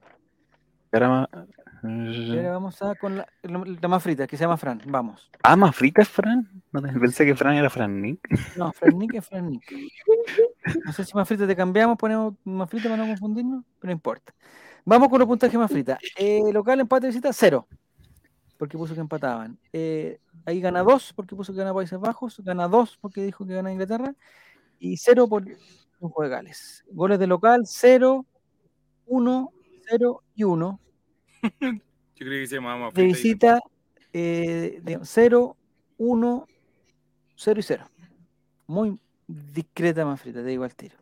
Ahora 0.92 1.28
vamos 2.52 2.80
a 2.84 2.94
con 2.94 3.18
la, 3.18 3.28
la- 3.42 3.88
más 3.88 4.04
frita, 4.04 4.28
que 4.28 4.38
se 4.38 4.44
llama 4.44 4.58
Fran. 4.58 4.82
Vamos. 4.86 5.32
Ah, 5.42 5.56
más 5.56 5.76
frita 5.76 6.04
es 6.04 6.10
Fran. 6.10 6.48
No 6.72 6.80
pensé 6.84 7.26
que 7.26 7.34
Fran 7.36 7.56
era 7.56 7.72
Fran 7.72 8.00
Nick. 8.04 8.20
No, 8.56 8.72
Fran 8.72 9.00
Nick 9.00 9.16
es 9.16 9.26
Fran 9.28 9.50
Nick. 9.50 9.64
No 10.84 10.92
sé 10.94 11.06
si 11.06 11.14
más 11.14 11.28
frita 11.28 11.46
te 11.46 11.56
cambiamos, 11.56 11.98
ponemos 11.98 12.34
más 12.44 12.70
frita 12.70 12.90
para 12.90 13.04
no 13.04 13.08
confundirnos, 13.08 13.64
pero 13.80 13.90
no 13.90 13.92
importa. 13.92 14.34
Vamos 14.84 15.10
con 15.10 15.20
los 15.20 15.28
puntajes 15.28 15.58
más 15.60 15.72
frita. 15.72 15.98
Eh, 16.18 16.42
local 16.52 16.80
empate 16.80 17.08
visita, 17.08 17.32
cero. 17.34 17.68
Porque 18.58 18.78
puso 18.78 18.94
que 18.94 19.02
empataban. 19.02 19.60
Eh, 19.74 20.20
ahí 20.46 20.62
gana 20.62 20.82
dos 20.82 21.12
porque 21.14 21.36
puso 21.36 21.52
que 21.54 21.60
gana 21.60 21.74
Países 21.74 22.00
Bajos. 22.00 22.40
Gana 22.44 22.68
dos 22.68 22.98
porque 23.02 23.22
dijo 23.24 23.46
que 23.46 23.54
gana 23.54 23.72
Inglaterra. 23.72 24.14
Y 24.80 24.98
cero 24.98 25.28
por 25.28 25.44
triunfo 25.44 26.22
de 26.24 26.30
Gales. 26.30 26.84
Goles 26.90 27.20
de 27.20 27.28
local, 27.28 27.64
cero, 27.66 28.26
uno, 29.06 29.52
cero 29.90 30.24
y 30.36 30.44
uno. 30.44 30.80
Yo 31.42 31.50
creo 32.18 32.42
que 32.42 32.48
se 32.48 32.56
llama 32.56 32.74
de 32.76 32.80
Mafrita. 32.80 33.04
y- 33.04 33.08
visita 33.08 33.60
eh, 34.14 34.80
de 34.82 35.00
0, 35.04 35.58
1, 35.98 36.48
0 37.36 37.60
y 37.60 37.64
0. 37.64 37.86
Muy 38.68 38.98
discreta 39.28 40.06
Mafrita, 40.06 40.40
te 40.42 40.46
digo 40.48 40.64
al 40.64 40.76
tiro. 40.76 40.96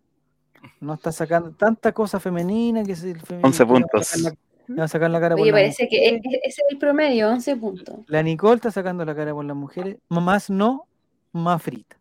No 0.80 0.94
está 0.94 1.12
sacando 1.12 1.52
tanta 1.52 1.92
cosa 1.92 2.20
femenina 2.20 2.84
que 2.84 2.96
se 2.96 3.12
el 3.12 3.22
femi- 3.22 3.42
11 3.44 3.66
que 3.66 3.74
le 3.74 3.74
va 3.74 3.78
a 3.78 3.82
puntos. 3.82 4.18
la- 4.22 4.34
le 4.68 4.76
va 4.76 4.84
a 4.86 4.88
sacar 4.88 5.10
la 5.12 5.20
cara 5.20 5.36
por 5.36 5.42
Oye, 5.44 5.52
parece 5.52 5.90
que 5.90 6.08
ese 6.08 6.40
es 6.46 6.58
el 6.70 6.78
promedio, 6.78 7.30
11 7.30 7.56
puntos. 7.58 8.00
La 8.08 8.24
Nicole 8.24 8.56
está 8.56 8.72
sacando 8.72 9.04
la 9.04 9.14
cara 9.14 9.34
por 9.34 9.44
las 9.44 9.58
mujeres, 9.58 9.98
más 10.08 10.50
no, 10.50 10.86
más 11.34 11.62
frita. 11.62 11.98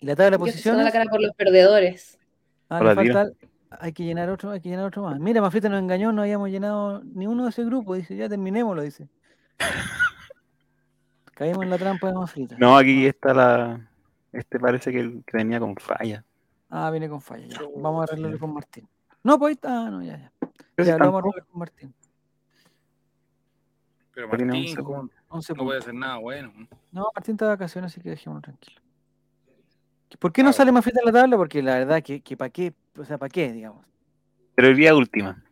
Y 0.00 0.06
la 0.06 0.14
tabla 0.14 0.30
de 0.32 0.38
posiciones, 0.38 0.84
la 0.84 0.92
cara 0.92 1.06
por 1.10 1.20
los 1.20 1.32
perdedores. 1.34 2.16
ah, 2.68 2.78
Hola, 2.80 2.94
falta, 2.94 3.30
hay 3.80 3.92
que 3.92 4.04
llenar 4.04 4.30
otro, 4.30 4.52
hay 4.52 4.60
que 4.60 4.68
llenar 4.68 4.84
otro 4.84 5.02
más. 5.02 5.18
Mira, 5.18 5.40
Mafrita 5.40 5.68
nos 5.68 5.80
engañó, 5.80 6.12
no 6.12 6.22
habíamos 6.22 6.48
llenado 6.50 7.02
ni 7.02 7.26
uno 7.26 7.42
de 7.44 7.50
ese 7.50 7.64
grupo, 7.64 7.96
dice, 7.96 8.14
ya 8.16 8.28
terminémoslo, 8.28 8.82
dice. 8.82 9.08
Caímos 11.34 11.64
en 11.64 11.70
la 11.70 11.78
trampa 11.78 12.06
de 12.08 12.14
Mafrita. 12.14 12.56
No, 12.58 12.76
aquí 12.76 13.04
está 13.06 13.34
la. 13.34 13.80
Este 14.32 14.58
parece 14.60 14.92
que 14.92 15.00
el 15.00 15.22
que 15.26 15.36
venía 15.36 15.58
con 15.60 15.74
falla. 15.76 16.24
Ah, 16.70 16.90
viene 16.90 17.08
con 17.08 17.20
falla, 17.20 17.46
ya. 17.46 17.60
Vamos 17.76 18.00
a 18.08 18.12
arreglarlo 18.12 18.38
con 18.38 18.52
Martín. 18.54 18.88
No, 19.22 19.38
pues 19.38 19.48
ahí 19.50 19.54
está, 19.54 19.86
ah, 19.86 19.90
no, 19.90 20.02
ya, 20.02 20.18
ya. 20.76 20.84
Ya, 20.84 20.98
lo 20.98 21.06
vamos 21.06 21.14
a 21.16 21.18
arreglar 21.28 21.46
con 21.46 21.58
Martín. 21.58 21.94
Pero 24.14 24.28
Martín, 24.28 24.50
11 24.50 24.82
¿cómo? 24.82 25.08
11 25.28 25.52
no 25.54 25.64
puede 25.64 25.78
puntos. 25.78 25.82
hacer 25.84 25.94
nada 25.94 26.16
bueno. 26.18 26.52
No, 26.92 27.08
Martín 27.14 27.34
está 27.34 27.44
de 27.46 27.50
vacaciones, 27.52 27.92
así 27.92 28.00
que 28.00 28.10
dejémoslo 28.10 28.42
tranquilo. 28.42 28.80
¿Por 30.18 30.32
qué 30.32 30.42
no 30.42 30.52
sale 30.52 30.72
Mafrita 30.72 31.00
en 31.00 31.06
la 31.06 31.12
tabla? 31.20 31.36
Porque 31.36 31.62
la 31.62 31.74
verdad 31.78 32.02
que, 32.02 32.20
que 32.22 32.36
para 32.36 32.50
qué, 32.50 32.72
o 32.96 33.04
sea, 33.04 33.18
para 33.18 33.28
qué, 33.28 33.52
digamos. 33.52 33.84
Pero 34.54 34.68
el 34.68 34.76
día 34.76 34.94
última. 34.94 35.42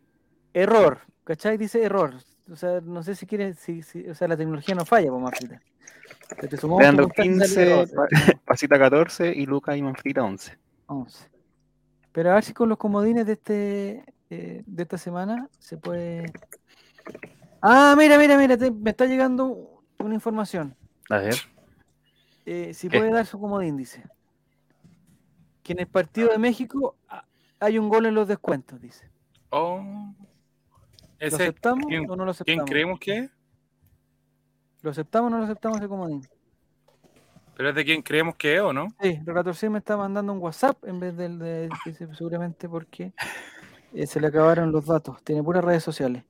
Error, 0.53 0.99
¿cachai? 1.23 1.57
Dice 1.57 1.81
error. 1.83 2.15
O 2.51 2.55
sea, 2.55 2.81
no 2.81 3.03
sé 3.03 3.13
si 3.15 3.25
quiere, 3.27 3.53
si, 3.53 3.81
si- 3.83 4.07
o 4.09 4.15
sea, 4.15 4.27
la 4.27 4.35
tecnología 4.37 4.73
no 4.73 4.85
falla, 4.85 5.09
pues 5.11 5.21
Mafrita. 5.21 5.61
Leandro 6.79 7.09
sale 7.15 7.29
15, 7.29 7.61
error. 7.71 7.89
Pa- 7.93 8.07
Pasita 8.45 8.77
14 8.77 9.33
y 9.35 9.45
Lucas 9.45 9.77
y 9.77 9.81
Manfrita 9.81 10.23
11. 10.23 10.57
11. 10.87 11.29
Pero 12.11 12.31
a 12.31 12.35
ver 12.35 12.43
si 12.43 12.53
con 12.53 12.69
los 12.69 12.77
comodines 12.77 13.25
de 13.25 13.33
este 13.33 14.05
eh, 14.29 14.63
de 14.65 14.83
esta 14.83 14.97
semana 14.97 15.47
se 15.59 15.77
puede. 15.77 16.31
Ah, 17.61 17.95
mira, 17.97 18.17
mira, 18.17 18.37
mira, 18.37 18.57
te- 18.57 18.71
me 18.71 18.89
está 18.91 19.05
llegando 19.05 19.81
una 19.99 20.13
información. 20.13 20.75
A 21.09 21.17
ver. 21.17 21.35
Eh, 22.45 22.73
si 22.73 22.87
¿Qué? 22.89 22.97
puede 22.99 23.11
dar 23.11 23.25
su 23.25 23.39
comodín, 23.39 23.77
dice. 23.77 24.03
Que 25.63 25.73
en 25.73 25.79
el 25.79 25.87
partido 25.87 26.29
de 26.29 26.37
México 26.37 26.95
hay 27.59 27.77
un 27.77 27.89
gol 27.89 28.05
en 28.05 28.15
los 28.15 28.27
descuentos, 28.27 28.79
dice. 28.81 29.09
Oh. 29.49 29.81
¿Lo 31.19 31.27
aceptamos 31.27 31.85
¿quién- 31.87 32.09
o 32.09 32.15
no 32.15 32.25
lo 32.25 32.33
¿Quién 32.33 32.59
aceptamos? 32.61 32.69
creemos 32.69 32.99
que 32.99 33.17
es? 33.17 33.31
¿Lo 34.81 34.91
aceptamos 34.91 35.27
o 35.27 35.29
no 35.31 35.37
lo 35.39 35.43
aceptamos 35.45 35.77
ese 35.79 35.87
comodín? 35.87 36.27
¿Pero 37.55 37.69
es 37.69 37.75
de 37.75 37.85
quién 37.85 38.01
creemos 38.03 38.35
que 38.35 38.55
es 38.55 38.61
o 38.61 38.71
no? 38.71 38.87
Sí, 39.01 39.19
Relator 39.25 39.55
C 39.55 39.69
me 39.69 39.79
está 39.79 39.97
mandando 39.97 40.31
un 40.31 40.39
WhatsApp 40.39 40.83
en 40.85 40.99
vez 40.99 41.17
del 41.17 41.39
de 41.39 41.69
dice, 41.85 42.07
seguramente 42.13 42.69
porque 42.69 43.13
eh, 43.93 44.05
se 44.05 44.21
le 44.21 44.27
acabaron 44.27 44.71
los 44.71 44.85
datos. 44.85 45.23
Tiene 45.23 45.41
puras 45.41 45.63
redes 45.63 45.83
sociales. 45.83 46.23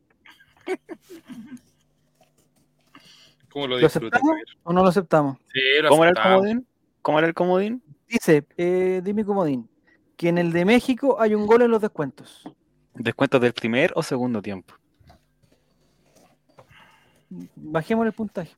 ¿Cómo 3.52 3.68
lo 3.68 3.86
aceptamos 3.86 4.32
o 4.64 4.72
no 4.74 4.84
lo 4.84 4.90
aceptamos? 4.90 5.38
Sí, 5.52 5.60
lo 5.82 5.90
¿Cómo 5.90 6.04
era 6.04 6.12
el 6.12 6.18
aceptamos. 6.18 6.40
comodín? 6.40 6.68
¿Cómo 7.02 7.20
era 7.20 7.28
el 7.28 7.34
comodín? 7.34 7.84
Dice, 8.08 8.46
eh, 8.56 9.02
dime 9.04 9.26
comodín, 9.26 9.70
que 10.16 10.30
en 10.30 10.38
el 10.38 10.54
de 10.54 10.64
México 10.64 11.18
hay 11.20 11.36
un 11.36 11.46
gol 11.46 11.62
en 11.62 11.72
los 11.72 11.82
descuentos. 11.82 12.44
¿Descuentos 12.94 13.42
del 13.42 13.54
primer 13.54 13.92
o 13.96 14.04
segundo 14.04 14.42
tiempo? 14.42 14.76
Bajemos 17.56 18.06
el 18.06 18.14
puntaje. 18.14 18.56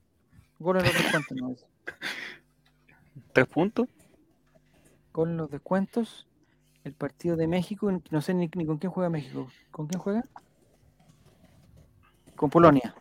Gol 0.59 0.77
en 0.77 0.83
los 0.83 0.93
descuentos, 0.93 1.37
no. 1.37 1.55
¿Tres 3.33 3.47
puntos? 3.47 3.87
Gol 5.13 5.29
en 5.29 5.37
los 5.37 5.49
descuentos. 5.49 6.27
El 6.83 6.93
partido 6.93 7.35
de 7.35 7.47
México, 7.47 7.91
no 8.09 8.21
sé 8.21 8.33
ni, 8.33 8.49
ni 8.55 8.65
con 8.65 8.77
quién 8.77 8.91
juega 8.91 9.09
México. 9.09 9.49
¿Con 9.71 9.87
quién 9.87 9.99
juega? 9.99 10.23
Con 12.35 12.49
Polonia. 12.49 12.95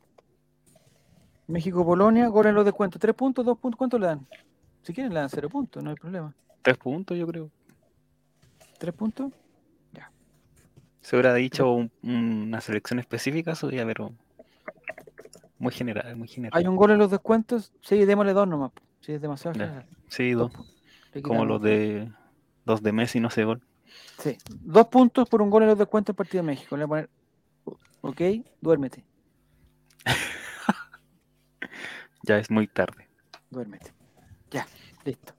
México-Polonia, 1.46 2.28
gol 2.28 2.46
en 2.46 2.54
los 2.54 2.64
descuentos. 2.64 3.00
¿Tres 3.00 3.14
puntos, 3.14 3.44
dos 3.46 3.58
puntos? 3.58 3.78
¿Cuánto 3.78 3.98
le 3.98 4.06
dan? 4.06 4.26
Si 4.82 4.92
quieren 4.92 5.12
le 5.14 5.20
dan 5.20 5.30
cero 5.30 5.48
puntos, 5.48 5.82
no 5.82 5.90
hay 5.90 5.96
problema. 5.96 6.34
Tres 6.62 6.76
puntos, 6.76 7.16
yo 7.16 7.26
creo. 7.26 7.50
¿Tres 8.78 8.94
puntos? 8.94 9.32
Se 11.00 11.16
hubiera 11.16 11.32
dicho 11.32 11.72
un- 11.72 11.90
una 12.02 12.60
selección 12.60 12.98
específica, 12.98 13.52
eso 13.52 13.70
ya, 13.70 13.86
pero 13.86 14.12
muy 15.58 15.72
general, 15.72 16.16
muy 16.16 16.28
general. 16.28 16.58
¿Hay 16.58 16.66
un 16.66 16.76
gol 16.76 16.92
en 16.92 16.98
los 16.98 17.10
descuentos? 17.10 17.72
Sí, 17.82 18.04
démosle 18.04 18.32
dos 18.32 18.48
nomás. 18.48 18.72
Sí, 19.00 19.12
es 19.12 19.20
demasiado 19.20 19.54
general. 19.54 19.86
Sí, 20.08 20.32
dos. 20.32 20.52
Como 21.22 21.44
los 21.44 21.60
de 21.62 22.10
los 22.64 22.82
de 22.82 22.92
Messi, 22.92 23.20
no 23.20 23.30
sé, 23.30 23.44
gol. 23.44 23.62
Sí, 24.18 24.36
dos 24.60 24.86
puntos 24.88 25.28
por 25.28 25.42
un 25.42 25.50
gol 25.50 25.62
en 25.62 25.68
los 25.70 25.78
descuentos 25.78 26.14
del 26.14 26.16
partido 26.16 26.42
de 26.42 26.46
México. 26.46 26.76
Le 26.76 26.84
voy 26.84 27.00
a 27.00 27.06
poner, 27.06 27.10
ok, 28.02 28.20
duérmete, 28.60 29.04
Ya 32.22 32.38
es 32.38 32.50
muy 32.50 32.66
tarde. 32.66 33.08
duérmete. 33.50 33.92
Ya, 34.50 34.66
listo. 35.04 35.32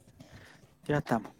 Ya 0.85 0.97
estamos. 0.97 1.31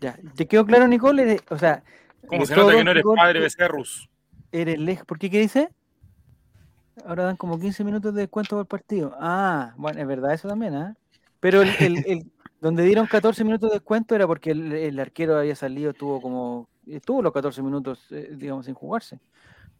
Ya. 0.00 0.16
¿Te 0.36 0.46
quedó 0.46 0.64
claro, 0.64 0.86
Nicole? 0.86 1.40
O 1.50 1.58
sea, 1.58 1.82
Como 2.26 2.42
de 2.42 2.46
se 2.46 2.56
nota 2.56 2.76
que 2.76 2.84
no 2.84 2.90
eres 2.92 3.00
Nicole, 3.04 3.20
padre 3.20 3.40
tú 3.40 3.44
becerrus. 3.44 4.08
Eres 4.52 4.78
lejos. 4.78 5.06
¿Por 5.06 5.18
qué? 5.18 5.30
¿Qué 5.30 5.40
dice? 5.40 5.70
Ahora 7.04 7.24
dan 7.24 7.36
como 7.36 7.58
15 7.58 7.84
minutos 7.84 8.14
de 8.14 8.22
descuento 8.22 8.56
por 8.56 8.66
partido. 8.66 9.14
Ah, 9.18 9.74
bueno, 9.76 10.00
es 10.00 10.06
verdad 10.06 10.34
eso 10.34 10.48
también, 10.48 10.74
¿ah? 10.74 10.96
Pero 11.40 11.62
el, 11.62 11.70
el- 11.80 12.04
el- 12.06 12.32
donde 12.60 12.84
dieron 12.84 13.06
14 13.06 13.42
minutos 13.44 13.70
de 13.70 13.76
descuento 13.76 14.14
era 14.14 14.26
porque 14.26 14.52
el, 14.52 14.72
el 14.72 14.98
arquero 15.00 15.36
había 15.36 15.56
salido, 15.56 15.92
tuvo 15.94 16.20
como, 16.20 16.68
estuvo 16.86 17.20
los 17.22 17.32
14 17.32 17.60
minutos, 17.62 18.06
eh, 18.10 18.34
digamos, 18.36 18.66
sin 18.66 18.74
jugarse. 18.74 19.18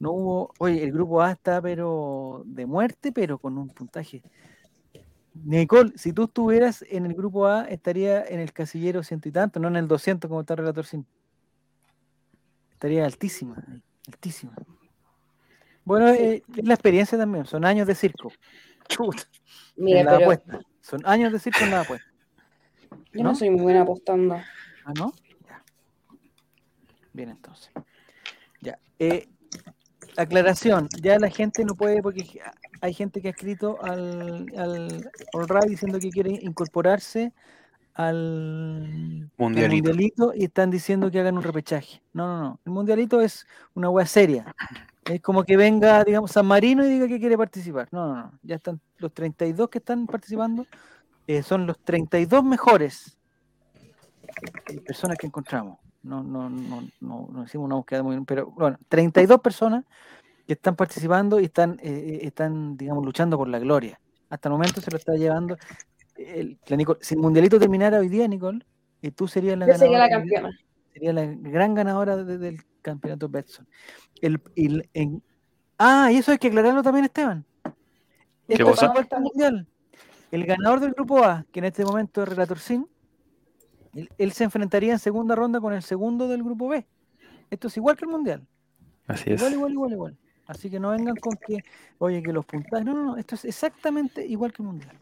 No 0.01 0.13
hubo, 0.13 0.53
oye, 0.59 0.83
el 0.83 0.93
grupo 0.93 1.23
A 1.23 1.31
está, 1.33 1.63
pero 1.63 2.43
de 2.45 2.67
muerte, 2.67 3.13
pero 3.13 3.39
con 3.39 3.57
un 3.57 3.69
puntaje. 3.69 4.23
Nicole, 5.45 5.93
si 5.97 6.13
tú 6.13 6.25
estuvieras 6.25 6.85
en 6.91 7.07
el 7.07 7.15
grupo 7.15 7.47
A, 7.47 7.65
estaría 7.65 8.25
en 8.25 8.41
el 8.41 8.53
casillero 8.53 9.03
ciento 9.03 9.29
y 9.29 9.33
tanto, 9.33 9.61
no 9.61 9.69
en 9.69 9.77
el 9.77 9.89
200 9.89 10.29
como 10.29 10.41
está 10.41 10.55
el 10.55 10.59
relator 10.59 10.85
sin. 10.85 11.07
Estaría 12.73 13.05
altísima, 13.07 13.63
altísima. 14.09 14.55
Bueno, 15.85 16.09
eh, 16.09 16.43
es 16.57 16.65
la 16.67 16.75
experiencia 16.75 17.19
también, 17.19 17.45
son 17.47 17.65
años 17.65 17.87
de 17.87 17.95
circo. 17.95 18.33
Mira, 19.77 20.01
en 20.01 20.07
la 20.07 20.13
pero 20.13 20.25
apuesta. 20.25 20.61
Son 20.81 21.01
años 21.05 21.33
de 21.33 21.39
circo 21.39 21.65
en 21.65 21.71
la 21.71 21.81
apuesta. 21.81 22.07
yo 23.13 23.23
no 23.23 23.35
soy 23.35 23.51
muy 23.51 23.63
buena 23.63 23.83
apostando. 23.83 24.35
Ah, 24.85 24.93
¿no? 24.97 25.13
Ya. 25.49 25.63
Bien, 27.13 27.31
entonces. 27.31 27.71
Ya. 28.61 28.79
eh, 28.99 29.29
aclaración, 30.17 30.89
ya 31.01 31.19
la 31.19 31.31
gente 31.31 31.65
no 31.65 31.75
puede, 31.75 32.03
porque 32.03 32.41
hay 32.81 32.95
gente 32.95 33.21
que 33.23 33.29
ha 33.29 33.31
escrito 33.31 33.83
al, 33.83 34.47
al 34.57 35.49
Right 35.49 35.69
diciendo 35.69 35.99
que 35.99 36.11
quiere 36.11 36.31
incorporarse 36.43 37.33
al, 37.95 38.17
al 38.17 39.31
Mundialito. 39.39 39.91
mundialito 39.91 40.33
y 40.35 40.45
están 40.45 40.71
diciendo 40.71 41.11
que 41.11 41.21
hagan 41.21 41.37
un 41.37 41.43
repechaje. 41.43 42.03
No, 42.13 42.27
no, 42.27 42.43
no. 42.43 42.61
El 42.65 42.73
mundialito 42.73 43.21
es 43.21 43.47
una 43.75 43.89
wea 43.91 44.07
seria. 44.07 44.55
Es 45.05 45.21
como 45.21 45.43
que 45.45 45.57
venga, 45.57 46.05
digamos, 46.05 46.31
San 46.31 46.47
Marino 46.47 46.85
y 46.85 46.89
diga 46.91 47.09
que 47.09 47.19
quiere 47.19 47.37
participar. 47.37 47.89
No, 47.91 48.07
no, 48.07 48.15
no. 48.15 48.39
Ya 48.43 48.57
están 48.57 48.81
los 48.99 49.13
32 49.13 49.69
que 49.69 49.79
están 49.79 50.07
participando. 50.07 50.67
eh, 51.27 51.43
son 51.43 51.67
los 51.67 51.79
32 51.81 52.43
mejores 52.45 53.17
eh, 54.69 54.81
personas 54.81 55.17
que 55.19 55.27
encontramos. 55.27 55.79
No, 56.03 56.23
no, 56.23 56.51
no, 56.51 56.83
no, 57.01 57.29
no 57.33 57.45
hicimos 57.45 57.67
una 57.67 57.77
búsqueda 57.77 58.03
muy 58.03 58.21
pero 58.25 58.47
bueno, 58.51 58.77
32 58.89 59.41
personas 59.41 59.85
que 60.47 60.55
están 60.55 60.75
participando 60.75 61.39
y 61.39 61.45
están, 61.45 61.79
eh, 61.81 62.19
eh, 62.23 62.27
están, 62.27 62.77
digamos, 62.77 63.05
luchando 63.05 63.37
por 63.39 63.49
la 63.49 63.61
gloria. 63.61 64.01
Hasta 64.31 64.49
el 64.49 64.53
momento 64.53 64.81
se 64.81 64.91
lo 64.91 64.97
está 64.97 65.15
llevando. 65.15 65.57
el- 66.17 66.59
la 66.67 66.77
Nicole- 66.77 66.99
si 67.01 67.15
el 67.15 67.21
mundialito 67.21 67.59
terminara 67.59 67.99
hoy 67.99 68.09
día, 68.09 68.29
Nicole, 68.29 68.65
y 69.01 69.11
tú 69.13 69.27
serías 69.27 69.57
la 69.59 69.67
Yo 69.67 69.75
sería 69.75 69.99
la 69.99 70.09
campeona. 70.11 70.51
Sería 70.93 71.13
la 71.13 71.25
gran 71.27 71.75
ganadora 71.75 72.17
de- 72.17 72.39
del 72.39 72.63
campeonato 72.83 73.29
Betson. 73.29 73.67
El, 74.21 74.41
el- 74.57 74.89
en- 74.95 75.23
ah, 75.79 76.11
y 76.13 76.17
eso 76.19 76.33
hay 76.33 76.39
que 76.39 76.49
aclararlo 76.49 76.83
también, 76.83 77.05
Esteban. 77.05 77.45
Esto 78.49 78.71
es 78.73 78.81
que 78.81 79.15
el 79.17 79.23
mundial. 79.23 79.69
El 80.31 80.47
ganador 80.47 80.81
del 80.81 80.93
grupo 80.93 81.23
A, 81.25 81.45
que 81.53 81.59
en 81.61 81.67
este 81.67 81.85
momento 81.85 82.23
es 82.23 82.29
Relator 82.29 82.59
Sin, 82.59 82.87
él, 83.95 84.09
él 84.17 84.33
se 84.33 84.45
enfrentaría 84.45 84.93
en 84.93 84.99
segunda 84.99 85.35
ronda 85.35 85.61
con 85.61 85.73
el 85.75 85.83
segundo 85.83 86.27
del 86.29 86.43
grupo 86.43 86.69
B. 86.69 86.87
Esto 87.51 87.69
es 87.69 87.77
igual 87.77 87.97
que 87.97 88.07
el 88.07 88.11
mundial. 88.11 88.47
Así 89.07 89.31
es. 89.33 89.41
Igual, 89.41 89.53
igual, 89.55 89.73
igual, 89.73 89.93
igual. 89.93 90.19
Así 90.47 90.71
que 90.71 90.81
no 90.81 90.91
vengan 90.91 91.17
con 91.17 91.37
que, 91.37 91.63
oye, 91.99 92.23
que 92.23 92.33
los 92.33 92.45
puntajes. 92.47 92.85
No, 92.85 92.95
no, 92.95 93.03
no. 93.05 93.17
Esto 93.17 93.35
es 93.35 93.45
exactamente 93.45 94.27
igual 94.27 94.53
que 94.53 94.63
el 94.63 94.69
mundial. 94.69 94.97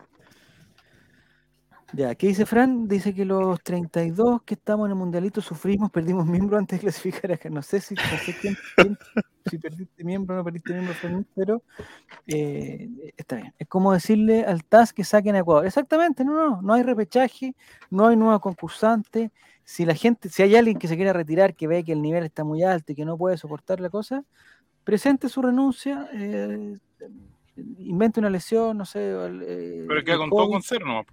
Ya, 1.93 2.15
¿qué 2.15 2.29
dice 2.29 2.47
Fran? 2.47 2.87
Dice 2.87 3.15
que 3.15 3.25
los 3.25 3.61
32 3.63 4.43
que 4.43 4.55
estamos 4.55 4.87
en 4.87 4.93
el 4.93 4.97
mundialito 4.99 5.41
sufrimos, 5.41 5.91
perdimos 5.91 6.27
miembro 6.27 6.57
antes 6.57 6.79
de 6.79 6.83
clasificar 6.83 7.33
acá. 7.33 7.51
No 7.51 7.63
sé 7.63 7.81
si, 7.81 7.95
no 7.95 8.19
sé 8.19 8.35
quién- 8.41 8.57
quién- 8.77 8.97
si 9.47 9.59
perdiste 9.59 10.05
miembro 10.05 10.35
o 10.37 10.39
no 10.39 10.45
perdiste 10.45 10.73
miembro, 10.73 10.95
Fran, 10.95 11.27
pero 11.35 11.63
eh, 12.27 12.89
está 13.17 13.37
bien. 13.37 13.53
Es 13.59 13.67
como 13.67 13.93
decirle 13.93 14.45
al 14.45 14.65
TAS 14.65 14.93
que 14.93 15.03
saquen 15.03 15.35
a 15.35 15.41
Ecuador. 15.41 15.67
Exactamente, 15.67 16.25
no, 16.25 16.35
no, 16.35 16.63
no 16.63 16.75
hay 16.75 16.83
repechaje, 16.85 17.55
no 17.91 18.07
hay 18.07 18.17
nuevos 18.17 18.41
concursantes. 18.41 19.31
Si 19.65 19.85
la 19.85 19.95
gente, 19.95 20.29
si 20.29 20.43
hay 20.43 20.55
alguien 20.57 20.79
que 20.79 20.87
se 20.89 20.97
quiera 20.97 21.13
retirar, 21.13 21.55
que 21.55 21.67
ve 21.67 21.83
que 21.85 21.93
el 21.93 22.03
nivel 22.03 22.25
está 22.25 22.45
muy 22.45 22.63
alto 22.63 22.93
y 22.93 22.95
que 22.95 23.05
no 23.05 23.17
puede 23.17 23.37
soportar 23.37 23.81
la 23.81 23.91
cosa, 23.91 24.25
presente 24.85 25.29
su 25.29 25.43
renuncia, 25.43 26.09
eh, 26.13 26.77
invente 27.79 28.21
una 28.21 28.31
lesión, 28.31 28.79
no 28.79 28.85
sé. 28.85 29.01
eh, 29.03 29.85
Pero 29.89 30.05
queda 30.05 30.19
con 30.19 30.31
todo 30.31 30.41
COVID, 30.45 30.53
con 30.53 30.63
cero 30.63 30.87
nomás. 30.87 31.07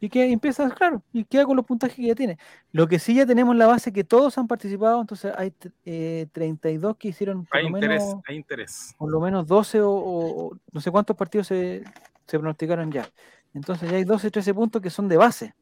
Y 0.00 0.08
que 0.08 0.30
empieza, 0.30 0.68
claro, 0.70 1.02
y 1.12 1.24
queda 1.24 1.44
con 1.44 1.56
los 1.56 1.64
puntajes 1.64 1.96
que 1.96 2.06
ya 2.06 2.14
tiene. 2.14 2.38
Lo 2.72 2.86
que 2.86 2.98
sí 2.98 3.14
ya 3.14 3.26
tenemos 3.26 3.56
la 3.56 3.66
base 3.66 3.92
que 3.92 4.04
todos 4.04 4.38
han 4.38 4.46
participado, 4.46 5.00
entonces 5.00 5.32
hay 5.36 5.52
eh, 5.84 6.26
32 6.32 6.96
que 6.96 7.08
hicieron 7.08 7.44
por 7.44 7.56
Hay 7.56 7.64
lo, 7.64 7.70
interés, 7.70 8.04
menos, 8.04 8.22
hay 8.26 8.36
interés. 8.36 8.94
por 8.96 9.10
lo 9.10 9.20
menos 9.20 9.46
12 9.46 9.80
o, 9.82 10.56
no 10.72 10.80
sé 10.80 10.90
cuántos 10.90 11.16
partidos 11.16 11.48
se, 11.48 11.82
se 12.26 12.38
pronosticaron 12.38 12.92
ya. 12.92 13.08
Entonces 13.54 13.90
ya 13.90 13.96
hay 13.96 14.04
12, 14.04 14.30
13 14.30 14.54
puntos 14.54 14.82
que 14.82 14.90
son 14.90 15.08
de 15.08 15.16
base. 15.16 15.54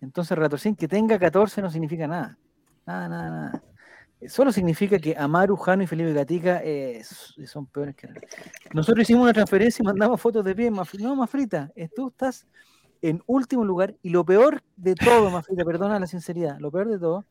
Entonces 0.00 0.36
Ratorcín 0.36 0.74
que 0.74 0.88
tenga 0.88 1.18
14 1.18 1.62
no 1.62 1.70
significa 1.70 2.06
nada. 2.06 2.38
Nada, 2.86 3.08
nada, 3.08 3.30
nada. 3.30 3.62
Eh, 4.20 4.28
Solo 4.28 4.52
significa 4.52 4.98
que 4.98 5.16
Amaru, 5.16 5.56
Jano 5.56 5.82
y 5.82 5.86
Felipe 5.86 6.12
Gatica 6.12 6.60
eh, 6.64 7.02
son 7.04 7.66
peores 7.66 7.96
que 7.96 8.08
Nosotros 8.72 9.02
hicimos 9.02 9.24
una 9.24 9.32
transferencia 9.32 9.82
y 9.82 9.86
mandamos 9.86 10.20
fotos 10.20 10.44
de 10.44 10.54
pie. 10.54 10.70
No, 10.70 11.16
Mafrita, 11.16 11.70
eh, 11.74 11.88
tú 11.94 12.08
estás 12.08 12.46
en 13.02 13.22
último 13.26 13.64
lugar 13.64 13.94
y 14.02 14.10
lo 14.10 14.24
peor 14.24 14.62
de 14.76 14.94
todo, 14.94 15.30
Mafrita, 15.30 15.64
perdona 15.64 15.98
la 16.00 16.06
sinceridad, 16.06 16.58
lo 16.58 16.70
peor 16.70 16.88
de 16.88 16.98
todo 16.98 17.24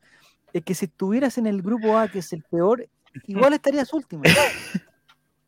es 0.54 0.64
que 0.64 0.76
si 0.76 0.86
estuvieras 0.86 1.38
en 1.38 1.48
el 1.48 1.62
grupo 1.62 1.98
A, 1.98 2.08
que 2.10 2.20
es 2.20 2.34
el 2.34 2.44
peor, 2.44 2.88
igual 3.26 3.54
estarías 3.54 3.92
última. 3.94 4.24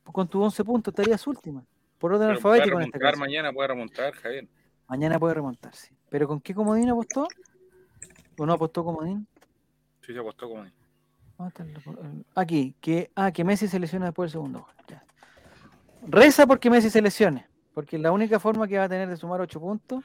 Con 0.04 0.28
tus 0.28 0.42
11 0.44 0.64
puntos 0.64 0.92
estarías 0.94 1.26
última. 1.28 1.64
Por 1.98 2.14
orden 2.14 2.28
Pero 2.30 2.40
puede 2.42 2.56
alfabético 2.62 2.78
en 2.78 2.84
este 2.86 2.98
remontar 3.00 3.12
caso. 3.14 3.20
mañana, 3.20 3.52
puede 3.54 3.68
remontar, 3.68 4.14
Javier. 4.14 4.48
Mañana 4.88 5.20
puede 5.20 5.34
remontarse. 5.34 5.94
¿Pero 6.10 6.28
con 6.28 6.40
qué 6.42 6.54
comodín 6.54 6.90
apostó? 6.90 7.28
¿O 8.38 8.46
no 8.46 8.54
apostó 8.54 8.84
comodín? 8.84 9.26
Sí, 10.06 10.14
se 10.14 10.20
apostó 10.20 10.48
como. 10.50 10.66
¿Dónde 11.38 11.48
está 11.48 11.64
el- 11.64 11.70
el- 12.06 12.26
Aquí, 12.36 12.76
que, 12.80 13.10
ah, 13.16 13.32
que 13.32 13.44
Messi 13.44 13.68
se 13.68 13.80
lesiona 13.80 14.06
después 14.08 14.28
del 14.28 14.34
segundo 14.34 14.60
gol. 14.60 14.70
ya. 14.88 15.04
Reza 16.08 16.46
porque 16.46 16.70
Messi 16.70 16.90
se 16.90 17.02
lesione, 17.02 17.48
porque 17.74 17.98
la 17.98 18.12
única 18.12 18.40
forma 18.40 18.68
que 18.68 18.78
va 18.78 18.86
a 18.86 18.90
tener 18.90 19.10
de 19.10 19.18
sumar 19.18 19.42
8 19.42 19.60
puntos, 19.60 20.04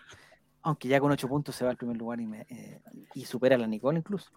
aunque 0.62 0.89
ya 0.89 1.01
con 1.01 1.11
8 1.12 1.28
puntos 1.28 1.55
se 1.55 1.65
va 1.65 1.70
al 1.70 1.77
primer 1.77 1.97
lugar 1.97 2.20
y, 2.20 2.27
me- 2.27 2.47
eh, 2.49 2.81
y 3.15 3.24
supera 3.24 3.57
a 3.57 3.59
la 3.59 3.66
Nicole 3.66 3.99
incluso. 3.99 4.31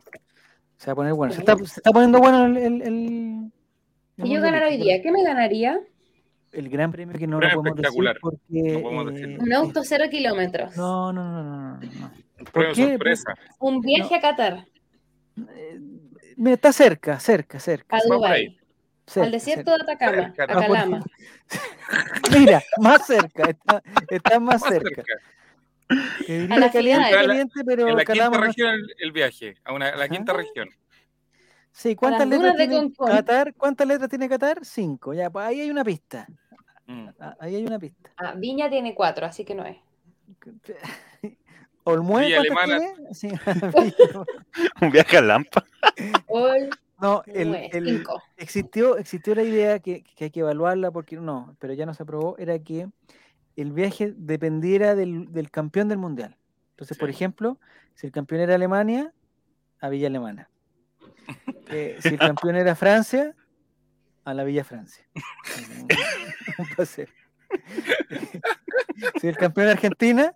Se 0.78 0.88
va 0.88 0.94
a 0.94 0.96
poner 0.96 1.14
bueno. 1.14 1.34
Se 1.34 1.40
está, 1.40 1.56
se 1.58 1.64
está 1.64 1.92
poniendo 1.92 2.20
bueno 2.20 2.46
el, 2.46 2.58
el, 2.58 2.82
el- 2.82 3.52
el 4.18 4.26
Si 4.26 4.34
yo 4.34 4.42
ganara 4.42 4.68
hoy 4.68 4.78
día, 4.78 5.02
¿qué 5.02 5.12
me 5.12 5.24
ganaría? 5.24 5.80
El 6.52 6.68
gran 6.70 6.92
premio 6.92 7.18
que 7.18 7.28
no 7.28 7.40
lo 7.40 7.48
podemos 7.48 7.64
decir 7.78 7.86
espectacular. 7.86 8.18
porque... 8.20 8.74
No 8.74 8.82
podemos 8.82 9.14
eh. 9.20 9.38
Un 9.40 9.54
auto 9.54 9.82
cero 9.86 10.06
kilómetros. 10.12 10.76
No, 10.76 11.14
no, 11.14 11.24
no, 11.32 11.44
no, 11.44 11.80
no. 11.80 12.12
Premio 12.52 12.74
qué? 12.74 12.90
sorpresa. 12.90 13.34
Un 13.60 13.80
viaje 13.82 14.16
a 14.16 14.20
Qatar, 14.22 14.66
Eh, 15.56 15.80
mira, 16.36 16.56
está 16.56 16.74
cerca, 16.74 17.20
cerca, 17.20 17.58
cerca. 17.60 17.96
a 17.96 18.00
por. 18.06 18.18
Dubái, 18.18 18.58
cerca, 19.12 19.26
al 19.26 19.32
desierto 19.32 19.72
cerca. 19.72 19.86
de 19.86 19.94
Atacama, 19.94 20.34
Cerca, 20.36 20.44
a. 20.54 20.58
Ah, 20.58 20.62
Calama. 20.68 21.04
Mira, 22.38 22.64
más 22.80 23.06
cerca, 23.06 23.44
está, 23.50 23.84
está 24.10 24.40
más 24.40 24.62
Más 24.62 24.70
cerca. 24.72 25.04
cerca. 25.04 25.14
A 26.56 26.58
la 26.60 26.72
caliente, 26.72 27.06
final. 27.08 27.28
caliente, 27.28 27.62
pero 27.66 27.88
En 27.90 27.96
la 27.98 28.06
quinta 28.06 28.14
Calama 28.14 28.38
no- 28.38 28.44
región 28.44 28.70
el, 28.76 28.96
el 29.00 29.12
viaje, 29.12 29.56
a 29.66 29.74
una, 29.74 29.90
a 29.90 29.96
la 29.98 30.08
quinta 30.08 30.32
Ah. 30.32 30.38
región. 30.38 30.70
Sí, 31.74 31.96
¿cuántas 31.96 32.28
letras 32.28 32.56
tiene. 32.58 32.92
Qatar? 32.98 33.54
¿Cuántas 33.56 33.88
letras 33.88 34.10
tiene 34.10 34.28
Qatar? 34.30 34.60
Cinco. 34.66 35.14
Ya, 35.14 35.30
pues 35.30 35.46
ahí 35.46 35.62
hay 35.62 35.70
una 35.72 35.84
pista. 35.86 36.28
Mm. 36.86 37.08
Ah, 37.20 37.36
Ahí 37.40 37.56
hay 37.56 37.66
una 37.66 37.80
pista. 37.80 38.10
Ah, 38.18 38.34
Viña 38.36 38.70
tiene 38.70 38.94
cuatro, 38.94 39.26
así 39.26 39.46
que 39.46 39.56
no 39.56 39.66
es. 39.66 39.78
¿Olmué 41.84 42.26
Villa 42.26 42.40
Alemana. 42.42 42.78
tiene? 42.78 43.14
Sí, 43.14 43.30
Un 44.82 44.92
viaje 44.92 45.18
a 45.18 45.22
Lampa. 45.22 45.66
No, 47.02 47.24
el, 47.26 47.50
nueve, 47.50 47.70
el- 47.74 47.98
cinco. 47.98 48.22
existió, 48.38 48.98
existió 48.98 49.36
la 49.36 49.44
idea 49.44 49.80
que, 49.80 50.04
que 50.04 50.26
hay 50.26 50.30
que 50.32 50.40
evaluarla 50.42 50.92
porque 50.92 51.18
no, 51.18 51.56
pero 51.60 51.74
ya 51.74 51.86
no 51.86 51.94
se 51.94 52.04
aprobó, 52.04 52.38
era 52.38 52.58
que 52.60 52.88
el 53.56 53.72
viaje 53.74 54.14
dependiera 54.16 54.96
del, 54.96 55.32
del 55.34 55.52
campeón 55.52 55.90
del 55.90 55.98
mundial. 55.98 56.38
Entonces, 56.72 56.98
por 56.98 57.10
ejemplo, 57.10 57.60
si 57.96 58.08
el 58.08 58.14
campeón 58.14 58.42
era 58.42 58.56
Alemania, 58.56 59.14
a 59.80 59.90
Villa 59.90 60.08
Alemana. 60.08 60.50
Eh, 61.74 61.98
si 62.02 62.10
el 62.10 62.20
campeón 62.20 62.58
era 62.58 62.76
Francia, 62.76 63.34
a 64.26 64.34
la 64.34 64.44
Villa 64.44 64.66
Francia. 64.66 65.06
Un- 65.80 65.88
un 66.58 66.76
paseo. 66.76 67.08
si 69.22 69.28
el 69.30 69.38
campeón 69.38 69.66
era 69.68 69.74
Argentina, 69.74 70.36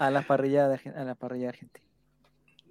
a 0.00 0.10
la 0.10 0.22
parrillada, 0.22 0.80
a 0.96 1.04
la 1.04 1.14
parrilla 1.14 1.50
argentina. 1.50 1.86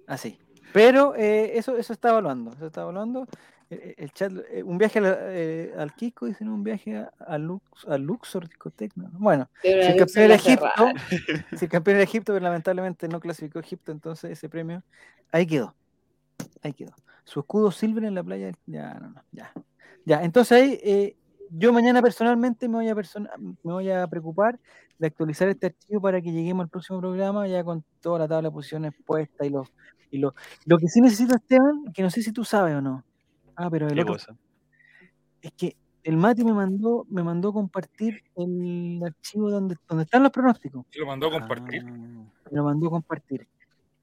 Así. 0.06 0.38
Pero 0.72 1.14
eh, 1.16 1.58
eso, 1.58 1.76
eso 1.76 1.92
está 1.92 2.10
evaluando. 2.10 2.52
Eso 2.52 2.66
está 2.66 2.82
evaluando. 2.82 3.26
Eh, 3.70 3.76
eh, 3.82 3.94
El 3.98 4.12
chat, 4.12 4.32
eh, 4.50 4.62
un 4.62 4.78
viaje 4.78 4.98
a 4.98 5.02
la- 5.02 5.18
eh, 5.20 5.74
al 5.76 5.94
Kiko, 5.94 6.26
dicen 6.26 6.48
un 6.48 6.62
viaje 6.64 6.96
a, 6.96 7.12
a 7.18 7.38
Lux, 7.38 7.86
a 7.86 7.98
Luxor 7.98 8.48
discoteca. 8.48 8.94
¿no? 8.96 9.10
Bueno, 9.12 9.48
si 9.62 9.68
el 9.90 9.96
campeón 9.96 10.24
era 10.24 10.34
Egipto, 10.34 10.66
si 11.58 11.64
el 11.66 11.70
campeón 11.70 11.96
era 11.96 12.04
Egipto, 12.04 12.32
pero 12.32 12.42
lamentablemente 12.44 13.08
no 13.08 13.20
clasificó 13.20 13.58
Egipto, 13.58 13.92
entonces 13.92 14.30
ese 14.30 14.48
premio, 14.48 14.82
ahí 15.32 15.46
quedó. 15.46 15.74
Ahí 16.62 16.72
quedó. 16.72 16.92
Su 17.24 17.40
escudo 17.40 17.70
silver 17.70 18.04
en 18.04 18.14
la 18.14 18.22
playa, 18.24 18.52
ya, 18.66 18.94
no, 18.94 19.10
no, 19.10 19.22
ya. 19.32 19.52
Ya, 20.04 20.22
entonces 20.22 20.52
ahí, 20.52 20.80
eh, 20.82 21.16
yo 21.50 21.72
mañana 21.72 22.00
personalmente 22.02 22.68
me 22.68 22.76
voy, 22.76 22.88
a 22.88 22.94
persona- 22.94 23.30
me 23.38 23.72
voy 23.72 23.90
a 23.90 24.06
preocupar 24.06 24.58
de 24.98 25.06
actualizar 25.06 25.48
este 25.48 25.66
archivo 25.66 26.00
para 26.00 26.20
que 26.20 26.32
lleguemos 26.32 26.64
al 26.64 26.68
próximo 26.70 27.00
programa 27.00 27.46
ya 27.46 27.62
con 27.64 27.84
toda 28.00 28.20
la 28.20 28.28
tabla 28.28 28.48
de 28.48 28.52
posiciones 28.52 28.92
puesta 29.06 29.44
y 29.46 29.50
los... 29.50 29.68
Y 30.10 30.18
lo, 30.18 30.34
lo 30.64 30.78
que 30.78 30.88
sí 30.88 31.02
necesito, 31.02 31.34
Esteban, 31.36 31.84
que 31.92 32.02
no 32.02 32.08
sé 32.10 32.22
si 32.22 32.32
tú 32.32 32.42
sabes 32.42 32.74
o 32.74 32.80
no. 32.80 33.04
Ah, 33.54 33.68
pero 33.70 33.86
el 33.88 33.94
¿Qué 33.94 34.00
otro 34.00 34.14
cosa? 34.14 34.34
es 35.42 35.52
que 35.52 35.76
el 36.02 36.16
Mati 36.16 36.44
me 36.44 36.54
mandó, 36.54 37.04
me 37.10 37.22
mandó 37.22 37.52
compartir 37.52 38.22
el 38.36 39.02
archivo 39.04 39.50
donde, 39.50 39.76
donde 39.86 40.04
están 40.04 40.22
los 40.22 40.32
pronósticos. 40.32 40.86
Se 40.90 41.00
lo 41.00 41.06
mandó 41.06 41.26
a 41.26 41.32
compartir. 41.32 41.84
Ah, 41.86 41.90
Me 42.50 42.56
lo 42.56 42.64
mandó 42.64 42.88
compartir. 42.88 43.46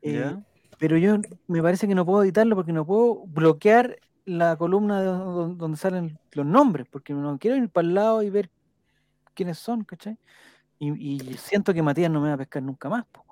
Eh, 0.03 0.19
¿Ya? 0.19 0.43
pero 0.77 0.95
yo 0.97 1.17
me 1.47 1.61
parece 1.63 1.87
que 1.87 1.95
no 1.95 2.05
puedo 2.05 2.23
editarlo 2.23 2.55
porque 2.55 2.71
no 2.73 2.85
puedo 2.85 3.25
bloquear 3.25 3.97
la 4.25 4.55
columna 4.57 4.99
de 5.01 5.07
don- 5.07 5.57
donde 5.57 5.77
salen 5.77 6.17
los 6.31 6.45
nombres, 6.45 6.87
porque 6.89 7.13
no 7.13 7.37
quiero 7.37 7.57
ir 7.57 7.69
para 7.69 7.87
el 7.87 7.93
lado 7.93 8.23
y 8.23 8.29
ver 8.29 8.49
quiénes 9.33 9.57
son, 9.59 9.83
¿cachai? 9.83 10.17
Y, 10.79 11.15
y 11.15 11.37
siento 11.37 11.73
que 11.73 11.81
Matías 11.81 12.11
no 12.11 12.21
me 12.21 12.29
va 12.29 12.33
a 12.33 12.37
pescar 12.37 12.63
nunca 12.63 12.89
más. 12.89 13.05
po. 13.05 13.23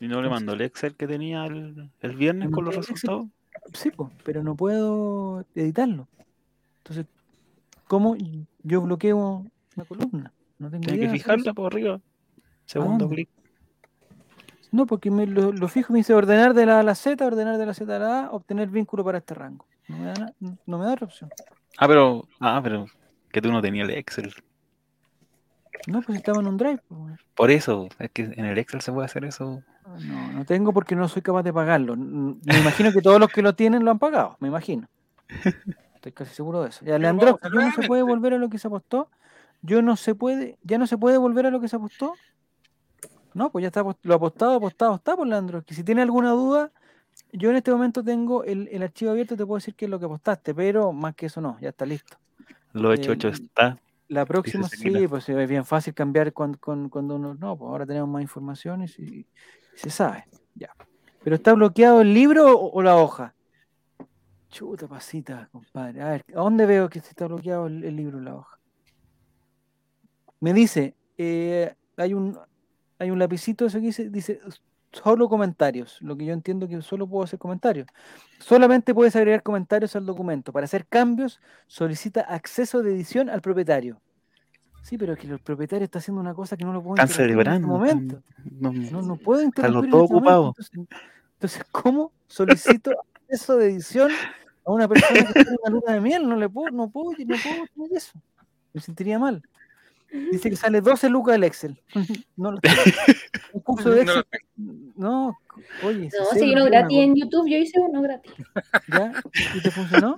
¿Y 0.00 0.08
no 0.08 0.20
le 0.20 0.28
mandó 0.28 0.54
el 0.54 0.62
Excel 0.62 0.96
que 0.96 1.06
tenía 1.06 1.46
el, 1.46 1.90
el 2.00 2.16
viernes 2.16 2.50
con 2.50 2.64
los 2.64 2.74
Excel. 2.74 2.94
resultados? 2.94 3.26
Sí, 3.74 3.90
po, 3.90 4.10
pero 4.24 4.42
no 4.42 4.56
puedo 4.56 5.44
editarlo. 5.54 6.08
Entonces, 6.78 7.06
¿cómo 7.86 8.16
yo 8.62 8.80
bloqueo 8.80 9.46
una 9.76 9.84
columna? 9.86 10.32
No 10.58 10.70
tengo 10.70 10.84
que 10.86 11.08
fijarla 11.08 11.54
por 11.54 11.72
arriba. 11.72 12.00
Segundo 12.66 13.08
clic. 13.08 13.28
No, 14.72 14.86
porque 14.86 15.10
me 15.10 15.26
lo, 15.26 15.52
lo 15.52 15.68
fijo 15.68 15.92
y 15.92 15.94
me 15.94 15.98
dice 16.00 16.14
ordenar 16.14 16.54
de 16.54 16.66
la 16.66 16.78
A 16.78 16.80
a 16.80 16.82
la 16.82 16.94
Z, 16.94 17.24
ordenar 17.24 17.58
de 17.58 17.66
la 17.66 17.74
Z 17.74 17.94
a 17.94 17.98
la 17.98 18.20
A, 18.24 18.30
obtener 18.32 18.68
vínculo 18.68 19.04
para 19.04 19.18
este 19.18 19.34
rango. 19.34 19.66
No 19.86 19.98
me 19.98 20.04
da, 20.06 20.32
no 20.66 20.78
me 20.78 20.84
da 20.86 20.92
otra 20.94 21.06
opción. 21.06 21.30
Ah, 21.78 21.86
pero. 21.86 22.26
Ah, 22.40 22.60
pero. 22.62 22.86
Que 23.30 23.40
tú 23.40 23.52
no 23.52 23.60
tenías 23.62 23.88
el 23.88 23.94
Excel. 23.96 24.32
No, 25.86 26.00
pues 26.02 26.18
estaba 26.18 26.40
en 26.40 26.46
un 26.46 26.56
drive. 26.56 26.80
pues. 26.88 27.18
Por 27.34 27.50
eso, 27.50 27.88
es 27.98 28.10
que 28.10 28.22
en 28.24 28.44
el 28.44 28.58
Excel 28.58 28.80
se 28.80 28.92
puede 28.92 29.06
hacer 29.06 29.24
eso. 29.24 29.62
Ah, 29.84 29.96
No, 30.00 30.32
no 30.32 30.44
tengo 30.44 30.72
porque 30.72 30.94
no 30.94 31.08
soy 31.08 31.22
capaz 31.22 31.42
de 31.42 31.52
pagarlo. 31.52 31.96
Me 31.96 32.58
imagino 32.58 32.92
que 32.92 33.02
todos 33.02 33.18
los 33.20 33.30
que 33.30 33.42
lo 33.42 33.54
tienen 33.54 33.84
lo 33.84 33.90
han 33.90 33.98
pagado, 33.98 34.36
me 34.40 34.48
imagino. 34.48 34.88
Estoy 35.96 36.12
casi 36.12 36.34
seguro 36.34 36.62
de 36.62 36.70
eso. 36.70 36.84
Ya, 36.84 36.98
Leandro, 36.98 37.38
¿yo 37.42 37.60
no 37.60 37.72
se 37.72 37.86
puede 37.86 38.02
volver 38.02 38.34
a 38.34 38.38
lo 38.38 38.48
que 38.48 38.58
se 38.58 38.66
apostó? 38.68 39.08
¿Yo 39.60 39.82
no 39.82 39.96
se 39.96 40.14
puede, 40.14 40.58
ya 40.62 40.78
no 40.78 40.86
se 40.86 40.98
puede 40.98 41.16
volver 41.16 41.46
a 41.46 41.50
lo 41.50 41.60
que 41.60 41.68
se 41.68 41.76
apostó? 41.76 42.14
No, 43.34 43.50
pues 43.50 43.62
ya 43.62 43.68
está 43.68 43.82
lo 44.02 44.14
apostado, 44.14 44.54
apostado 44.54 44.94
está, 44.94 45.16
por 45.16 45.26
Leandro. 45.26 45.62
Que 45.62 45.74
si 45.74 45.84
tiene 45.84 46.02
alguna 46.02 46.30
duda, 46.30 46.70
yo 47.32 47.50
en 47.50 47.56
este 47.56 47.70
momento 47.70 48.02
tengo 48.02 48.44
el, 48.44 48.68
el 48.70 48.82
archivo 48.82 49.10
abierto, 49.10 49.36
te 49.36 49.44
puedo 49.44 49.58
decir 49.58 49.74
qué 49.74 49.86
es 49.86 49.90
lo 49.90 49.98
que 49.98 50.06
apostaste, 50.06 50.54
pero 50.54 50.92
más 50.92 51.14
que 51.14 51.26
eso 51.26 51.40
no, 51.40 51.58
ya 51.60 51.70
está 51.70 51.86
listo. 51.86 52.16
Lo 52.72 52.92
hecho, 52.92 53.12
hecho 53.12 53.28
está. 53.28 53.78
La 54.08 54.26
próxima 54.26 54.68
sí, 54.68 55.08
pues 55.08 55.28
es 55.28 55.48
bien 55.48 55.64
fácil 55.64 55.94
cambiar 55.94 56.32
cuando, 56.32 56.58
cuando 56.58 57.16
uno. 57.16 57.34
No, 57.34 57.56
pues 57.56 57.68
ahora 57.68 57.86
tenemos 57.86 58.08
más 58.08 58.22
informaciones 58.22 58.98
y, 58.98 59.02
y 59.20 59.26
se 59.74 59.90
sabe. 59.90 60.24
Ya. 60.54 60.70
¿Pero 61.22 61.36
está 61.36 61.54
bloqueado 61.54 62.00
el 62.02 62.12
libro 62.12 62.58
o, 62.58 62.72
o 62.72 62.82
la 62.82 62.96
hoja? 62.96 63.34
Chuta 64.50 64.86
pasita, 64.86 65.48
compadre. 65.50 66.02
A 66.02 66.10
ver, 66.10 66.24
¿a 66.34 66.40
dónde 66.40 66.66
veo 66.66 66.90
que 66.90 66.98
está 66.98 67.26
bloqueado 67.26 67.68
el, 67.68 67.84
el 67.84 67.96
libro 67.96 68.18
o 68.18 68.20
la 68.20 68.34
hoja? 68.34 68.58
Me 70.40 70.52
dice, 70.52 70.94
eh, 71.16 71.74
hay 71.96 72.12
un 72.12 72.36
hay 73.02 73.10
un 73.10 73.18
lapicito 73.18 73.66
eso 73.66 73.78
que 73.78 73.86
dice, 73.86 74.08
dice 74.10 74.40
solo 74.92 75.28
comentarios. 75.28 75.98
Lo 76.02 76.16
que 76.16 76.24
yo 76.26 76.32
entiendo 76.32 76.68
que 76.68 76.80
solo 76.82 77.06
puedo 77.06 77.24
hacer 77.24 77.38
comentarios. 77.38 77.86
Solamente 78.38 78.94
puedes 78.94 79.16
agregar 79.16 79.42
comentarios 79.42 79.96
al 79.96 80.04
documento. 80.06 80.52
Para 80.52 80.64
hacer 80.64 80.86
cambios, 80.86 81.40
solicita 81.66 82.20
acceso 82.22 82.82
de 82.82 82.92
edición 82.92 83.28
al 83.30 83.40
propietario. 83.40 84.00
Sí, 84.82 84.98
pero 84.98 85.12
es 85.14 85.18
que 85.18 85.26
el 85.28 85.38
propietario 85.38 85.84
está 85.84 85.98
haciendo 86.00 86.20
una 86.20 86.34
cosa 86.34 86.56
que 86.56 86.64
no 86.64 86.72
lo 86.72 86.82
puedo 86.82 86.96
interrumpir 87.02 87.46
en 87.46 87.52
este 87.54 87.66
momento. 87.66 88.22
no- 88.60 88.72
No, 88.72 89.02
no 89.02 89.16
puedo 89.16 89.42
interrumpir. 89.42 89.90
los 89.90 90.00
en 90.00 90.04
este 90.04 90.14
ocupados. 90.14 90.46
Entonces, 90.58 90.98
entonces, 91.34 91.64
¿cómo 91.70 92.12
solicito 92.26 92.90
acceso 93.14 93.56
de 93.56 93.66
edición 93.66 94.10
a 94.66 94.72
una 94.72 94.88
persona 94.88 95.32
que 95.32 95.40
en 95.40 95.46
una 95.62 95.70
luna 95.70 95.92
de 95.94 96.00
miel? 96.00 96.28
No 96.28 96.36
le 96.36 96.48
puedo, 96.48 96.70
no 96.70 96.88
puedo, 96.90 97.12
no 97.12 97.16
puedo 97.42 97.66
tener 97.74 97.92
eso. 97.96 98.12
Me 98.74 98.80
sentiría 98.80 99.18
mal. 99.18 99.42
Dice 100.30 100.50
que 100.50 100.56
sale 100.56 100.80
12 100.80 101.08
lucas 101.08 101.34
el 101.36 101.44
Excel. 101.44 101.80
No 102.36 102.52
lo 102.52 102.58
Un 103.52 103.60
curso 103.62 103.90
de 103.90 104.02
Excel. 104.02 104.24
No, 104.96 105.36
oye. 105.84 106.08
No, 106.18 106.38
si 106.38 106.52
uno 106.52 106.64
gratis 106.66 106.98
en 106.98 107.14
YouTube, 107.16 107.48
yo 107.48 107.56
hice 107.58 107.78
uno 107.80 108.02
gratis. 108.02 108.32
¿Ya? 108.88 109.12
¿Y 109.54 109.60
te 109.62 109.70
funcionó? 109.70 110.14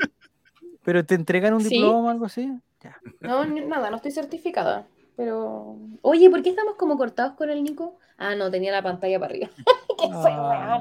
¿Pero 0.84 1.04
te 1.06 1.14
entregan 1.14 1.54
un 1.54 1.60
Sí. 1.62 1.70
diploma 1.70 2.08
o 2.08 2.10
algo 2.10 2.26
así? 2.26 2.52
Ya. 2.82 2.96
No, 3.20 3.44
ni- 3.46 3.64
nada, 3.64 3.88
no 3.90 3.96
estoy 3.96 4.10
certificada. 4.10 4.86
Pero. 5.16 5.76
Oye, 6.02 6.28
¿por 6.28 6.42
qué 6.42 6.50
estamos 6.50 6.74
como 6.74 6.96
cortados 6.98 7.34
con 7.34 7.48
el 7.48 7.62
Nico? 7.62 7.98
Ah, 8.18 8.34
no, 8.34 8.50
tenía 8.50 8.72
la 8.72 8.82
pantalla 8.82 9.18
para 9.20 9.30
arriba. 9.32 9.48
¿Qué 9.98 10.06
soy, 10.08 10.32
Ah? 10.34 10.80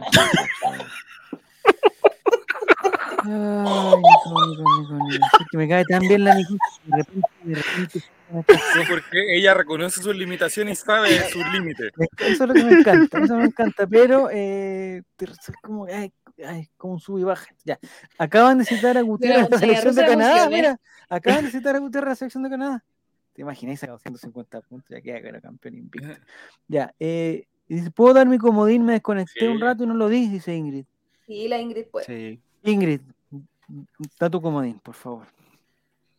Ay, 3.26 3.30
Nico, 3.30 4.48
Nico, 4.48 4.64
Nico, 4.82 4.94
Nico. 5.08 5.26
Es 5.40 5.48
que 5.52 5.58
me 5.58 5.68
cae 5.70 5.86
tan 5.86 6.00
bien 6.02 6.24
la 6.24 6.36
Nico. 6.36 6.56
De 6.86 6.98
repente, 6.98 7.28
de 7.44 7.56
repente. 7.56 8.04
Sí, 8.48 8.80
porque 8.90 9.38
ella 9.38 9.54
reconoce 9.54 10.02
sus 10.02 10.16
limitaciones 10.16 10.82
y 10.82 10.86
sabe 10.86 11.30
sus 11.30 11.46
límites. 11.54 11.92
Eso 12.18 12.44
es 12.44 12.48
lo 12.50 12.54
que 12.54 12.64
me 12.64 12.80
encanta, 12.80 13.20
eso 13.20 13.38
me 13.38 13.46
encanta, 13.46 13.88
pero 13.88 14.30
eh, 14.32 15.04
es 15.20 15.52
como, 15.62 15.86
ay, 15.86 16.12
ay, 16.46 16.70
como 16.78 16.94
un 16.94 17.00
sub 17.00 17.20
y 17.20 17.24
baja. 17.24 17.54
Ya. 17.64 17.80
Acaban 18.18 18.58
de 18.58 18.66
citar 18.66 18.98
a 18.98 19.02
Gutiérrez 19.02 19.46
de 19.46 19.50
la 19.50 19.60
selección 19.60 19.96
de 19.96 20.06
Canadá, 20.06 20.50
mira. 20.50 20.80
Acaban 21.10 21.46
de 21.46 21.52
citar 21.52 21.76
a 21.76 21.80
Gutiérrez 21.80 22.06
de 22.06 22.12
la 22.12 22.16
selección 22.16 22.44
de 22.44 22.50
Canadá. 22.50 22.84
¿Te 23.34 23.42
imagináis 23.42 23.80
sacado 23.80 24.00
150 24.00 24.62
puntos? 24.62 24.90
Ya 24.90 25.02
queda 25.02 25.22
que 25.22 25.28
era 25.28 25.42
campeón 25.42 25.76
invicto. 25.76 26.08
Ya, 26.68 26.94
eh, 27.00 27.46
dice, 27.68 27.92
¿puedo 27.92 28.14
dar 28.14 28.28
mi 28.28 28.38
comodín? 28.38 28.86
Me 28.86 28.94
desconecté 28.94 29.50
un 29.50 29.60
rato 29.60 29.84
y 29.84 29.88
no 29.88 29.96
lo 29.96 30.08
di, 30.08 30.28
dice 30.28 30.56
Ingrid. 30.56 30.86
Sí, 31.26 31.48
la 31.48 31.60
Ingrid. 31.60 31.86
Sí. 32.06 32.40
Ingrid, 32.64 33.02
da 34.20 34.30
tu 34.30 34.42
comodín, 34.42 34.80
por 34.80 34.96
favor. 34.96 35.28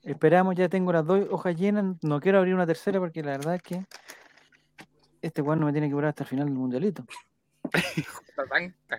Esperamos, 0.05 0.55
ya 0.55 0.68
tengo 0.68 0.93
las 0.93 1.06
dos 1.06 1.26
hojas 1.31 1.56
llenas. 1.56 1.97
No 2.02 2.20
quiero 2.20 2.39
abrir 2.39 2.55
una 2.55 2.66
tercera 2.66 2.98
porque 3.01 3.22
la 3.22 3.32
verdad 3.32 3.55
es 3.56 3.62
que 3.62 3.85
este 5.22 5.40
weón 5.43 5.60
no 5.60 5.66
me 5.66 5.72
tiene 5.72 5.89
que 5.89 5.94
durar 5.94 6.10
hasta 6.10 6.24
el 6.24 6.28
final 6.28 6.47
del 6.47 6.55
mundialito. 6.55 7.05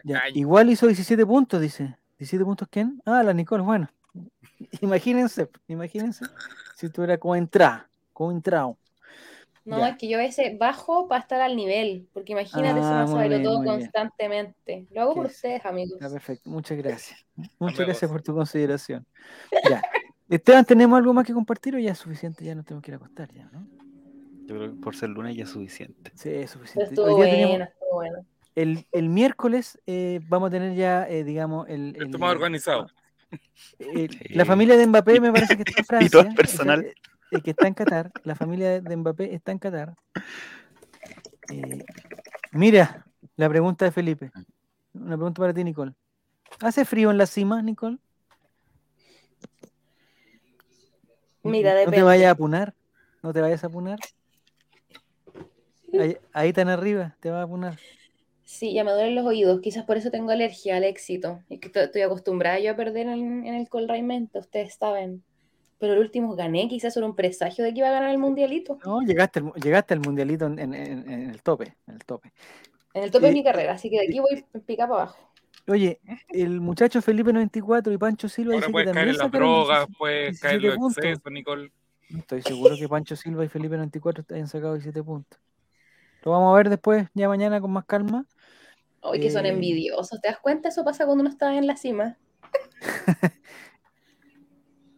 Ya. 0.04 0.24
Igual 0.34 0.70
hizo 0.70 0.88
17 0.88 1.26
puntos, 1.26 1.60
dice. 1.62 1.96
¿17 2.20 2.44
puntos 2.46 2.68
quién? 2.72 3.02
Ah, 3.06 3.22
la 3.24 3.34
Nicole, 3.34 3.62
bueno. 3.64 3.90
Imagínense, 4.82 5.50
imagínense 5.68 6.26
si 6.76 6.90
tuviera 6.90 7.18
como 7.18 7.36
entrada, 7.36 7.88
como 8.14 8.32
entrado. 8.32 8.78
No, 9.66 9.80
Ya. 9.80 9.90
es 9.90 9.98
que 9.98 10.08
yo 10.08 10.18
a 10.18 10.22
veces 10.22 10.58
bajo 10.58 11.08
para 11.10 11.22
estar 11.22 11.42
al 11.42 11.56
nivel, 11.56 12.08
porque 12.14 12.32
imagínate 12.34 12.80
si 12.80 12.86
Ah, 12.88 13.06
saberlo 13.08 13.42
todo 13.44 13.62
bien. 13.62 13.74
constantemente. 13.80 14.88
Lo 14.92 15.02
hago 15.02 15.16
por 15.16 15.26
Qué- 15.28 15.34
ustedes, 15.34 15.66
amigos. 15.66 15.98
Perfecto. 16.00 16.50
Muchas 16.50 16.78
gracias. 16.78 17.26
Muchas 17.60 17.86
gracias 17.86 18.10
por 18.12 18.22
tu 18.22 18.34
consideración. 18.34 19.06
Ya. 19.70 19.82
Esteban, 20.30 20.66
¿tenemos 20.66 20.98
algo 20.98 21.14
más 21.14 21.26
que 21.26 21.34
compartir 21.34 21.76
o 21.76 21.80
ya 21.80 21.92
es 21.92 21.98
suficiente? 22.00 22.44
Ya 22.44 22.56
nos 22.56 22.66
tenemos 22.66 22.84
que 22.84 22.92
ir 22.92 22.96
a 22.96 22.98
acostar 22.98 23.32
ya, 23.34 23.46
¿no? 23.52 23.68
Yo 24.48 24.56
creo 24.56 24.72
que 24.76 24.82
por 24.82 24.96
ser 24.96 25.10
lunes 25.10 25.36
ya 25.36 25.44
es 25.44 25.50
suficiente. 25.50 26.12
Sí, 26.16 26.30
es 26.30 26.36
Pero 26.36 26.48
suficiente. 26.48 26.90
estuvo 26.94 27.06
Hoy 27.06 27.16
día 27.16 27.26
bueno, 27.26 27.48
tenemos- 27.48 27.68
estuvo 27.70 27.94
bueno. 27.94 28.26
el, 28.56 28.88
el 28.92 29.10
miércoles 29.10 29.80
eh, 29.86 30.20
vamos 30.28 30.48
a 30.48 30.52
tener 30.52 30.76
ya, 30.76 31.08
eh, 31.10 31.24
digamos, 31.24 31.68
el, 31.70 31.96
Esto 31.96 32.04
el- 32.06 32.20
más 32.20 32.32
organizado. 32.32 32.88
el- 33.80 34.10
Sí. 34.28 34.34
la 34.34 34.46
familia 34.46 34.78
de 34.78 34.88
Mbappé 34.88 35.20
me 35.20 35.32
parece 35.32 35.56
que 35.58 35.64
está 35.64 35.80
en 35.82 35.86
Francia. 35.86 36.08
Y 36.08 36.10
todo 36.10 36.22
sea, 36.24 36.34
personal. 36.34 36.82
eh, 36.86 36.94
eh, 37.32 37.42
que 37.42 37.52
está 37.52 37.68
en 37.68 37.74
Qatar. 37.74 38.12
La 38.24 38.36
familia 38.36 38.82
de 38.82 38.98
Mbappé 38.98 39.34
está 39.34 39.52
en 39.52 39.60
Qatar. 39.60 39.94
Eh, 41.52 41.84
mira, 42.52 43.06
la 43.36 43.50
pregunta 43.50 43.86
de 43.86 43.92
Felipe. 43.92 44.32
Una 44.94 45.18
pregunta 45.18 45.42
para 45.42 45.54
ti, 45.54 45.64
Nicole. 45.64 45.94
¿Hace 46.62 46.86
frío 46.86 47.12
en 47.12 47.18
la 47.18 47.26
cima, 47.26 47.62
Nicole? 47.62 47.98
Mira, 51.46 51.86
¿No 51.86 51.92
te 51.92 52.02
vayas 52.04 52.28
a 52.28 52.32
apunar? 52.32 52.74
¿No 53.24 53.34
te 53.34 53.42
vayas 53.42 53.64
a 53.64 53.68
apunar? 53.68 54.00
Ahí, 55.94 56.18
ahí 56.34 56.54
tan 56.54 56.68
arriba, 56.68 57.16
te 57.22 57.30
vas 57.30 57.40
a 57.40 57.44
apunar. 57.44 57.78
Sí, 58.44 58.74
ya 58.74 58.84
me 58.84 58.92
duelen 58.92 59.16
los 59.16 59.26
oídos. 59.26 59.60
Quizás 59.62 59.86
por 59.86 59.98
eso 59.98 60.12
tengo 60.12 60.32
alergia 60.32 60.78
al 60.78 60.84
éxito. 60.84 61.40
Es 61.50 61.60
que 61.60 61.70
to- 61.70 61.82
estoy 61.82 62.02
acostumbrada 62.02 62.60
yo 62.60 62.72
a 62.72 62.76
perder 62.76 63.08
en, 63.08 63.46
en 63.46 63.54
el 63.56 63.70
Colraimente, 63.70 64.40
ustedes 64.40 64.76
saben. 64.76 65.24
Pero 65.80 65.94
el 65.94 66.00
último 66.00 66.36
gané, 66.36 66.68
quizás 66.68 66.96
era 66.96 67.06
un 67.06 67.16
presagio 67.16 67.64
de 67.64 67.74
que 67.74 67.80
iba 67.80 67.90
a 67.90 67.92
ganar 67.92 68.12
el 68.12 68.18
mundialito. 68.18 68.80
No, 68.86 69.02
llegaste 69.02 69.42
llegaste 69.62 69.94
al 69.94 70.00
mundialito 70.00 70.46
en, 70.46 70.60
en- 70.60 70.74
en- 70.74 71.12
en 71.12 71.30
el 71.30 71.42
tope, 71.42 71.76
en 71.88 71.96
el 71.96 72.06
tope. 72.06 72.32
En 72.94 73.04
el 73.04 73.12
tope 73.12 73.26
Eh, 73.26 73.30
de 73.30 73.34
mi 73.36 73.44
carrera, 73.44 73.74
así 73.74 73.90
que 73.90 74.00
de 74.00 74.06
aquí 74.08 74.20
voy 74.20 74.44
pica 74.66 74.88
para 74.88 75.04
abajo. 75.04 75.18
Oye, 75.68 76.00
el 76.30 76.62
muchacho 76.62 77.02
Felipe 77.02 77.34
94 77.34 77.92
y 77.94 77.98
Pancho 77.98 78.30
Silva 78.30 78.54
Ahora 78.56 78.68
dice 78.68 78.78
que 78.86 78.92
caer 78.92 79.08
en 79.10 79.18
las 79.18 79.32
drogas, 79.32 79.78
17 79.88 79.98
puedes 79.98 80.40
caer 80.40 80.56
en 80.56 80.62
17 80.62 80.68
los 80.68 80.78
puntos. 80.78 80.98
excesos, 81.04 81.32
Nicole. 81.32 81.72
No 82.10 82.20
Estoy 82.20 82.42
seguro 82.44 82.76
que 82.78 82.88
Pancho 82.88 83.16
Silva 83.16 83.44
y 83.46 83.48
Felipe 83.50 83.76
94 83.78 84.24
hayan 84.36 84.48
sacado 84.48 84.74
17 84.74 85.04
puntos. 85.04 85.40
Lo 86.24 86.32
vamos 86.32 86.54
a 86.54 86.58
ver 86.58 86.70
después, 86.70 87.08
ya 87.14 87.28
mañana 87.28 87.60
con 87.62 87.72
más 87.72 87.86
calma. 87.86 88.26
Hoy 89.02 89.20
que 89.20 89.30
son 89.32 89.46
Eh, 89.46 89.50
envidiosos. 89.50 90.20
¿Te 90.22 90.28
das 90.30 90.40
cuenta? 90.40 90.70
Eso 90.70 90.84
pasa 90.84 91.06
cuando 91.06 91.22
uno 91.22 91.30
está 91.30 91.56
en 91.56 91.68
la 91.68 91.76
cima. 91.78 92.18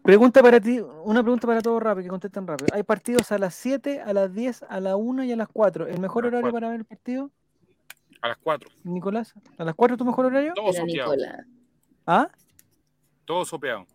Pregunta 0.04 0.42
para 0.42 0.62
ti, 0.62 0.80
una 1.04 1.22
pregunta 1.22 1.46
para 1.48 1.62
todos 1.62 1.84
rápido, 1.84 2.04
que 2.04 2.10
contesten 2.10 2.48
rápido. 2.48 2.70
Hay 2.74 2.84
partidos 2.84 3.30
a 3.34 3.38
las 3.38 3.54
7, 3.56 4.00
a 4.00 4.14
las 4.14 4.34
10, 4.34 4.64
a 4.70 4.80
las 4.80 4.96
1 4.96 5.26
y 5.26 5.34
a 5.34 5.36
las 5.36 5.50
4. 5.50 5.88
¿El 5.88 6.00
mejor 6.00 6.26
horario 6.26 6.44
4. 6.52 6.54
para 6.54 6.70
ver 6.70 6.80
el 6.80 6.86
partido, 6.86 7.30
A 8.22 8.28
las 8.30 8.38
4. 8.38 8.70
Nicolás? 8.84 9.34
¿A 9.58 9.64
las 9.64 9.76
4 9.76 9.98
tu 9.98 10.06
mejor 10.06 10.26
horario? 10.26 10.54
Todo 10.56 10.74
sopeado. 10.74 11.12
Nicolás. 11.14 11.46
¿Ah? 12.06 12.30
Todo 13.26 13.46
sopeado. 13.46 13.86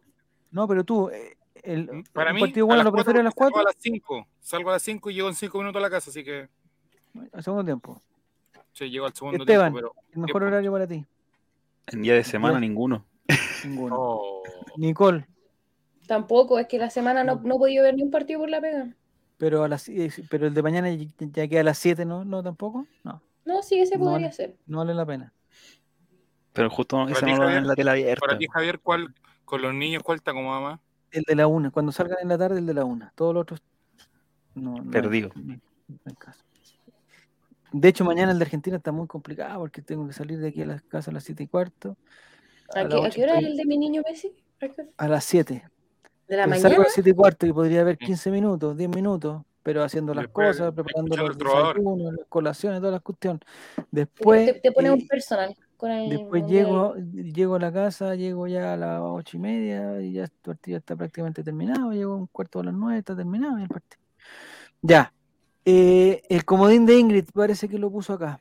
No, 0.50 0.68
pero 0.68 0.84
tú, 0.84 1.08
eh, 1.08 1.36
el, 1.62 2.04
Para 2.12 2.30
un 2.30 2.36
mí, 2.36 2.40
partido 2.42 2.66
bueno 2.66 2.82
lo 2.84 2.92
prefieres 2.92 3.20
a 3.20 3.24
las 3.24 3.34
porque 3.34 3.52
4? 3.52 3.56
Salgo 3.56 3.60
a 3.68 3.72
las 3.72 3.76
5. 3.82 4.26
Salgo 4.40 4.70
a 4.70 4.72
las 4.74 4.82
5 4.82 5.10
y 5.10 5.14
llego 5.14 5.28
en 5.28 5.34
5 5.34 5.58
minutos 5.58 5.80
a 5.80 5.82
la 5.82 5.90
casa, 5.90 6.10
así 6.10 6.22
que 6.22 6.48
Al 7.32 7.42
segundo 7.42 7.64
tiempo. 7.64 8.00
sí, 8.72 8.90
llego 8.90 9.06
al 9.06 9.14
segundo 9.14 9.38
Esteban, 9.42 9.72
tiempo, 9.72 9.94
El 10.12 10.18
mejor 10.20 10.26
Tiempo. 10.42 10.46
horario 10.46 10.72
para 10.72 10.86
ti. 10.86 11.04
En 11.88 12.02
día 12.02 12.14
de 12.14 12.24
semana 12.24 12.54
Ya. 12.54 12.60
ninguno. 12.60 13.04
Ninguno. 13.64 13.94
pero. 13.94 14.00
Oh, 14.02 14.42
Nicole, 14.76 15.26
Tampoco, 16.06 16.58
es 16.58 16.66
que 16.66 16.78
la 16.78 16.90
semana 16.90 17.24
no, 17.24 17.36
no 17.42 17.54
he 17.54 17.58
podido 17.58 17.84
ver 17.84 17.94
ni 17.94 18.02
un 18.02 18.10
partido 18.10 18.40
por 18.40 18.50
la 18.50 18.60
pega. 18.60 18.88
pero 19.38 19.62
a 19.64 19.68
las 19.68 19.88
eh, 19.88 20.10
pero 20.28 20.46
el 20.46 20.54
de 20.54 20.62
mañana 20.62 20.90
ya 20.92 21.06
ya 21.18 21.48
queda 21.48 21.60
a 21.60 21.64
las 21.64 21.78
7, 21.78 22.04
¿no? 22.04 22.24
¿No 22.24 22.42
tampoco? 22.42 22.86
No, 23.04 23.22
No, 23.44 23.62
sí, 23.62 23.80
ese 23.80 23.96
No, 23.98 24.04
podría 24.04 24.26
vale. 24.28 24.32
ser. 24.32 24.56
no 24.66 24.78
vale 24.78 24.94
la 24.94 25.06
pena. 25.06 25.32
Pero 26.52 26.70
justo 26.70 26.96
Para 26.98 27.10
ese 27.12 27.24
ti, 27.26 27.32
no 27.32 27.38
lo 27.44 27.50
en 27.50 27.66
la 27.66 27.92
abierta. 27.92 28.20
para 28.20 28.38
ti, 28.38 28.46
Javier, 28.52 28.80
¿cuál 28.80 29.14
con 29.44 29.62
los 29.62 29.72
niños 29.74 30.02
cuál 30.02 30.22
te 30.22 30.30
acomoda 30.30 30.60
más? 30.60 30.80
El 31.10 31.22
de 31.26 31.34
la 31.34 31.46
1, 31.46 31.70
cuando 31.72 31.92
salgan 31.92 32.18
en 32.22 32.28
la 32.28 32.38
tarde, 32.38 32.58
el 32.58 32.66
de 32.66 32.74
la 32.74 32.84
1. 32.84 33.10
Todos 33.14 33.34
los 33.34 33.42
otros 33.42 33.62
no, 34.54 34.74
Perdido. 34.90 35.30
no 35.34 35.52
hay- 35.54 35.60
no 35.88 35.98
hay 36.06 36.14
caso. 36.14 36.42
De 37.72 37.88
hecho, 37.88 38.04
mañana 38.04 38.32
el 38.32 38.38
de 38.38 38.44
Argentina 38.44 38.76
está 38.76 38.92
muy 38.92 39.06
complicado 39.06 39.60
porque 39.60 39.80
tengo 39.80 40.06
que 40.06 40.12
salir 40.12 40.38
de 40.38 40.48
aquí 40.48 40.60
a 40.62 40.66
la 40.66 40.80
casa 40.80 41.10
a 41.10 41.14
las 41.14 41.24
7 41.24 41.42
y 41.42 41.46
cuarto. 41.48 41.96
¿A, 42.74 42.82
las 42.84 42.88
qué, 42.88 42.96
a 42.96 43.00
ocho 43.00 43.10
qué 43.14 43.22
hora 43.24 43.38
es 43.38 43.44
el 43.46 43.56
de 43.56 43.64
mi 43.64 43.78
niño 43.78 44.02
Messi? 44.06 44.34
¿A 44.98 45.08
las 45.08 45.24
7. 45.24 45.64
¿De 46.28 46.36
la 46.36 46.44
salgo 46.44 46.60
mañana? 46.62 46.76
a 46.76 46.84
las 46.84 46.92
7 46.92 47.10
y 47.10 47.14
cuarto 47.14 47.46
y 47.46 47.52
podría 47.52 47.80
haber 47.80 47.96
Sí. 47.98 48.06
15 48.06 48.30
minutos, 48.30 48.76
10 48.76 48.90
minutos, 48.90 49.42
pero 49.62 49.82
haciendo 49.82 50.14
las 50.14 50.24
Después, 50.24 50.56
cosas, 50.56 50.74
preparando 50.74 51.16
los 51.16 51.38
desayunos, 51.38 52.14
las 52.14 52.26
colaciones, 52.28 52.80
todas 52.80 52.92
las 52.92 53.02
cuestiones. 53.02 53.40
Te, 53.40 53.84
Después, 53.90 54.46
te, 54.46 54.60
te 54.60 54.72
pones 54.72 54.90
eh, 54.90 54.94
un 54.94 55.06
personal 55.06 55.56
con 55.76 55.90
el 55.90 56.10
después 56.10 56.46
llego, 56.46 56.94
llego 56.94 57.56
a 57.56 57.58
la 57.58 57.72
casa, 57.72 58.14
llego 58.14 58.46
ya 58.46 58.74
a 58.74 58.76
las 58.76 59.00
8 59.02 59.36
y 59.36 59.40
media 59.40 60.00
y 60.00 60.12
ya 60.12 60.24
el 60.24 60.30
partido 60.30 60.78
está 60.78 60.94
prácticamente 60.94 61.42
terminado. 61.42 61.92
Llego 61.92 62.12
a 62.12 62.16
un 62.16 62.26
cuarto 62.28 62.60
de 62.60 62.66
las 62.66 62.74
9, 62.74 62.98
está 62.98 63.16
terminado 63.16 63.56
ya 63.56 63.64
el 63.64 63.68
partido. 63.68 64.02
Ya. 64.80 65.12
Eh, 65.64 66.22
el 66.28 66.44
comodín 66.44 66.86
de 66.86 66.98
Ingrid 66.98 67.24
parece 67.32 67.68
que 67.68 67.78
lo 67.78 67.90
puso 67.90 68.12
acá. 68.12 68.40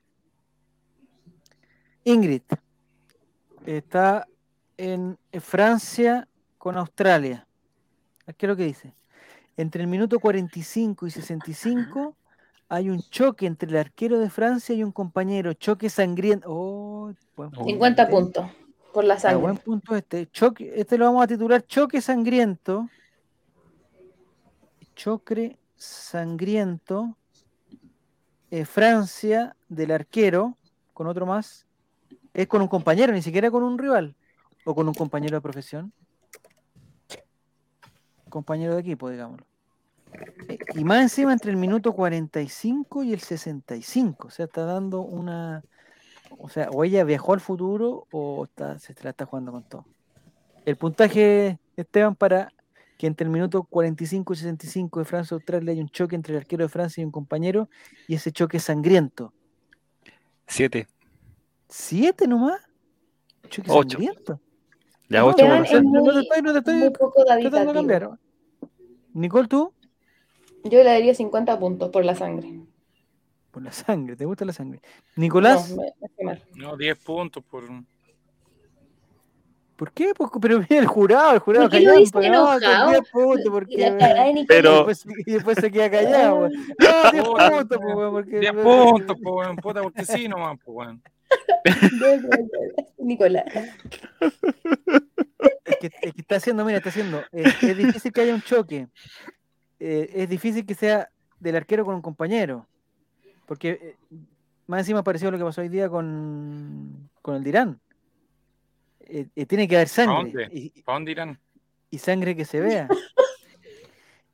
Ingrid 2.03 2.41
está 3.65 4.27
en 4.77 5.18
Francia 5.39 6.27
con 6.57 6.77
Australia. 6.77 7.48
¿Qué 8.38 8.45
es 8.45 8.49
lo 8.49 8.56
que 8.56 8.65
dice? 8.65 8.93
Entre 9.57 9.82
el 9.82 9.88
minuto 9.88 10.19
45 10.19 11.07
y 11.07 11.11
65 11.11 12.15
hay 12.69 12.90
un 12.90 13.02
choque 13.10 13.45
entre 13.45 13.69
el 13.69 13.78
arquero 13.78 14.19
de 14.19 14.30
Francia 14.30 14.73
y 14.73 14.84
un 14.84 14.91
compañero. 14.91 15.53
Choque 15.53 15.90
sangriento. 15.90 16.48
Oh, 16.49 17.14
buen 17.36 17.52
punto 17.52 17.65
50 17.65 18.02
este. 18.03 18.14
puntos 18.15 18.45
por 18.94 19.03
la 19.03 19.15
Ah, 19.15 19.19
sangre. 19.19 19.41
buen 19.41 19.57
punto 19.57 19.95
este. 19.95 20.28
Choque, 20.32 20.72
este 20.76 20.98
lo 20.98 21.06
vamos 21.06 21.23
a 21.23 21.28
titular 21.28 21.65
Choque 21.65 22.02
sangriento. 22.02 22.88
Choque 24.95 25.57
sangriento 25.76 27.18
eh, 28.52 28.65
Francia 28.65 29.56
del 29.69 29.91
arquero, 29.91 30.57
con 30.94 31.07
otro 31.07 31.26
más, 31.26 31.65
es 32.34 32.48
con 32.48 32.61
un 32.61 32.68
compañero, 32.68 33.14
ni 33.14 33.22
siquiera 33.22 33.49
con 33.49 33.64
un 33.64 33.78
rival, 33.78 34.15
o 34.65 34.76
con 34.76 34.88
un 34.88 34.94
compañero 34.94 35.38
de 35.38 35.41
profesión. 35.41 35.91
Compañero 38.32 38.74
de 38.74 38.82
equipo, 38.82 39.10
digámoslo. 39.12 39.45
Eh, 40.48 40.58
Y 40.74 40.84
más 40.84 41.02
encima 41.03 41.32
entre 41.32 41.52
el 41.52 41.58
minuto 41.58 41.94
45 41.94 43.03
y 43.03 43.14
el 43.14 43.20
65. 43.20 44.28
O 44.28 44.32
sea, 44.32 44.45
está 44.45 44.66
dando 44.66 45.02
una. 45.02 45.64
O 46.40 46.49
sea, 46.49 46.70
o 46.72 46.84
ella 46.84 47.03
viajó 47.03 47.34
al 47.34 47.41
futuro 47.41 48.08
o 48.12 48.45
está, 48.45 48.80
se 48.80 48.95
la 49.03 49.12
está 49.12 49.26
jugando 49.26 49.52
con 49.52 49.64
todo. 49.64 49.86
El 50.66 50.76
puntaje, 50.78 51.60
Esteban, 51.76 52.16
para 52.16 52.52
que 52.98 53.08
entre 53.08 53.26
el 53.26 53.32
minuto 53.32 53.64
45 53.64 54.34
y 54.34 54.36
65 54.38 54.99
de 54.99 55.06
Francia-Australia 55.06 55.74
hay 55.74 55.82
un 55.82 55.90
choque 55.90 56.16
entre 56.16 56.34
el 56.34 56.40
arquero 56.41 56.64
de 56.64 56.70
Francia 56.70 57.02
y 57.02 57.06
un 57.06 57.12
compañero, 57.12 57.68
y 58.08 58.14
ese 58.14 58.32
choque 58.32 58.58
es 58.58 58.64
sangriento. 58.64 59.34
Siete. 60.48 60.88
¿Siete 61.68 62.28
nomás? 62.28 62.62
Choque 63.49 63.70
Ocho. 63.72 63.98
sangriento. 63.98 64.40
Ya 65.12 65.20
No, 65.20 65.30
es 65.32 65.36
no, 65.38 65.44
sangre. 65.66 65.82
no 65.82 66.04
te 66.04 66.12
muy- 66.12 66.22
estoy, 66.24 66.42
no 66.42 66.52
te 66.54 66.60
estoy 66.60 66.74
Muy 66.76 66.90
poco 66.92 67.24
tratando 67.26 67.60
de 67.60 67.74
cambiar. 67.74 68.10
Nicole, 69.14 69.48
tú, 69.50 69.74
Yo 70.64 70.78
le 70.80 70.86
daría 70.86 71.14
50 71.14 71.60
puntos 71.60 71.90
por 71.90 72.06
la 72.06 72.16
sangre. 72.16 72.62
por 73.52 73.62
la 73.62 73.72
sangre, 73.74 74.16
¿te 74.16 74.24
gusta 74.26 74.46
la 74.46 74.54
sangre? 74.54 74.80
Nicolás, 75.18 75.72
No, 75.76 75.82
me, 76.24 76.26
me. 76.34 76.42
No, 76.56 76.78
10 76.78 76.98
puntos 77.04 77.44
por. 77.44 77.64
¿por 79.76 79.92
qué? 79.92 80.14
Pues, 80.16 80.30
pero 80.40 80.60
mira 80.60 80.78
el 80.80 80.86
jurado, 80.88 81.34
el 81.34 81.40
jurado 81.40 81.66
¿Por 81.66 81.72
qué 81.72 81.80
lo 81.80 81.84
callado, 81.86 82.00
dice 82.00 82.12
pues, 82.14 82.32
no, 82.32 82.46
con 82.46 82.64
enojado? 82.64 82.90
10 82.92 83.12
puntos, 83.12 83.46
Y 83.46 83.50
porque... 83.50 83.78
la 83.78 83.98
cara 83.98 84.24
de 84.26 84.34
Nicolás. 84.34 84.46
Pero- 84.48 84.72
Y 84.72 84.86
después, 84.88 85.06
y 85.26 85.32
después 85.32 85.58
se 85.60 85.72
queda 85.72 85.90
callado, 85.92 86.36
weón. 86.36 86.52
No, 86.80 87.12
10 87.12 87.24
Puta, 87.26 87.50
puntos, 87.52 87.78
pues, 87.82 87.96
weón, 87.96 88.12
porque... 88.14 88.40
10 88.40 88.54
puntos, 88.54 89.18
weón, 89.22 89.56
puta, 89.58 89.82
porque 89.82 90.06
sí 90.06 90.28
nomás, 90.30 90.58
weón. 90.66 91.02
Nicolás. 92.98 93.45
Es 95.65 95.78
que, 95.78 95.91
es 96.02 96.14
que 96.14 96.22
está 96.22 96.36
haciendo, 96.36 96.65
mira, 96.65 96.78
está 96.78 96.90
haciendo. 96.90 97.23
Es, 97.32 97.64
es 97.64 97.78
difícil 97.78 98.11
que 98.11 98.22
haya 98.22 98.34
un 98.36 98.41
choque. 98.41 98.88
Eh, 99.80 100.10
es 100.14 100.30
difícil 100.30 100.65
que 100.65 100.76
sea 100.76 101.10
del 101.40 101.56
arquero 101.56 101.86
con 101.86 101.95
un 101.95 102.02
compañero. 102.02 102.68
Porque 103.45 103.69
eh, 103.72 103.95
más 104.68 104.82
encima 104.82 105.03
pareció 105.03 105.32
lo 105.32 105.38
que 105.38 105.44
pasó 105.44 105.61
hoy 105.61 105.69
día 105.69 105.90
con, 105.90 107.10
con 107.22 107.36
el 107.36 107.44
Dirán. 107.44 107.80
Eh, 109.02 109.28
eh, 109.36 109.45
tiene 109.45 109.68
que 109.68 109.76
haber 109.76 109.90
sangre. 109.90 110.15
dónde? 110.15 110.49
Y, 110.52 110.82
¿Para 110.84 110.95
dónde 110.98 111.11
irán? 111.11 111.40
y 111.90 111.98
sangre 111.98 112.36
que 112.36 112.45
se 112.45 112.61
vea. 112.61 112.88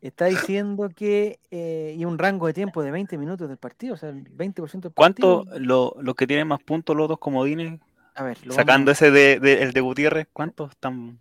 Está 0.02 0.26
diciendo 0.26 0.90
que. 0.96 1.40
eh, 1.50 1.96
y 1.98 2.06
un 2.06 2.18
rango 2.20 2.48
de 2.48 2.54
tiempo 2.54 2.84
de 2.84 2.92
20 2.92 3.18
minutos 3.18 3.48
del 3.50 3.58
partido, 3.58 3.96
o 3.96 3.98
sea, 3.98 4.10
el 4.10 4.24
20% 4.30 4.90
del 4.90 4.94
partido. 4.94 5.44
¿Cuánto 5.46 5.60
lo- 5.60 5.96
los 6.00 6.16
que 6.16 6.28
tienen 6.28 6.48
más 6.48 6.62
puntos 6.62 6.96
los 6.96 7.08
dos 7.08 7.18
comodines? 7.18 7.80
A 8.16 8.24
ver, 8.24 8.38
lo 8.46 8.54
Sacando 8.54 8.90
vamos- 8.90 9.02
ese 9.02 9.12
de, 9.12 9.40
de- 9.40 9.64
el 9.64 9.74
de 9.74 9.82
Gutiérrez, 9.82 10.28
¿cuántos 10.34 10.72
están? 10.72 11.20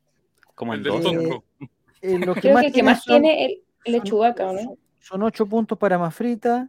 Como 0.54 0.74
en 0.74 0.78
El 0.78 0.84
del 0.84 1.02
dos. 1.02 1.12
Eh, 1.12 1.40
eh, 2.02 2.18
lo 2.18 2.34
que 2.34 2.40
Creo 2.42 2.54
más 2.54 2.62
que 2.62 2.66
el 2.68 2.72
que 2.72 2.74
tiene 2.74 2.90
más 2.90 3.02
son- 3.04 3.22
tiene 3.22 3.44
el, 3.46 3.62
el 3.84 3.94
¿o 4.12 4.52
¿no? 4.52 4.58
son- 4.60 4.78
Son 5.00 5.22
8 5.22 5.46
puntos 5.46 5.78
para 5.78 5.98
Mafrita 5.98 6.68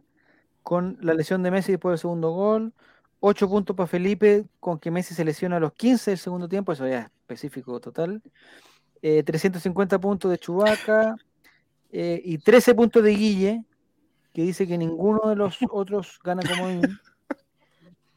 con 0.62 0.96
la 1.00 1.12
lesión 1.14 1.42
de 1.42 1.50
Messi 1.50 1.72
después 1.72 1.92
del 1.92 1.98
segundo 1.98 2.30
gol. 2.30 2.72
8 3.20 3.48
puntos 3.48 3.74
para 3.74 3.86
Felipe 3.88 4.44
con 4.60 4.78
que 4.78 4.90
Messi 4.90 5.12
se 5.14 5.24
lesiona 5.24 5.56
a 5.56 5.60
los 5.60 5.72
15 5.72 6.12
del 6.12 6.18
segundo 6.18 6.48
tiempo, 6.48 6.72
eso 6.72 6.86
ya 6.86 7.00
es 7.00 7.04
específico 7.06 7.80
total. 7.80 8.22
Eh, 9.02 9.22
350 9.24 9.98
puntos 9.98 10.30
de 10.30 10.38
Chubaca 10.38 11.16
y 12.24 12.38
13 12.38 12.74
puntos 12.74 13.02
de 13.02 13.10
Guille, 13.10 13.64
que 14.34 14.42
dice 14.42 14.66
que 14.66 14.76
ninguno 14.78 15.28
de 15.28 15.36
los 15.36 15.58
otros 15.70 16.18
gana 16.22 16.42
como 16.42 16.68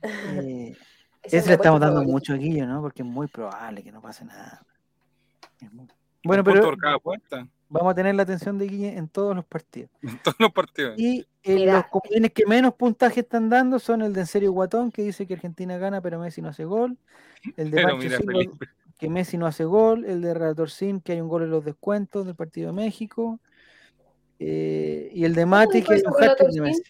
Eh, 0.04 0.76
Esa 1.24 1.28
es 1.28 1.34
ese 1.34 1.42
mi 1.44 1.48
le 1.50 1.54
estamos 1.54 1.80
dando 1.80 2.04
mucho 2.04 2.34
a 2.34 2.38
Guille, 2.38 2.66
¿no? 2.66 2.82
Porque 2.82 3.04
es 3.04 3.08
muy 3.08 3.28
probable 3.28 3.84
que 3.84 3.92
no 3.92 4.02
pase 4.02 4.26
nada. 4.26 4.62
Muy- 5.72 5.88
Bueno, 6.24 6.44
pero 6.44 6.72
vamos 7.70 7.92
a 7.92 7.96
tener 7.96 8.16
la 8.16 8.24
atención 8.24 8.58
de 8.58 8.68
Guille 8.68 8.98
en 8.98 9.08
todos 9.08 9.36
los 9.36 9.46
partidos. 9.46 9.92
En 10.02 10.18
todos 10.24 10.38
los 10.40 10.52
partidos. 10.52 10.98
Y 10.98 11.26
eh, 11.44 11.66
los 11.72 11.86
comodines 11.88 12.32
que 12.32 12.46
menos 12.46 12.74
puntaje 12.74 13.20
están 13.22 13.50
dando 13.50 13.80
son 13.80 14.02
el 14.02 14.14
de 14.14 14.22
En 14.22 14.28
serio 14.28 14.52
Guatón, 14.52 14.92
que 14.92 15.04
dice 15.04 15.26
que 15.28 15.36
Argentina 15.36 15.78
gana, 15.78 16.02
pero 16.02 16.20
Messi 16.20 16.42
no 16.42 16.50
hace 16.50 16.66
gol. 16.66 16.98
El 17.58 17.72
de 17.72 17.82
Pancho 17.84 17.98
mira, 17.98 18.18
Silva, 18.18 18.40
que 18.98 19.10
Messi 19.10 19.38
no 19.38 19.46
hace 19.46 19.66
gol. 19.66 20.06
El 20.06 20.22
de 20.22 20.34
Relator 20.34 20.70
Sim, 20.72 21.00
que 21.00 21.12
hay 21.14 21.22
un 21.22 21.30
gol 21.30 21.44
en 21.44 21.52
los 21.52 21.64
descuentos 21.64 22.26
del 22.26 22.36
partido 22.36 22.68
de 22.68 22.74
México. 22.74 23.40
Eh, 24.44 25.12
y 25.14 25.24
el 25.24 25.36
de 25.36 25.46
Mati, 25.46 25.84
que 25.84 25.94
hat-trick 25.94 26.52
de? 26.52 26.62
Messi. 26.62 26.82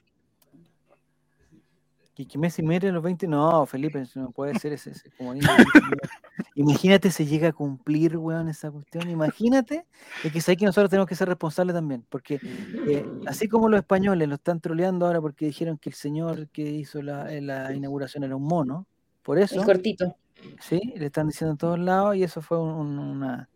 Que, 2.16 2.26
que 2.28 2.38
Messi 2.38 2.62
mire 2.64 2.92
los 2.92 3.02
20. 3.04 3.28
No, 3.28 3.66
Felipe, 3.66 4.04
no 4.16 4.32
puede 4.32 4.58
ser 4.60 4.74
ese, 4.74 4.92
ese 4.92 5.10
comodín 5.12 5.42
de 5.44 5.48
20 5.48 5.80
minutos. 5.82 6.10
Imagínate 6.56 7.12
se 7.12 7.26
llega 7.26 7.50
a 7.50 7.54
cumplir, 7.54 8.18
weón, 8.18 8.48
esa 8.50 8.70
cuestión. 8.72 9.10
Imagínate. 9.10 9.86
Es 10.24 10.46
que 10.46 10.56
que 10.58 10.66
nosotros 10.66 10.90
tenemos 10.90 11.08
que 11.08 11.16
ser 11.16 11.28
responsables 11.28 11.74
también. 11.76 12.06
Porque 12.10 12.40
eh, 12.88 13.06
así 13.28 13.48
como 13.48 13.70
los 13.70 13.80
españoles 13.80 14.28
lo 14.28 14.36
están 14.36 14.60
troleando 14.60 15.06
ahora 15.06 15.20
porque 15.22 15.46
dijeron 15.46 15.78
que 15.78 15.90
el 15.90 15.96
señor 15.96 16.48
que 16.50 16.62
hizo 16.64 17.02
la, 17.02 17.34
eh, 17.34 17.42
la 17.42 17.74
inauguración 17.74 18.24
era 18.24 18.36
un 18.36 18.44
mono. 18.44 18.86
Por 19.24 19.40
eso, 19.40 19.60
El 19.60 19.66
cortito. 19.66 20.16
sí, 20.60 20.94
le 20.98 21.06
están 21.08 21.28
diciendo 21.28 21.52
en 21.52 21.58
todos 21.58 21.80
lados 21.80 22.16
y 22.16 22.24
eso 22.24 22.42
fue 22.42 22.60
un- 22.60 22.72
un- 22.72 23.00
una, 23.00 23.50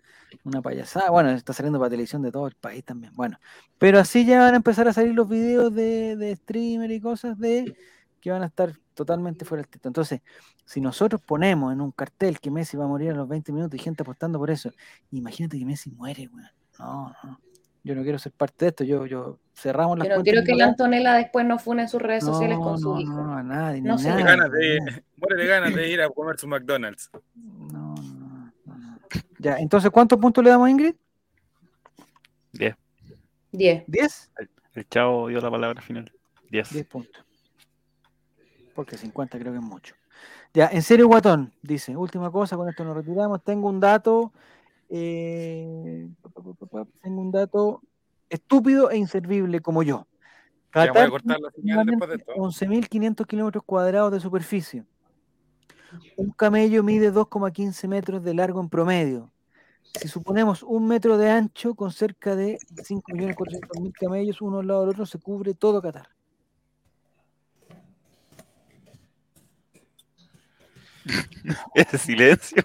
una 0.43 0.61
payasada. 0.61 1.09
Bueno, 1.09 1.31
está 1.31 1.53
saliendo 1.53 1.79
para 1.79 1.89
televisión 1.89 2.21
de 2.21 2.31
todo 2.31 2.47
el 2.47 2.55
país 2.55 2.83
también. 2.83 3.13
Bueno, 3.15 3.39
pero 3.77 3.99
así 3.99 4.25
ya 4.25 4.39
van 4.39 4.53
a 4.53 4.57
empezar 4.57 4.87
a 4.87 4.93
salir 4.93 5.13
los 5.13 5.27
videos 5.29 5.73
de, 5.73 6.15
de 6.15 6.35
streamer 6.35 6.91
y 6.91 6.99
cosas 7.01 7.37
de 7.37 7.75
que 8.21 8.31
van 8.31 8.43
a 8.43 8.47
estar 8.47 8.71
totalmente 8.95 9.45
fuera 9.45 9.61
del 9.61 9.69
texto. 9.69 9.87
Entonces, 9.87 10.21
si 10.65 10.81
nosotros 10.81 11.21
ponemos 11.21 11.71
en 11.71 11.81
un 11.81 11.91
cartel 11.91 12.39
que 12.39 12.49
Messi 12.49 12.75
va 12.75 12.85
a 12.85 12.87
morir 12.87 13.11
a 13.11 13.15
los 13.15 13.27
20 13.27 13.51
minutos 13.51 13.79
y 13.79 13.83
gente 13.83 14.01
apostando 14.01 14.39
por 14.39 14.49
eso, 14.49 14.71
imagínate 15.11 15.59
que 15.59 15.65
Messi 15.65 15.91
muere, 15.91 16.27
weón. 16.33 16.49
No, 16.79 17.13
no. 17.23 17.39
Yo 17.83 17.93
no 17.93 18.01
quiero 18.01 18.17
ser 18.17 18.31
parte 18.31 18.65
de 18.65 18.69
esto. 18.69 18.83
Yo, 18.83 19.05
yo 19.05 19.37
cerramos 19.53 19.99
las 19.99 20.07
no 20.07 20.15
cuentas 20.15 20.31
quiero 20.33 20.43
que 20.43 20.55
la. 20.55 20.65
Antonella 20.69 21.13
después 21.13 21.45
no 21.45 21.59
fune 21.59 21.83
en 21.83 21.87
sus 21.89 22.01
redes 22.01 22.25
sociales 22.25 22.57
No, 22.57 22.63
con 22.63 22.79
su 22.79 22.95
no, 22.95 22.99
hijo. 22.99 23.13
No, 23.13 23.33
a 23.35 23.43
nadie, 23.43 23.81
No 23.81 23.93
ni 23.95 24.01
sé. 24.01 24.09
nada, 24.09 24.17
Muere 24.23 24.31
ganas 24.35 24.51
de, 24.51 24.79
muere 25.17 25.35
de 25.43 25.47
ganas 25.47 25.75
de 25.75 25.89
ir 25.91 26.01
a 26.01 26.09
comer 26.09 26.39
su 26.39 26.47
McDonald's. 26.47 27.11
No, 27.35 27.67
no, 27.67 27.67
no, 27.67 27.79
no. 27.79 27.84
Ya, 29.39 29.57
entonces, 29.57 29.91
¿cuántos 29.91 30.19
puntos 30.19 30.43
le 30.43 30.49
damos 30.49 30.67
a 30.67 30.71
Ingrid? 30.71 30.95
Diez. 32.53 32.75
10. 33.51 33.87
¿10? 33.87 34.29
El 34.73 34.87
chavo 34.89 35.27
dio 35.27 35.39
la 35.41 35.51
palabra 35.51 35.81
final. 35.81 36.11
Diez. 36.49 36.71
10 36.71 36.85
puntos. 36.87 37.25
Porque 38.73 38.97
50 38.97 39.39
creo 39.39 39.53
que 39.53 39.59
es 39.59 39.63
mucho. 39.63 39.95
Ya, 40.53 40.69
en 40.71 40.81
serio, 40.81 41.07
Guatón, 41.07 41.53
dice, 41.61 41.95
última 41.97 42.31
cosa, 42.31 42.55
con 42.55 42.69
esto 42.69 42.85
nos 42.85 42.95
retiramos. 42.95 43.43
Tengo 43.43 43.67
un 43.67 43.79
dato, 43.79 44.31
eh, 44.89 46.07
tengo 47.01 47.21
un 47.21 47.31
dato 47.31 47.81
estúpido 48.29 48.89
e 48.89 48.97
inservible 48.97 49.59
como 49.59 49.83
yo. 49.83 50.07
Ya 50.73 50.81
voy 50.81 50.89
a 50.89 50.93
Qatar 50.93 51.09
cortar 51.09 51.39
la 51.39 51.51
señal 51.51 51.85
después 51.85 52.09
de 52.09 52.15
esto. 52.17 52.33
11.500 52.35 53.25
kilómetros 53.27 53.63
cuadrados 53.65 54.11
de 54.11 54.19
superficie. 54.19 54.85
Un 56.17 56.31
camello 56.31 56.83
mide 56.83 57.11
2,15 57.11 57.87
metros 57.87 58.23
de 58.23 58.33
largo 58.33 58.61
en 58.61 58.69
promedio. 58.69 59.31
Si 59.99 60.07
suponemos 60.07 60.63
un 60.63 60.87
metro 60.87 61.17
de 61.17 61.29
ancho 61.29 61.75
con 61.75 61.91
cerca 61.91 62.35
de 62.35 62.57
5.400.000 62.75 63.93
camellos 63.93 64.41
uno 64.41 64.59
al 64.59 64.67
lado 64.67 64.81
del 64.81 64.89
otro, 64.89 65.05
se 65.05 65.19
cubre 65.19 65.53
todo 65.53 65.81
Qatar. 65.81 66.09
Ese 71.75 71.97
silencio. 71.97 72.63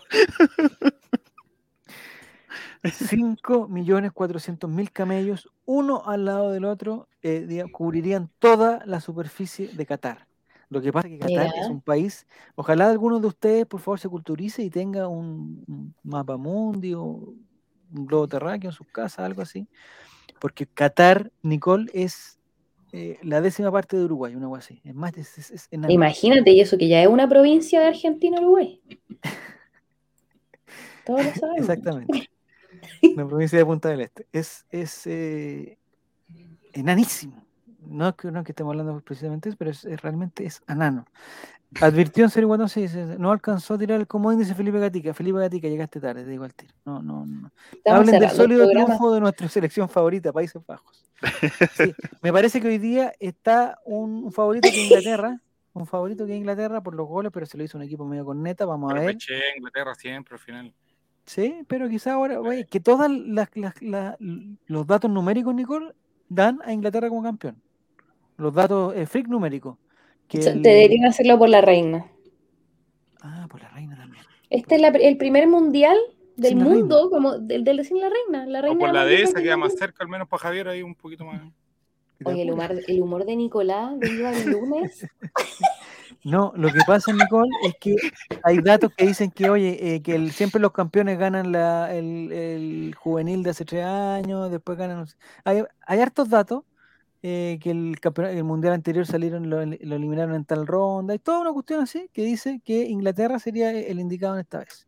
5.400.000 2.83 4.91
camellos, 4.91 5.49
uno 5.67 6.03
al 6.07 6.25
lado 6.25 6.51
del 6.51 6.65
otro, 6.65 7.09
eh, 7.23 7.65
cubrirían 7.73 8.31
toda 8.39 8.83
la 8.87 9.01
superficie 9.01 9.69
de 9.69 9.87
Qatar. 9.87 10.30
Lo 10.71 10.81
que 10.81 10.93
pasa 10.93 11.09
es 11.09 11.15
que 11.15 11.19
Qatar 11.19 11.53
es 11.61 11.67
un 11.69 11.81
país, 11.81 12.27
ojalá 12.55 12.89
alguno 12.89 13.19
de 13.19 13.27
ustedes 13.27 13.67
por 13.67 13.81
favor 13.81 13.99
se 13.99 14.09
culturice 14.09 14.63
y 14.63 14.71
tenga 14.71 15.09
un, 15.09 15.95
mapa 16.05 16.37
mundi 16.37 16.95
o 16.95 17.03
un 17.03 18.07
globo 18.07 18.29
terráqueo 18.29 18.71
en 18.71 18.75
sus 18.75 18.87
casas, 18.87 19.27
algo 19.27 19.43
así, 19.43 19.67
porque 20.39 20.67
Qatar, 20.67 21.33
Nicole, 21.43 21.91
es 21.93 22.39
eh, 22.93 23.19
la 23.23 23.41
décima 23.41 23.73
parte 23.73 23.97
de 23.97 24.05
Uruguay, 24.05 24.37
una 24.37 24.47
cosa 24.47 24.61
así, 24.61 24.81
es 24.85 24.95
más, 24.95 25.17
es, 25.17 25.51
es-. 25.51 25.69
Imagínate, 25.89 26.53
y 26.53 26.61
eso 26.61 26.79
que 26.79 26.87
ya 26.87 27.03
es 27.03 27.09
una 27.09 27.29
provincia 27.29 27.81
de 27.81 27.87
Argentina, 27.89 28.41
Uruguay. 28.41 28.81
Todos 31.05 31.25
lo 31.25 31.35
sabemos. 31.35 31.61
Exactamente. 31.69 32.31
La 33.17 33.27
provincia 33.27 33.59
de 33.59 33.65
Punta 33.65 33.89
del 33.89 34.03
Este. 34.03 34.27
Es, 34.33 34.67
es 34.71 35.07
eh, 35.07 35.79
enanísimo. 36.73 37.45
No 37.87 38.09
es 38.09 38.15
que, 38.15 38.31
no 38.31 38.41
es 38.41 38.45
que 38.45 38.53
estemos 38.53 38.73
hablando 38.73 39.01
precisamente 39.01 39.49
de 39.49 39.51
eso, 39.51 39.59
pero 39.59 39.71
es, 39.71 39.85
es- 39.85 40.01
realmente 40.01 40.45
es 40.45 40.63
anano. 40.67 41.05
Advirtió 41.81 42.25
en 42.25 42.31
serio 42.31 42.49
cuando 42.49 42.67
se 42.67 42.81
dice, 42.81 43.17
no 43.19 43.31
alcanzó 43.31 43.75
a 43.75 43.79
tirar 43.79 44.01
el 44.01 44.07
comodín, 44.09 44.41
dice 44.41 44.57
Felipe 44.57 44.81
Gatica. 44.81 45.15
Felipe 45.15 45.39
Gatica, 45.39 45.69
llegaste 45.69 46.01
tarde, 46.01 46.25
te 46.25 46.31
digo 46.31 46.43
al 46.45 46.53
tiro. 46.53 46.75
No, 46.85 47.01
no, 47.01 47.25
no. 47.25 47.51
Estamos 47.73 48.01
Hablen 48.09 48.21
del 48.21 48.31
sólido 48.31 48.69
triunfo 48.69 49.15
de 49.15 49.21
nuestra 49.21 49.49
selección 49.49 49.89
favorita, 49.89 50.33
Países 50.33 50.61
Bajos. 50.67 51.05
Sí, 51.75 51.95
me 52.23 52.33
parece 52.33 52.61
que 52.61 52.67
hoy 52.67 52.79
día 52.79 53.13
está 53.21 53.79
un, 53.85 54.25
un 54.25 54.33
favorito 54.33 54.69
que 54.69 54.83
Inglaterra, 54.83 55.41
un 55.73 55.87
favorito 55.87 56.27
que 56.27 56.35
Inglaterra 56.35 56.83
por 56.83 56.95
los 56.97 57.07
goles, 57.07 57.31
pero 57.33 57.47
se 57.47 57.57
lo 57.57 57.63
hizo 57.63 57.79
un 57.79 57.85
equipo 57.85 58.05
medio 58.05 58.25
con 58.25 58.43
neta, 58.43 58.65
vamos 58.67 58.91
a 58.91 58.95
Pero 58.95 59.07
ver. 59.07 59.15
peché 59.15 59.39
Inglaterra 59.57 59.95
siempre 59.95 60.35
al 60.35 60.41
final. 60.41 60.75
Sí, 61.25 61.63
pero 61.69 61.89
quizá 61.89 62.15
ahora, 62.15 62.41
oye, 62.41 62.67
que 62.67 62.81
todos 62.81 63.09
los 63.09 64.87
datos 64.87 65.11
numéricos, 65.11 65.55
Nicole, 65.55 65.93
dan 66.29 66.59
a 66.65 66.73
Inglaterra 66.73 67.09
como 67.09 67.23
campeón. 67.23 67.63
Los 68.41 68.55
datos 68.55 68.95
eh, 68.97 69.07
freak 69.07 69.29
numéricos. 69.29 69.77
Que 70.29 70.39
O 70.39 70.43
sea, 70.43 70.53
el- 70.53 70.63
Te 70.63 70.69
deberían 70.71 71.07
hacerlo 71.07 71.39
por 71.39 71.49
la 71.49 71.61
reina. 71.61 72.07
Ah, 73.21 73.47
por 73.51 73.61
la 73.61 73.69
reina 73.69 73.97
también. 73.97 74.25
Este 74.49 74.77
es 74.77 74.81
la- 74.81 74.89
el 74.89 75.17
primer 75.17 75.47
mundial 75.47 75.97
del 76.37 76.53
Sin 76.53 76.63
mundo, 76.63 77.11
como 77.11 77.39
del, 77.39 77.65
del 77.65 77.85
sin 77.85 78.01
la 78.01 78.09
reina. 78.09 78.47
La 78.47 78.61
O 78.61 78.63
reina 78.63 78.79
por 78.79 78.89
la 78.89 79.01
más 79.01 79.05
de 79.09 79.11
vieja 79.17 79.29
esa 79.31 79.39
que 79.39 79.45
queda 79.45 79.57
más 79.57 79.75
cerca, 79.75 80.03
al 80.03 80.09
menos 80.09 80.27
para 80.29 80.43
Javier, 80.43 80.69
ahí 80.69 80.83
un 80.83 80.95
poquito 80.95 81.25
más. 81.25 81.41
Oye, 82.25 82.43
el 82.43 82.51
humor, 82.51 82.73
el 82.87 83.03
humor 83.03 83.25
de 83.25 83.37
Nicolás 83.37 83.99
de 83.99 84.07
el 84.09 84.51
lunes. 84.51 85.07
No, 86.23 86.53
lo 86.55 86.69
que 86.71 86.81
pasa, 86.87 87.15
Nicole, 87.15 87.49
es 87.65 87.75
que 87.81 87.97
hay 88.43 88.59
datos 88.59 88.93
que 88.95 89.07
dicen 89.07 89.31
que, 89.31 89.49
oye, 89.49 89.95
eh, 89.95 90.03
que 90.03 90.15
el- 90.17 90.33
siempre 90.33 90.61
los 90.61 90.73
campeones 90.73 91.19
ganan 91.19 91.51
la, 91.51 91.95
el, 91.95 92.31
el 92.31 92.95
juvenil 92.95 93.43
de 93.43 93.51
hace 93.51 93.65
tres 93.65 93.85
años, 93.87 94.51
después 94.51 94.77
ganan. 94.77 94.99
no 94.99 95.07
sé. 95.07 95.17
Hay, 95.45 95.63
hay 95.87 96.01
hartos 96.01 96.29
datos 96.29 96.65
eh, 97.23 97.59
que 97.63 97.71
el, 97.71 98.01
campeonato, 98.01 98.37
el 98.37 98.45
mundial 98.45 98.73
anterior 98.75 99.07
salieron, 99.07 99.51
lo, 99.51 99.61
el- 99.61 99.79
lo 99.83 99.97
eliminaron 99.97 100.35
en 100.35 100.45
tal 100.45 100.67
ronda. 100.67 101.13
Hay 101.13 101.19
toda 101.19 101.41
una 101.41 101.53
cuestión 101.53 101.83
así 101.83 102.09
que 102.13 102.23
dice 102.25 102.61
que 102.65 102.85
Inglaterra 102.87 103.39
sería 103.39 103.71
el 103.73 104.01
indicado 104.01 104.35
en 104.35 104.41
esta 104.41 104.59
vez. 104.61 104.87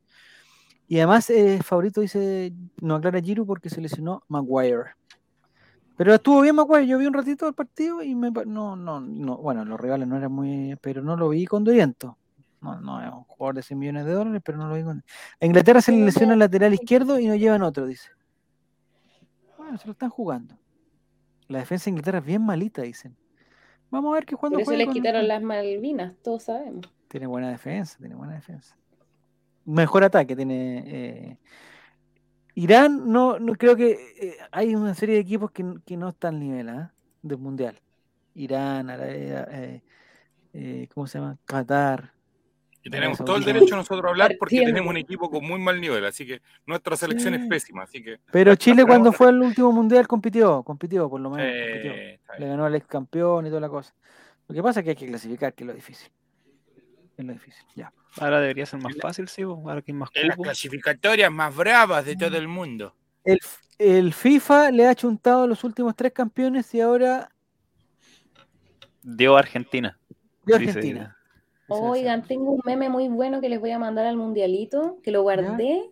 Y 0.88 0.98
además, 0.98 1.30
eh, 1.30 1.60
favorito 1.62 2.00
dice, 2.00 2.52
no 2.80 2.96
aclara 2.96 3.20
Giroud 3.20 3.46
porque 3.46 3.70
se 3.70 3.80
lesionó 3.80 4.22
Maguire. 4.28 4.94
Pero 5.96 6.14
estuvo 6.14 6.40
bien 6.40 6.56
Maguire, 6.56 6.86
yo 6.86 6.98
vi 6.98 7.06
un 7.06 7.14
ratito 7.14 7.46
el 7.46 7.54
partido 7.54 8.02
y 8.02 8.14
me, 8.14 8.30
no, 8.30 8.76
no, 8.76 9.00
no, 9.00 9.36
bueno, 9.38 9.64
los 9.64 9.80
rivales 9.80 10.08
no 10.08 10.16
eran 10.16 10.32
muy, 10.32 10.76
pero 10.80 11.02
no 11.02 11.16
lo 11.16 11.28
vi 11.28 11.46
con 11.46 11.64
Doriento. 11.64 12.18
No, 12.60 12.80
no 12.80 13.00
es 13.02 13.12
un 13.12 13.24
jugador 13.24 13.56
de 13.56 13.62
100 13.62 13.78
millones 13.78 14.04
de 14.06 14.12
dólares, 14.12 14.40
pero 14.44 14.56
no 14.58 14.68
lo 14.68 14.74
vi 14.74 14.82
con. 14.84 15.04
A 15.40 15.46
Inglaterra 15.46 15.80
se 15.80 15.92
le 15.92 16.04
lesiona 16.04 16.32
el 16.34 16.38
lateral 16.38 16.72
izquierdo 16.72 17.18
y 17.18 17.26
no 17.26 17.34
llevan 17.34 17.62
otro, 17.62 17.86
dice. 17.86 18.08
Bueno, 19.58 19.78
se 19.78 19.86
lo 19.86 19.92
están 19.92 20.10
jugando. 20.10 20.56
La 21.48 21.58
defensa 21.58 21.84
de 21.84 21.90
Inglaterra 21.90 22.18
es 22.18 22.24
bien 22.24 22.44
malita, 22.44 22.82
dicen. 22.82 23.16
Vamos 23.90 24.12
a 24.12 24.14
ver 24.14 24.26
qué 24.26 24.36
cuando 24.36 24.58
Por 24.58 24.62
eso 24.62 24.72
les 24.72 24.88
quitaron 24.88 25.28
las 25.28 25.42
Malvinas, 25.42 26.14
todos 26.22 26.44
sabemos. 26.44 26.90
Tiene 27.08 27.26
buena 27.26 27.50
defensa, 27.50 27.98
tiene 27.98 28.14
buena 28.14 28.34
defensa. 28.34 28.76
Mejor 29.64 30.04
ataque 30.04 30.34
tiene. 30.34 30.84
eh, 30.86 31.38
Irán, 32.54 33.10
no, 33.10 33.38
no 33.38 33.54
creo 33.54 33.76
que 33.76 33.92
eh, 34.20 34.36
hay 34.50 34.74
una 34.74 34.94
serie 34.94 35.14
de 35.14 35.20
equipos 35.22 35.50
que, 35.50 35.64
que 35.86 35.96
no 35.96 36.10
están 36.10 36.34
al 36.34 36.40
nivel 36.40 36.68
¿ah? 36.68 36.92
del 37.22 37.38
mundial. 37.38 37.80
Irán, 38.34 38.90
Arabia, 38.90 39.46
eh, 39.50 39.82
eh, 40.52 40.88
¿cómo 40.92 41.06
se 41.06 41.18
llama? 41.18 41.38
Qatar. 41.44 42.11
Y 42.84 42.90
tenemos 42.90 43.18
todo 43.18 43.36
el 43.36 43.44
derecho 43.44 43.76
nosotros 43.76 44.04
a 44.04 44.08
hablar 44.08 44.34
porque 44.38 44.60
tenemos 44.60 44.90
un 44.90 44.96
equipo 44.96 45.30
con 45.30 45.44
muy 45.46 45.60
mal 45.60 45.80
nivel, 45.80 46.04
así 46.04 46.26
que 46.26 46.42
nuestra 46.66 46.96
selección 46.96 47.34
Sí. 47.34 47.40
es 47.42 47.46
pésima, 47.48 47.84
así 47.84 48.02
que 48.02 48.18
Pero 48.32 48.54
Chile 48.56 48.84
cuando 48.84 49.12
fue 49.12 49.28
al 49.28 49.40
último 49.40 49.70
mundial 49.70 50.08
compitió, 50.08 50.62
compitió 50.64 51.08
por 51.08 51.20
lo 51.20 51.30
menos. 51.30 51.46
compitió. 51.46 51.92
eh, 51.92 52.20
Le 52.38 52.46
ganó 52.48 52.64
al 52.64 52.74
ex 52.74 52.86
campeón 52.86 53.46
y 53.46 53.50
toda 53.50 53.60
la 53.60 53.68
cosa. 53.68 53.94
Lo 54.48 54.54
que 54.54 54.62
pasa 54.62 54.80
es 54.80 54.84
que 54.84 54.90
hay 54.90 54.96
que 54.96 55.06
clasificar, 55.06 55.54
que 55.54 55.62
es 55.62 55.68
lo 55.68 55.74
difícil. 55.74 56.10
Es 57.16 57.24
lo 57.24 57.32
difícil, 57.32 57.64
ya. 57.76 57.92
Ahora 58.18 58.40
debería 58.40 58.66
ser 58.66 58.80
más 58.80 58.94
fácil, 59.00 59.28
sí, 59.28 59.44
bo, 59.44 59.62
ahora 59.68 59.80
que 59.80 59.92
hay 59.92 59.98
más 59.98 60.10
las 60.14 60.36
clasificatorias 60.36 61.30
más 61.30 61.54
bravas 61.54 62.04
de 62.04 62.16
todo 62.16 62.36
el 62.36 62.48
mundo. 62.48 62.94
El, 63.24 63.38
el 63.78 64.12
FIFA 64.12 64.72
le 64.72 64.88
ha 64.88 64.94
chuntado 64.96 65.46
los 65.46 65.62
últimos 65.62 65.94
tres 65.94 66.12
campeones 66.12 66.74
y 66.74 66.80
ahora 66.80 67.30
Dio 69.02 69.36
Argentina. 69.36 69.98
dice- 70.44 70.58
Argentina. 70.58 71.16
Oigan, 71.80 72.26
tengo 72.26 72.52
un 72.52 72.60
meme 72.64 72.88
muy 72.88 73.08
bueno 73.08 73.40
que 73.40 73.48
les 73.48 73.60
voy 73.60 73.70
a 73.70 73.78
mandar 73.78 74.06
al 74.06 74.16
mundialito, 74.16 74.98
que 75.02 75.10
lo 75.10 75.22
guardé 75.22 75.90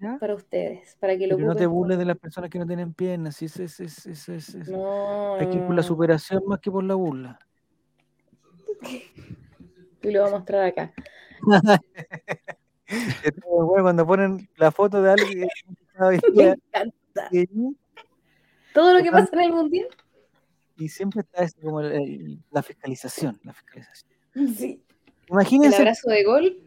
¿Ya? 0.00 0.18
para 0.18 0.34
ustedes, 0.34 0.96
para 1.00 1.16
que 1.16 1.26
lo 1.26 1.36
Pero 1.36 1.48
no 1.48 1.54
te 1.56 1.66
burles 1.66 1.98
de 1.98 2.04
las 2.04 2.18
personas 2.18 2.50
que 2.50 2.58
no 2.58 2.66
tienen 2.66 2.92
piernas. 2.92 3.40
es, 3.42 3.58
es, 3.60 3.80
es, 3.80 4.28
es, 4.28 4.68
No, 4.68 5.34
Hay 5.36 5.48
que 5.48 5.56
ir 5.56 5.66
por 5.66 5.74
la 5.74 5.82
superación 5.82 6.42
más 6.46 6.58
que 6.60 6.70
por 6.70 6.82
la 6.84 6.94
burla. 6.94 7.38
y 10.02 10.10
lo 10.10 10.22
voy 10.22 10.28
a 10.28 10.32
mostrar 10.32 10.64
acá. 10.64 10.92
Es 12.86 13.32
muy 13.46 13.64
bueno 13.66 13.82
cuando 13.84 14.06
ponen 14.06 14.48
la 14.56 14.70
foto 14.70 15.00
de 15.02 15.12
alguien 15.12 15.48
Me 16.34 16.44
encanta. 16.50 17.30
Todo 18.74 18.96
lo 18.96 19.02
que 19.02 19.10
pasa 19.10 19.30
en 19.34 19.40
el 19.40 19.52
mundial. 19.52 19.86
y 20.76 20.88
siempre 20.88 21.20
está 21.20 21.44
ese 21.44 21.60
como 21.60 21.80
el- 21.80 21.92
el- 21.92 22.42
la 22.50 22.62
fiscalización, 22.62 23.38
la 23.44 23.52
fiscalización. 23.52 24.12
Sí. 24.56 24.81
El 25.32 25.36
Imagínense. 25.36 25.78
abrazo 25.78 26.10
de 26.10 26.24
gol, 26.24 26.58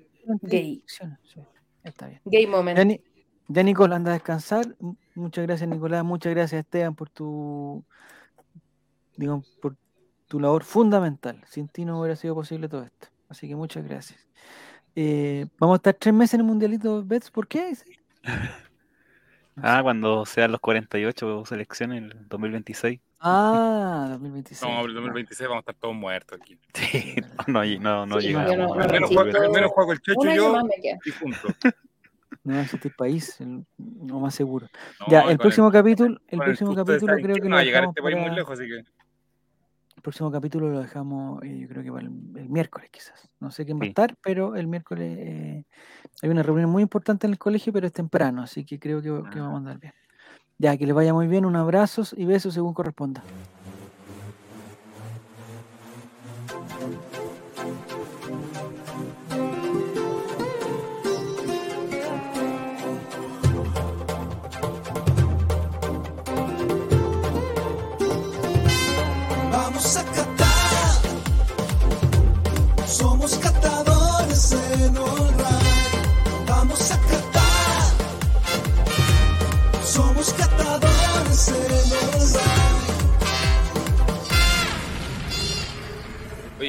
gay. 0.41 0.83
sí, 0.87 1.39
está 1.83 2.07
bien. 2.07 2.21
gay 2.25 2.47
moment. 2.47 2.77
Ya, 2.77 2.83
Ni- 2.85 2.99
ya, 3.47 3.61
Nicole, 3.63 3.93
anda 3.93 4.09
a 4.09 4.15
descansar. 4.15 4.75
Muchas 5.13 5.45
gracias, 5.45 5.69
Nicolás. 5.69 6.03
Muchas 6.03 6.33
gracias, 6.33 6.59
Esteban, 6.65 6.95
por 6.95 7.09
tu, 7.11 7.83
digo, 9.17 9.43
por 9.61 9.75
tu 10.27 10.39
labor 10.39 10.63
fundamental. 10.63 11.43
Sin 11.47 11.67
ti 11.67 11.85
no 11.85 11.99
hubiera 11.99 12.15
sido 12.15 12.33
posible 12.33 12.67
todo 12.67 12.83
esto. 12.83 13.07
Así 13.29 13.47
que 13.47 13.55
muchas 13.55 13.83
gracias. 13.87 14.27
Eh, 14.95 15.45
vamos 15.59 15.75
a 15.75 15.77
estar 15.77 15.93
tres 15.93 16.13
meses 16.15 16.33
en 16.35 16.39
el 16.39 16.45
Mundialito 16.47 17.03
Bets. 17.05 17.29
¿Por 17.31 17.47
qué? 17.47 17.71
Ah, 19.57 19.79
cuando 19.81 20.25
sean 20.25 20.51
los 20.51 20.59
48 20.59 21.45
selecciones, 21.45 22.03
el 22.11 22.27
2026. 22.27 22.99
Ah, 23.19 24.07
2026. 24.11 24.61
No, 24.69 24.85
el 24.85 24.93
2026 24.93 25.47
vamos 25.49 25.61
a 25.61 25.71
estar 25.71 25.75
todos 25.75 25.95
muertos 25.95 26.39
aquí. 26.41 26.59
Sí, 26.73 27.15
no, 27.47 27.63
no, 27.79 28.05
no 28.05 28.21
Sí, 28.21 28.27
llegamos. 28.27 28.57
no- 28.57 28.73
Al 28.73 28.87
no 28.87 28.93
menos, 28.93 29.11
al 29.35 29.51
menos 29.51 29.71
juego 29.71 29.91
el 29.93 29.99
yo 30.05 30.13
y 31.05 31.11
juntos. 31.11 31.55
No 32.43 32.59
existe 32.61 32.91
país, 32.91 33.39
lo 33.79 34.19
más 34.19 34.35
seguro. 34.35 34.67
No, 34.99 35.07
ya, 35.09 35.21
el 35.21 35.39
próximo 35.39 35.71
capítulo, 35.71 36.19
el 36.27 36.37
próximo 36.39 36.75
capítulo 36.75 37.15
creo 37.15 37.35
que 37.37 37.41
no 37.41 37.49
lo 37.49 37.55
va 37.55 37.61
a 37.61 37.63
llegar 37.63 37.83
este 37.85 38.03
país 38.03 38.15
muy 38.15 38.25
para- 38.25 38.35
lejos, 38.35 38.59
así 38.59 38.69
que 38.69 38.75
El 39.95 40.01
próximo 40.03 40.31
capítulo 40.31 40.69
lo 40.69 40.79
dejamos, 40.81 41.41
eh, 41.43 41.57
yo 41.57 41.67
creo 41.67 41.81
que 41.83 41.91
para 41.91 42.03
el, 42.05 42.11
el 42.35 42.49
miércoles 42.49 42.89
quizás. 42.91 43.27
No 43.39 43.49
sé 43.49 43.65
quién 43.65 43.77
va 43.79 43.81
a 43.81 43.85
Sí. 43.85 43.89
estar, 43.89 44.15
pero 44.21 44.55
el 44.55 44.67
miércoles 44.67 45.17
eh, 45.19 45.63
hay 46.21 46.29
una 46.29 46.43
reunión 46.43 46.69
muy 46.69 46.83
importante 46.83 47.25
en 47.25 47.33
el 47.33 47.39
colegio, 47.39 47.73
pero 47.73 47.87
es 47.87 47.93
temprano, 47.93 48.43
así 48.43 48.63
que 48.63 48.77
creo 48.79 49.01
que, 49.01 49.07
que 49.31 49.39
vamos 49.39 49.55
a 49.55 49.57
andar 49.57 49.79
bien. 49.79 49.93
Ya, 50.59 50.77
que 50.77 50.85
les 50.85 50.95
vaya 50.95 51.13
muy 51.13 51.27
bien, 51.27 51.45
un 51.45 51.55
abrazos 51.57 52.13
y 52.17 52.25
besos 52.25 52.53
según 52.53 52.73
corresponda. 52.73 53.27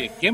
de 0.06 0.12
qué 0.20 0.24